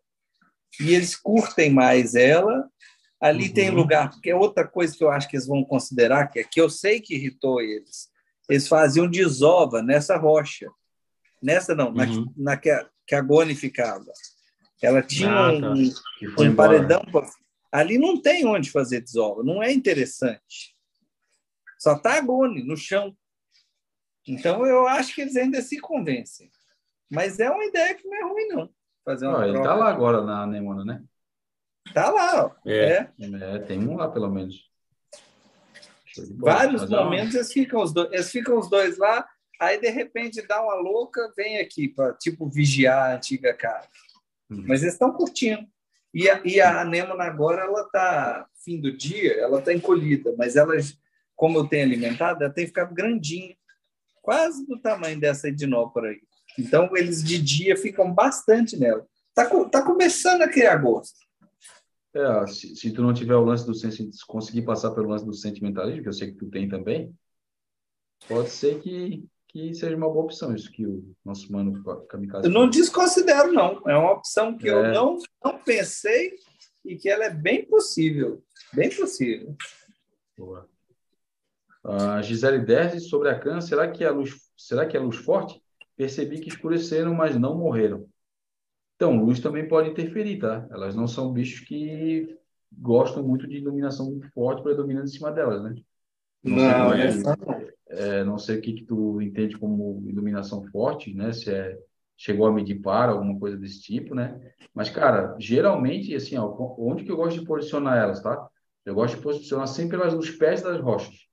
E 0.81 0.95
eles 0.95 1.15
curtem 1.15 1.70
mais 1.70 2.15
ela. 2.15 2.69
Ali 3.20 3.49
uhum. 3.49 3.55
tem 3.55 3.70
lugar, 3.70 4.11
porque 4.11 4.31
é 4.31 4.36
outra 4.36 4.66
coisa 4.66 4.97
que 4.97 5.03
eu 5.03 5.11
acho 5.11 5.28
que 5.28 5.36
eles 5.36 5.47
vão 5.47 5.65
considerar, 5.65 6.28
que 6.28 6.41
é 6.41 6.45
que 6.45 6.61
eu 6.61 6.69
sei 6.69 7.01
que 7.01 7.15
irritou 7.15 7.61
eles. 7.61 8.09
Eles 8.49 8.69
faziam 8.69 9.09
desova 9.09 9.82
nessa 9.82 10.16
rocha. 10.16 10.69
Nessa 11.43 11.74
não, 11.74 11.89
uhum. 11.89 11.95
na, 11.95 12.07
na 12.36 12.57
que, 12.57 12.70
a, 12.70 12.86
que 13.07 13.15
a 13.15 13.20
Goni 13.20 13.55
ficava. 13.55 14.11
Ela 14.82 15.03
tinha 15.03 15.31
ah, 15.31 15.61
tá. 15.61 15.73
um, 15.73 15.93
um 16.43 16.55
paredão 16.55 17.03
Ali 17.73 17.99
não 17.99 18.20
tem 18.20 18.47
onde 18.47 18.70
fazer 18.70 19.01
desova, 19.01 19.43
não 19.43 19.62
é 19.62 19.73
interessante. 19.73 20.77
Só 21.78 21.99
tá 21.99 22.15
agone 22.15 22.62
no 22.62 22.77
chão. 22.77 23.16
Então 24.27 24.65
eu 24.65 24.86
acho 24.86 25.15
que 25.15 25.23
eles 25.23 25.35
ainda 25.36 25.61
se 25.61 25.81
convencem. 25.81 26.51
Mas 27.10 27.39
é 27.39 27.51
uma 27.51 27.64
ideia 27.64 27.94
que 27.94 28.06
não 28.06 28.16
é 28.16 28.22
ruim, 28.22 28.48
não. 28.48 28.70
Fazer 29.05 29.26
uma 29.26 29.44
ele 29.44 29.52
troca. 29.52 29.68
tá 29.68 29.74
lá 29.74 29.89
agora 29.90 30.22
na 30.22 30.43
anemona, 30.43 30.85
né? 30.85 31.05
Tá 31.93 32.10
lá, 32.10 32.47
ó. 32.47 32.51
É. 32.66 33.10
É. 33.18 33.56
É, 33.56 33.59
tem 33.59 33.78
um 33.86 33.97
lá, 33.97 34.10
pelo 34.10 34.31
menos. 34.31 34.70
Vários 36.36 36.82
Mas, 36.82 36.93
ó, 36.93 37.05
momentos 37.05 37.35
eles 37.35 37.52
ficam, 37.52 37.82
os 37.82 37.93
dois, 37.93 38.12
eles 38.12 38.31
ficam 38.31 38.59
os 38.59 38.70
dois 38.70 38.98
lá, 38.98 39.26
aí 39.60 39.81
de 39.81 39.90
repente 39.90 40.47
dá 40.47 40.62
uma 40.62 40.74
louca, 40.74 41.32
vem 41.36 41.59
aqui 41.59 41.89
para 41.89 42.14
tipo 42.14 42.48
vigiar 42.48 43.10
a 43.10 43.14
antiga 43.16 43.52
casa. 43.52 43.89
Hum. 44.51 44.64
Mas 44.66 44.82
eles 44.82 44.94
estão 44.94 45.12
curtindo. 45.12 45.66
E 46.12 46.31
a, 46.31 46.40
e 46.44 46.60
a 46.60 46.82
anêmona 46.82 47.24
agora, 47.24 47.62
ela 47.62 47.89
tá 47.90 48.47
fim 48.64 48.81
do 48.81 48.97
dia, 48.97 49.35
ela 49.35 49.60
tá 49.60 49.74
encolhida, 49.74 50.32
mas 50.39 50.55
ela, 50.55 50.74
como 51.35 51.59
eu 51.59 51.66
tenho 51.66 51.85
alimentado, 51.85 52.44
ela 52.44 52.52
tem 52.52 52.66
ficado 52.66 52.94
grandinha, 52.94 53.56
quase 54.22 54.64
do 54.64 54.81
tamanho 54.81 55.18
dessa 55.18 55.48
edinópora 55.48 56.10
aí. 56.10 56.20
Então 56.59 56.89
eles 56.97 57.22
de 57.22 57.39
dia 57.40 57.76
ficam 57.76 58.12
bastante 58.12 58.76
nela. 58.76 59.06
Tá, 59.35 59.47
co- 59.47 59.68
tá 59.68 59.82
começando 59.82 60.43
a 60.43 60.48
criar 60.48 60.76
gosto. 60.76 61.18
É, 62.14 62.47
se, 62.47 62.76
se 62.76 62.93
tu 62.93 63.02
não 63.02 63.12
tiver 63.12 63.35
o 63.35 63.44
lance 63.44 63.66
do 63.66 63.74
se 63.74 64.10
conseguir 64.28 64.62
passar 64.62 64.93
pelo 64.93 65.09
lance 65.09 65.24
do 65.26 65.35
sentimentalismo, 65.35 66.02
que 66.02 66.09
eu 66.09 66.12
sei 66.12 66.31
que 66.31 66.39
tu 66.39 66.48
tem 66.48 66.68
também, 66.68 67.12
pode 68.28 68.51
ser 68.51 68.81
que, 68.81 69.24
que 69.48 69.74
seja 69.74 69.97
uma 69.97 70.09
boa 70.09 70.24
opção 70.24 70.55
isso 70.55 70.70
que 70.70 70.86
o 70.86 71.05
nosso 71.24 71.51
mano 71.52 71.82
Kamikaze 72.09 72.47
Eu 72.47 72.52
não 72.52 72.70
desconsidero, 72.70 73.52
não. 73.52 73.82
É 73.89 73.97
uma 73.97 74.12
opção 74.12 74.56
que 74.56 74.68
eu 74.68 74.85
É. 74.85 74.93
não, 74.93 75.18
não 75.44 75.59
pensei 75.59 76.35
e 76.85 76.94
que 76.94 77.09
ela 77.09 77.24
é 77.24 77.31
bem 77.31 77.64
possível. 77.64 78.44
Bem 78.72 78.94
possível. 78.94 79.56
Boa. 80.39 80.68
Ah, 81.82 82.22
Gisele 82.22 82.60
Derzi, 82.64 83.01
sobre 83.01 83.28
a 83.28 83.39
cana, 83.39 83.60
será 83.60 83.90
que 83.90 84.05
é 84.05 84.06
a 84.06 84.12
luz, 84.12 84.35
será 84.56 84.86
que 84.86 84.97
é 84.97 85.01
luz 85.01 85.16
forte? 85.16 85.60
Percebi 85.97 86.41
que 86.41 86.49
escureceram, 86.49 87.15
mas 87.15 87.37
não 87.37 87.57
morreram. 87.57 88.07
Então, 88.97 89.25
luz 89.25 89.41
também 89.41 89.66
pode 89.66 89.91
interferir, 89.91 90.39
tá? 90.39 90.66
Elas 90.71 90.95
não 90.95 91.07
são 91.07 91.33
bichos 91.33 91.61
que 91.61 92.37
gostam 92.73 93.23
muito 93.23 93.47
de 93.47 93.57
iluminação 93.57 94.21
forte 94.33 94.62
predominando 94.62 95.07
em 95.07 95.11
cima 95.11 95.31
delas, 95.31 95.62
né? 95.62 95.75
Não 96.43 96.59
sei 96.59 96.75
como 96.75 96.93
é 96.93 97.12
É, 97.87 98.25
não 98.25 98.39
sei 98.39 98.59
o 98.59 98.61
que 98.61 98.73
que 98.73 98.85
tu 98.85 99.21
entende 99.21 99.57
como 99.57 100.03
iluminação 100.07 100.65
forte, 100.71 101.15
né? 101.15 101.33
Se 101.33 101.51
é 101.53 101.79
chegou 102.16 102.47
a 102.47 102.53
medir 102.53 102.81
para 102.81 103.12
alguma 103.12 103.39
coisa 103.39 103.57
desse 103.57 103.81
tipo, 103.83 104.15
né? 104.15 104.53
Mas 104.73 104.91
cara, 104.91 105.37
geralmente 105.39 106.15
assim, 106.15 106.37
ó, 106.37 106.55
onde 106.79 107.05
que 107.05 107.11
eu 107.11 107.16
gosto 107.16 107.41
de 107.41 107.47
posicionar 107.47 107.99
elas, 107.99 108.23
tá? 108.23 108.49
Eu 108.85 108.95
gosto 108.95 109.16
de 109.16 109.23
posicionar 109.23 109.66
sempre 109.66 109.97
elas 109.97 110.15
nos 110.15 110.31
pés 110.31 110.62
das 110.62 110.81
rochas. 110.81 111.27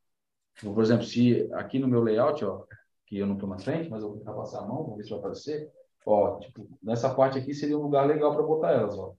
Então, 0.58 0.74
Por 0.74 0.84
exemplo, 0.84 1.06
se 1.06 1.48
aqui 1.54 1.80
no 1.80 1.88
meu 1.88 2.02
layout, 2.02 2.44
ó, 2.44 2.66
que 3.12 3.18
eu 3.18 3.28
não 3.28 3.34
estou 3.34 3.50
na 3.50 3.60
frente, 3.60 3.90
mas 3.90 4.02
eu 4.02 4.08
vou 4.08 4.18
tentar 4.20 4.32
passar 4.32 4.60
a 4.60 4.66
mão, 4.66 4.84
vamos 4.84 4.96
ver 4.96 5.04
se 5.04 5.10
vai 5.10 5.20
aparecer. 5.20 5.70
Ó, 6.06 6.40
tipo, 6.40 6.66
nessa 6.82 7.14
parte 7.14 7.38
aqui 7.38 7.54
seria 7.54 7.78
um 7.78 7.82
lugar 7.82 8.08
legal 8.08 8.34
para 8.34 8.42
botar 8.42 8.72
elas, 8.72 8.98
ó. 8.98 9.14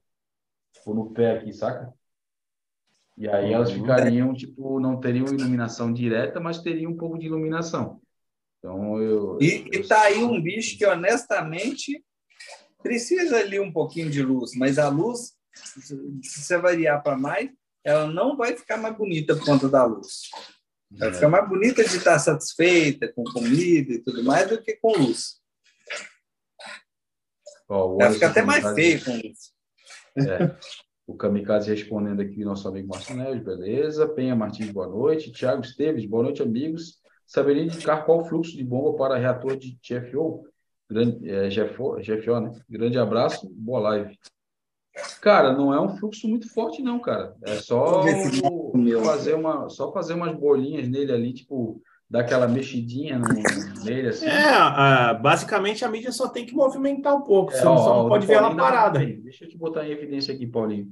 Tipo, 0.73 0.95
no 0.95 1.11
pé 1.11 1.37
aqui, 1.37 1.53
saca? 1.53 1.93
E 3.15 3.29
aí 3.29 3.53
elas 3.53 3.71
ficariam, 3.71 4.33
tipo, 4.33 4.79
não 4.79 4.99
teriam 4.99 5.27
iluminação 5.27 5.93
direta, 5.93 6.39
mas 6.39 6.59
teriam 6.63 6.91
um 6.91 6.97
pouco 6.97 7.19
de 7.19 7.27
iluminação. 7.27 8.01
Então, 8.57 8.99
eu... 8.99 9.37
E, 9.39 9.69
eu- 9.71 9.81
e 9.83 9.87
tá 9.87 10.01
aí 10.01 10.23
um 10.23 10.41
bicho 10.41 10.75
que, 10.75 10.87
honestamente, 10.87 12.03
precisa 12.81 13.37
ali 13.37 13.59
um 13.59 13.71
pouquinho 13.71 14.09
de 14.09 14.23
luz, 14.23 14.55
mas 14.55 14.79
a 14.79 14.89
luz, 14.89 15.37
se 15.53 16.41
você 16.41 16.57
variar 16.57 17.03
para 17.03 17.15
mais, 17.15 17.51
ela 17.83 18.07
não 18.07 18.35
vai 18.35 18.57
ficar 18.57 18.77
mais 18.77 18.97
bonita 18.97 19.35
por 19.35 19.45
conta 19.45 19.69
da 19.69 19.85
luz. 19.85 20.31
Ela 20.99 21.09
É. 21.09 21.13
fica 21.13 21.29
mais 21.29 21.47
bonita 21.49 21.83
de 21.83 21.97
estar 21.97 22.19
satisfeita 22.19 23.11
com 23.13 23.23
comida 23.23 23.93
e 23.93 23.99
tudo 23.99 24.23
mais 24.23 24.47
do 24.49 24.61
que 24.61 24.75
com 24.77 24.97
luz. 24.97 25.41
Ó, 27.67 27.95
o 27.95 28.01
Ela 28.01 28.11
fica 28.13 28.27
até 28.29 28.41
mais 28.41 28.63
feia 28.73 29.03
com 29.03 29.11
luz. 29.15 29.53
É. 30.17 30.55
O 31.05 31.15
Kamikaze 31.15 31.69
respondendo 31.69 32.21
aqui, 32.21 32.45
nosso 32.45 32.67
amigo 32.67 32.87
Márcio 32.87 33.15
Neves, 33.15 33.43
beleza. 33.43 34.07
Penha 34.07 34.35
Martins, 34.35 34.69
boa 34.71 34.87
noite. 34.87 35.31
Tiago 35.31 35.61
Esteves, 35.61 36.05
boa 36.05 36.23
noite, 36.23 36.41
amigos. 36.41 37.01
Saberia 37.25 37.63
indicar 37.63 38.05
qual 38.05 38.21
o 38.21 38.25
fluxo 38.25 38.55
de 38.55 38.63
bomba 38.63 38.95
para 38.97 39.17
reator 39.17 39.57
de 39.57 39.77
GFO? 39.81 40.47
Grande, 40.89 41.29
é, 41.29 41.49
GFO, 41.49 41.95
GFO, 41.99 42.39
né? 42.39 42.51
Grande 42.69 42.97
abraço, 42.99 43.49
boa 43.49 43.79
live. 43.79 44.17
Cara, 45.21 45.53
não 45.53 45.73
é 45.73 45.81
um 45.81 45.97
fluxo 45.97 46.27
muito 46.27 46.47
forte, 46.53 46.81
não, 46.81 46.99
cara. 46.99 47.35
É 47.41 47.55
só 47.55 48.01
o- 48.43 48.77
meu. 48.77 49.03
fazer 49.03 49.33
uma, 49.33 49.67
só 49.69 49.91
fazer 49.91 50.13
umas 50.13 50.35
bolinhas 50.37 50.87
nele 50.87 51.11
ali, 51.11 51.33
tipo, 51.33 51.81
dar 52.09 52.19
aquela 52.21 52.47
mexidinha 52.47 53.17
no- 53.17 53.83
nele, 53.83 54.09
assim. 54.09 54.27
É, 54.27 54.49
ah, 54.53 55.13
basicamente 55.15 55.83
a 55.83 55.89
mídia 55.89 56.11
só 56.11 56.27
tem 56.29 56.45
que 56.45 56.53
movimentar 56.53 57.15
um 57.15 57.21
pouco, 57.21 57.51
É, 57.51 57.55
você 57.55 57.65
ó, 57.65 57.77
só 57.77 58.03
não 58.03 58.09
pode 58.09 58.27
ver 58.27 58.33
ela 58.33 58.41
Paulinho 58.49 58.61
parada. 58.63 58.99
ver. 58.99 59.19
Deixa 59.21 59.45
eu 59.45 59.49
te 59.49 59.57
botar 59.57 59.87
em 59.87 59.91
evidência 59.91 60.33
aqui, 60.33 60.45
Paulinho. 60.45 60.91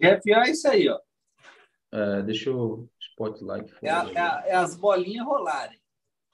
GFO 0.00 0.34
é 0.34 0.50
isso 0.50 0.68
aí, 0.68 0.88
ó. 0.88 0.98
É, 1.92 2.22
deixa 2.22 2.48
eu 2.48 2.88
spotlight. 3.00 3.70
É, 3.82 3.90
a- 3.90 4.42
é 4.46 4.50
é 4.50 4.54
as 4.54 4.74
bolinhas 4.76 5.26
rolarem. 5.26 5.78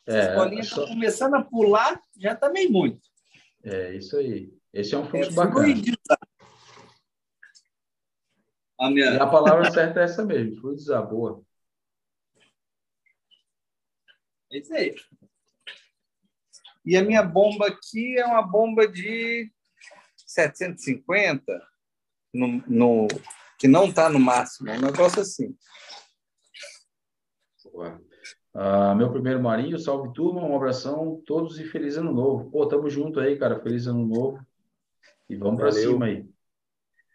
É, 0.07 0.21
As 0.21 0.35
bolinhas 0.37 0.69
só- 0.69 0.83
estão 0.83 0.95
começando 0.95 1.35
a 1.35 1.43
pular, 1.43 2.01
já 2.17 2.33
está 2.35 2.49
meio 2.51 2.71
muito. 2.71 3.01
É 3.65 3.95
isso 3.97 4.17
aí. 4.17 4.53
Esse 4.77 4.95
é 4.95 4.99
um 4.99 5.07
É 5.07 5.09
fluxo 5.09 5.35
bacana. 5.35 5.55
fluidizar. 5.55 6.19
A 8.79 8.91
E 8.91 8.95
minha, 8.95 9.23
a 9.23 9.27
palavra 9.27 9.65
certa 9.71 10.01
é 10.01 10.05
essa 10.05 10.23
mesmo, 10.23 10.61
fluidizar, 10.61 11.09
boa. 11.09 11.43
É 14.53 14.59
isso 14.59 14.75
aí. 14.75 14.95
E 16.85 16.95
a 16.95 17.03
minha 17.03 17.23
bomba 17.23 17.69
aqui 17.69 18.19
é 18.19 18.27
uma 18.27 18.43
bomba 18.43 18.87
de 18.87 19.51
750, 20.27 21.43
no, 22.35 22.49
no- 22.69 23.09
que 23.59 23.67
não 23.67 23.87
está 23.87 24.11
no 24.11 24.21
máximo, 24.21 24.69
é 24.69 24.77
um 24.77 24.83
negócio 24.83 25.23
assim. 25.23 25.57
boa. 27.73 27.99
Ah, 28.55 28.95
meu 28.95 29.11
primeiro 29.11 29.43
Marinho, 29.43 29.79
salve 29.79 30.13
turma, 30.13 30.43
um 30.45 30.55
abração, 30.55 31.23
todos 31.27 31.59
e 31.59 31.65
feliz 31.65 31.97
ano 31.97 32.13
novo. 32.13 32.51
Pô, 32.51 32.67
tamo 32.69 32.89
junto 32.91 33.21
aí, 33.21 33.39
cara, 33.39 33.59
feliz 33.61 33.87
ano 33.87 34.07
novo. 34.07 34.47
E 35.29 35.37
vamos 35.37 35.61
para 35.61 35.73
cima 35.73 36.07
aí. 36.07 36.27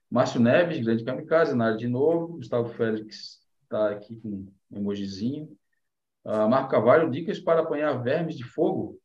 Márcio 0.10 0.42
Neves, 0.42 0.84
grande 0.84 1.06
kamikaze, 1.06 1.56
na 1.56 1.68
área 1.68 1.78
de 1.78 1.88
novo. 1.88 2.36
Gustavo 2.36 2.68
Félix 2.70 3.40
está 3.64 3.92
aqui 3.92 4.18
com 4.18 4.30
um 4.30 4.54
emojizinho. 4.78 5.50
Ah, 6.26 6.48
Marco 6.48 6.70
Cavalho, 6.70 7.10
dicas 7.10 7.40
para 7.40 7.62
apanhar 7.62 7.94
vermes 8.04 8.36
de 8.36 8.44
fogo? 8.44 9.00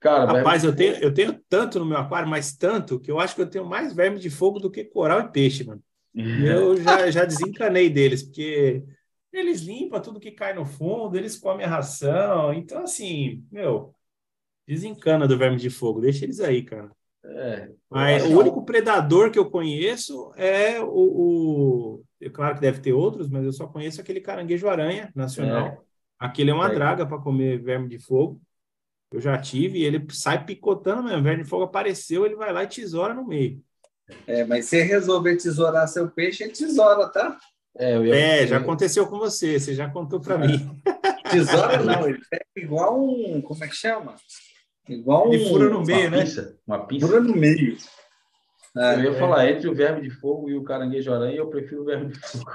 Cara, 0.00 0.26
Rapaz, 0.26 0.62
eu 0.62 0.74
tenho, 0.74 0.94
eu 0.96 1.12
tenho 1.12 1.40
tanto 1.48 1.78
no 1.78 1.84
meu 1.84 1.98
aquário, 1.98 2.28
mas 2.28 2.56
tanto, 2.56 3.00
que 3.00 3.10
eu 3.10 3.18
acho 3.18 3.34
que 3.34 3.42
eu 3.42 3.50
tenho 3.50 3.64
mais 3.64 3.92
verme 3.92 4.18
de 4.18 4.30
fogo 4.30 4.60
do 4.60 4.70
que 4.70 4.84
coral 4.84 5.20
e 5.20 5.32
peixe, 5.32 5.64
mano. 5.64 5.82
E 6.14 6.22
eu 6.46 6.76
já, 6.76 7.10
já 7.10 7.24
desencanei 7.24 7.90
deles, 7.90 8.22
porque 8.22 8.84
eles 9.32 9.60
limpam 9.60 10.00
tudo 10.00 10.20
que 10.20 10.30
cai 10.30 10.54
no 10.54 10.64
fundo, 10.64 11.16
eles 11.16 11.36
comem 11.36 11.66
a 11.66 11.70
ração. 11.70 12.52
Então, 12.52 12.82
assim, 12.82 13.44
meu, 13.50 13.94
desencana 14.68 15.26
do 15.26 15.36
verme 15.38 15.56
de 15.56 15.70
fogo, 15.70 16.00
deixa 16.00 16.24
eles 16.24 16.38
aí, 16.40 16.62
cara. 16.62 16.90
É, 17.24 17.70
Mas 17.90 18.24
eu 18.24 18.36
o 18.36 18.40
único 18.40 18.64
predador 18.64 19.30
que 19.30 19.38
eu 19.38 19.50
conheço 19.50 20.32
é 20.36 20.80
o, 20.80 20.86
o- 20.86 22.04
é 22.20 22.28
Claro 22.30 22.54
que 22.54 22.60
deve 22.60 22.80
ter 22.80 22.92
outros, 22.92 23.28
mas 23.28 23.44
eu 23.44 23.52
só 23.52 23.66
conheço 23.66 24.00
aquele 24.00 24.20
caranguejo-aranha 24.20 25.10
nacional. 25.14 25.66
É. 25.66 25.78
Aquele 26.18 26.50
é 26.50 26.54
uma 26.54 26.70
É. 26.70 26.74
draga 26.74 27.06
para 27.06 27.18
comer 27.18 27.60
verme 27.62 27.88
de 27.88 27.98
fogo. 27.98 28.40
Eu 29.12 29.20
já 29.20 29.38
tive 29.38 29.78
e 29.78 29.84
ele 29.84 30.04
sai 30.10 30.44
picotando 30.44 31.02
mesmo. 31.02 31.22
Verme 31.22 31.42
de 31.44 31.48
fogo 31.48 31.64
apareceu, 31.64 32.26
ele 32.26 32.36
vai 32.36 32.52
lá 32.52 32.62
e 32.64 32.68
tesoura 32.68 33.14
no 33.14 33.26
meio. 33.26 33.62
É, 34.26 34.44
mas 34.44 34.66
se 34.66 34.80
resolver 34.82 35.36
tesourar 35.36 35.86
seu 35.88 36.10
peixe, 36.10 36.44
é 36.44 36.48
tesoura, 36.48 37.08
tá? 37.08 37.38
É, 37.76 37.96
eu 37.96 38.06
ia- 38.06 38.14
É, 38.16 38.46
já 38.46 38.56
eu- 38.56 38.60
aconteceu 38.62 39.06
com 39.06 39.18
você, 39.18 39.58
você 39.58 39.74
já 39.74 39.88
contou 39.88 40.20
para 40.20 40.38
mim. 40.38 40.56
Tesoura 41.30 41.82
não, 41.82 42.08
ele 42.08 42.18
pega 42.30 42.44
igual 42.56 42.98
um. 42.98 43.40
Como 43.42 43.62
é 43.62 43.68
que 43.68 43.74
chama? 43.76 44.14
Igual 44.88 45.28
um. 45.28 45.32
Ele 45.34 45.48
fura 45.48 45.68
no 45.68 45.84
meio, 45.84 46.08
uma 46.08 46.16
né? 46.16 46.22
pinça, 46.24 46.58
uma 46.66 46.86
pinça. 46.86 47.06
Fura 47.06 47.20
no 47.20 47.36
meio. 47.36 47.76
Ah, 48.76 48.94
Eu 48.94 49.12
ia 49.12 49.18
falar, 49.18 49.50
entre 49.50 49.68
o 49.68 49.74
verme 49.74 50.02
de 50.02 50.10
fogo 50.10 50.48
e 50.48 50.54
o 50.56 50.62
caranguejo-aranha, 50.62 51.36
eu 51.36 51.48
prefiro 51.48 51.82
o 51.82 51.84
verme 51.84 52.12
de 52.12 52.18
fogo. 52.20 52.50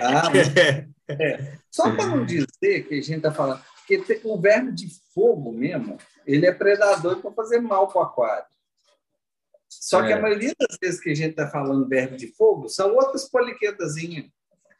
ah, 0.00 0.30
mas 0.32 1.58
Só 1.70 1.94
para 1.94 2.06
não 2.06 2.24
dizer 2.24 2.82
que 2.88 2.94
a 2.94 3.02
gente 3.02 3.16
está 3.16 3.32
falando, 3.32 3.60
porque 3.78 3.98
tem- 3.98 4.20
o 4.24 4.38
verme 4.40 4.72
de 4.72 4.86
fogo 5.14 5.52
mesmo, 5.52 5.98
ele 6.26 6.46
é 6.46 6.52
predador 6.52 7.20
para 7.20 7.30
fazer 7.32 7.60
mal 7.60 7.88
para 7.88 7.98
o 8.00 8.04
aquário. 8.04 8.44
Só 9.68 10.02
que 10.02 10.12
É. 10.12 10.14
a 10.14 10.20
maioria 10.20 10.54
das 10.58 10.76
vezes 10.80 11.00
que 11.00 11.10
a 11.10 11.14
gente 11.14 11.30
está 11.30 11.48
falando 11.48 11.88
verme 11.88 12.16
de 12.16 12.28
fogo 12.28 12.68
são 12.68 12.94
outras 12.94 13.28
poliquetazinhas. 13.28 14.26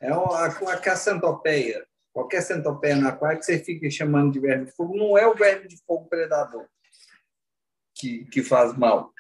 É 0.01 0.13
uma, 0.15 0.49
uma 0.61 0.77
cacentopeia. 0.79 1.85
Qualquer 2.13 2.41
centopeia 2.43 2.97
no 2.97 3.07
aquário 3.09 3.39
que 3.39 3.45
você 3.45 3.59
fica 3.59 3.89
chamando 3.91 4.33
de 4.33 4.41
verme 4.41 4.65
de 4.67 4.73
fogo, 4.73 4.97
não 4.97 5.17
é 5.17 5.27
o 5.27 5.35
verme 5.35 5.69
de 5.69 5.77
fogo 5.87 6.07
predador 6.09 6.65
que, 8.01 8.25
que 8.27 8.43
faz 8.43 8.77
mal. 8.77 9.13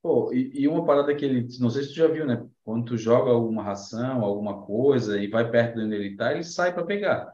Pô, 0.00 0.32
e, 0.32 0.52
e 0.62 0.68
uma 0.68 0.84
parada 0.86 1.14
que 1.14 1.24
ele, 1.24 1.46
não 1.58 1.68
sei 1.70 1.82
se 1.82 1.88
tu 1.90 1.96
já 1.96 2.06
viu, 2.06 2.24
né? 2.24 2.46
Quando 2.64 2.84
tu 2.84 2.96
joga 2.96 3.30
alguma 3.30 3.62
ração, 3.62 4.22
alguma 4.24 4.62
coisa 4.62 5.18
e 5.20 5.26
vai 5.26 5.50
perto 5.50 5.76
de 5.76 5.84
onde 5.84 5.94
ele 5.96 6.16
tá, 6.16 6.32
ele 6.32 6.44
sai 6.44 6.72
para 6.72 6.84
pegar, 6.84 7.32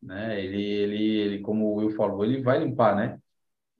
né? 0.00 0.40
Ele, 0.40 0.62
ele, 0.62 1.16
ele, 1.18 1.38
como 1.40 1.66
o 1.66 1.74
Will 1.76 1.90
falou, 1.90 2.24
ele 2.24 2.40
vai 2.40 2.60
limpar, 2.60 2.94
né? 2.94 3.18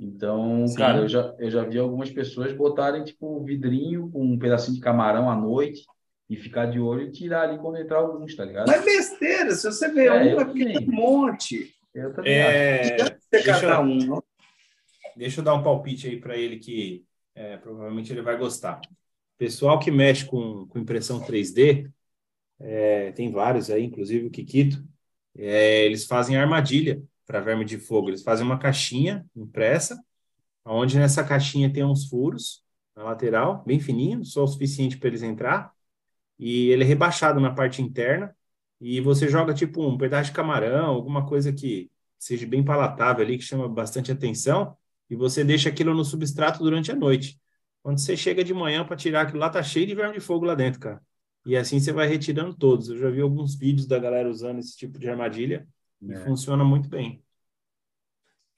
Então, 0.01 0.67
Sim. 0.67 0.77
cara, 0.77 0.99
eu 0.99 1.09
já, 1.09 1.35
eu 1.39 1.51
já 1.51 1.65
vi 1.65 1.79
algumas 1.79 2.11
pessoas 2.11 2.53
botarem, 2.53 3.05
tipo, 3.05 3.39
um 3.41 3.45
vidrinho 3.45 4.11
com 4.11 4.23
um 4.25 4.39
pedacinho 4.39 4.77
de 4.77 4.81
camarão 4.81 5.31
à 5.31 5.37
noite 5.37 5.85
e 6.29 6.37
ficar 6.37 6.67
de 6.67 6.79
olho 6.79 7.03
e 7.03 7.11
tirar 7.13 7.49
ali 7.49 7.59
quando 7.59 7.79
entrar 7.79 7.99
alguns, 7.99 8.35
tá 8.37 8.45
ligado? 8.45 8.67
Mas 8.67 8.85
besteira, 8.85 9.53
se 9.53 9.65
você 9.71 9.91
vê 9.91 10.07
É, 10.07 10.35
um, 10.35 10.37
também. 10.37 10.89
um 10.89 10.93
monte. 10.93 11.75
Eu 11.95 12.13
também 12.13 12.41
acho. 12.43 12.57
É, 12.57 12.97
Você 12.97 13.19
deixa, 13.31 13.53
catar 13.61 13.81
um, 13.81 13.97
não? 13.97 14.23
Deixa 15.19 15.41
eu 15.41 15.45
dar 15.45 15.55
um 15.55 15.63
palpite 15.63 16.07
aí 16.07 16.19
para 16.19 16.37
ele 16.37 16.59
que 16.59 17.05
é, 17.35 17.57
provavelmente 17.57 18.13
ele 18.13 18.23
vai 18.23 18.37
gostar. 18.39 18.81
Pessoal 19.37 19.79
que 19.79 19.91
mexe 19.91 20.25
com, 20.25 20.67
com 20.67 20.79
impressão 20.79 21.21
3D, 21.21 21.91
é, 22.61 23.13
tem 23.13 23.31
vários 23.31 23.71
aí, 23.71 23.85
inclusive 23.85 24.27
o 24.27 24.31
Kikito, 24.31 24.83
é, 25.37 25.85
eles 25.85 26.07
fazem 26.07 26.37
armadilha 26.37 27.03
para 27.27 27.41
verme 27.41 27.65
de 27.65 27.79
fogo. 27.79 28.09
Eles 28.09 28.23
fazem 28.23 28.45
uma 28.45 28.59
caixinha 28.59 29.27
impressa, 29.37 30.01
onde 30.65 30.99
nessa 30.99 31.25
caixinha 31.25 31.73
tem 31.73 31.85
uns 31.85 32.09
furos 32.09 32.65
na 32.95 33.05
lateral, 33.05 33.63
bem 33.67 33.81
fininho, 33.81 34.25
só 34.25 34.45
o 34.45 34.49
suficiente 34.49 34.99
para 34.99 35.09
eles 35.09 35.23
entrar, 35.23 35.73
e 36.39 36.71
ele 36.71 36.85
é 36.85 36.87
rebaixado 36.87 37.41
na 37.41 37.53
parte 37.53 37.83
interna, 37.83 38.35
e 38.81 39.01
você 39.01 39.29
joga 39.29 39.55
tipo 39.55 39.85
um 39.85 39.99
pedaço 39.99 40.31
de 40.31 40.37
camarão, 40.37 40.87
alguma 40.87 41.27
coisa 41.27 41.53
que 41.53 41.91
seja 42.19 42.47
bem 42.47 42.65
palatável 42.65 43.25
ali, 43.25 43.39
que 43.39 43.45
chama 43.45 43.69
bastante 43.69 44.11
atenção, 44.11 44.77
e 45.11 45.17
você 45.17 45.43
deixa 45.45 45.69
aquilo 45.69 45.95
no 45.95 46.05
substrato 46.05 46.59
durante 46.63 46.91
a 46.93 46.97
noite. 46.97 47.41
Quando 47.83 47.99
você 48.01 48.17
chega 48.17 48.43
de 48.45 48.53
manhã 48.53 48.85
para 48.85 48.97
tirar 48.97 49.23
aquilo 49.23 49.39
lá, 49.39 49.49
tá 49.51 49.63
cheio 49.63 49.87
de 49.87 49.95
verme 49.95 50.15
de 50.15 50.21
fogo 50.21 50.45
lá 50.45 50.55
dentro, 50.55 50.81
cara. 50.81 51.03
E 51.47 51.57
assim 51.57 51.81
você 51.81 51.93
vai 51.93 52.07
retirando 52.07 52.55
todos. 52.55 52.89
Eu 52.91 52.99
já 52.99 53.09
vi 53.11 53.21
alguns 53.21 53.55
vídeos 53.57 53.87
da 53.87 53.99
galera 53.99 54.29
usando 54.29 54.59
esse 54.59 54.77
tipo 54.77 54.99
de 54.99 55.09
armadilha 55.09 55.67
e 56.03 56.13
É. 56.13 56.17
funciona 56.25 56.65
muito 56.65 56.89
bem. 56.89 57.23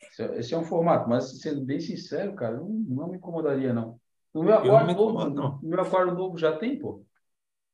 Esse 0.03 0.23
é- 0.23 0.39
Esse 0.39 0.55
é 0.55 0.59
um 0.59 0.65
formato, 0.65 1.09
mas 1.09 1.41
sendo 1.41 1.61
bem 1.65 1.79
sincero, 1.81 2.35
cara, 2.35 2.57
não, 2.57 2.69
não 2.69 3.09
me 3.11 3.17
incomodaria, 3.19 3.73
não. 3.73 4.01
No 4.35 4.43
meu 4.43 4.55
aquário 4.55 4.87
me 4.87 4.95
novo, 4.95 5.11
incomodo, 5.11 5.35
não. 5.35 5.59
no 5.63 5.69
meu 5.69 5.81
aquário 5.81 6.15
novo 6.15 6.39
já 6.39 6.57
tem, 6.57 6.79
pô. 6.79 7.05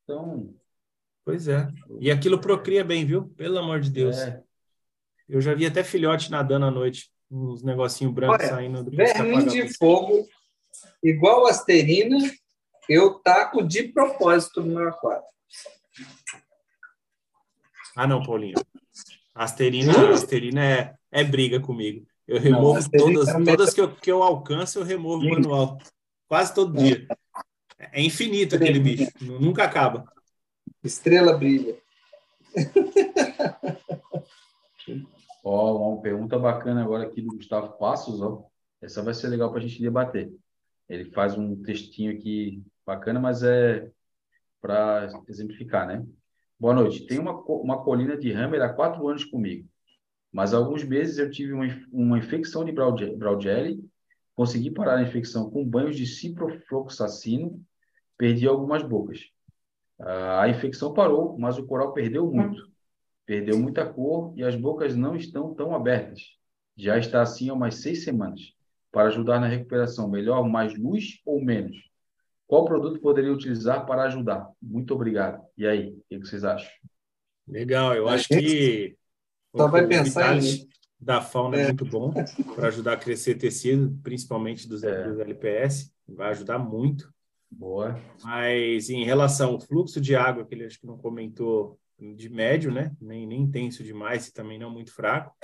Então, 0.05 0.55
Pois 1.25 1.49
é. 1.49 1.69
E 2.01 2.09
aquilo 2.11 2.41
procria 2.41 2.85
bem, 2.85 3.05
viu? 3.05 3.29
Pelo 3.31 3.59
amor 3.59 3.81
de 3.81 3.91
Deus. 3.91 4.17
é, 4.19 4.43
Eu 5.29 5.41
já 5.41 5.55
vi 5.55 5.67
até 5.67 5.83
filhote 5.83 6.31
nadando 6.31 6.67
à 6.67 6.71
noite, 6.71 7.11
uns 7.31 7.63
negocinhos 7.63 8.15
brancos 8.15 8.41
Olha, 8.41 8.49
saindo 8.49 8.85
do 8.85 8.91
Verme 8.91 9.45
de 9.47 9.77
fogo, 9.77 10.27
igual 11.03 11.47
asterina, 11.47 12.17
eu 12.89 13.15
taco 13.15 13.63
de 13.63 13.85
propósito 13.85 14.63
no 14.63 14.75
meu 14.75 14.89
aquário. 14.89 15.25
Ah, 17.97 18.07
não, 18.07 18.23
Paulinho. 18.23 18.55
Asterina, 19.35 20.13
asterina 20.13 20.65
é, 20.65 20.95
é 21.11 21.25
briga 21.25 21.61
comigo. 21.61 22.07
Eu 22.27 22.39
removo 22.39 22.79
asterina 22.79 23.15
todas, 23.15 23.29
é 23.29 23.45
todas 23.45 23.75
que 23.75 23.81
eu, 23.81 23.95
que 23.95 24.11
eu 24.11 24.23
alcanço, 24.23 24.79
eu 24.79 24.85
removo 24.85 25.23
Sim. 25.23 25.31
manual. 25.31 25.79
Quase 26.29 26.55
todo 26.55 26.77
dia. 26.77 27.07
É 27.79 28.03
infinito 28.03 28.57
aquele 28.57 28.81
bicho, 28.81 29.13
nunca 29.21 29.65
acaba. 29.65 30.11
Estrela 30.83 31.37
brilha. 31.37 31.77
Ó, 35.49 35.93
uma 35.93 36.03
pergunta 36.03 36.37
bacana 36.37 36.83
agora 36.83 37.05
aqui 37.05 37.23
do 37.23 37.37
Gustavo 37.37 37.79
Passos, 37.79 38.21
ó. 38.21 38.43
Essa 38.83 39.01
vai 39.01 39.15
ser 39.15 39.29
legal 39.29 39.49
para 39.49 39.61
a 39.61 39.63
gente 39.63 39.81
debater. 39.81 40.29
Ele 40.89 41.05
faz 41.13 41.39
um 41.39 41.63
textinho 41.63 42.13
aqui 42.13 42.65
bacana, 42.85 43.21
mas 43.21 43.45
é 43.45 43.89
para 44.61 45.09
exemplificar, 45.29 45.87
né? 45.87 46.05
Boa 46.59 46.75
noite. 46.75 47.07
Tenho 47.07 47.23
uma, 47.23 47.41
uma 47.45 47.85
colina 47.85 48.17
de 48.17 48.33
hammer 48.33 48.61
há 48.61 48.73
quatro 48.73 49.07
anos 49.07 49.25
comigo, 49.25 49.69
mas 50.33 50.53
há 50.53 50.57
alguns 50.57 50.83
meses 50.83 51.17
eu 51.17 51.31
tive 51.31 51.53
uma, 51.53 51.65
uma 51.93 52.19
infecção 52.19 52.65
de 52.65 52.73
Braugelli, 52.73 53.89
consegui 54.35 54.73
parar 54.73 54.97
a 54.97 55.03
infecção 55.03 55.49
com 55.49 55.65
banhos 55.65 55.97
de 55.97 56.07
ciprofloxacino, 56.07 57.65
perdi 58.19 58.49
algumas 58.49 58.83
bocas. 58.83 59.21
Ah, 60.01 60.43
a 60.43 60.49
infecção 60.49 60.93
parou, 60.93 61.39
mas 61.39 61.57
o 61.57 61.65
coral 61.65 61.93
perdeu 61.93 62.29
muito. 62.29 62.69
Perdeu 63.27 63.59
muita 63.59 63.85
cor 63.85 64.33
e 64.37 64.45
as 64.45 64.55
bocas 64.55 64.95
não 64.97 65.17
estão 65.17 65.53
tão 65.55 65.75
abertas. 65.75 66.23
Já 66.77 66.97
está 66.99 67.23
assim 67.23 67.49
há 67.49 67.55
umas 67.55 67.77
seis 67.77 68.05
semanas. 68.05 68.53
Para 68.93 69.09
ajudar 69.09 69.41
na 69.41 69.49
recuperação, 69.49 70.09
melhor 70.09 70.49
mais 70.49 70.79
luz 70.79 71.21
ou 71.27 71.45
menos? 71.45 71.77
Qual 72.47 72.65
produto 72.65 73.01
poderia 73.01 73.33
utilizar 73.33 73.85
para 73.85 74.05
ajudar? 74.05 74.49
Muito 74.63 74.95
obrigado. 74.95 75.43
E 75.59 75.67
aí, 75.67 75.89
o 76.11 76.21
que 76.21 76.27
vocês 76.27 76.45
acham? 76.45 76.71
Legal, 77.47 77.95
eu 77.95 78.09
A 78.09 78.15
acho 78.15 78.29
que 78.29 78.97
só 79.55 79.67
o- 79.67 79.71
vai 79.71 79.87
pensar 79.87 80.39
da 81.01 81.21
fauna 81.21 81.57
é. 81.57 81.61
É. 81.63 81.65
muito 81.67 81.85
bom 81.85 82.13
para 82.55 82.69
ajudar 82.69 82.93
a 82.95 82.97
crescer 82.97 83.35
tecido, 83.35 83.99
principalmente 84.03 84.69
dos, 84.69 84.83
É. 84.83 85.09
dos 85.09 85.19
LPS, 85.19 85.93
vai 86.09 86.31
ajudar 86.31 86.59
muito. 86.59 87.13
Boa. 87.51 87.99
Mas 88.23 88.89
em 88.91 89.05
relação 89.05 89.53
ao 89.53 89.61
fluxo 89.61 90.01
de 90.01 90.15
água, 90.17 90.45
que 90.45 90.55
ele 90.55 90.65
acho 90.65 90.81
que 90.81 90.87
não 90.87 90.97
comentou 90.99 91.79
de 91.99 92.29
médio, 92.29 92.73
né? 92.73 92.95
Nem, 93.01 93.27
nem 93.27 93.43
intenso 93.43 93.83
demais 93.83 94.29
e 94.29 94.33
também 94.33 94.59
não 94.59 94.71
muito 94.71 94.93
fraco. 94.93 95.35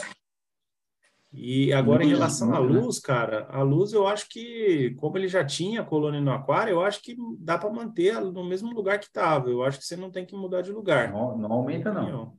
E 1.34 1.72
agora, 1.72 2.04
em 2.04 2.08
relação 2.08 2.54
à 2.54 2.60
né? 2.60 2.66
luz, 2.66 2.98
cara, 2.98 3.46
a 3.48 3.62
luz 3.62 3.94
eu 3.94 4.06
acho 4.06 4.28
que, 4.28 4.94
como 4.96 5.16
ele 5.16 5.28
já 5.28 5.42
tinha 5.42 5.82
colônia 5.82 6.20
no 6.20 6.30
aquário, 6.30 6.72
eu 6.72 6.82
acho 6.82 7.02
que 7.02 7.16
dá 7.38 7.56
para 7.56 7.70
manter 7.70 8.20
no 8.20 8.44
mesmo 8.44 8.70
lugar 8.70 8.98
que 8.98 9.06
estava. 9.06 9.48
Eu 9.48 9.64
acho 9.64 9.78
que 9.78 9.84
você 9.86 9.96
não 9.96 10.10
tem 10.10 10.26
que 10.26 10.36
mudar 10.36 10.60
de 10.60 10.70
lugar. 10.70 11.10
Não, 11.10 11.38
não 11.38 11.52
aumenta, 11.52 11.90
não. 11.90 12.36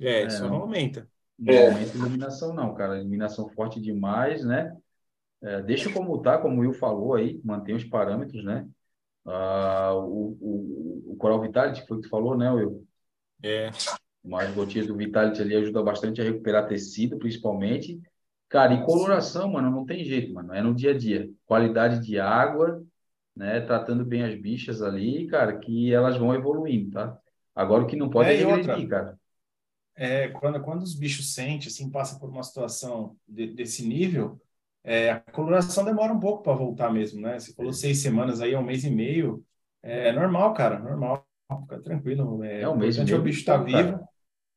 É, 0.00 0.22
É, 0.22 0.30
só 0.30 0.44
não. 0.44 0.50
não 0.50 0.56
aumenta. 0.62 1.06
Não 1.38 1.54
É. 1.54 1.66
aumenta 1.66 1.92
a 1.92 1.96
iluminação, 1.96 2.54
não, 2.54 2.74
cara. 2.74 2.98
Iluminação 2.98 3.46
forte 3.50 3.78
demais, 3.78 4.42
né? 4.42 4.74
É, 5.42 5.60
deixa 5.62 5.92
como 5.92 6.20
tá, 6.22 6.38
como 6.38 6.56
o 6.56 6.60
Will 6.60 6.72
falou 6.72 7.14
aí, 7.14 7.40
mantém 7.44 7.74
os 7.74 7.84
parâmetros, 7.84 8.42
né? 8.42 8.66
Ah, 9.26 9.92
o, 9.94 10.36
o, 10.40 11.12
o 11.12 11.16
Coral 11.18 11.42
Vitality, 11.42 11.82
que 11.82 11.86
foi 11.88 11.98
o 11.98 12.00
que 12.00 12.06
tu 12.06 12.10
falou, 12.10 12.36
né, 12.38 12.50
Will? 12.50 12.87
É, 13.42 13.70
Mas 14.24 14.52
gotinhas 14.54 14.86
do 14.86 14.96
Vitality 14.96 15.40
ali 15.42 15.56
ajuda 15.56 15.82
bastante 15.82 16.20
a 16.20 16.24
recuperar 16.24 16.66
tecido, 16.68 17.18
principalmente. 17.18 18.00
Cara, 18.48 18.74
e 18.74 18.84
coloração, 18.84 19.50
mano, 19.52 19.70
não 19.70 19.84
tem 19.86 20.04
jeito, 20.04 20.32
mano. 20.34 20.52
É 20.54 20.62
no 20.62 20.74
dia 20.74 20.90
a 20.92 20.98
dia. 20.98 21.30
Qualidade 21.46 22.04
de 22.04 22.18
água, 22.18 22.82
né? 23.36 23.60
Tratando 23.60 24.04
bem 24.04 24.24
as 24.24 24.34
bichas 24.40 24.82
ali, 24.82 25.26
cara, 25.28 25.58
que 25.58 25.92
elas 25.92 26.16
vão 26.16 26.34
evoluindo, 26.34 26.92
tá? 26.92 27.18
Agora 27.54 27.84
o 27.84 27.86
que 27.86 27.96
não 27.96 28.10
pode 28.10 28.32
É, 28.32 28.40
é 28.40 28.46
outra? 28.46 28.74
regredir, 28.74 28.88
cara. 28.88 29.18
é, 29.96 30.28
quando, 30.28 30.62
quando 30.62 30.82
os 30.82 30.94
bichos 30.94 31.34
sentem, 31.34 31.68
assim, 31.68 31.90
passa 31.90 32.18
por 32.18 32.30
uma 32.30 32.42
situação 32.42 33.16
de- 33.26 33.52
desse 33.54 33.86
nível, 33.86 34.40
é, 34.84 35.10
a 35.10 35.20
coloração 35.20 35.84
demora 35.84 36.12
um 36.12 36.20
pouco 36.20 36.42
para 36.42 36.54
voltar 36.56 36.92
mesmo, 36.92 37.20
né? 37.20 37.38
Você 37.38 37.52
falou 37.54 37.72
seis 37.72 37.98
semanas 38.00 38.40
aí, 38.40 38.54
é 38.54 38.58
um 38.58 38.62
mês 38.64 38.84
e 38.84 38.90
meio. 38.90 39.44
É 39.82 40.12
normal, 40.12 40.54
cara, 40.54 40.78
normal. 40.78 41.27
Fica 41.48 41.80
tranquilo. 41.80 42.44
É, 42.44 42.62
É 42.62 42.68
um 42.68 42.76
mês 42.76 42.98
meio, 42.98 43.18
o 43.18 43.22
bicho 43.22 43.42
então, 43.42 43.64
cara. 43.66 43.84
vivo. 43.86 44.08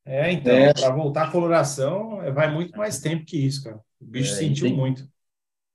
É, 0.04 0.32
então, 0.32 0.52
É. 0.52 0.74
para 0.74 0.94
voltar 0.94 1.28
a 1.28 1.30
coloração, 1.30 2.22
é, 2.22 2.30
vai 2.32 2.52
muito 2.52 2.76
mais 2.76 3.00
tempo 3.00 3.24
que 3.24 3.38
isso, 3.38 3.64
cara. 3.64 3.76
O 4.00 4.04
bicho 4.04 4.32
É, 4.32 4.36
sentiu 4.36 4.66
tem- 4.66 4.76
muito. 4.76 5.08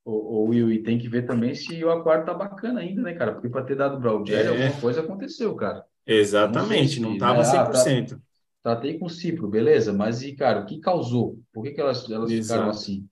O, 0.05 0.43
o 0.43 0.45
Will, 0.49 0.71
e 0.71 0.83
tem 0.83 0.97
que 0.97 1.09
ver 1.09 1.25
também 1.25 1.53
se 1.53 1.83
o 1.83 1.91
aquário 1.91 2.25
tá 2.25 2.33
bacana 2.33 2.79
ainda, 2.81 3.01
né, 3.01 3.13
cara? 3.13 3.33
Porque 3.33 3.49
para 3.49 3.65
ter 3.65 3.75
dado 3.75 3.99
Braudieri, 3.99 4.47
É. 4.47 4.49
alguma 4.67 4.81
coisa 4.81 5.01
aconteceu, 5.01 5.53
cara. 5.55 5.85
Exatamente, 6.05 6.99
Não 7.01 7.09
não 7.09 7.15
estava 7.15 7.41
né? 7.41 7.49
Ah, 7.49 7.65
tá. 7.65 7.73
100%. 7.73 8.21
Tratei 8.63 8.97
com 8.99 9.09
cipro, 9.09 9.47
beleza, 9.49 9.93
mas 9.93 10.21
e, 10.23 10.33
cara, 10.35 10.61
o 10.61 10.65
que 10.65 10.79
causou? 10.79 11.39
Por 11.53 11.63
que 11.63 11.71
que 11.71 11.81
elas, 11.81 12.09
elas 12.09 12.31
ficaram 12.31 12.69
assim? 12.69 13.07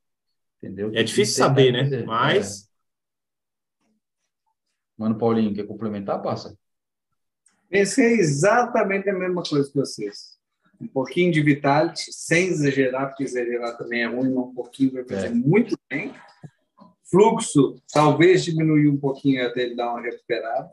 Entendeu? 0.61 0.91
É 0.94 1.03
difícil 1.03 1.36
saber, 1.36 1.72
né? 1.72 1.82
entender. 1.82 2.06
Mas 2.06 2.64
É. 2.72 2.76
Mano, 4.98 5.18
Paulinho, 5.18 5.53
quer 5.53 5.65
complementar? 5.68 6.22
Passa. 6.22 6.57
Pensei 7.70 8.14
exatamente 8.14 9.10
a 9.10 9.14
mesma 9.14 9.44
coisa 9.44 9.68
que 9.70 9.76
vocês. 9.76 10.36
Um 10.80 10.88
pouquinho 10.88 11.32
de 11.32 11.42
vitality, 11.42 12.12
sem 12.12 12.48
exagerar, 12.48 13.08
porque 13.10 13.24
exagerar 13.24 13.78
também 13.78 14.04
é 14.04 14.08
ruim, 14.08 14.34
mas 14.34 14.46
um 14.46 14.54
pouquinho 14.54 14.92
vai 14.92 15.04
fazer 15.06 15.28
É. 15.28 15.32
muito 15.32 15.78
bem. 15.90 16.14
Fluxo, 17.10 17.82
talvez 17.94 18.44
diminuir 18.44 18.88
um 18.90 18.98
pouquinho 18.98 19.46
até 19.46 19.62
ele 19.64 19.76
dar 19.76 19.92
uma 19.92 20.02
recuperada. 20.02 20.70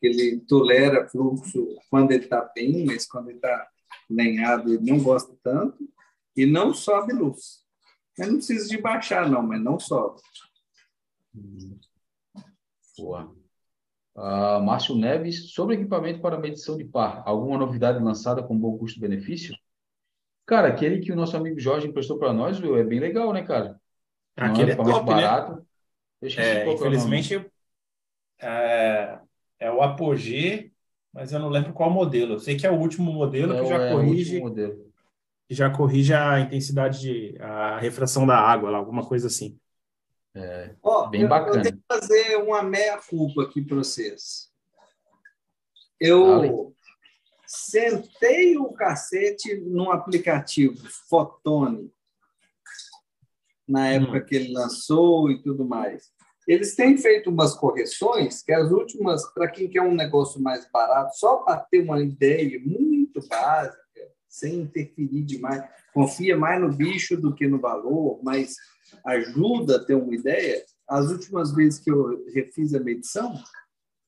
Ele 0.00 0.40
tolera 0.40 1.08
fluxo 1.08 1.76
quando 1.90 2.12
ele 2.12 2.24
está 2.24 2.42
bem, 2.54 2.84
mas 2.84 3.06
quando 3.06 3.28
ele 3.30 3.38
está 3.38 3.66
lenhado, 4.08 4.72
ele 4.72 4.90
não 4.90 5.02
gosta 5.02 5.34
tanto. 5.42 5.88
E 6.36 6.44
não 6.46 6.72
sobe 6.74 7.12
luz. 7.12 7.64
Mas 8.18 8.28
não 8.28 8.36
precisa 8.36 8.68
de 8.68 8.78
baixar, 8.78 9.28
não, 9.28 9.42
mas 9.42 9.60
não 9.60 9.80
sobe. 9.80 10.20
Boa. 12.96 13.34
Ah, 14.16 14.60
Márcio 14.60 14.94
Neves, 14.96 15.52
sobre 15.52 15.76
equipamento 15.76 16.20
para 16.20 16.38
medição 16.38 16.76
de 16.76 16.84
par, 16.84 17.22
alguma 17.26 17.58
novidade 17.58 18.02
lançada 18.02 18.42
com 18.42 18.58
bom 18.58 18.78
custo-benefício? 18.78 19.54
Cara, 20.46 20.68
aquele 20.68 21.00
que 21.00 21.12
o 21.12 21.16
nosso 21.16 21.36
amigo 21.36 21.58
Jorge 21.60 21.88
emprestou 21.88 22.18
para 22.18 22.32
nós, 22.32 22.60
Will, 22.60 22.76
é 22.78 22.84
bem 22.84 23.00
legal, 23.00 23.32
né, 23.32 23.42
cara? 23.44 23.80
Não 24.36 24.62
aquele 24.62 24.70
é 24.70 24.74
equipamento 24.74 24.76
top, 24.76 25.14
né? 25.14 25.30
barato. 25.30 25.66
Eu 26.20 26.28
esqueci 26.28 26.58
É, 26.58 26.66
é 26.66 26.70
o 26.70 26.74
infelizmente, 26.74 27.34
é, 28.38 29.20
é 29.58 29.70
o 29.70 29.82
Apogee, 29.82 30.72
mas 31.12 31.32
eu 31.32 31.38
não 31.40 31.48
lembro 31.48 31.72
qual 31.72 31.90
modelo. 31.90 32.34
Eu 32.34 32.38
sei 32.40 32.56
que 32.56 32.66
é 32.66 32.70
o 32.70 32.78
último 32.78 33.12
modelo 33.12 33.56
É 33.56 33.58
que 33.58 33.66
já 33.66 33.80
é 33.80 33.80
corrige, 33.80 34.52
que 35.48 35.54
já 35.54 35.70
corrige 35.70 36.12
a 36.14 36.40
intensidade 36.40 37.00
de 37.00 37.38
a 37.40 37.78
refração 37.78 38.26
da 38.26 38.36
água, 38.38 38.70
lá, 38.70 38.78
alguma 38.78 39.06
coisa 39.06 39.26
assim. 39.28 39.58
Ó, 40.82 41.08
Bem 41.08 41.22
eu- 41.22 41.28
bacana. 41.28 41.58
Eu 41.58 41.62
tenho 41.62 41.76
que 41.76 41.84
fazer 41.88 42.36
uma 42.36 42.62
meia-culpa 42.62 43.42
aqui 43.42 43.62
para 43.62 43.76
vocês. 43.76 44.50
Eu 45.98 46.74
sentei 47.46 48.58
o 48.58 48.72
cacete 48.72 49.56
num 49.56 49.90
aplicativo 49.90 50.76
Fotone, 51.08 51.90
na 53.66 53.88
época 53.88 54.20
que 54.20 54.34
ele 54.34 54.52
lançou 54.52 55.30
e 55.30 55.42
tudo 55.42 55.64
mais. 55.64 56.10
Eles 56.46 56.76
têm 56.76 56.96
feito 56.96 57.30
umas 57.30 57.54
correções 57.54 58.42
que 58.42 58.52
as 58.52 58.70
últimas, 58.70 59.26
para 59.32 59.48
quem 59.48 59.68
quer 59.68 59.82
um 59.82 59.94
negócio 59.94 60.40
mais 60.40 60.70
barato, 60.70 61.16
só 61.16 61.38
para 61.38 61.58
ter 61.58 61.80
uma 61.80 62.00
ideia 62.00 62.60
muito 62.64 63.26
básica, 63.26 63.76
sem 64.28 64.60
interferir 64.60 65.22
demais, 65.24 65.64
confia 65.92 66.36
mais 66.36 66.60
no 66.60 66.70
bicho 66.70 67.16
do 67.16 67.34
que 67.34 67.48
no 67.48 67.58
valor, 67.58 68.20
mas 68.22 68.54
ajuda 69.04 69.76
a 69.76 69.84
ter 69.84 69.94
uma 69.94 70.14
ideia. 70.14 70.64
As 70.88 71.10
últimas 71.10 71.54
vezes 71.54 71.80
que 71.80 71.90
eu 71.90 72.24
refiz 72.32 72.74
a 72.74 72.80
medição, 72.80 73.34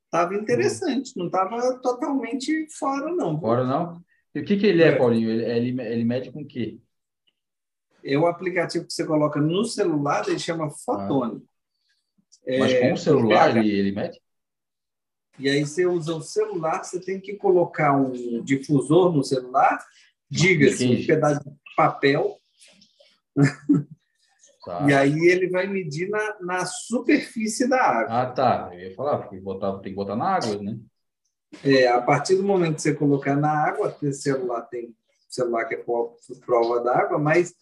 estava 0.04 0.34
interessante, 0.34 1.16
não 1.16 1.26
estava 1.26 1.78
totalmente 1.80 2.66
fora, 2.78 3.12
não. 3.14 3.38
Fora 3.40 3.64
não? 3.64 4.02
E 4.34 4.40
o 4.40 4.44
que 4.44 4.56
que 4.56 4.66
ele 4.66 4.82
é, 4.82 4.88
É. 4.88 4.96
Paulinho? 4.96 5.30
Ele, 5.30 5.44
ele, 5.44 5.82
ele 5.82 6.04
mede 6.04 6.30
com 6.30 6.42
o 6.42 6.46
quê? 6.46 6.78
É 8.04 8.16
o 8.16 8.26
aplicativo 8.26 8.86
que 8.86 8.92
você 8.92 9.04
coloca 9.04 9.40
no 9.40 9.64
celular, 9.64 10.26
ele 10.28 10.38
chama 10.38 10.70
Fotone. 10.70 11.42
Mas 12.46 12.72
É, 12.72 12.80
com 12.80 12.94
o 12.94 12.96
celular 12.96 13.56
ele, 13.56 13.70
ele 13.70 13.92
mede? 13.92 14.20
E 15.38 15.48
aí 15.48 15.64
você 15.64 15.86
usa 15.86 16.14
o 16.14 16.22
celular, 16.22 16.82
você 16.82 17.00
tem 17.00 17.20
que 17.20 17.34
colocar 17.34 17.94
um 17.94 18.42
difusor 18.42 19.12
no 19.12 19.22
celular, 19.22 19.84
diga-se, 20.28 20.86
um 20.86 21.06
pedaço 21.06 21.40
de 21.44 21.56
papel, 21.76 22.36
Tá. 24.68 24.86
e 24.86 24.92
aí 24.92 25.18
ele 25.28 25.48
vai 25.48 25.66
medir 25.66 26.10
na, 26.10 26.36
na 26.40 26.66
superfície 26.66 27.66
da 27.66 27.80
água. 27.80 28.20
Ah, 28.22 28.26
tá. 28.26 28.68
Eu 28.74 28.80
ia 28.80 28.94
falar, 28.94 29.16
porque 29.18 29.40
botar, 29.40 29.78
tem 29.78 29.92
que 29.92 29.96
botar 29.96 30.14
na 30.14 30.26
água, 30.36 30.62
né? 30.62 30.78
É, 31.64 31.88
a 31.88 32.02
partir 32.02 32.36
do 32.36 32.42
momento 32.42 32.76
que 32.76 32.82
você 32.82 32.94
colocar 32.94 33.34
na 33.34 33.50
água, 33.50 33.96
o 34.02 34.12
celular 34.12 34.60
tem 34.62 34.94
celular 35.26 35.64
que 35.64 35.74
é 35.74 35.78
pro- 35.78 36.14
prova 36.44 36.80
d'água, 36.82 37.18
mas 37.18 37.54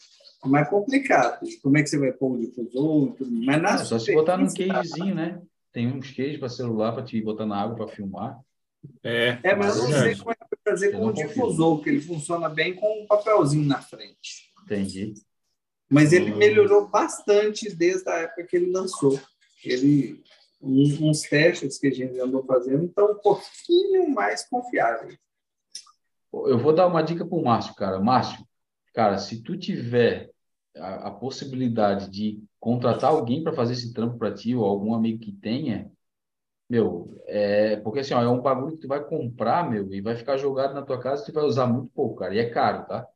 é 0.44 0.48
mais 0.48 0.68
complicado. 0.68 1.46
Como 1.62 1.78
é 1.78 1.82
que 1.84 1.88
você 1.88 1.98
vai 1.98 2.10
pôr 2.12 2.32
o 2.32 2.40
difusor? 2.40 3.08
e 3.08 3.12
tudo. 3.12 3.30
Mas 3.44 3.62
na 3.62 3.74
É, 3.74 3.78
só 3.78 3.98
se 4.00 4.12
botar 4.12 4.36
num 4.36 4.52
casezinho, 4.52 5.14
né? 5.14 5.40
Tem 5.72 5.86
uns 5.86 6.10
cases 6.10 6.38
para 6.38 6.48
celular 6.48 6.92
para 6.92 7.04
te 7.04 7.20
botar 7.20 7.46
na 7.46 7.60
água 7.62 7.76
para 7.76 7.88
filmar. 7.88 8.40
É, 9.04 9.38
É, 9.44 9.54
mas 9.54 9.76
eu 9.76 9.84
não 9.84 9.92
sei 9.92 10.16
como 10.16 10.32
é 10.32 10.34
que 10.34 10.40
vai 10.40 10.72
fazer 10.74 10.92
Eu 10.94 10.98
com 10.98 11.06
o 11.06 11.12
difusor, 11.12 11.82
que 11.82 11.90
ele 11.90 12.00
funciona 12.00 12.48
bem 12.48 12.74
com 12.74 13.02
um 13.02 13.06
papelzinho 13.06 13.66
na 13.66 13.80
frente. 13.80 14.52
Entendi. 14.64 15.14
Mas 15.88 16.12
ele 16.12 16.34
melhorou 16.34 16.88
bastante 16.88 17.74
desde 17.74 18.08
a 18.08 18.14
época 18.16 18.44
que 18.44 18.56
ele 18.56 18.72
lançou. 18.72 19.20
Ele, 19.64 20.22
uns, 20.60 21.00
uns 21.00 21.22
testes 21.22 21.78
que 21.78 21.86
a 21.86 21.92
gente 21.92 22.18
andou 22.20 22.44
fazendo 22.44 22.86
estão 22.86 23.12
um 23.12 23.18
pouquinho 23.18 24.08
mais 24.10 24.48
confiáveis. 24.48 25.16
Eu 26.32 26.58
vou 26.58 26.74
dar 26.74 26.86
uma 26.86 27.02
dica 27.02 27.24
pro 27.24 27.42
Márcio, 27.42 27.74
cara. 27.74 28.00
Márcio, 28.00 28.44
cara, 28.92 29.16
se 29.16 29.42
tu 29.42 29.56
tiver 29.56 30.30
a, 30.76 31.08
a 31.08 31.10
possibilidade 31.10 32.10
de 32.10 32.42
contratar 32.58 33.10
alguém 33.10 33.42
para 33.42 33.54
fazer 33.54 33.74
esse 33.74 33.92
trampo 33.92 34.18
para 34.18 34.34
ti, 34.34 34.54
ou 34.54 34.64
algum 34.64 34.92
amigo 34.92 35.20
que 35.20 35.32
tenha, 35.32 35.90
meu, 36.68 37.16
é, 37.26 37.76
porque 37.76 38.00
assim, 38.00 38.12
ó, 38.12 38.20
é 38.20 38.28
um 38.28 38.40
bagulho 38.40 38.74
que 38.74 38.82
tu 38.82 38.88
vai 38.88 39.02
comprar, 39.02 39.70
meu, 39.70 39.92
e 39.92 40.00
vai 40.00 40.16
ficar 40.16 40.36
jogado 40.36 40.74
na 40.74 40.82
tua 40.82 41.00
casa 41.00 41.22
e 41.22 41.26
tu 41.26 41.32
vai 41.32 41.44
usar 41.44 41.66
muito 41.66 41.90
pouco, 41.94 42.16
cara. 42.16 42.34
E 42.34 42.38
é 42.38 42.50
caro, 42.50 42.86
tá? 42.86 43.06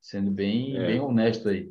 Sendo 0.00 0.30
bem, 0.30 0.76
É. 0.76 0.86
bem 0.86 1.00
honesto 1.00 1.48
aí. 1.48 1.70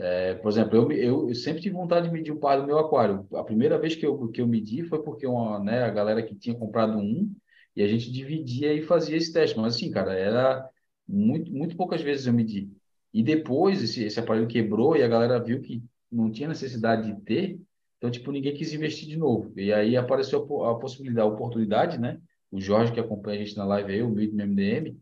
É, 0.00 0.34
por 0.36 0.48
exemplo, 0.50 0.76
eu, 0.76 0.92
eu, 0.92 1.28
eu 1.28 1.34
sempre 1.34 1.60
tive 1.60 1.74
vontade 1.74 2.06
de 2.06 2.12
medir 2.12 2.30
o 2.32 2.38
par 2.38 2.60
do 2.60 2.66
meu 2.66 2.78
aquário. 2.78 3.26
A 3.34 3.42
primeira 3.42 3.76
vez 3.78 3.96
que 3.96 4.06
eu, 4.06 4.28
que 4.30 4.40
eu 4.40 4.46
medi 4.46 4.84
foi 4.84 5.02
porque 5.02 5.26
uma, 5.26 5.58
né, 5.58 5.82
a 5.82 5.90
galera 5.90 6.22
que 6.22 6.34
tinha 6.36 6.54
comprado 6.56 6.96
um 6.98 7.34
e 7.74 7.82
a 7.82 7.88
gente 7.88 8.10
dividia 8.12 8.72
e 8.72 8.80
fazia 8.82 9.16
esse 9.16 9.32
teste. 9.32 9.56
Mas 9.58 9.74
assim, 9.74 9.90
cara, 9.90 10.12
era 10.14 10.68
muito, 11.06 11.50
muito 11.52 11.76
poucas 11.76 12.00
vezes 12.00 12.26
eu 12.26 12.32
medi. 12.32 12.70
E 13.12 13.22
depois 13.24 13.82
esse, 13.82 14.04
esse 14.04 14.20
aparelho 14.20 14.46
quebrou 14.46 14.96
e 14.96 15.02
a 15.02 15.08
galera 15.08 15.42
viu 15.42 15.60
que 15.60 15.82
não 16.10 16.30
tinha 16.30 16.48
necessidade 16.48 17.12
de 17.12 17.20
ter, 17.22 17.60
então, 17.98 18.10
tipo, 18.10 18.30
ninguém 18.30 18.54
quis 18.54 18.72
investir 18.72 19.08
de 19.08 19.16
novo. 19.16 19.52
E 19.58 19.72
aí 19.72 19.96
apareceu 19.96 20.40
a, 20.40 20.46
po- 20.46 20.64
a 20.64 20.78
possibilidade, 20.78 21.28
a 21.28 21.32
oportunidade, 21.32 21.98
né? 21.98 22.20
O 22.50 22.60
Jorge, 22.60 22.92
que 22.92 23.00
acompanha 23.00 23.40
a 23.40 23.44
gente 23.44 23.56
na 23.56 23.64
live 23.64 23.92
aí, 23.92 24.02
o 24.02 24.08
Mid 24.08 24.32
MDM, 24.32 24.96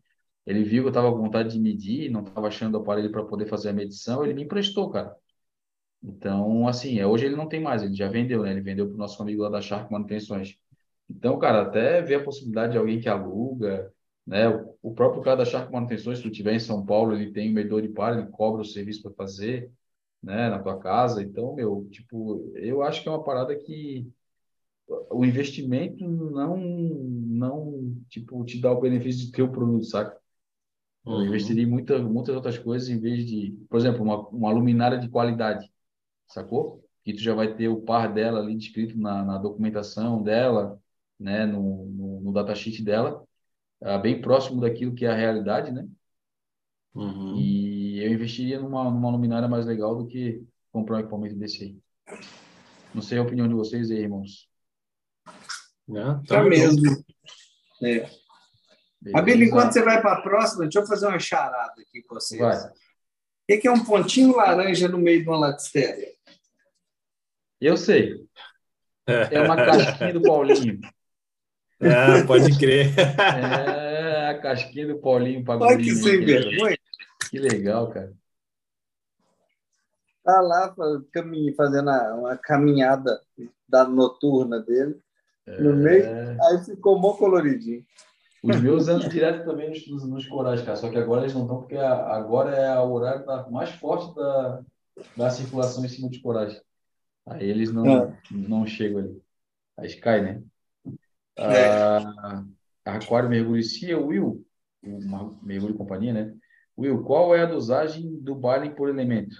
ele 0.46 0.62
viu 0.64 0.82
que 0.82 0.88
eu 0.88 0.90
estava 0.90 1.10
com 1.10 1.18
vontade 1.18 1.52
de 1.52 1.58
medir, 1.58 2.10
não 2.10 2.22
estava 2.22 2.48
achando 2.48 2.76
o 2.76 2.80
aparelho 2.80 3.10
para 3.10 3.24
poder 3.24 3.46
fazer 3.46 3.70
a 3.70 3.72
medição, 3.72 4.24
ele 4.24 4.34
me 4.34 4.44
emprestou, 4.44 4.90
cara. 4.90 5.14
Então, 6.02 6.68
assim, 6.68 6.98
é, 7.00 7.06
hoje 7.06 7.26
ele 7.26 7.36
não 7.36 7.48
tem 7.48 7.60
mais, 7.60 7.82
ele 7.82 7.94
já 7.94 8.08
vendeu, 8.08 8.42
né? 8.42 8.52
Ele 8.52 8.60
vendeu 8.60 8.86
para 8.86 8.94
o 8.94 8.98
nosso 8.98 9.20
amigo 9.22 9.42
lá 9.42 9.48
da 9.50 9.60
Shark 9.60 9.90
Manutenções. 9.92 10.56
Então, 11.10 11.38
cara, 11.38 11.62
até 11.62 12.02
ver 12.02 12.16
a 12.16 12.24
possibilidade 12.24 12.72
de 12.72 12.78
alguém 12.78 13.00
que 13.00 13.08
aluga, 13.08 13.92
né? 14.26 14.48
O, 14.48 14.76
o 14.82 14.94
próprio 14.94 15.22
cara 15.22 15.38
da 15.38 15.44
Shark 15.44 15.72
Manutenções, 15.72 16.18
se 16.18 16.22
tu 16.24 16.30
estiver 16.30 16.54
em 16.54 16.60
São 16.60 16.84
Paulo, 16.86 17.14
ele 17.14 17.32
tem 17.32 17.50
um 17.50 17.54
medidor 17.54 17.82
de 17.82 17.88
par, 17.88 18.16
ele 18.16 18.28
cobra 18.28 18.62
o 18.62 18.64
serviço 18.64 19.02
para 19.02 19.12
fazer, 19.14 19.70
né? 20.22 20.48
Na 20.50 20.60
tua 20.60 20.78
casa. 20.78 21.22
Então, 21.22 21.54
meu, 21.54 21.88
tipo, 21.90 22.52
eu 22.56 22.82
acho 22.82 23.02
que 23.02 23.08
é 23.08 23.12
uma 23.12 23.24
parada 23.24 23.56
que 23.56 24.08
o 25.10 25.24
investimento 25.24 26.06
não, 26.06 26.56
não, 26.56 27.96
tipo, 28.08 28.44
te 28.44 28.60
dá 28.60 28.70
o 28.70 28.80
benefício 28.80 29.26
de 29.26 29.32
ter 29.32 29.42
o 29.42 29.50
produto, 29.50 29.84
saca? 29.84 30.16
Eu 31.06 31.12
Uhum. 31.12 31.26
investiria 31.26 31.62
em 31.62 31.66
muita, 31.66 31.98
muitas 32.00 32.34
outras 32.34 32.58
coisas 32.58 32.88
em 32.88 32.98
vez 32.98 33.24
de, 33.24 33.56
por 33.70 33.78
exemplo, 33.78 34.02
uma, 34.02 34.28
uma 34.28 34.50
luminária 34.50 34.98
de 34.98 35.08
qualidade, 35.08 35.70
sacou? 36.26 36.84
Que 37.04 37.12
tu 37.12 37.20
já 37.20 37.32
vai 37.32 37.54
ter 37.54 37.68
o 37.68 37.80
par 37.80 38.12
dela 38.12 38.40
ali 38.40 38.56
descrito 38.56 38.98
na, 38.98 39.24
na 39.24 39.38
documentação 39.38 40.20
dela, 40.22 40.80
né, 41.18 41.46
no, 41.46 41.86
no, 41.86 42.20
no 42.20 42.32
datasheet 42.32 42.82
dela, 42.82 43.24
ah, 43.80 43.98
bem 43.98 44.20
próximo 44.20 44.60
daquilo 44.60 44.94
que 44.94 45.04
é 45.04 45.10
a 45.10 45.14
realidade, 45.14 45.70
né? 45.70 45.86
Uhum. 46.92 47.36
E 47.36 48.02
eu 48.02 48.12
investiria 48.12 48.58
numa, 48.58 48.90
numa 48.90 49.10
luminária 49.10 49.46
mais 49.46 49.64
legal 49.64 49.96
do 49.96 50.06
que 50.06 50.42
comprar 50.72 50.96
um 50.96 51.00
equipamento 51.00 51.36
desse 51.36 51.62
aí. 51.64 51.78
Não 52.94 53.02
sei 53.02 53.18
a 53.18 53.22
opinião 53.22 53.46
de 53.46 53.54
vocês 53.54 53.90
aí, 53.90 53.98
irmãos. 53.98 54.48
Né? 55.86 56.02
Tá 56.26 56.36
Tamo 56.36 56.48
mesmo. 56.48 56.82
É. 57.82 58.08
Beleza? 59.06 59.18
Abílio, 59.18 59.46
enquanto 59.46 59.72
você 59.72 59.82
vai 59.82 60.00
para 60.00 60.14
a 60.14 60.20
próxima, 60.20 60.62
deixa 60.62 60.80
eu 60.80 60.86
fazer 60.86 61.06
uma 61.06 61.18
charada 61.18 61.80
aqui 61.80 62.02
com 62.02 62.14
vocês. 62.16 62.40
Vai. 62.40 62.56
O 62.58 63.60
que 63.60 63.68
é 63.68 63.70
um 63.70 63.84
pontinho 63.84 64.34
laranja 64.34 64.88
no 64.88 64.98
meio 64.98 65.22
de 65.22 65.28
uma 65.28 65.38
latistéria? 65.38 66.08
Eu 67.60 67.76
sei. 67.76 68.26
É 69.06 69.40
uma 69.40 69.54
casquinha 69.54 70.12
do 70.12 70.22
Paulinho. 70.22 70.80
Ah, 71.80 72.26
pode 72.26 72.58
crer. 72.58 72.92
É 72.98 74.30
a 74.30 74.40
casquinha 74.40 74.88
do 74.88 74.98
Paulinho 74.98 75.44
Olha 75.46 75.76
que 75.76 75.94
sem 75.94 76.24
vergonha. 76.24 76.76
Que 77.30 77.38
legal, 77.38 77.88
cara. 77.90 78.12
Tá 80.24 80.40
lá 80.40 80.74
fazendo 81.56 81.90
uma 82.18 82.36
caminhada 82.36 83.20
da 83.68 83.84
noturna 83.84 84.58
dele. 84.58 85.00
No 85.46 85.76
meio, 85.76 86.04
É, 86.04 86.36
aí 86.48 86.64
ficou 86.64 86.98
mó 86.98 87.12
coloridinho. 87.12 87.86
Os 88.46 88.60
meus 88.60 88.88
andam 88.88 89.08
direto 89.08 89.44
também 89.44 89.70
nos, 89.70 89.88
nos, 89.88 90.08
nos 90.08 90.26
corais, 90.28 90.62
cara. 90.62 90.76
Só 90.76 90.90
que 90.90 90.98
agora 90.98 91.22
eles 91.22 91.34
não 91.34 91.42
estão, 91.42 91.58
porque 91.60 91.76
a- 91.76 92.14
agora 92.16 92.54
é 92.56 92.78
o 92.80 92.90
horário 92.92 93.24
da- 93.26 93.48
mais 93.50 93.70
forte 93.72 94.14
da, 94.14 94.62
da 95.16 95.30
circulação 95.30 95.84
em 95.84 95.88
cima 95.88 96.08
dos 96.08 96.18
corais. 96.20 96.60
Aí 97.26 97.48
eles 97.48 97.72
não, 97.72 98.18
não 98.30 98.66
chegam 98.66 99.00
ali. 99.00 99.22
Aí 99.78 99.96
cai, 100.00 100.22
né? 100.22 100.42
Ah, 101.38 102.44
Aquário 102.84 103.28
Mergulho 103.28 103.62
Cia, 103.62 103.98
Will, 103.98 104.44
o 104.82 105.38
Mergulho 105.42 105.74
e 105.74 105.78
Companhia, 105.78 106.12
né? 106.12 106.34
Will, 106.78 107.02
qual 107.04 107.34
é 107.34 107.42
a 107.42 107.46
dosagem 107.46 108.16
do 108.22 108.34
Bailen 108.34 108.74
por 108.74 108.88
elemento? 108.88 109.36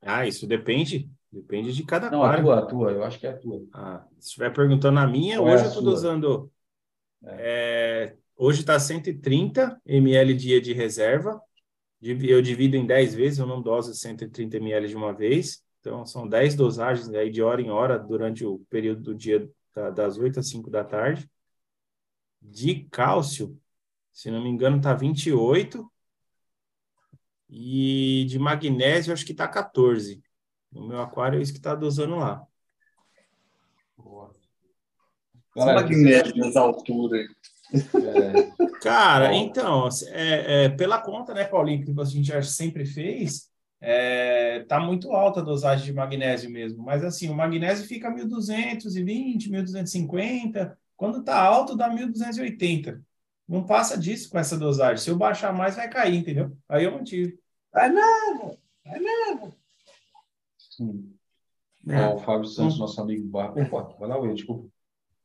Ah, 0.00 0.26
isso 0.26 0.46
depende. 0.46 1.10
Depende 1.32 1.72
de 1.72 1.84
cada 1.84 2.10
Não, 2.10 2.22
a 2.22 2.26
aquário. 2.26 2.44
tua, 2.44 2.58
a 2.58 2.66
tua, 2.66 2.92
eu 2.92 3.02
acho 3.04 3.18
que 3.18 3.26
é 3.26 3.30
a 3.30 3.36
tua. 3.38 3.64
Ah, 3.72 4.04
se 4.18 4.26
estiver 4.28 4.52
perguntando 4.52 4.98
a 4.98 5.06
minha, 5.06 5.38
Qual 5.38 5.48
é 5.48 5.52
hoje 5.54 5.62
a 5.62 5.64
eu 5.64 5.68
estou 5.68 5.82
sua? 5.82 5.92
dosando. 5.92 6.52
é, 7.24 8.16
hoje 8.36 8.60
está 8.60 8.78
130 8.78 9.80
ml 9.86 10.34
dia 10.34 10.60
de 10.60 10.72
reserva. 10.72 11.40
Eu 12.02 12.42
divido 12.42 12.76
em 12.76 12.84
10 12.84 13.14
vezes, 13.14 13.38
eu 13.38 13.46
não 13.46 13.62
doso 13.62 13.94
130 13.94 14.56
ml 14.56 14.88
de 14.88 14.96
uma 14.96 15.12
vez. 15.12 15.64
Então, 15.80 16.04
são 16.04 16.28
10 16.28 16.54
dosagens 16.54 17.08
aí 17.10 17.30
de 17.30 17.40
hora 17.42 17.62
em 17.62 17.70
hora 17.70 17.98
durante 17.98 18.44
o 18.44 18.58
período 18.68 19.02
do 19.02 19.14
dia 19.14 19.48
da- 19.74 19.90
das 19.90 20.18
8 20.18 20.38
às 20.40 20.48
5 20.48 20.68
da 20.70 20.84
tarde. 20.84 21.30
De 22.40 22.86
cálcio, 22.90 23.56
se 24.12 24.30
não 24.30 24.42
me 24.42 24.50
engano, 24.50 24.76
está 24.78 24.92
28. 24.94 25.88
E 27.48 28.24
de 28.28 28.38
magnésio, 28.38 29.12
acho 29.12 29.24
que 29.24 29.32
está 29.32 29.46
14. 29.46 30.22
No 30.72 30.88
meu 30.88 31.00
aquário 31.00 31.38
é 31.38 31.42
isso 31.42 31.52
que 31.52 31.58
está 31.58 31.74
dosando 31.74 32.16
lá. 32.16 32.42
Boa. 33.96 34.34
Galera, 35.54 35.82
magnésio 35.82 36.34
nessa 36.36 36.60
altura. 36.60 37.18
é, 37.72 38.78
Cara, 38.80 39.34
então, 39.34 39.88
é, 40.08 40.64
é, 40.64 40.68
pela 40.70 41.00
conta, 41.00 41.34
né, 41.34 41.44
Paulinho, 41.44 41.84
que 41.84 42.00
a 42.00 42.04
gente 42.04 42.26
já 42.26 42.42
sempre 42.42 42.84
fez, 42.84 43.50
é, 43.80 44.64
tá 44.68 44.80
muito 44.80 45.12
alta 45.12 45.40
a 45.40 45.44
dosagem 45.44 45.84
de 45.84 45.92
magnésio 45.92 46.50
mesmo. 46.50 46.82
Mas 46.82 47.04
assim, 47.04 47.28
o 47.28 47.34
magnésio 47.34 47.86
fica 47.86 48.10
1220, 48.10 49.50
1250. 49.50 50.78
Quando 50.96 51.22
tá 51.22 51.40
alto, 51.40 51.76
dá 51.76 51.88
1280. 51.88 53.02
Não 53.46 53.66
passa 53.66 53.98
disso 53.98 54.30
com 54.30 54.38
essa 54.38 54.56
dosagem. 54.56 55.02
Se 55.02 55.10
eu 55.10 55.16
baixar 55.16 55.52
mais, 55.52 55.76
vai 55.76 55.88
cair, 55.88 56.16
entendeu? 56.16 56.56
Aí 56.68 56.84
eu 56.84 56.92
mantive. 56.92 57.38
Vai 57.72 57.90
nada, 57.90 58.58
vai 58.84 59.00
nada. 59.00 59.61
Sim. 60.90 61.14
É. 61.88 62.00
Ó, 62.06 62.14
o 62.14 62.18
Fábio 62.18 62.46
Santos, 62.46 62.78
nosso 62.78 63.00
amigo 63.00 63.26
Barra. 63.28 63.54
Opa, 63.62 63.82
vai 63.98 64.08
lá, 64.08 64.16
Will, 64.18 64.34
desculpa. 64.34 64.68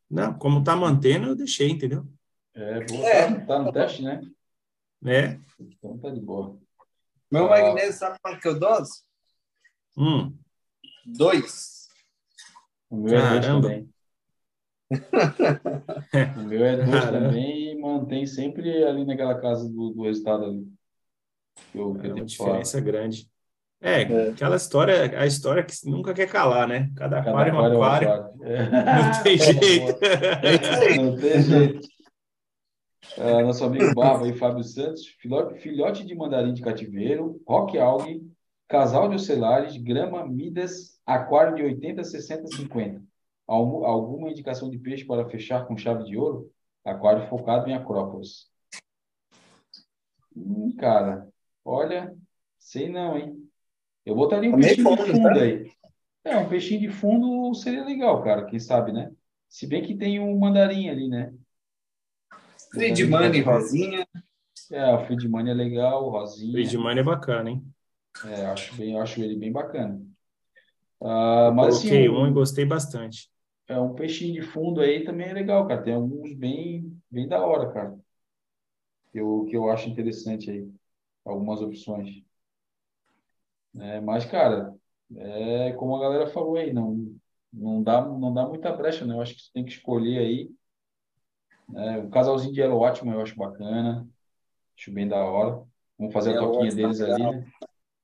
Não, 0.10 0.34
como 0.38 0.64
tá 0.64 0.76
mantendo, 0.76 1.28
eu 1.28 1.36
deixei, 1.36 1.70
entendeu? 1.70 2.06
É, 2.54 2.84
boa, 2.86 3.06
É. 3.08 3.34
Tá, 3.40 3.46
tá 3.46 3.60
no 3.64 3.72
teste, 3.72 4.02
né? 4.02 4.22
É. 5.06 5.40
Então 5.60 5.98
tá 6.00 6.10
de 6.10 6.20
boa. 6.20 6.58
Meu 7.32 7.46
Ah. 7.46 7.50
magnésio, 7.50 7.94
sabe 8.00 8.18
quanto 8.22 8.40
que 8.40 8.48
eu 8.48 8.58
dose? 8.60 9.04
Hum. 9.98 10.34
Dois. 11.06 11.88
O 12.90 12.96
meu 12.98 13.16
é 13.18 13.30
dois 13.30 13.46
Caramba. 13.46 13.62
também. 13.70 13.90
O 16.38 16.44
meu 16.48 16.66
é 16.66 16.78
dois 16.78 16.90
Caramba. 16.90 17.28
também 17.28 17.72
e 17.74 17.80
mantém 17.80 18.26
sempre 18.26 18.84
ali 18.84 19.06
naquela 19.06 19.40
casa 19.40 19.68
do, 19.70 19.90
do 19.92 20.04
resultado 20.04 20.46
ali. 20.46 20.68
Eu, 21.76 21.96
É 21.98 22.00
tenho 22.02 22.16
uma 22.16 22.26
que 22.26 22.36
falar. 22.38 22.50
diferença 22.62 22.82
grande. 22.82 23.30
É, 23.80 24.02
É. 24.02 24.30
aquela 24.30 24.56
história, 24.56 25.20
a 25.20 25.26
história 25.28 25.64
que 25.64 25.74
nunca 25.86 26.14
quer 26.14 26.28
calar, 26.28 26.68
né? 26.68 26.92
Cada 26.96 27.18
Cada 27.24 27.30
aquário 27.30 27.54
é 27.54 27.56
um 27.56 27.66
aquário. 27.84 28.10
Não 28.40 29.24
tem 29.24 29.38
jeito. 29.38 30.00
Não 31.02 31.16
tem 31.18 31.42
jeito. 31.44 31.88
Nosso 33.18 33.64
amigo 33.64 33.94
Barba 33.94 34.26
aí, 34.26 34.34
Fábio 34.34 34.64
Santos, 34.64 35.06
filhote, 35.60 36.06
de 36.06 36.16
mandarim 36.16 36.54
de 36.54 36.62
cativeiro, 36.62 37.40
rock 37.48 37.78
algae, 37.78 38.22
casal 38.68 39.08
de 39.10 39.16
ocelares, 39.16 39.78
grama, 39.78 40.26
midas, 40.28 41.00
aquário 41.06 41.56
de 41.56 41.64
80, 41.64 42.04
60, 42.04 42.48
50. 42.48 43.02
Algu- 43.48 43.86
Alguma 43.86 44.30
indicação 44.30 44.70
de 44.70 44.78
peixe 44.78 45.06
para 45.06 45.30
fechar 45.30 45.66
com 45.66 45.78
chave 45.78 46.04
de 46.04 46.18
ouro? 46.18 46.52
Aquário 46.84 47.28
focado 47.30 47.70
em 47.70 47.74
acrópolis. 47.76 48.48
Hum, 50.36 50.76
cara, 50.78 51.28
olha, 51.64 52.14
sei 52.60 52.90
não, 52.90 53.18
hein? 53.18 53.47
Eu 54.08 54.16
botaria 54.16 54.50
um 54.50 54.56
meio 54.56 54.74
peixinho 54.74 54.96
de 54.96 55.12
fundo, 55.12 55.34
tá? 55.34 55.42
aí. 55.42 55.72
É, 56.24 56.38
um 56.38 56.48
peixinho 56.48 56.80
de 56.80 56.90
fundo 56.90 57.54
seria 57.54 57.84
legal, 57.84 58.24
cara, 58.24 58.46
quem 58.46 58.58
sabe, 58.58 58.94
né? 58.94 59.12
Se 59.50 59.68
bem 59.68 59.84
que 59.84 59.98
tem 59.98 60.18
um 60.18 60.40
mandarim 60.40 60.88
ali, 60.90 61.10
né? 61.10 61.34
Friedman 62.72 63.36
e 63.36 63.42
Rosinha. 63.42 64.08
É, 64.72 64.94
o 64.96 65.06
Friedman 65.06 65.50
é 65.50 65.54
legal, 65.54 66.06
o 66.06 66.10
Rosinha. 66.10 66.54
Friedman 66.54 66.98
é 66.98 67.04
bacana, 67.04 67.50
hein? 67.50 67.64
É, 68.26 68.46
acho 68.46 68.76
bem, 68.76 68.94
eu 68.94 69.02
acho 69.02 69.22
ele 69.22 69.36
bem 69.36 69.52
bacana. 69.52 70.02
Ah, 71.02 71.52
mas 71.54 71.76
assim, 71.76 71.90
Coloquei 71.90 72.10
um, 72.10 72.22
um 72.22 72.28
e 72.28 72.32
gostei 72.32 72.64
bastante. 72.64 73.30
é, 73.68 73.78
um 73.78 73.94
peixinho 73.94 74.34
de 74.34 74.42
fundo 74.42 74.80
aí 74.80 75.04
também 75.04 75.28
é 75.28 75.34
legal, 75.34 75.68
cara. 75.68 75.84
Tem 75.84 75.94
alguns 75.94 76.34
bem, 76.34 76.98
bem 77.12 77.28
da 77.28 77.46
hora, 77.46 77.74
cara. 77.74 77.98
Que 79.12 79.20
eu, 79.20 79.46
que 79.50 79.56
eu 79.58 79.70
acho 79.70 79.90
interessante 79.90 80.50
aí. 80.50 80.66
Algumas 81.26 81.62
opções. 81.62 82.26
É, 83.80 84.00
mas, 84.02 84.26
cara, 84.26 84.74
é 85.16 85.72
como 85.74 85.96
a 85.96 86.00
galera 86.00 86.28
falou 86.28 86.58
aí, 86.58 86.74
não, 86.74 87.16
não 87.52 87.82
dá, 87.84 88.02
não 88.02 88.34
dá 88.34 88.46
muita 88.48 88.72
brecha, 88.76 89.06
né? 89.06 89.14
Eu 89.14 89.22
acho 89.22 89.36
que 89.36 89.42
você 89.42 89.52
tem 89.54 89.66
que 89.66 89.72
escolher 89.72 90.20
aí. 90.20 90.52
né? 91.70 92.00
O 92.00 92.10
casalzinho 92.10 92.54
de 92.54 92.62
Yellow 92.62 92.80
ótimo, 92.80 93.12
eu 93.14 93.22
acho 93.22 93.36
bacana. 93.36 94.08
Acho 94.78 94.92
bem 94.92 95.08
da 95.08 95.18
hora. 95.24 95.64
Vamos 95.98 96.14
fazer 96.14 96.38
a 96.38 96.40
toquinha 96.40 96.66
Watch 96.66 96.76
tá 96.76 96.82
deles 96.82 97.02
ali, 97.02 97.14
legal. 97.14 97.34
né? 97.34 97.48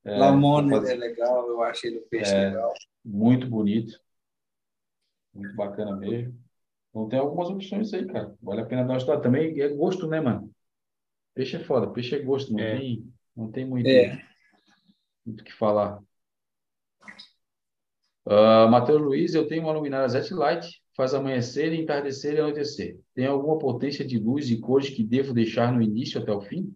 É, 0.05 0.17
Lamone 0.17 0.69
fazer- 0.69 0.93
é 0.93 0.95
legal, 0.97 1.47
eu 1.47 1.61
achei 1.63 1.91
ele 1.91 1.99
um 1.99 2.07
peixe 2.09 2.33
É. 2.33 2.49
legal. 2.49 2.73
Muito 3.05 3.47
bonito. 3.47 3.99
Muito 5.33 5.55
bacana 5.55 5.95
mesmo. 5.95 6.37
Então 6.89 7.07
tem 7.09 7.19
algumas 7.19 7.49
opções 7.49 7.93
aí, 7.93 8.05
cara. 8.05 8.35
Vale 8.41 8.61
a 8.61 8.65
pena 8.65 8.83
dar 8.83 8.93
uma 8.93 8.97
estudada. 8.97 9.21
Também 9.23 9.59
é 9.59 9.69
gosto, 9.69 10.07
né, 10.07 10.19
mano? 10.19 10.51
Peixe 11.33 11.55
é 11.55 11.59
foda, 11.59 11.87
peixe 11.89 12.15
é 12.15 12.19
gosto, 12.19 12.53
não 12.53 12.59
É. 12.59 12.77
tem, 12.77 13.13
não 13.35 13.51
tem 13.51 13.65
muito, 13.65 13.87
É. 13.87 14.21
muito 15.25 15.41
o 15.41 15.43
que 15.43 15.53
falar. 15.53 16.01
Ah, 18.25 18.67
Matheus 18.67 19.01
Luiz, 19.01 19.33
eu 19.35 19.47
tenho 19.47 19.63
uma 19.63 19.73
luminária 19.73 20.07
Zet 20.07 20.33
Light, 20.33 20.81
faz 20.95 21.13
amanhecer, 21.13 21.73
entardecer 21.73 22.35
e 22.35 22.39
anoitecer. 22.39 22.99
Tem 23.13 23.25
alguma 23.25 23.57
potência 23.57 24.05
de 24.05 24.17
luz 24.17 24.49
e 24.49 24.59
cores 24.59 24.89
que 24.89 25.03
devo 25.03 25.33
deixar 25.33 25.71
no 25.71 25.81
início 25.81 26.21
até 26.21 26.31
o 26.31 26.41
fim? 26.41 26.73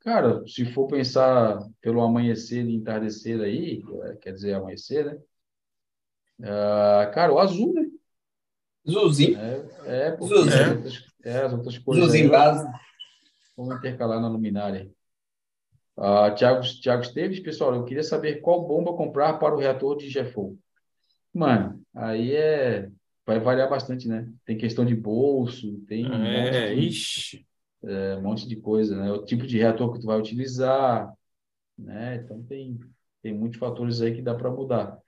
Cara, 0.00 0.46
se 0.46 0.64
for 0.66 0.86
pensar 0.86 1.58
pelo 1.80 2.00
amanhecer 2.00 2.64
e 2.64 2.74
entardecer 2.74 3.40
aí, 3.40 3.82
eh, 4.04 4.16
quer 4.16 4.32
dizer 4.32 4.54
amanhecer, 4.54 5.04
né? 5.04 5.18
Ah, 6.42 7.10
cara, 7.12 7.32
o 7.32 7.38
azul, 7.38 7.72
né? 7.72 7.90
Zuzinho. 8.88 9.36
É, 9.36 10.06
é 10.06 10.10
porque 10.12 10.34
Azulzinho. 10.34 10.62
as 10.62 10.76
outras, 10.76 11.04
é, 11.24 11.38
as 11.38 11.52
outras 11.52 11.78
cores 11.78 12.02
aí, 12.02 12.06
Zuzinho 12.06 12.30
base. 12.30 12.68
vamos 13.56 13.76
intercalar 13.76 14.20
na 14.20 14.28
luminária. 14.28 14.88
Ah, 15.96 16.30
Tiago, 16.30 16.60
Tiago 16.80 17.02
Esteves, 17.02 17.40
pessoal, 17.40 17.74
eu 17.74 17.84
queria 17.84 18.02
saber 18.02 18.40
qual 18.40 18.66
bomba 18.66 18.92
comprar 18.94 19.34
para 19.38 19.54
o 19.54 19.58
reator 19.58 19.96
de 19.96 20.08
GFO. 20.10 20.58
Mano, 21.32 21.82
aí 21.94 22.34
é, 22.34 22.88
vai 23.26 23.40
variar 23.40 23.68
bastante, 23.68 24.06
né? 24.06 24.28
Tem 24.44 24.58
questão 24.58 24.84
de 24.84 24.94
bolso, 24.94 25.78
tem 25.88 26.04
um 26.06 26.18
monte 26.18 26.52
É, 26.54 26.74
de, 26.74 26.80
ixi. 26.80 27.46
é, 27.84 28.16
um 28.16 28.22
monte 28.22 28.46
de 28.46 28.56
coisa, 28.56 28.96
né? 28.96 29.10
O 29.12 29.24
tipo 29.24 29.46
de 29.46 29.58
reator 29.58 29.92
que 29.92 30.00
tu 30.00 30.06
vai 30.06 30.18
utilizar, 30.18 31.12
né? 31.78 32.16
Então 32.16 32.42
tem, 32.42 32.78
tem 33.22 33.34
muitos 33.34 33.58
fatores 33.58 34.00
aí 34.02 34.14
que 34.14 34.22
dá 34.22 34.34
para 34.34 34.50
mudar. 34.50 34.98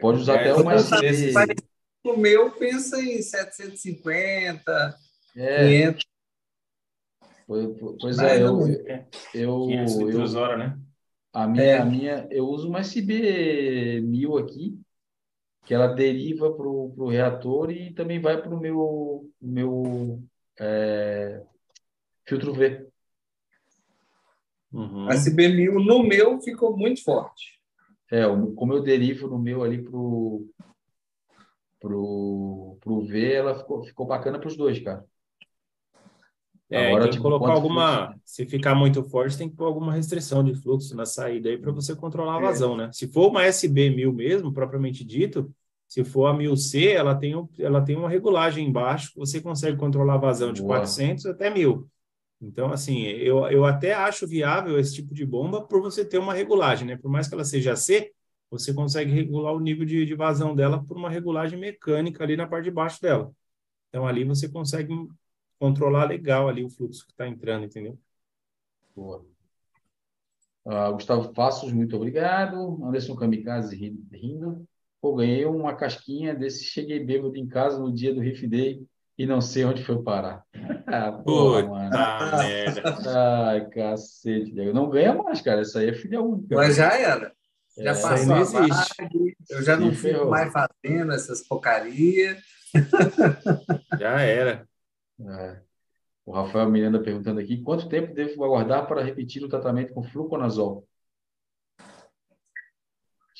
Pode 0.00 0.20
usar 0.20 0.36
É, 0.36 0.50
até 0.50 0.76
SD. 0.76 1.00
nesses- 1.00 1.34
O 2.02 2.16
meu 2.18 2.50
pensa 2.50 3.00
em 3.00 3.22
750, 3.22 4.94
É, 5.36 5.56
500. 5.56 6.04
Pois, 7.46 8.18
é, 8.18 8.48
ou 8.48 8.66
eu, 8.66 9.06
eu, 9.34 9.66
500 9.66 10.34
eu, 10.34 10.40
hora, 10.40 10.56
né? 10.56 10.78
A 11.32 11.46
minha, 11.48 11.64
É. 11.64 11.78
a 11.78 11.84
minha, 11.84 12.28
eu 12.30 12.46
uso 12.46 12.68
uma 12.68 12.80
SB1000 12.80 14.38
aqui, 14.38 14.78
que 15.64 15.74
ela 15.74 15.88
deriva 15.88 16.52
para 16.52 16.66
o 16.68 17.08
reator 17.08 17.70
e 17.70 17.92
também 17.92 18.20
vai 18.20 18.40
para 18.40 18.54
o 18.54 18.60
meu, 18.60 19.30
meu 19.40 20.22
é, 20.60 21.42
filtro 22.24 22.52
V. 22.54 22.86
Uhum. 24.72 25.08
A 25.08 25.14
SB1000 25.14 25.84
no 25.84 26.02
meu 26.02 26.40
ficou 26.40 26.76
muito 26.76 27.02
forte. 27.02 27.58
É, 28.10 28.26
o- 28.26 28.52
como 28.54 28.72
eu 28.72 28.82
derivo 28.82 29.26
no 29.28 29.38
meu 29.38 29.62
ali 29.62 29.82
pro, 29.82 30.46
pro, 31.80 32.76
pro 32.80 33.00
V, 33.06 33.32
ela 33.32 33.58
ficou, 33.58 33.84
ficou 33.84 34.06
bacana 34.06 34.38
para 34.38 34.48
os 34.48 34.56
dois, 34.56 34.78
cara. 34.80 35.04
É, 36.70 36.86
Agora, 36.88 37.02
tem 37.04 37.10
que 37.10 37.16
tipo, 37.16 37.22
colocar 37.22 37.52
alguma. 37.52 38.06
fluxo? 38.06 38.20
Se 38.24 38.46
ficar 38.46 38.74
muito 38.74 39.02
forte, 39.04 39.36
tem 39.36 39.48
que 39.48 39.56
pôr 39.56 39.66
alguma 39.66 39.92
restrição 39.92 40.42
de 40.42 40.54
fluxo 40.54 40.96
na 40.96 41.04
saída 41.06 41.48
aí 41.50 41.58
para 41.58 41.70
você 41.72 41.94
controlar 41.94 42.36
a 42.36 42.38
É. 42.38 42.42
vazão, 42.42 42.76
né? 42.76 42.90
Se 42.92 43.06
for 43.08 43.28
uma 43.30 43.44
SB 43.44 43.90
1000 43.90 44.12
mesmo, 44.12 44.52
propriamente 44.52 45.04
dito, 45.04 45.52
se 45.86 46.02
for 46.04 46.26
a 46.26 46.34
1000C, 46.34 46.88
ela 46.94 47.14
tem, 47.14 47.36
um, 47.36 47.48
ela 47.58 47.82
tem 47.82 47.96
uma 47.96 48.08
regulagem 48.08 48.66
embaixo 48.66 49.12
você 49.16 49.40
consegue 49.40 49.76
controlar 49.76 50.14
a 50.14 50.18
vazão 50.18 50.52
de 50.52 50.62
Boa. 50.62 50.76
400 50.78 51.26
até 51.26 51.50
1000. 51.50 51.88
Então, 52.40 52.72
assim, 52.72 53.02
eu, 53.04 53.46
eu 53.48 53.64
até 53.64 53.94
acho 53.94 54.26
viável 54.26 54.78
esse 54.78 54.94
tipo 54.94 55.14
de 55.14 55.24
bomba 55.24 55.62
por 55.66 55.80
você 55.80 56.04
ter 56.04 56.18
uma 56.18 56.34
regulagem, 56.34 56.86
né? 56.86 56.96
Por 56.96 57.10
mais 57.10 57.28
que 57.28 57.34
ela 57.34 57.44
seja 57.44 57.76
C, 57.76 58.12
você 58.50 58.74
consegue 58.74 59.12
regular 59.12 59.52
o 59.54 59.60
nível 59.60 59.84
de, 59.86 60.04
de 60.04 60.14
vazão 60.14 60.54
dela 60.54 60.82
por 60.84 60.96
uma 60.96 61.08
regulagem 61.10 61.58
mecânica 61.58 62.22
ali 62.24 62.36
na 62.36 62.46
parte 62.46 62.64
de 62.64 62.70
baixo 62.70 63.00
dela. 63.00 63.32
Então, 63.88 64.06
ali 64.06 64.24
você 64.24 64.48
consegue 64.48 64.92
controlar 65.58 66.04
legal 66.06 66.48
ali 66.48 66.64
o 66.64 66.70
fluxo 66.70 67.04
que 67.06 67.12
está 67.12 67.26
entrando, 67.28 67.64
entendeu? 67.64 67.98
Boa. 68.94 69.24
Ah, 70.66 70.90
Gustavo 70.90 71.32
Passos, 71.32 71.72
muito 71.72 71.96
obrigado. 71.96 72.82
Anderson 72.84 73.14
Kamikaze 73.14 73.76
ri- 73.76 73.98
rindo. 74.12 74.66
Pô, 75.00 75.14
ganhei 75.16 75.44
uma 75.44 75.74
casquinha 75.74 76.34
desse. 76.34 76.64
Cheguei 76.64 76.98
bêbado 77.04 77.36
em 77.36 77.46
casa 77.46 77.78
no 77.78 77.92
dia 77.92 78.14
do 78.14 78.20
Riff 78.20 78.46
Day 78.46 78.82
e 79.18 79.26
não 79.26 79.40
sei 79.40 79.64
onde 79.64 79.84
foi 79.84 80.02
parar. 80.02 80.42
Ah, 80.86 81.12
porra, 81.12 81.62
mano. 81.66 81.90
Merda. 81.90 82.82
Ai, 83.06 83.68
cacete, 83.68 84.52
Diego. 84.52 84.72
Não 84.72 84.88
ganha 84.88 85.14
mais, 85.14 85.42
cara. 85.42 85.60
Essa 85.60 85.80
aí 85.80 85.90
é 85.90 85.92
filha 85.92 86.22
única. 86.22 86.56
Mas 86.56 86.76
já 86.76 86.98
era. 86.98 87.32
Já 87.76 87.90
É, 87.90 87.92
Isso 87.92 88.06
aí 88.06 88.26
passou 88.26 88.34
não 88.34 88.70
a 88.70 88.86
eu 89.50 89.62
já 89.62 89.76
não 89.76 89.92
fico 89.92 90.30
mais 90.30 90.52
fazendo 90.52 91.12
essas 91.12 91.42
porcarias. 91.46 92.42
Já 94.00 94.20
era. 94.20 94.66
É. 95.20 95.60
O 96.26 96.32
Rafael 96.32 96.70
Miranda 96.70 97.02
perguntando 97.02 97.40
aqui: 97.40 97.62
quanto 97.62 97.88
tempo 97.88 98.14
devo 98.14 98.44
aguardar 98.44 98.86
para 98.86 99.02
repetir 99.02 99.42
o 99.44 99.48
tratamento 99.48 99.92
com 99.92 100.02
fluconazol? 100.02 100.86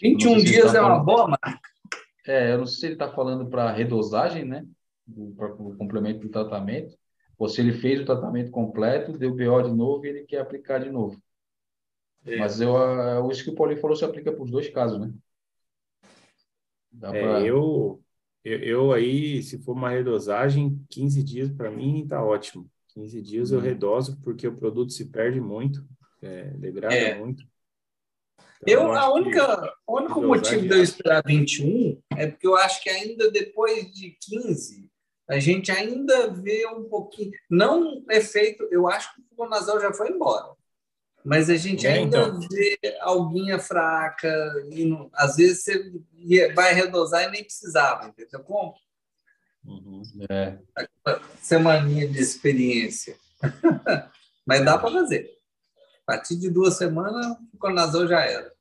21 0.00 0.30
Não 0.32 0.38
sei 0.40 0.46
se 0.46 0.52
dias 0.52 0.72
tá 0.72 0.78
é 0.78 0.80
uma 0.80 0.88
falando- 0.90 1.04
boa 1.04 1.28
marca. 1.28 1.60
É, 2.26 2.52
eu 2.52 2.58
não 2.58 2.66
sei 2.66 2.76
se 2.80 2.86
ele 2.86 2.92
está 2.94 3.12
falando 3.12 3.48
para 3.48 3.70
redosagem, 3.70 4.44
né? 4.44 4.66
Para 5.36 5.52
o 5.54 5.76
complemento 5.76 6.20
do 6.20 6.30
tratamento, 6.30 6.96
ou 7.38 7.48
se 7.48 7.60
ele 7.60 7.72
fez 7.74 8.00
o 8.00 8.04
tratamento 8.06 8.50
completo, 8.50 9.16
deu 9.18 9.30
BO 9.34 9.62
de 9.62 9.72
novo 9.74 10.04
e 10.06 10.08
ele 10.08 10.24
quer 10.24 10.38
aplicar 10.40 10.78
de 10.78 10.90
novo. 10.90 11.20
É. 12.24 12.36
Mas 12.38 12.60
eu, 12.60 12.76
ah, 12.76 13.26
isso 13.30 13.44
que 13.44 13.50
o 13.50 13.54
Paulinho 13.54 13.80
falou 13.80 13.94
se 13.96 14.04
aplica 14.04 14.32
para 14.32 14.42
os 14.42 14.50
dois 14.50 14.68
casos, 14.70 14.98
né? 14.98 15.12
Dá 16.90 17.14
É, 17.14 17.20
pra... 17.20 17.40
eu, 17.42 18.02
eu, 18.44 18.58
eu 18.58 18.92
aí, 18.92 19.42
se 19.42 19.58
for 19.58 19.72
uma 19.72 19.90
redosagem, 19.90 20.84
15 20.90 21.22
dias 21.22 21.50
para 21.50 21.70
mim 21.70 22.06
tá 22.06 22.22
ótimo. 22.24 22.70
15 22.88 23.20
dias 23.22 23.50
eu 23.50 23.58
Uhum. 23.58 23.64
redoso 23.64 24.20
porque 24.22 24.46
o 24.46 24.56
produto 24.56 24.92
se 24.92 25.06
perde 25.06 25.40
muito, 25.40 25.84
é, 26.22 26.44
degrada 26.50 26.94
É. 26.94 27.14
muito. 27.18 27.42
Então, 28.62 28.84
Eu, 28.84 28.92
a 28.92 29.00
acho 29.00 29.12
que- 29.12 29.20
única, 29.20 29.74
o 29.86 29.96
único 29.98 30.22
motivo 30.22 30.62
de 30.62 30.68
eu 30.68 30.78
é- 30.78 30.82
esperar 30.82 31.22
21 31.26 32.00
é 32.16 32.26
porque 32.28 32.46
eu 32.46 32.56
acho 32.56 32.82
que 32.82 32.88
ainda 32.88 33.30
depois 33.30 33.92
de 33.92 34.16
15, 34.20 34.88
a 35.28 35.38
gente 35.38 35.70
ainda 35.72 36.28
vê 36.30 36.66
um 36.68 36.84
pouquinho. 36.84 37.32
Não 37.50 38.04
efeito, 38.10 38.66
eu 38.70 38.86
acho 38.88 39.14
que 39.14 39.20
o 39.20 39.24
fluconazol 39.28 39.80
já 39.80 39.92
foi 39.92 40.10
embora. 40.10 40.54
Mas 41.24 41.48
a 41.48 41.56
gente 41.56 41.86
É, 41.86 41.94
ainda 41.94 42.18
então. 42.18 42.40
vê 42.48 42.78
alguinha 43.00 43.58
fraca, 43.58 44.28
e 44.70 44.84
não- 44.84 45.08
às 45.14 45.36
vezes 45.36 45.62
você 45.64 46.52
vai 46.54 46.74
redosar 46.74 47.24
e 47.24 47.30
nem 47.30 47.42
precisava, 47.44 48.06
entendeu? 48.08 48.40
Como? 48.40 48.74
Uhum. 49.64 50.02
É, 50.28 50.58
Semaninha 51.40 52.06
de 52.08 52.18
experiência. 52.20 53.16
Mas 54.46 54.64
dá 54.64 54.76
para 54.78 54.90
fazer. 54.90 55.30
A 56.06 56.12
partir 56.12 56.36
de 56.36 56.50
duas 56.50 56.76
semanas, 56.76 57.24
o 57.26 57.36
fluconazol 57.50 58.06
já 58.06 58.20
era. 58.20 58.52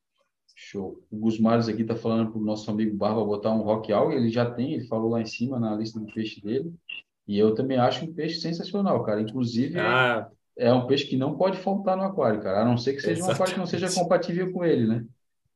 show. 0.55 1.03
O 1.11 1.17
Gusmares 1.17 1.67
aqui 1.67 1.81
está 1.81 1.95
falando 1.95 2.31
para 2.31 2.39
o 2.39 2.43
nosso 2.45 2.71
amigo 2.71 2.95
Barba 2.95 3.25
botar 3.25 3.51
um 3.51 3.61
rock 3.63 3.91
alga, 3.91 4.15
ele 4.15 4.29
já 4.29 4.49
tem, 4.49 4.73
ele 4.75 4.87
falou 4.87 5.09
lá 5.09 5.19
em 5.19 5.25
cima 5.25 5.59
na 5.59 5.75
lista 5.75 5.99
do 5.99 6.05
peixe 6.13 6.39
dele. 6.39 6.73
E 7.27 7.37
eu 7.37 7.53
também 7.53 7.77
acho 7.77 8.05
um 8.05 8.13
peixe 8.13 8.39
sensacional, 8.39 9.03
cara. 9.03 9.21
Inclusive, 9.21 9.77
Ah, 9.79 10.29
é 10.57 10.71
um 10.73 10.87
peixe 10.87 11.05
que 11.05 11.17
não 11.17 11.35
pode 11.37 11.57
faltar 11.57 11.97
no 11.97 12.03
aquário, 12.03 12.41
cara. 12.41 12.61
A 12.61 12.65
não 12.65 12.77
ser 12.77 12.93
que 12.93 13.01
seja 13.01 13.23
um 13.23 13.29
aquário 13.29 13.53
que 13.53 13.59
não 13.59 13.65
seja 13.67 13.87
Exatamente. 13.87 14.03
compatível 14.03 14.51
com 14.51 14.63
ele, 14.65 14.87
né? 14.87 15.05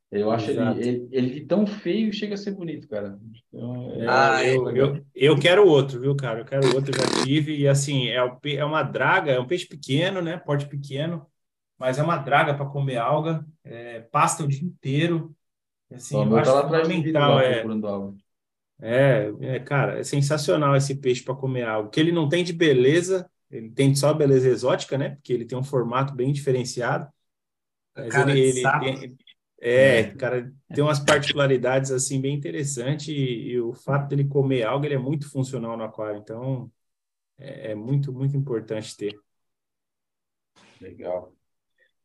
Eu 0.10 0.32
acho 0.32 0.50
ele, 0.50 0.62
Exato. 0.62 0.80
ele, 0.80 1.08
ele 1.12 1.46
tão 1.46 1.68
feio 1.68 2.14
chega 2.14 2.36
a 2.36 2.38
ser 2.38 2.52
bonito, 2.52 2.88
cara. 2.88 3.20
Então, 3.54 3.92
é- 4.02 4.08
Ah, 4.08 4.44
é 4.44 4.56
eu, 4.56 4.70
eu, 4.76 5.06
eu 5.14 5.40
quero 5.40 5.68
outro, 5.68 6.00
viu, 6.00 6.16
cara? 6.16 6.40
Eu 6.40 6.46
quero 6.46 6.76
outro, 6.76 6.92
eu 6.92 7.00
já 7.00 7.24
tive. 7.24 7.58
E 7.58 7.68
assim, 7.68 8.08
é, 8.08 8.24
o 8.24 8.40
é 8.46 8.64
uma 8.66 8.84
draga, 8.84 9.32
é 9.32 9.40
um 9.40 9.48
peixe 9.48 9.68
pequeno, 9.68 10.22
né? 10.22 10.38
Porte 10.38 10.66
pequeno, 10.68 11.26
mas 11.78 12.00
é 12.00 12.04
uma 12.04 12.18
draga 12.18 12.54
para 12.54 12.66
comer 12.66 12.98
alga, 12.98 13.46
é, 13.64 14.02
pasta 14.02 14.44
o 14.44 14.48
dia 14.48 14.64
inteiro. 14.64 15.36
Assim, 15.92 16.16
o 16.18 16.26
eu 16.26 16.26
meu 16.26 16.38
acho 16.38 16.54
tá 16.54 16.64
fundamental. 16.64 17.40
É, 17.40 17.62
algo. 17.88 18.18
é, 18.80 19.32
é, 19.42 19.60
cara, 19.60 20.00
é 20.00 20.04
sensacional 20.04 20.76
esse 20.76 20.96
peixe 20.96 21.24
para 21.24 21.36
comer 21.36 21.64
alga. 21.64 21.90
Que 21.90 22.00
ele 22.00 22.12
não 22.12 22.30
tem 22.30 22.44
de 22.44 22.54
beleza, 22.54 23.30
ele 23.50 23.70
tem 23.72 23.96
só 23.96 24.14
beleza 24.14 24.50
exótica, 24.50 24.98
né? 24.98 25.12
Porque 25.12 25.34
ele 25.34 25.46
tem 25.46 25.58
um 25.58 25.64
formato 25.64 26.14
bem 26.14 26.32
diferenciado. 26.32 27.08
Mas 27.96 28.10
Cara 28.10 28.32
ele, 28.32 28.60
ele 28.60 28.62
tem, 28.80 29.18
é, 29.60 30.12
cara, 30.12 30.54
tem 30.74 30.84
umas 30.84 31.00
particularidades 31.00 31.92
assim 31.92 32.22
bem 32.22 32.36
interessantes 32.36 33.08
e, 33.08 33.14
e 33.14 33.60
o 33.60 33.74
fato 33.74 34.10
dele 34.10 34.28
comer 34.28 34.64
alga, 34.64 34.86
ele 34.86 34.96
é 34.96 35.00
muito 35.00 35.30
funcional 35.30 35.76
no 35.76 35.84
aquário. 35.84 36.20
Então, 36.20 36.72
é, 37.38 37.72
é 37.72 37.76
muito, 37.76 38.14
muito 38.14 38.36
importante 38.38 38.96
ter. 38.96 39.20
Legal. 40.80 41.34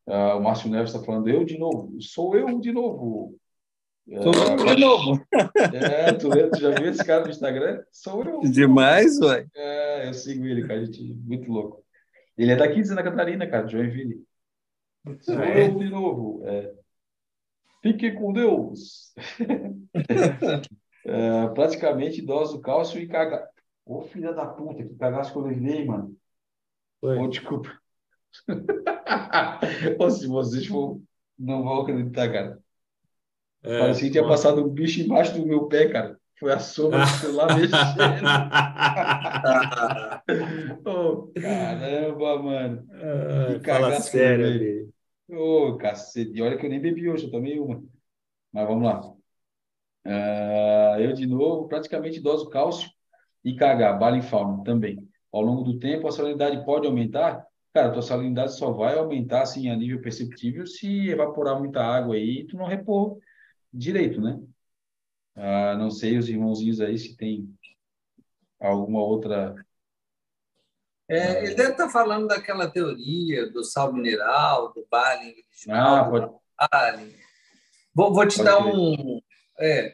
Ah, 0.05 0.35
o 0.35 0.41
Márcio 0.41 0.69
Neves 0.69 0.93
está 0.93 1.05
falando, 1.05 1.29
eu 1.29 1.45
de 1.45 1.57
novo, 1.57 2.01
sou 2.01 2.35
eu 2.35 2.59
de 2.59 2.71
novo. 2.71 3.39
Tô 4.05 4.31
de 4.75 4.81
novo. 4.81 5.25
É, 5.73 6.11
tu, 6.13 6.29
vê- 6.29 6.49
tu 6.49 6.59
já 6.59 6.71
viu 6.71 6.89
esse 6.89 7.03
cara 7.05 7.23
no 7.23 7.29
Instagram? 7.29 7.83
Sou 7.91 8.23
eu. 8.23 8.41
Demais, 8.41 9.19
ué. 9.21 9.47
É, 9.55 10.07
eu 10.09 10.13
sigo 10.13 10.45
ele, 10.45 10.67
cara, 10.67 10.85
gente, 10.85 11.01
muito 11.13 11.49
louco. 11.51 11.83
Ele 12.37 12.51
é 12.51 12.55
daqui 12.55 12.81
de 12.81 12.87
Santa 12.87 13.03
Catarina, 13.03 13.47
cara, 13.47 13.65
de 13.65 13.71
Joinville. 13.71 14.23
Sou 15.21 15.37
Ah, 15.37 15.45
é? 15.45 15.67
eu 15.67 15.75
de 15.77 15.89
novo. 15.89 16.41
É. 16.45 16.73
Fique 17.81 18.11
com 18.11 18.33
Deus. 18.33 19.13
É, 21.05 21.47
praticamente 21.49 22.21
dose 22.21 22.53
do 22.55 22.61
cálcio 22.61 22.97
e 22.97 23.05
caga. 23.09 23.45
Ô, 23.85 24.03
filha 24.03 24.31
da 24.31 24.45
puta, 24.45 24.85
que 24.85 24.95
cagaço 24.95 25.33
que 25.33 25.37
eu 25.37 25.41
levei, 25.41 25.83
mano. 25.83 26.15
Foi. 27.01 27.17
Ô, 27.17 27.27
desculpa. 27.27 27.77
Ô, 29.99 30.09
se 30.09 30.25
vocês 30.27 30.65
for, 30.65 31.01
não 31.37 31.61
vão 31.61 31.81
acreditar, 31.81 32.31
cara. 32.31 32.57
É, 33.63 33.79
Parecia 33.79 34.05
que 34.05 34.11
tinha 34.11 34.27
passado 34.27 34.63
um 34.63 34.69
bicho 34.69 35.01
embaixo 35.01 35.33
do 35.33 35.45
meu 35.45 35.67
pé, 35.67 35.87
cara. 35.87 36.17
Foi 36.39 36.51
a 36.51 36.59
sombra 36.59 36.99
do 36.99 37.07
celular 37.07 37.57
mexendo. 37.57 37.73
Ô, 40.85 41.31
caramba, 41.41 42.43
mano. 42.43 42.87
Ah, 42.91 43.59
Que 43.59 43.69
Fala 43.69 43.99
sério. 44.01 44.93
Ô, 45.29 45.77
cacete. 45.77 46.31
E 46.35 46.41
olha 46.41 46.57
que 46.57 46.65
eu 46.65 46.69
nem 46.69 46.81
bebi 46.81 47.09
hoje, 47.09 47.25
eu 47.25 47.31
tomei 47.31 47.59
uma. 47.59 47.81
Mas 48.51 48.67
vamos 48.67 48.83
lá. 48.83 49.01
Ah, 50.05 50.97
eu, 50.99 51.13
de 51.13 51.25
novo, 51.25 51.67
praticamente 51.67 52.19
doso 52.19 52.49
cálcio 52.49 52.89
e 53.43 53.55
KH, 53.55 53.93
bala 53.97 54.17
em 54.17 54.21
fauna 54.21 54.63
também. 54.63 55.07
Ao 55.31 55.41
longo 55.41 55.63
do 55.63 55.79
tempo, 55.79 56.07
a 56.07 56.11
salinidade 56.11 56.63
pode 56.65 56.87
aumentar? 56.87 57.45
Cara, 57.73 57.87
a 57.87 57.91
tua 57.91 58.01
salinidade 58.01 58.55
só 58.55 58.71
vai 58.71 58.97
aumentar, 58.97 59.41
assim, 59.41 59.69
a 59.69 59.75
nível 59.75 60.01
perceptível 60.01 60.67
se 60.67 61.09
evaporar 61.09 61.57
muita 61.57 61.81
água 61.81 62.15
aí 62.15 62.41
e 62.41 62.45
tu 62.45 62.57
não 62.57 62.65
repor 62.65 63.17
direito, 63.73 64.21
né? 64.21 64.39
Ah, 65.35 65.75
não 65.77 65.89
sei 65.89 66.17
os 66.17 66.29
irmãozinhos 66.29 66.79
aí 66.79 66.97
se 66.97 67.17
tem 67.17 67.51
alguma 68.59 69.01
outra... 69.01 69.55
É, 71.09 71.43
ele 71.43 71.55
deve 71.55 71.71
estar 71.71 71.89
falando 71.89 72.27
daquela 72.27 72.69
teoria 72.71 73.49
do 73.51 73.63
sal 73.63 73.91
mineral, 73.91 74.73
do 74.73 74.87
Balin 74.89 75.33
Ah, 75.69 76.07
original, 76.07 76.09
pode... 76.09 76.25
do 76.27 76.39
Balin. 76.71 77.13
Vou, 77.93 78.13
vou 78.13 78.27
te 78.27 78.37
Pode 78.37 78.49
dar 78.49 78.65
um, 78.65 79.21
é, 79.59 79.93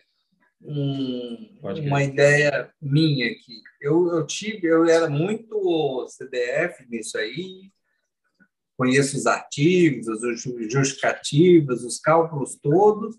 um- 0.61 1.57
Pode 1.61 1.81
uma 1.81 2.03
ideia 2.03 2.71
minha 2.81 3.31
aqui. 3.31 3.61
Eu, 3.81 4.07
eu 4.15 4.25
tive, 4.25 4.67
eu 4.67 4.85
era 4.85 5.09
muito 5.09 6.05
CDF 6.07 6.85
nisso 6.87 7.17
aí, 7.17 7.71
conheço 8.77 9.17
os 9.17 9.25
artigos, 9.25 10.07
as 10.07 10.21
ju- 10.41 10.69
justificativas, 10.69 11.83
os 11.83 11.99
cálculos 11.99 12.55
todos, 12.55 13.17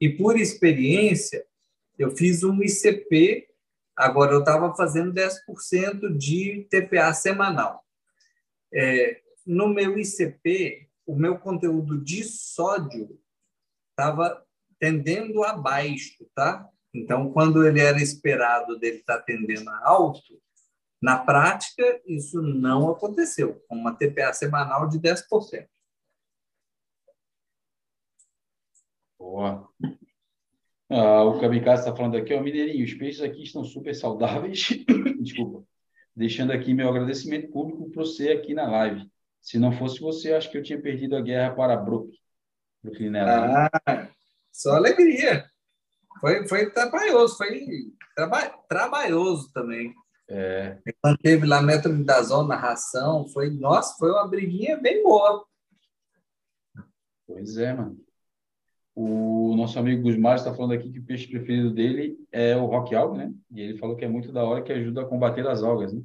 e 0.00 0.08
por 0.08 0.38
experiência, 0.38 1.44
eu 1.98 2.10
fiz 2.10 2.44
um 2.44 2.62
ICP, 2.62 3.48
agora 3.96 4.32
eu 4.32 4.40
estava 4.40 4.74
fazendo 4.74 5.12
10% 5.12 6.16
de 6.16 6.66
TPA 6.70 7.12
semanal. 7.12 7.84
É, 8.72 9.20
no 9.46 9.68
meu 9.68 9.98
ICP, 9.98 10.88
o 11.06 11.16
meu 11.16 11.38
conteúdo 11.38 11.98
de 11.98 12.22
sódio 12.22 13.18
estava 13.90 14.44
tendendo 14.78 15.42
a 15.42 15.54
baixo, 15.54 16.24
tá? 16.34 16.68
Então, 16.94 17.32
quando 17.32 17.66
ele 17.66 17.80
era 17.80 18.00
esperado 18.00 18.78
dele 18.78 18.98
estar 18.98 19.20
tendendo 19.22 19.68
a 19.68 19.88
alto, 19.88 20.40
na 21.00 21.18
prática, 21.18 22.00
isso 22.06 22.42
não 22.42 22.90
aconteceu, 22.90 23.62
com 23.68 23.76
uma 23.76 23.94
TPA 23.94 24.32
semanal 24.32 24.88
de 24.88 24.98
10%. 24.98 25.66
Boa. 29.18 29.68
Ah, 30.90 31.22
o 31.24 31.38
Kamikaze 31.38 31.82
está 31.82 31.94
falando 31.94 32.16
aqui, 32.16 32.32
ó, 32.32 32.40
Mineirinho, 32.40 32.84
os 32.84 32.94
peixes 32.94 33.20
aqui 33.20 33.42
estão 33.42 33.64
super 33.64 33.94
saudáveis. 33.94 34.68
Desculpa. 35.20 35.66
Deixando 36.16 36.52
aqui 36.52 36.72
meu 36.72 36.88
agradecimento 36.88 37.50
público 37.50 37.90
por 37.90 38.06
você 38.06 38.30
aqui 38.30 38.54
na 38.54 38.68
live. 38.70 39.10
Se 39.40 39.58
não 39.58 39.72
fosse 39.72 40.00
você, 40.00 40.32
acho 40.32 40.50
que 40.50 40.58
eu 40.58 40.62
tinha 40.62 40.80
perdido 40.80 41.16
a 41.16 41.20
guerra 41.20 41.54
para 41.54 41.76
Brook. 41.76 42.16
Brooklynella. 42.82 43.68
Ah, 43.86 44.08
só 44.50 44.76
alegria. 44.76 45.48
Foi, 46.20 46.48
foi 46.48 46.70
trabalhoso, 46.70 47.36
foi 47.36 47.66
traba, 48.14 48.48
trabalhoso 48.68 49.52
também. 49.52 49.94
É, 50.30 50.78
Manteve 51.02 51.46
lá 51.46 51.62
metronidazol 51.62 52.46
na 52.46 52.56
ração, 52.56 53.26
foi, 53.28 53.50
nossa, 53.50 53.96
foi 53.98 54.10
uma 54.10 54.28
briguinha 54.28 54.76
bem 54.76 55.02
boa. 55.02 55.46
pois 57.26 57.56
é, 57.56 57.72
mano. 57.72 58.07
O 59.00 59.54
nosso 59.54 59.78
amigo 59.78 60.02
Gusmar 60.02 60.34
está 60.34 60.52
falando 60.52 60.72
aqui 60.72 60.90
que 60.90 60.98
o 60.98 61.04
peixe 61.04 61.28
preferido 61.28 61.70
dele 61.72 62.18
é 62.32 62.56
o 62.56 62.66
rock 62.66 62.96
alga, 62.96 63.16
né? 63.16 63.32
E 63.52 63.60
ele 63.60 63.78
falou 63.78 63.94
que 63.94 64.04
é 64.04 64.08
muito 64.08 64.32
da 64.32 64.42
hora 64.42 64.60
que 64.60 64.72
ajuda 64.72 65.02
a 65.02 65.04
combater 65.04 65.46
as 65.46 65.62
algas, 65.62 65.92
né? 65.92 66.02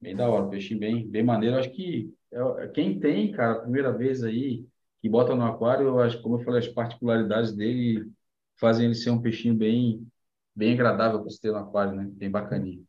Bem 0.00 0.14
da 0.14 0.28
hora, 0.28 0.46
peixe 0.46 0.76
bem, 0.76 1.04
bem 1.04 1.24
maneiro. 1.24 1.56
Acho 1.56 1.72
que 1.72 2.14
é- 2.30 2.68
quem 2.68 3.00
tem, 3.00 3.32
cara, 3.32 3.54
a 3.54 3.60
primeira 3.62 3.92
vez 3.92 4.22
aí, 4.22 4.64
que 5.00 5.08
bota 5.08 5.34
no 5.34 5.44
aquário, 5.44 5.88
eu 5.88 5.98
acho, 5.98 6.22
como 6.22 6.36
eu 6.36 6.44
falei, 6.44 6.60
as 6.60 6.68
particularidades 6.68 7.52
dele 7.52 8.08
fazem 8.56 8.86
ele 8.86 8.94
ser 8.94 9.10
um 9.10 9.20
peixinho 9.20 9.56
bem, 9.56 10.06
bem 10.54 10.74
agradável 10.74 11.22
para 11.22 11.30
se 11.30 11.40
ter 11.40 11.50
no 11.50 11.58
aquário, 11.58 11.96
né? 11.96 12.08
Bem 12.08 12.30
bacaninho. 12.30 12.86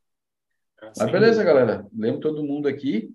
Mas 0.95 1.11
beleza, 1.11 1.43
galera. 1.43 1.87
Lembro 1.91 2.21
todo 2.21 2.43
mundo 2.43 2.67
aqui. 2.67 3.09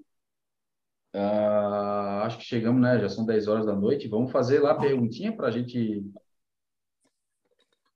Ah, 1.18 2.22
acho 2.24 2.38
que 2.38 2.44
chegamos, 2.44 2.80
né? 2.80 2.98
Já 3.00 3.08
são 3.08 3.26
10 3.26 3.48
horas 3.48 3.66
da 3.66 3.74
noite. 3.74 4.06
Vamos 4.08 4.30
fazer 4.30 4.60
lá 4.60 4.70
a 4.72 4.78
perguntinha 4.78 5.34
para 5.34 5.48
a 5.48 5.50
gente. 5.50 6.04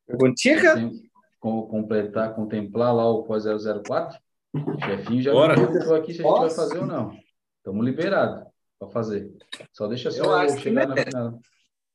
Perguntinha, 0.07 0.91
com- 1.39 1.63
completar, 1.67 2.35
contemplar 2.35 2.95
lá 2.95 3.09
o 3.09 3.23
pós 3.23 3.45
004? 3.45 4.19
O 4.55 4.81
chefinho 4.85 5.23
já 5.23 5.33
Bora. 5.33 5.57
me 5.57 5.65
aqui 5.65 5.73
se 5.83 5.93
a 5.93 5.97
gente 6.03 6.23
vai 6.23 6.51
fazer 6.51 6.79
ou 6.79 6.87
não. 6.87 7.17
Estamos 7.59 7.85
liberados 7.87 8.45
para 8.79 8.89
fazer. 8.89 9.33
Só 9.73 9.87
deixa 9.87 10.11
só 10.11 10.43
Eu 10.43 10.49
eu, 10.49 10.59
chegar 10.59 10.89
na 10.89 10.97
final. 10.97 11.31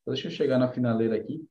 Só 0.06 0.12
deixa 0.12 0.28
eu 0.28 0.32
chegar 0.32 0.58
na 0.58 0.70
finaleira 0.70 1.16
aqui. 1.18 1.46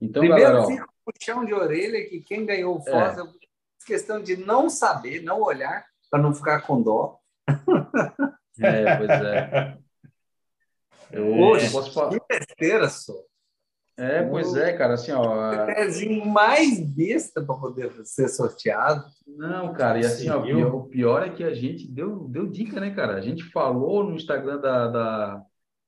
Então, 0.00 0.20
Primeiro, 0.20 0.42
galera, 0.44 0.62
ó, 0.64 0.66
fica 0.68 0.84
o 0.84 1.12
puxão 1.12 1.44
de 1.44 1.52
orelha 1.52 2.08
que 2.08 2.20
quem 2.20 2.46
ganhou 2.46 2.76
o 2.76 2.80
Foz, 2.80 3.18
eu 3.18 3.26
fiz 3.26 3.84
questão 3.84 4.22
de 4.22 4.36
não 4.36 4.70
saber, 4.70 5.22
não 5.22 5.40
olhar, 5.42 5.84
para 6.10 6.22
não 6.22 6.32
ficar 6.32 6.62
com 6.62 6.80
dó. 6.80 7.18
é, 8.64 8.96
pois 8.96 9.10
é. 9.10 9.78
Eu, 11.12 11.36
Poxa, 11.36 11.66
eu 11.66 11.72
posso 11.72 11.92
falar. 11.92 12.18
que 12.18 12.20
besteira 12.26 12.88
só. 12.88 13.12
É, 13.98 14.22
pois 14.22 14.56
é, 14.56 14.72
cara, 14.72 14.94
assim, 14.94 15.12
ó. 15.12 15.66
Pezinho 15.66 16.24
mais 16.24 16.80
besta 16.80 17.44
para 17.44 17.54
poder 17.54 17.92
ser 18.04 18.28
sorteado. 18.28 19.04
Não, 19.26 19.74
cara, 19.74 20.00
e 20.00 20.06
assim, 20.06 20.30
ó, 20.30 20.38
o 20.38 20.42
pior, 20.42 20.74
o 20.74 20.82
pior 20.84 21.22
é 21.22 21.28
que 21.28 21.44
a 21.44 21.52
gente 21.52 21.86
deu, 21.86 22.26
deu 22.28 22.46
dica, 22.46 22.80
né, 22.80 22.94
cara? 22.94 23.16
A 23.16 23.20
gente 23.20 23.44
falou 23.50 24.02
no 24.02 24.16
Instagram 24.16 24.58
da, 24.58 24.88
da, 24.88 25.42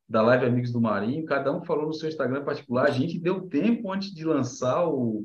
da 0.07 0.23
Live 0.23 0.45
Amigos 0.45 0.71
do 0.71 0.81
Marinho, 0.83 1.25
cada 1.25 1.51
um 1.51 1.65
falou 1.65 1.87
no 1.87 1.95
seu 1.95 2.09
Instagram 2.09 2.45
particular, 2.45 2.87
a 2.87 2.91
gente 2.91 3.19
deu 3.19 3.49
tempo 3.49 3.91
antes 3.91 4.15
de 4.15 4.25
lançar 4.25 4.87
o, 4.87 5.25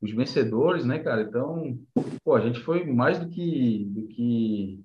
os 0.00 0.12
vencedores, 0.12 0.84
né, 0.84 1.00
cara? 1.00 1.22
Então, 1.22 1.76
pô, 2.22 2.36
a 2.36 2.40
gente 2.40 2.60
foi 2.60 2.86
mais 2.86 3.18
do 3.18 3.28
que, 3.28 3.86
do 3.90 4.06
que 4.06 4.83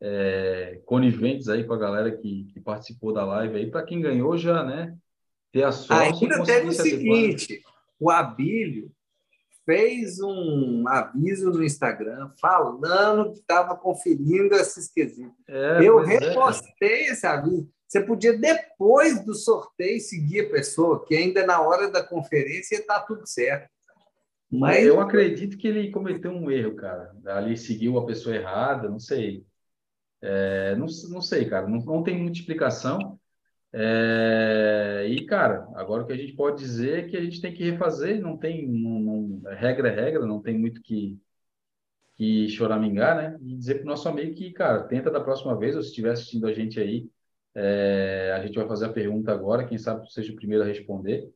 é, 0.00 0.80
coniventes 0.86 1.48
aí 1.48 1.64
com 1.64 1.74
a 1.74 1.78
galera 1.78 2.10
que, 2.10 2.44
que 2.52 2.60
participou 2.60 3.12
da 3.12 3.24
live 3.24 3.56
aí, 3.56 3.70
para 3.70 3.82
quem 3.82 4.00
ganhou 4.00 4.36
já, 4.36 4.64
né, 4.64 4.96
ter 5.52 5.62
a 5.62 5.72
sorte 5.72 6.24
Ainda 6.24 6.42
teve 6.44 6.68
o 6.68 6.72
seguinte: 6.72 7.62
o 7.98 8.10
Abílio 8.10 8.90
fez 9.66 10.20
um 10.20 10.84
aviso 10.88 11.50
no 11.50 11.62
Instagram 11.62 12.30
falando 12.40 13.32
que 13.32 13.40
estava 13.40 13.76
conferindo 13.76 14.54
esses 14.54 14.90
quesitos. 14.90 15.34
É, 15.46 15.78
Eu 15.82 16.00
é, 16.00 16.06
repostei 16.06 17.06
esse 17.06 17.26
aviso. 17.26 17.68
Você 17.86 18.00
podia, 18.00 18.38
depois 18.38 19.24
do 19.24 19.34
sorteio, 19.34 20.00
seguir 20.00 20.46
a 20.46 20.50
pessoa, 20.50 21.04
que 21.04 21.14
ainda 21.14 21.44
na 21.44 21.60
hora 21.60 21.90
da 21.90 22.02
conferência 22.02 22.76
está 22.76 23.00
tudo 23.00 23.26
certo. 23.26 23.68
Mas 24.50 24.84
Eu 24.84 25.00
acredito 25.00 25.56
que 25.56 25.68
ele 25.68 25.90
cometeu 25.90 26.30
um 26.30 26.50
erro, 26.50 26.74
cara. 26.74 27.12
Ali 27.26 27.56
seguiu 27.56 27.98
a 27.98 28.06
pessoa 28.06 28.34
errada, 28.34 28.88
não 28.88 28.98
sei. 28.98 29.44
É, 30.22 30.74
não, 30.76 30.86
não 31.10 31.20
sei, 31.22 31.48
cara. 31.48 31.66
Não, 31.68 31.78
não 31.80 32.02
tem 32.02 32.18
muita 32.18 32.38
explicação. 32.38 33.18
É, 33.72 35.06
e, 35.08 35.26
cara, 35.26 35.68
agora 35.76 36.02
o 36.04 36.06
que 36.06 36.12
a 36.12 36.16
gente 36.16 36.34
pode 36.34 36.58
dizer 36.60 37.06
é 37.06 37.08
que 37.08 37.16
a 37.16 37.22
gente 37.22 37.40
tem 37.40 37.54
que 37.54 37.64
refazer. 37.70 38.20
Não 38.20 38.36
tem. 38.38 38.68
Não, 38.68 39.00
não- 39.00 39.42
regra 39.56 39.88
é 39.90 39.94
regra, 39.94 40.26
não 40.26 40.42
tem 40.42 40.58
muito 40.58 40.82
que, 40.82 41.18
que 42.16 42.48
choramingar, 42.48 43.16
né? 43.16 43.38
E 43.42 43.56
dizer 43.56 43.76
pro 43.76 43.86
nosso 43.86 44.08
amigo 44.08 44.34
que, 44.34 44.52
cara, 44.52 44.84
tenta 44.84 45.10
da 45.10 45.20
próxima 45.20 45.56
vez, 45.58 45.76
ou 45.76 45.82
se 45.82 45.88
estiver 45.88 46.12
assistindo 46.12 46.46
a 46.46 46.52
gente 46.52 46.78
aí, 46.80 47.08
é, 47.54 48.32
a 48.36 48.44
gente 48.46 48.56
vai 48.58 48.66
fazer 48.68 48.86
a 48.86 48.92
pergunta 48.92 49.32
agora, 49.32 49.66
quem 49.66 49.78
sabe 49.78 50.10
seja 50.12 50.32
o 50.32 50.36
primeiro 50.36 50.64
a 50.64 50.66
responder. 50.66 51.32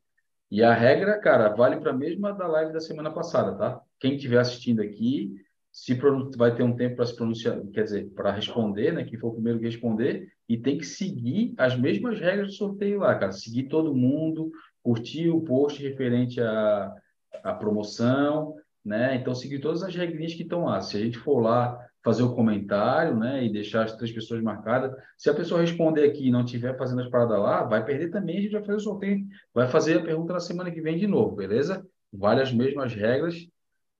E 0.50 0.62
a 0.62 0.74
regra, 0.74 1.18
cara, 1.20 1.50
vale 1.54 1.78
para 1.80 1.90
a 1.90 1.94
mesma 1.94 2.32
da 2.32 2.46
live 2.46 2.72
da 2.72 2.80
semana 2.80 3.12
passada, 3.12 3.56
tá? 3.56 3.80
Quem 4.00 4.16
estiver 4.16 4.38
assistindo 4.38 4.82
aqui, 4.82 5.34
se 5.74 5.98
vai 6.36 6.54
ter 6.54 6.62
um 6.62 6.76
tempo 6.76 6.94
para 6.94 7.04
se 7.04 7.16
pronunciar, 7.16 7.60
quer 7.72 7.82
dizer, 7.82 8.08
para 8.14 8.30
responder, 8.30 8.92
né? 8.92 9.02
Quem 9.02 9.18
for 9.18 9.30
o 9.30 9.34
primeiro 9.34 9.58
que 9.58 9.64
responder, 9.64 10.28
e 10.48 10.56
tem 10.56 10.78
que 10.78 10.86
seguir 10.86 11.52
as 11.58 11.76
mesmas 11.76 12.20
regras 12.20 12.46
do 12.46 12.54
sorteio 12.54 13.00
lá, 13.00 13.12
cara. 13.16 13.32
Seguir 13.32 13.64
todo 13.64 13.92
mundo, 13.92 14.52
curtir 14.84 15.30
o 15.30 15.40
post 15.40 15.82
referente 15.82 16.40
à, 16.40 16.94
à 17.42 17.52
promoção, 17.54 18.54
né? 18.84 19.16
Então, 19.16 19.34
seguir 19.34 19.58
todas 19.58 19.82
as 19.82 19.92
regrinhas 19.92 20.34
que 20.34 20.44
estão 20.44 20.66
lá. 20.66 20.80
Se 20.80 20.96
a 20.96 21.00
gente 21.00 21.18
for 21.18 21.40
lá 21.40 21.76
fazer 22.04 22.22
o 22.22 22.36
comentário, 22.36 23.16
né? 23.16 23.44
E 23.44 23.52
deixar 23.52 23.82
as 23.82 23.96
três 23.96 24.12
pessoas 24.12 24.40
marcadas, 24.40 24.92
se 25.18 25.28
a 25.28 25.34
pessoa 25.34 25.60
responder 25.60 26.04
aqui 26.04 26.28
e 26.28 26.30
não 26.30 26.44
estiver 26.44 26.78
fazendo 26.78 27.02
as 27.02 27.10
paradas 27.10 27.40
lá, 27.40 27.64
vai 27.64 27.84
perder 27.84 28.10
também, 28.10 28.38
a 28.38 28.40
gente 28.42 28.52
vai 28.52 28.62
fazer 28.62 28.76
o 28.76 28.80
sorteio 28.80 29.26
vai 29.52 29.66
fazer 29.66 29.98
a 29.98 30.04
pergunta 30.04 30.34
na 30.34 30.40
semana 30.40 30.70
que 30.70 30.80
vem 30.80 30.96
de 30.96 31.08
novo, 31.08 31.34
beleza? 31.34 31.84
Vale 32.12 32.42
as 32.42 32.52
mesmas 32.52 32.94
regras, 32.94 33.34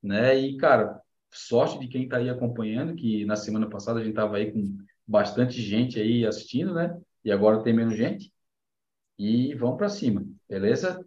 né? 0.01 0.39
E, 0.39 0.57
cara, 0.57 1.03
sorte 1.35 1.79
de 1.79 1.89
quem 1.89 2.05
está 2.05 2.19
aí 2.19 2.31
acompanhando, 2.31 2.95
que 2.95 3.25
na 3.25 3.37
semana 3.37 3.69
passada 3.69 3.99
a 4.01 4.03
gente 4.03 4.13
estava 4.13 4.37
aí 4.37 4.53
com 4.53 4.77
bastante 5.07 5.61
gente 5.61 6.01
aí 6.01 6.25
assistindo, 6.25 6.73
né? 6.75 6.99
E 7.25 7.33
agora 7.33 7.63
tem 7.63 7.75
menos 7.75 7.97
gente. 7.97 8.33
E 9.19 9.55
vamos 9.55 9.77
para 9.77 9.89
cima, 9.89 10.25
beleza? 10.49 11.05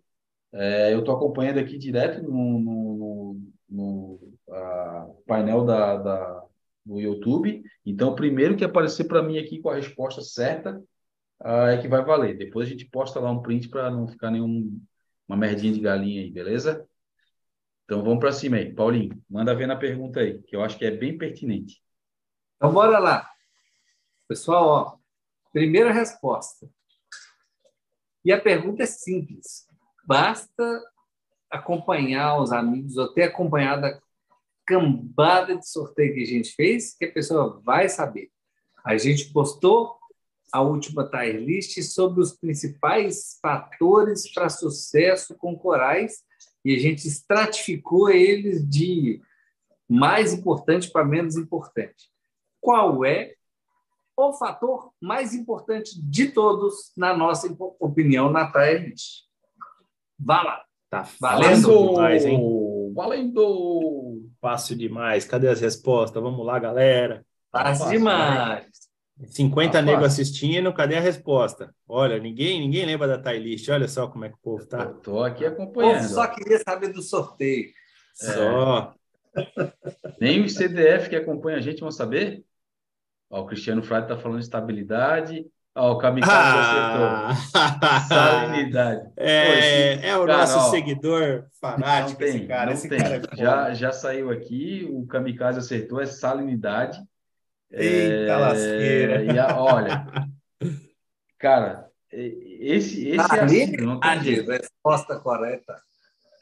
É, 0.51 0.93
eu 0.93 0.99
estou 0.99 1.15
acompanhando 1.15 1.59
aqui 1.59 1.77
direto 1.77 2.23
no, 2.23 2.59
no, 2.59 3.41
no, 3.69 4.19
no, 4.47 5.23
painel 5.25 5.65
da, 5.65 5.97
da, 5.97 6.43
do 6.85 6.99
YouTube. 6.99 7.63
Então, 7.85 8.15
primeiro 8.15 8.55
que 8.55 8.63
aparecer 8.63 9.05
para 9.05 9.23
mim 9.23 9.37
aqui 9.37 9.59
com 9.59 9.69
a 9.69 9.75
resposta 9.75 10.21
certa, 10.21 10.81
ah, 11.39 11.71
é 11.71 11.81
que 11.81 11.87
vai 11.87 12.03
valer. 12.03 12.37
Depois 12.37 12.67
a 12.67 12.71
gente 12.71 12.85
posta 12.85 13.19
lá 13.19 13.31
um 13.31 13.41
print 13.41 13.69
para 13.69 13.89
não 13.91 14.07
ficar 14.07 14.31
nenhum 14.31 14.79
uma 15.27 15.37
merdinha 15.37 15.73
de 15.73 15.79
galinha 15.81 16.21
aí, 16.21 16.31
beleza? 16.31 16.87
Então 17.87 18.03
vamos 18.03 18.19
para 18.19 18.33
cima 18.33 18.57
aí. 18.57 18.73
Paulinho, 18.73 19.23
manda 19.29 19.55
ver 19.55 19.65
na 19.65 19.77
pergunta 19.77 20.19
aí, 20.19 20.43
que 20.43 20.53
eu 20.53 20.61
acho 20.61 20.77
que 20.77 20.83
é 20.83 20.91
bem 20.91 21.17
pertinente. 21.17 21.81
Então, 22.57 22.73
bora 22.73 22.99
lá. 22.99 23.31
Pessoal, 24.27 24.67
ó, 24.67 24.97
primeira 25.53 25.89
resposta. 25.89 26.69
E 28.25 28.31
a 28.33 28.41
pergunta 28.41 28.83
é 28.83 28.85
simples. 28.85 29.65
Basta 30.05 30.83
acompanhar 31.49 32.41
os 32.41 32.51
amigos 32.51 32.97
ou 32.97 33.07
ter 33.13 33.23
acompanhado 33.23 33.85
a 33.85 34.01
cambada 34.65 35.55
de 35.55 35.65
sorteio 35.65 36.13
que 36.13 36.23
a 36.23 36.25
gente 36.25 36.53
fez, 36.55 36.93
que 36.93 37.05
a 37.05 37.11
pessoa 37.11 37.61
vai 37.63 37.87
saber. 37.87 38.29
A 38.83 38.97
gente 38.97 39.31
postou 39.31 39.97
a 40.51 40.61
última 40.61 41.09
tier 41.09 41.37
list 41.37 41.81
sobre 41.83 42.19
os 42.19 42.33
principais 42.33 43.39
fatores 43.41 44.29
para 44.33 44.49
sucesso 44.49 45.37
com 45.37 45.57
corais 45.57 46.26
e 46.67 46.75
a 46.75 46.79
gente 46.79 47.07
estratificou 47.07 48.09
eles 48.09 48.67
de 48.67 49.21
mais 49.87 50.33
importante 50.33 50.91
para 50.91 51.05
menos 51.05 51.37
importante. 51.37 52.11
Qual 52.59 53.05
é 53.05 53.35
o 54.17 54.33
fator 54.33 54.91
mais 55.01 55.33
importante 55.33 55.91
de 55.97 56.27
todos, 56.27 56.91
na 56.97 57.15
nossa 57.15 57.47
opinião, 57.79 58.29
na 58.29 58.51
tier 58.51 58.89
list? 58.89 59.21
Vá 60.19 60.43
lá. 60.43 60.65
Tá 60.89 61.07
Valendo! 61.21 61.61
fácil 61.61 61.87
demais, 61.87 62.25
hein? 62.25 62.93
Valendo! 62.93 64.29
Fácil 64.41 64.75
demais. 64.75 65.23
Cadê 65.23 65.47
as 65.47 65.61
respostas? 65.61 66.21
Vamos 66.21 66.45
lá, 66.45 66.59
galera. 66.59 67.25
Fácil 67.49 67.85
fácil, 67.85 67.97
demais. 67.97 68.67
50 69.25 69.71
Tá 69.71 69.81
negros 69.81 70.05
assistindo, 70.05 70.71
cadê 70.73 70.95
a 70.97 71.01
resposta? 71.01 71.73
Olha, 71.87 72.19
ninguém, 72.19 72.59
ninguém 72.59 72.85
lembra 72.85 73.07
da 73.07 73.17
tie 73.19 73.39
list. 73.39 73.67
Olha 73.69 73.87
só 73.87 74.07
como 74.07 74.25
é 74.25 74.29
que 74.29 74.35
o 74.35 74.39
povo 74.41 74.65
tá. 74.65 74.83
Eu 74.83 74.93
tô 74.95 75.23
aqui 75.23 75.43
Eu 75.43 75.49
acompanhando. 75.49 76.07
só 76.07 76.27
queria 76.27 76.59
saber 76.59 76.89
do 76.93 77.01
sorteio. 77.01 77.69
Só. 78.13 78.93
Nem 80.21 80.43
os 80.43 80.53
CDF 80.53 81.09
que 81.09 81.15
acompanham 81.15 81.57
a 81.57 81.61
gente 81.61 81.79
vão 81.81 81.91
saber? 81.91 82.43
Ó, 83.29 83.41
o 83.41 83.45
Cristiano 83.45 83.83
Frade 83.83 84.07
tá 84.07 84.17
falando 84.17 84.39
de 84.39 84.45
estabilidade. 84.45 85.45
Ó, 85.75 85.91
o 85.93 85.97
Kamikaze 85.97 86.31
acertou. 86.57 87.05
Ah! 87.05 88.01
Salinidade. 88.07 89.09
É, 89.15 90.07
é 90.09 90.17
o 90.17 90.25
cara, 90.25 90.37
nosso 90.39 90.57
ó, 90.57 90.61
seguidor 90.71 91.43
Não 91.43 91.45
fanático, 91.59 92.17
tem, 92.19 92.27
esse 92.29 92.47
cara. 92.47 92.65
não 92.67 92.73
esse 92.73 92.89
tem. 92.89 92.97
cara 92.97 93.21
é. 93.31 93.35
Já, 93.35 93.73
já 93.73 93.91
saiu 93.91 94.31
aqui, 94.31 94.87
o 94.89 95.05
Kamikaze 95.05 95.59
acertou, 95.59 96.01
é 96.01 96.05
salinidade. 96.07 96.99
Eita 97.71 98.33
É, 98.33 98.37
lasqueira. 98.37 99.23
E 99.23 99.37
a- 99.37 99.57
olha, 99.61 100.05
cara, 101.37 101.89
esse, 102.11 103.07
esse 103.07 103.37
é 103.37 103.41
ácido, 103.41 103.85
não 103.85 103.99
tem 103.99 104.23
jeito. 104.23 104.49
resposta 104.49 105.19
correta. 105.19 105.81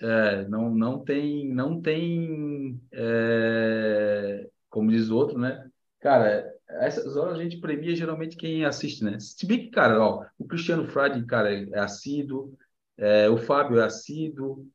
É, 0.01 0.47
não, 0.47 0.69
não 0.75 1.03
tem, 1.03 1.47
não 1.53 1.81
tem, 1.81 2.79
é, 2.91 4.49
como 4.69 4.91
diz 4.91 5.09
o 5.09 5.15
outro, 5.15 5.37
né? 5.39 5.69
Cara, 6.01 6.53
essas 6.67 7.15
horas 7.15 7.39
a 7.39 7.43
gente 7.43 7.59
premia 7.59 7.95
geralmente 7.95 8.35
quem 8.35 8.65
assiste, 8.65 9.03
né? 9.03 9.19
Se 9.19 9.45
bem 9.47 9.59
que, 9.59 9.69
cara, 9.71 9.99
ó, 10.01 10.25
o 10.37 10.45
Cristiano 10.45 10.85
Frade, 10.87 11.25
cara, 11.25 11.51
é 11.53 11.79
assíduo, 11.79 12.57
é, 12.97 13.29
o 13.29 13.37
Fábio 13.37 13.79
é 13.79 13.85
assíduo, 13.85 14.67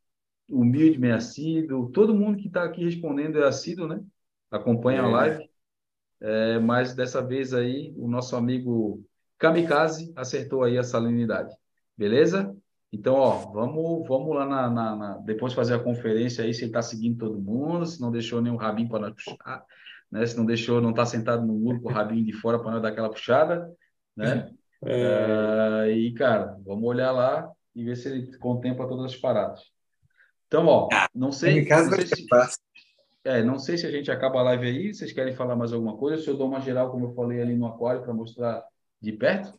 o 0.48 0.64
Mildman 0.64 1.10
é 1.12 1.14
assíduo, 1.14 1.90
todo 1.92 2.14
mundo 2.14 2.38
que 2.38 2.48
está 2.48 2.64
aqui 2.64 2.84
respondendo 2.84 3.38
é 3.38 3.46
assíduo, 3.46 3.86
né? 3.88 4.00
Acompanha 4.50 5.02
a 5.02 5.08
É. 5.08 5.10
live. 5.10 5.49
É, 6.20 6.58
mas 6.58 6.94
dessa 6.94 7.22
vez 7.22 7.54
aí, 7.54 7.94
o 7.96 8.06
nosso 8.08 8.36
amigo 8.36 9.02
Kamikaze 9.38 10.12
acertou 10.14 10.62
aí 10.62 10.76
a 10.76 10.82
salinidade. 10.82 11.54
Beleza? 11.96 12.54
Então, 12.92 13.14
ó, 13.14 13.30
vamos, 13.52 14.06
vamos 14.08 14.34
lá 14.34 14.44
na, 14.44 14.68
na- 14.68 14.96
na- 14.96 15.16
depois 15.18 15.52
fazer 15.54 15.74
a 15.74 15.78
conferência 15.78 16.44
aí, 16.44 16.52
se 16.52 16.60
ele 16.62 16.70
está 16.70 16.82
seguindo 16.82 17.18
todo 17.18 17.40
mundo, 17.40 17.86
se 17.86 18.00
não 18.00 18.10
deixou 18.10 18.40
nenhum 18.42 18.56
rabinho 18.56 18.88
para 18.88 18.98
nós 19.08 19.14
puxar, 19.14 19.64
né? 20.10 20.26
Se 20.26 20.36
não 20.36 20.44
deixou, 20.44 20.80
não 20.80 20.90
está 20.90 21.06
sentado 21.06 21.46
no 21.46 21.54
muro 21.54 21.80
com 21.80 21.88
o 21.88 21.92
rabinho 21.92 22.24
de 22.24 22.32
fora 22.32 22.58
para 22.58 22.72
nós 22.72 22.82
dar 22.82 22.88
aquela 22.88 23.10
puxada, 23.10 23.70
né? 24.16 24.50
É, 24.82 25.82
Ah, 25.84 25.88
e, 25.90 26.10
cara, 26.14 26.56
vamos 26.64 26.84
olhar 26.88 27.12
lá 27.12 27.50
e 27.74 27.84
ver 27.84 27.96
se 27.96 28.08
ele 28.08 28.34
contempla 28.38 28.88
todas 28.88 29.12
as 29.12 29.14
paradas. 29.14 29.60
Então, 30.46 30.66
ó, 30.66 30.88
não 31.14 31.30
sei, 31.30 31.58
Em 31.58 31.64
casa 31.66 31.90
não 31.90 31.96
vai 31.98 32.06
sei 32.06 32.16
se. 32.16 32.26
É, 33.24 33.42
não 33.42 33.58
sei 33.58 33.76
se 33.76 33.86
a 33.86 33.90
gente 33.90 34.10
acaba 34.10 34.40
a 34.40 34.44
live 34.44 34.66
aí, 34.66 34.94
vocês 34.94 35.12
querem 35.12 35.34
falar 35.34 35.56
mais 35.56 35.72
alguma 35.72 35.96
coisa, 35.96 36.22
se 36.22 36.28
eu 36.28 36.36
dou 36.36 36.48
uma 36.48 36.60
geral, 36.60 36.90
como 36.90 37.06
eu 37.06 37.14
falei 37.14 37.40
ali 37.40 37.54
no 37.54 37.66
aquário, 37.66 38.02
para 38.02 38.14
mostrar 38.14 38.64
de 39.00 39.12
perto, 39.12 39.58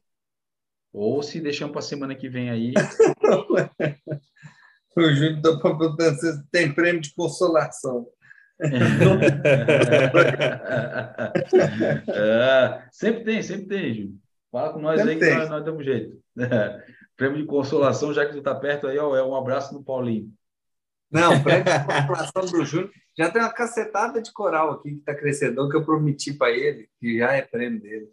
ou 0.92 1.22
se 1.22 1.40
deixamos 1.40 1.74
para 1.74 1.82
semana 1.82 2.16
que 2.16 2.30
vem 2.30 2.50
aí. 2.50 2.74
O 4.94 5.04
Júlio 5.04 5.38
está 5.38 5.58
perguntando 5.58 6.20
se 6.20 6.44
tem 6.52 6.74
prêmio 6.74 7.02
de 7.02 7.14
consolação. 7.14 8.08
É, 12.08 12.84
sempre 12.92 13.24
tem, 13.24 13.42
sempre 13.42 13.68
tem, 13.68 13.94
Júlio. 13.94 14.16
Fala 14.52 14.74
com 14.74 14.80
nós 14.80 15.02
Sempre 15.02 15.14
aí 15.14 15.20
que 15.20 15.36
nós, 15.40 15.50
nós 15.50 15.66
damos 15.66 15.86
jeito. 15.86 16.22
Prêmio 17.18 17.38
de 17.38 17.46
consolação, 17.46 18.14
já 18.14 18.26
que 18.26 18.34
tu 18.34 18.42
tá 18.42 18.54
perto 18.54 18.88
aí, 18.88 18.98
ó, 19.00 19.16
é 19.16 19.24
um 19.24 19.36
abraço 19.36 19.74
no 19.74 19.84
Paulinho. 19.84 20.32
Não, 21.10 21.42
prêmio 21.42 21.64
de 21.64 22.08
consolação 22.08 22.46
do 22.46 22.66
Júlio. 22.66 22.92
Já 23.18 23.30
tem 23.30 23.42
uma 23.42 23.52
cacetada 23.54 24.22
de 24.22 24.32
coral 24.32 24.72
aqui 24.72 24.92
que 24.92 25.00
está 25.00 25.14
crescendo, 25.16 25.70
que 25.70 25.76
eu 25.78 25.84
prometi 25.86 26.34
para 26.34 26.52
ele, 26.52 26.90
que 27.00 27.18
já 27.18 27.34
é 27.34 27.42
prêmio 27.42 27.82
dele. 27.82 28.10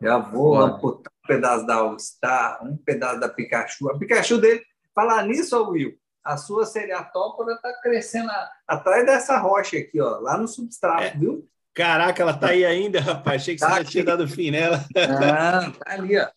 Já 0.00 0.18
vou 0.18 0.50
Bora. 0.56 0.72
amputar 0.72 1.12
um 1.24 1.26
pedaço 1.26 1.66
da 1.66 1.76
All 1.76 1.98
Star, 1.98 2.62
um 2.64 2.76
pedaço 2.76 3.20
da 3.20 3.28
Pikachu. 3.28 3.90
A 3.90 3.98
Pikachu 3.98 4.38
dele, 4.38 4.62
falar 4.94 5.24
nisso, 5.26 5.70
Will, 5.70 5.94
a 6.22 6.36
sua 6.36 6.66
seriatópora 6.66 7.54
está 7.54 7.72
crescendo 7.80 8.30
a- 8.30 8.50
atrás 8.68 9.06
dessa 9.06 9.38
rocha 9.38 9.78
aqui, 9.78 10.00
ó, 10.00 10.18
lá 10.18 10.36
no 10.36 10.46
substrato, 10.46 11.02
É. 11.04 11.10
viu? 11.10 11.48
Caraca, 11.72 12.22
ela 12.22 12.34
tá 12.36 12.48
aí 12.48 12.64
ainda, 12.64 13.00
rapaz. 13.00 13.42
Achei 13.42 13.54
que 13.54 13.60
você 13.60 13.66
Tá 13.66 13.74
já 13.76 13.80
aqui. 13.80 13.90
tinha 13.90 14.04
dado 14.04 14.28
fim 14.28 14.50
nela. 14.50 14.84
Ah, 14.96 15.70
tá 15.70 15.92
ali, 15.92 16.18
ó. 16.18 16.28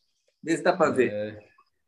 Vê 0.41 0.57
se 0.57 0.63
dá 0.63 0.75
para 0.75 0.91
ver. 0.91 1.11
É, 1.11 1.39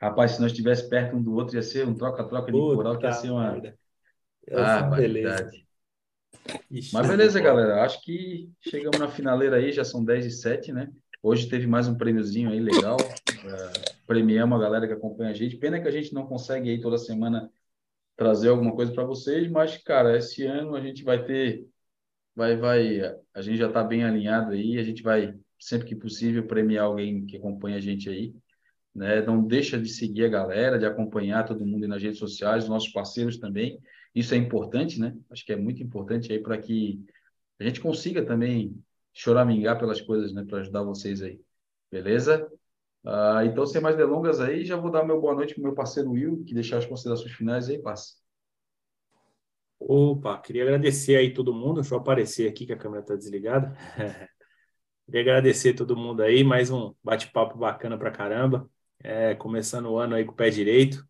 rapaz, 0.01 0.31
se 0.33 0.41
nós 0.41 0.51
estivéssemos 0.51 0.89
perto 0.89 1.15
um 1.15 1.21
do 1.23 1.33
outro, 1.33 1.55
ia 1.55 1.63
ser 1.63 1.87
um 1.87 1.95
troca-troca 1.95 2.51
de 2.51 2.57
coral, 2.59 2.97
que 2.97 3.05
ia 3.05 3.13
ser 3.13 3.31
uma. 3.31 3.49
Ah, 3.49 3.51
beleza. 3.51 4.81
barbaridade. 4.81 5.67
Ixi, 6.71 6.93
Mas 6.93 7.07
beleza, 7.07 7.39
galera. 7.39 7.83
Acho 7.83 8.01
que 8.01 8.49
chegamos 8.61 8.99
na 8.99 9.07
finaleira 9.07 9.57
aí, 9.57 9.71
já 9.71 9.83
são 9.83 10.03
10 10.03 10.25
e 10.25 10.31
7, 10.31 10.71
né? 10.71 10.91
Hoje 11.21 11.49
teve 11.49 11.67
mais 11.67 11.87
um 11.87 11.97
prêmiozinho 11.97 12.49
aí 12.49 12.59
legal. 12.59 12.97
É, 13.01 13.93
premiamos 14.07 14.57
a 14.57 14.61
galera 14.61 14.87
que 14.87 14.93
acompanha 14.93 15.31
a 15.31 15.33
gente. 15.33 15.57
Pena 15.57 15.81
que 15.81 15.87
a 15.87 15.91
gente 15.91 16.13
não 16.13 16.25
consegue 16.25 16.69
aí 16.69 16.79
toda 16.79 16.97
semana 16.97 17.51
trazer 18.15 18.49
alguma 18.49 18.73
coisa 18.75 18.91
para 18.93 19.03
vocês, 19.03 19.49
mas, 19.49 19.77
cara, 19.77 20.17
esse 20.17 20.45
ano 20.45 20.75
a 20.75 20.81
gente 20.81 21.03
vai 21.03 21.23
ter. 21.23 21.65
Vai, 22.35 22.55
vai. 22.55 23.01
A 23.33 23.41
gente 23.41 23.57
já 23.57 23.67
está 23.67 23.83
bem 23.83 24.03
alinhado 24.03 24.51
aí. 24.51 24.77
A 24.77 24.83
gente 24.83 25.03
vai, 25.03 25.33
sempre 25.59 25.87
que 25.87 25.95
possível, 25.95 26.47
premiar 26.47 26.85
alguém 26.85 27.25
que 27.25 27.37
acompanha 27.37 27.77
a 27.77 27.81
gente 27.81 28.09
aí. 28.09 28.33
Né? 28.95 29.21
Não 29.21 29.45
deixa 29.45 29.79
de 29.79 29.89
seguir 29.89 30.25
a 30.25 30.29
galera, 30.29 30.79
de 30.79 30.85
acompanhar 30.85 31.45
todo 31.45 31.65
mundo 31.65 31.87
nas 31.87 32.01
redes 32.01 32.19
sociais, 32.19 32.63
os 32.63 32.69
nossos 32.69 32.91
parceiros 32.91 33.37
também. 33.37 33.79
Isso 34.13 34.33
é 34.33 34.37
importante, 34.37 34.99
né? 34.99 35.15
Acho 35.29 35.45
que 35.45 35.53
é 35.53 35.55
muito 35.55 35.81
importante 35.83 36.31
aí 36.31 36.39
para 36.39 36.57
que 36.57 37.03
a 37.59 37.63
gente 37.63 37.81
consiga 37.81 38.25
também 38.25 38.75
choramingar 39.13 39.77
pelas 39.77 40.01
coisas, 40.01 40.33
né? 40.33 40.43
Para 40.45 40.59
ajudar 40.59 40.83
vocês 40.83 41.21
aí. 41.21 41.39
Beleza? 41.91 42.49
Ah, 43.05 43.43
então, 43.45 43.65
sem 43.65 43.81
mais 43.81 43.95
delongas 43.95 44.39
aí, 44.39 44.65
já 44.65 44.75
vou 44.75 44.91
dar 44.91 45.05
meu 45.05 45.19
boa 45.19 45.33
noite 45.33 45.53
para 45.53 45.63
meu 45.63 45.73
parceiro 45.73 46.11
Will, 46.11 46.43
que 46.45 46.53
deixar 46.53 46.77
as 46.77 46.85
considerações 46.85 47.31
finais 47.33 47.69
aí, 47.69 47.79
passa. 47.79 48.15
Opa, 49.79 50.37
queria 50.39 50.63
agradecer 50.63 51.15
aí 51.15 51.33
todo 51.33 51.53
mundo. 51.53 51.81
Deixa 51.81 51.95
eu 51.95 51.99
aparecer 51.99 52.49
aqui 52.49 52.65
que 52.65 52.73
a 52.73 52.77
câmera 52.77 53.01
está 53.01 53.15
desligada. 53.15 53.75
queria 55.05 55.21
agradecer 55.21 55.73
todo 55.73 55.95
mundo 55.95 56.21
aí. 56.21 56.43
Mais 56.43 56.69
um 56.69 56.93
bate-papo 57.03 57.57
bacana 57.57 57.97
pra 57.97 58.11
caramba. 58.11 58.69
É, 59.01 59.33
começando 59.35 59.87
o 59.87 59.97
ano 59.97 60.15
aí 60.15 60.25
com 60.25 60.33
o 60.33 60.35
pé 60.35 60.49
direito. 60.49 61.07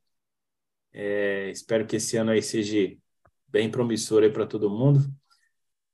É, 0.92 1.50
espero 1.50 1.86
que 1.86 1.96
esse 1.98 2.18
ano 2.18 2.32
aí 2.32 2.42
seja 2.42 2.96
bem 3.48 3.70
promissor 3.70 4.24
aí 4.24 4.32
para 4.32 4.46
todo 4.46 4.70
mundo. 4.70 5.00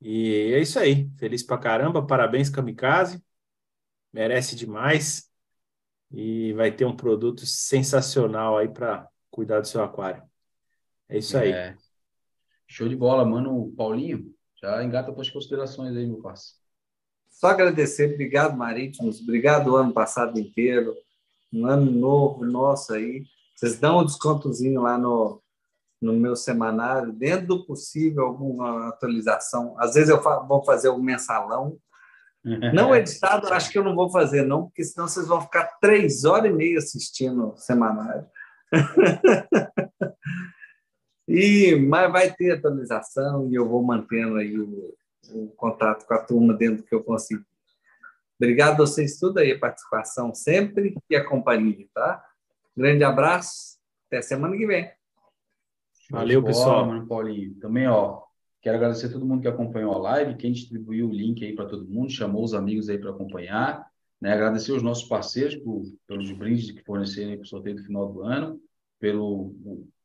E 0.02 0.54
é 0.54 0.60
isso 0.60 0.80
aí. 0.80 1.10
Feliz 1.18 1.44
pra 1.44 1.58
caramba. 1.58 2.06
Parabéns, 2.06 2.50
Kamikaze. 2.50 3.24
Merece 4.12 4.56
demais. 4.56 5.30
E 6.12 6.54
vai 6.54 6.72
ter 6.72 6.86
um 6.86 6.96
produto 6.96 7.46
sensacional 7.46 8.58
aí 8.58 8.68
para 8.68 9.08
cuidar 9.30 9.60
do 9.60 9.68
seu 9.68 9.84
aquário. 9.84 10.24
É 11.10 11.18
isso 11.18 11.38
aí. 11.38 11.52
É. 11.52 11.76
Show 12.68 12.88
de 12.88 12.96
bola, 12.96 13.26
mano. 13.26 13.74
Paulinho, 13.76 14.34
já 14.62 14.84
engata 14.84 15.14
tuas 15.14 15.30
considerações 15.30 15.96
aí, 15.96 16.06
meu 16.06 16.22
parceiro. 16.22 16.66
Só 17.30 17.48
agradecer, 17.48 18.14
obrigado, 18.14 18.58
Marítimos, 18.58 19.20
obrigado 19.20 19.68
o 19.72 19.76
ano 19.76 19.92
passado 19.94 20.40
inteiro, 20.40 20.96
um 21.52 21.66
ano 21.66 21.92
novo 21.92 22.46
nosso 22.46 22.94
aí. 22.94 23.26
Vocês 23.56 23.80
dão 23.80 24.00
um 24.00 24.06
descontozinho 24.06 24.82
lá 24.82 24.98
no, 24.98 25.42
no 26.02 26.14
meu 26.14 26.36
semanário, 26.36 27.14
dentro 27.14 27.48
do 27.48 27.66
possível, 27.66 28.26
alguma 28.26 28.90
atualização. 28.90 29.76
Às 29.80 29.94
vezes 29.94 30.10
eu 30.10 30.22
vou 30.22 30.64
fazer 30.64 30.90
um 30.90 31.02
mensalão. 31.02 31.78
Não 32.74 32.96
editado, 32.96 33.48
acho 33.48 33.72
que 33.72 33.78
eu 33.80 33.84
não 33.84 33.96
vou 33.96 34.08
fazer, 34.12 34.44
não, 34.44 34.66
porque 34.66 34.84
senão 34.84 35.08
vocês 35.08 35.26
vão 35.28 35.42
ficar 35.42 35.64
três 35.82 36.26
horas 36.26 36.52
e 36.52 36.54
meia 36.54 36.78
assistindo 36.78 37.54
o 37.54 37.58
semanário. 37.58 38.28
E, 41.28 41.76
mas 41.76 42.12
vai 42.12 42.32
ter 42.32 42.52
atualização 42.52 43.50
e 43.50 43.56
eu 43.56 43.68
vou 43.68 43.82
mantendo 43.82 44.38
aí 44.38 44.58
o, 44.60 44.96
o 45.32 45.48
contato 45.56 46.06
com 46.06 46.14
a 46.14 46.24
turma 46.24 46.54
dentro 46.54 46.78
do 46.78 46.84
que 46.84 46.94
eu 46.94 47.04
consigo. 47.04 47.44
Obrigado 48.40 48.74
a 48.74 48.86
vocês 48.86 49.18
tudo 49.18 49.40
aí, 49.40 49.52
a 49.52 49.60
participação 49.60 50.36
sempre 50.36 50.96
e 51.10 51.16
a 51.16 51.26
companhia, 51.26 51.88
tá? 51.94 52.24
Grande 52.76 53.04
abraço, 53.04 53.78
até 54.08 54.22
semana 54.22 54.58
que 54.58 54.68
vem. 54.68 54.92
Valeu, 56.10 56.42
bola, 56.42 56.54
pessoal. 56.54 56.86
Mano, 56.86 57.08
Paulinho. 57.08 57.56
Também, 57.56 57.88
ó, 57.88 58.22
quero 58.62 58.78
agradecer 58.78 59.08
a 59.08 59.12
todo 59.12 59.26
mundo 59.26 59.42
que 59.42 59.48
acompanhou 59.48 59.94
a 59.94 59.98
live, 59.98 60.36
quem 60.36 60.52
distribuiu 60.52 61.08
o 61.08 61.14
link 61.14 61.44
aí 61.44 61.56
para 61.56 61.68
todo 61.68 61.88
mundo, 61.88 62.12
chamou 62.12 62.44
os 62.44 62.54
amigos 62.54 62.90
aí 62.90 62.98
para 62.98 63.12
acompanhar, 63.12 63.86
né? 64.20 64.34
Agradecer 64.34 64.72
os 64.72 64.84
nossos 64.84 65.08
parceiros 65.08 65.56
por, 65.56 65.84
pelos 66.08 66.32
brindes 66.32 66.72
que 66.72 66.84
forneceram 66.84 67.34
para 67.36 67.44
o 67.44 67.48
sorteio 67.48 67.78
do 67.78 67.84
final 67.84 68.12
do 68.12 68.22
ano, 68.22 68.60
pelo 69.00 69.54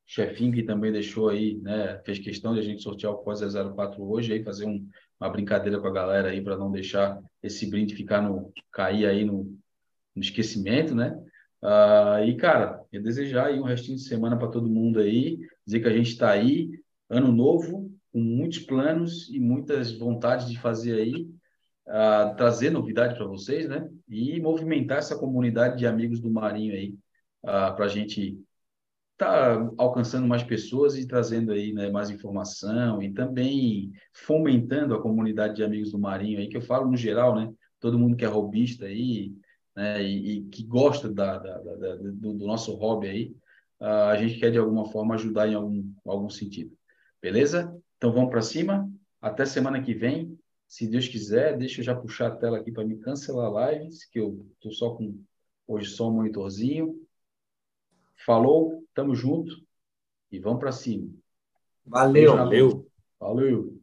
chefinho 0.06 0.52
que 0.52 0.62
também 0.62 0.92
deixou 0.92 1.28
aí, 1.28 1.56
né? 1.56 2.00
Fez 2.04 2.18
questão 2.18 2.54
de 2.54 2.60
a 2.60 2.62
gente 2.62 2.82
sortear 2.82 3.12
o 3.12 3.18
Pós 3.18 3.40
04 3.40 4.02
hoje 4.02 4.32
aí, 4.32 4.42
fazer 4.42 4.66
um, 4.66 4.88
uma 5.20 5.28
brincadeira 5.28 5.80
com 5.80 5.86
a 5.86 5.92
galera 5.92 6.30
aí 6.30 6.40
para 6.40 6.56
não 6.56 6.70
deixar 6.70 7.20
esse 7.42 7.68
brinde 7.68 7.94
ficar 7.94 8.20
no 8.20 8.52
cair 8.72 9.06
aí 9.06 9.24
no, 9.24 9.44
no 10.14 10.22
esquecimento, 10.22 10.94
né? 10.94 11.16
Ah, 11.62 12.20
e, 12.24 12.36
cara, 12.36 12.82
eu 12.92 13.02
desejar 13.02 13.46
aí 13.48 13.60
um 13.60 13.64
restinho 13.64 13.96
de 13.96 14.04
semana 14.04 14.36
para 14.38 14.48
todo 14.48 14.68
mundo 14.68 14.98
aí, 15.00 15.38
dizer 15.64 15.80
que 15.80 15.88
a 15.88 15.92
gente 15.92 16.10
está 16.10 16.30
aí, 16.30 16.70
ano 17.08 17.32
novo, 17.32 17.90
com 18.12 18.20
muitos 18.20 18.60
planos 18.60 19.28
e 19.28 19.38
muitas 19.38 19.92
vontades 19.92 20.48
de 20.48 20.58
fazer 20.58 20.94
aí, 20.94 21.28
ah, 21.86 22.34
trazer 22.36 22.70
novidade 22.70 23.14
para 23.16 23.26
vocês, 23.26 23.68
né? 23.68 23.88
E 24.08 24.40
movimentar 24.40 24.98
essa 24.98 25.18
comunidade 25.18 25.78
de 25.78 25.86
amigos 25.86 26.20
do 26.20 26.30
Marinho 26.30 26.72
aí, 26.74 26.94
para 27.42 27.84
a 27.84 27.88
gente 27.88 28.38
estar 29.12 29.70
alcançando 29.76 30.26
mais 30.26 30.42
pessoas 30.42 30.96
e 30.96 31.06
trazendo 31.06 31.52
aí, 31.52 31.74
né, 31.74 31.90
mais 31.90 32.08
informação 32.08 33.02
e 33.02 33.12
também 33.12 33.92
fomentando 34.14 34.94
a 34.94 35.02
comunidade 35.02 35.56
de 35.56 35.62
amigos 35.62 35.92
do 35.92 35.98
Marinho 35.98 36.38
aí, 36.38 36.48
que 36.48 36.56
eu 36.56 36.62
falo 36.62 36.90
no 36.90 36.96
geral, 36.96 37.36
né? 37.36 37.52
Todo 37.78 37.98
mundo 37.98 38.16
que 38.16 38.24
é 38.24 38.28
robista 38.28 38.86
aí, 38.86 39.34
né, 39.80 40.02
e, 40.02 40.38
e 40.38 40.42
que 40.44 40.62
gosta 40.62 41.08
da, 41.08 41.38
da, 41.38 41.58
da- 41.58 41.76
da- 41.76 41.96
do, 41.96 42.34
do 42.34 42.46
nosso 42.46 42.74
hobby 42.74 43.08
aí, 43.08 43.36
ah, 43.80 44.10
a 44.10 44.16
gente 44.16 44.38
quer 44.38 44.50
de 44.52 44.58
alguma 44.58 44.84
forma 44.90 45.14
ajudar 45.14 45.48
em 45.48 45.54
algum, 45.54 45.90
algum 46.04 46.28
sentido. 46.28 46.76
Beleza? 47.20 47.74
Então 47.96 48.12
vamos 48.12 48.30
para 48.30 48.42
cima. 48.42 48.90
Até 49.22 49.46
semana 49.46 49.82
que 49.82 49.94
vem. 49.94 50.38
Se 50.68 50.86
Deus 50.86 51.08
quiser, 51.08 51.56
deixa 51.56 51.80
eu 51.80 51.84
já 51.84 51.94
puxar 51.94 52.28
a 52.28 52.36
tela 52.36 52.58
aqui 52.58 52.70
para 52.70 52.84
me 52.84 52.98
cancelar 52.98 53.46
a 53.46 53.50
live, 53.50 53.88
que 54.12 54.20
eu 54.20 54.46
tô 54.60 54.70
só 54.70 54.90
com 54.90 55.18
hoje 55.66 55.88
só 55.90 56.08
um 56.08 56.12
monitorzinho. 56.12 57.00
Falou, 58.24 58.84
tamo 58.94 59.14
junto 59.14 59.56
e 60.30 60.38
vamos 60.38 60.60
para 60.60 60.72
cima. 60.72 61.08
Valeu. 61.84 62.36
Valeu. 62.36 62.86
Valeu. 63.18 63.80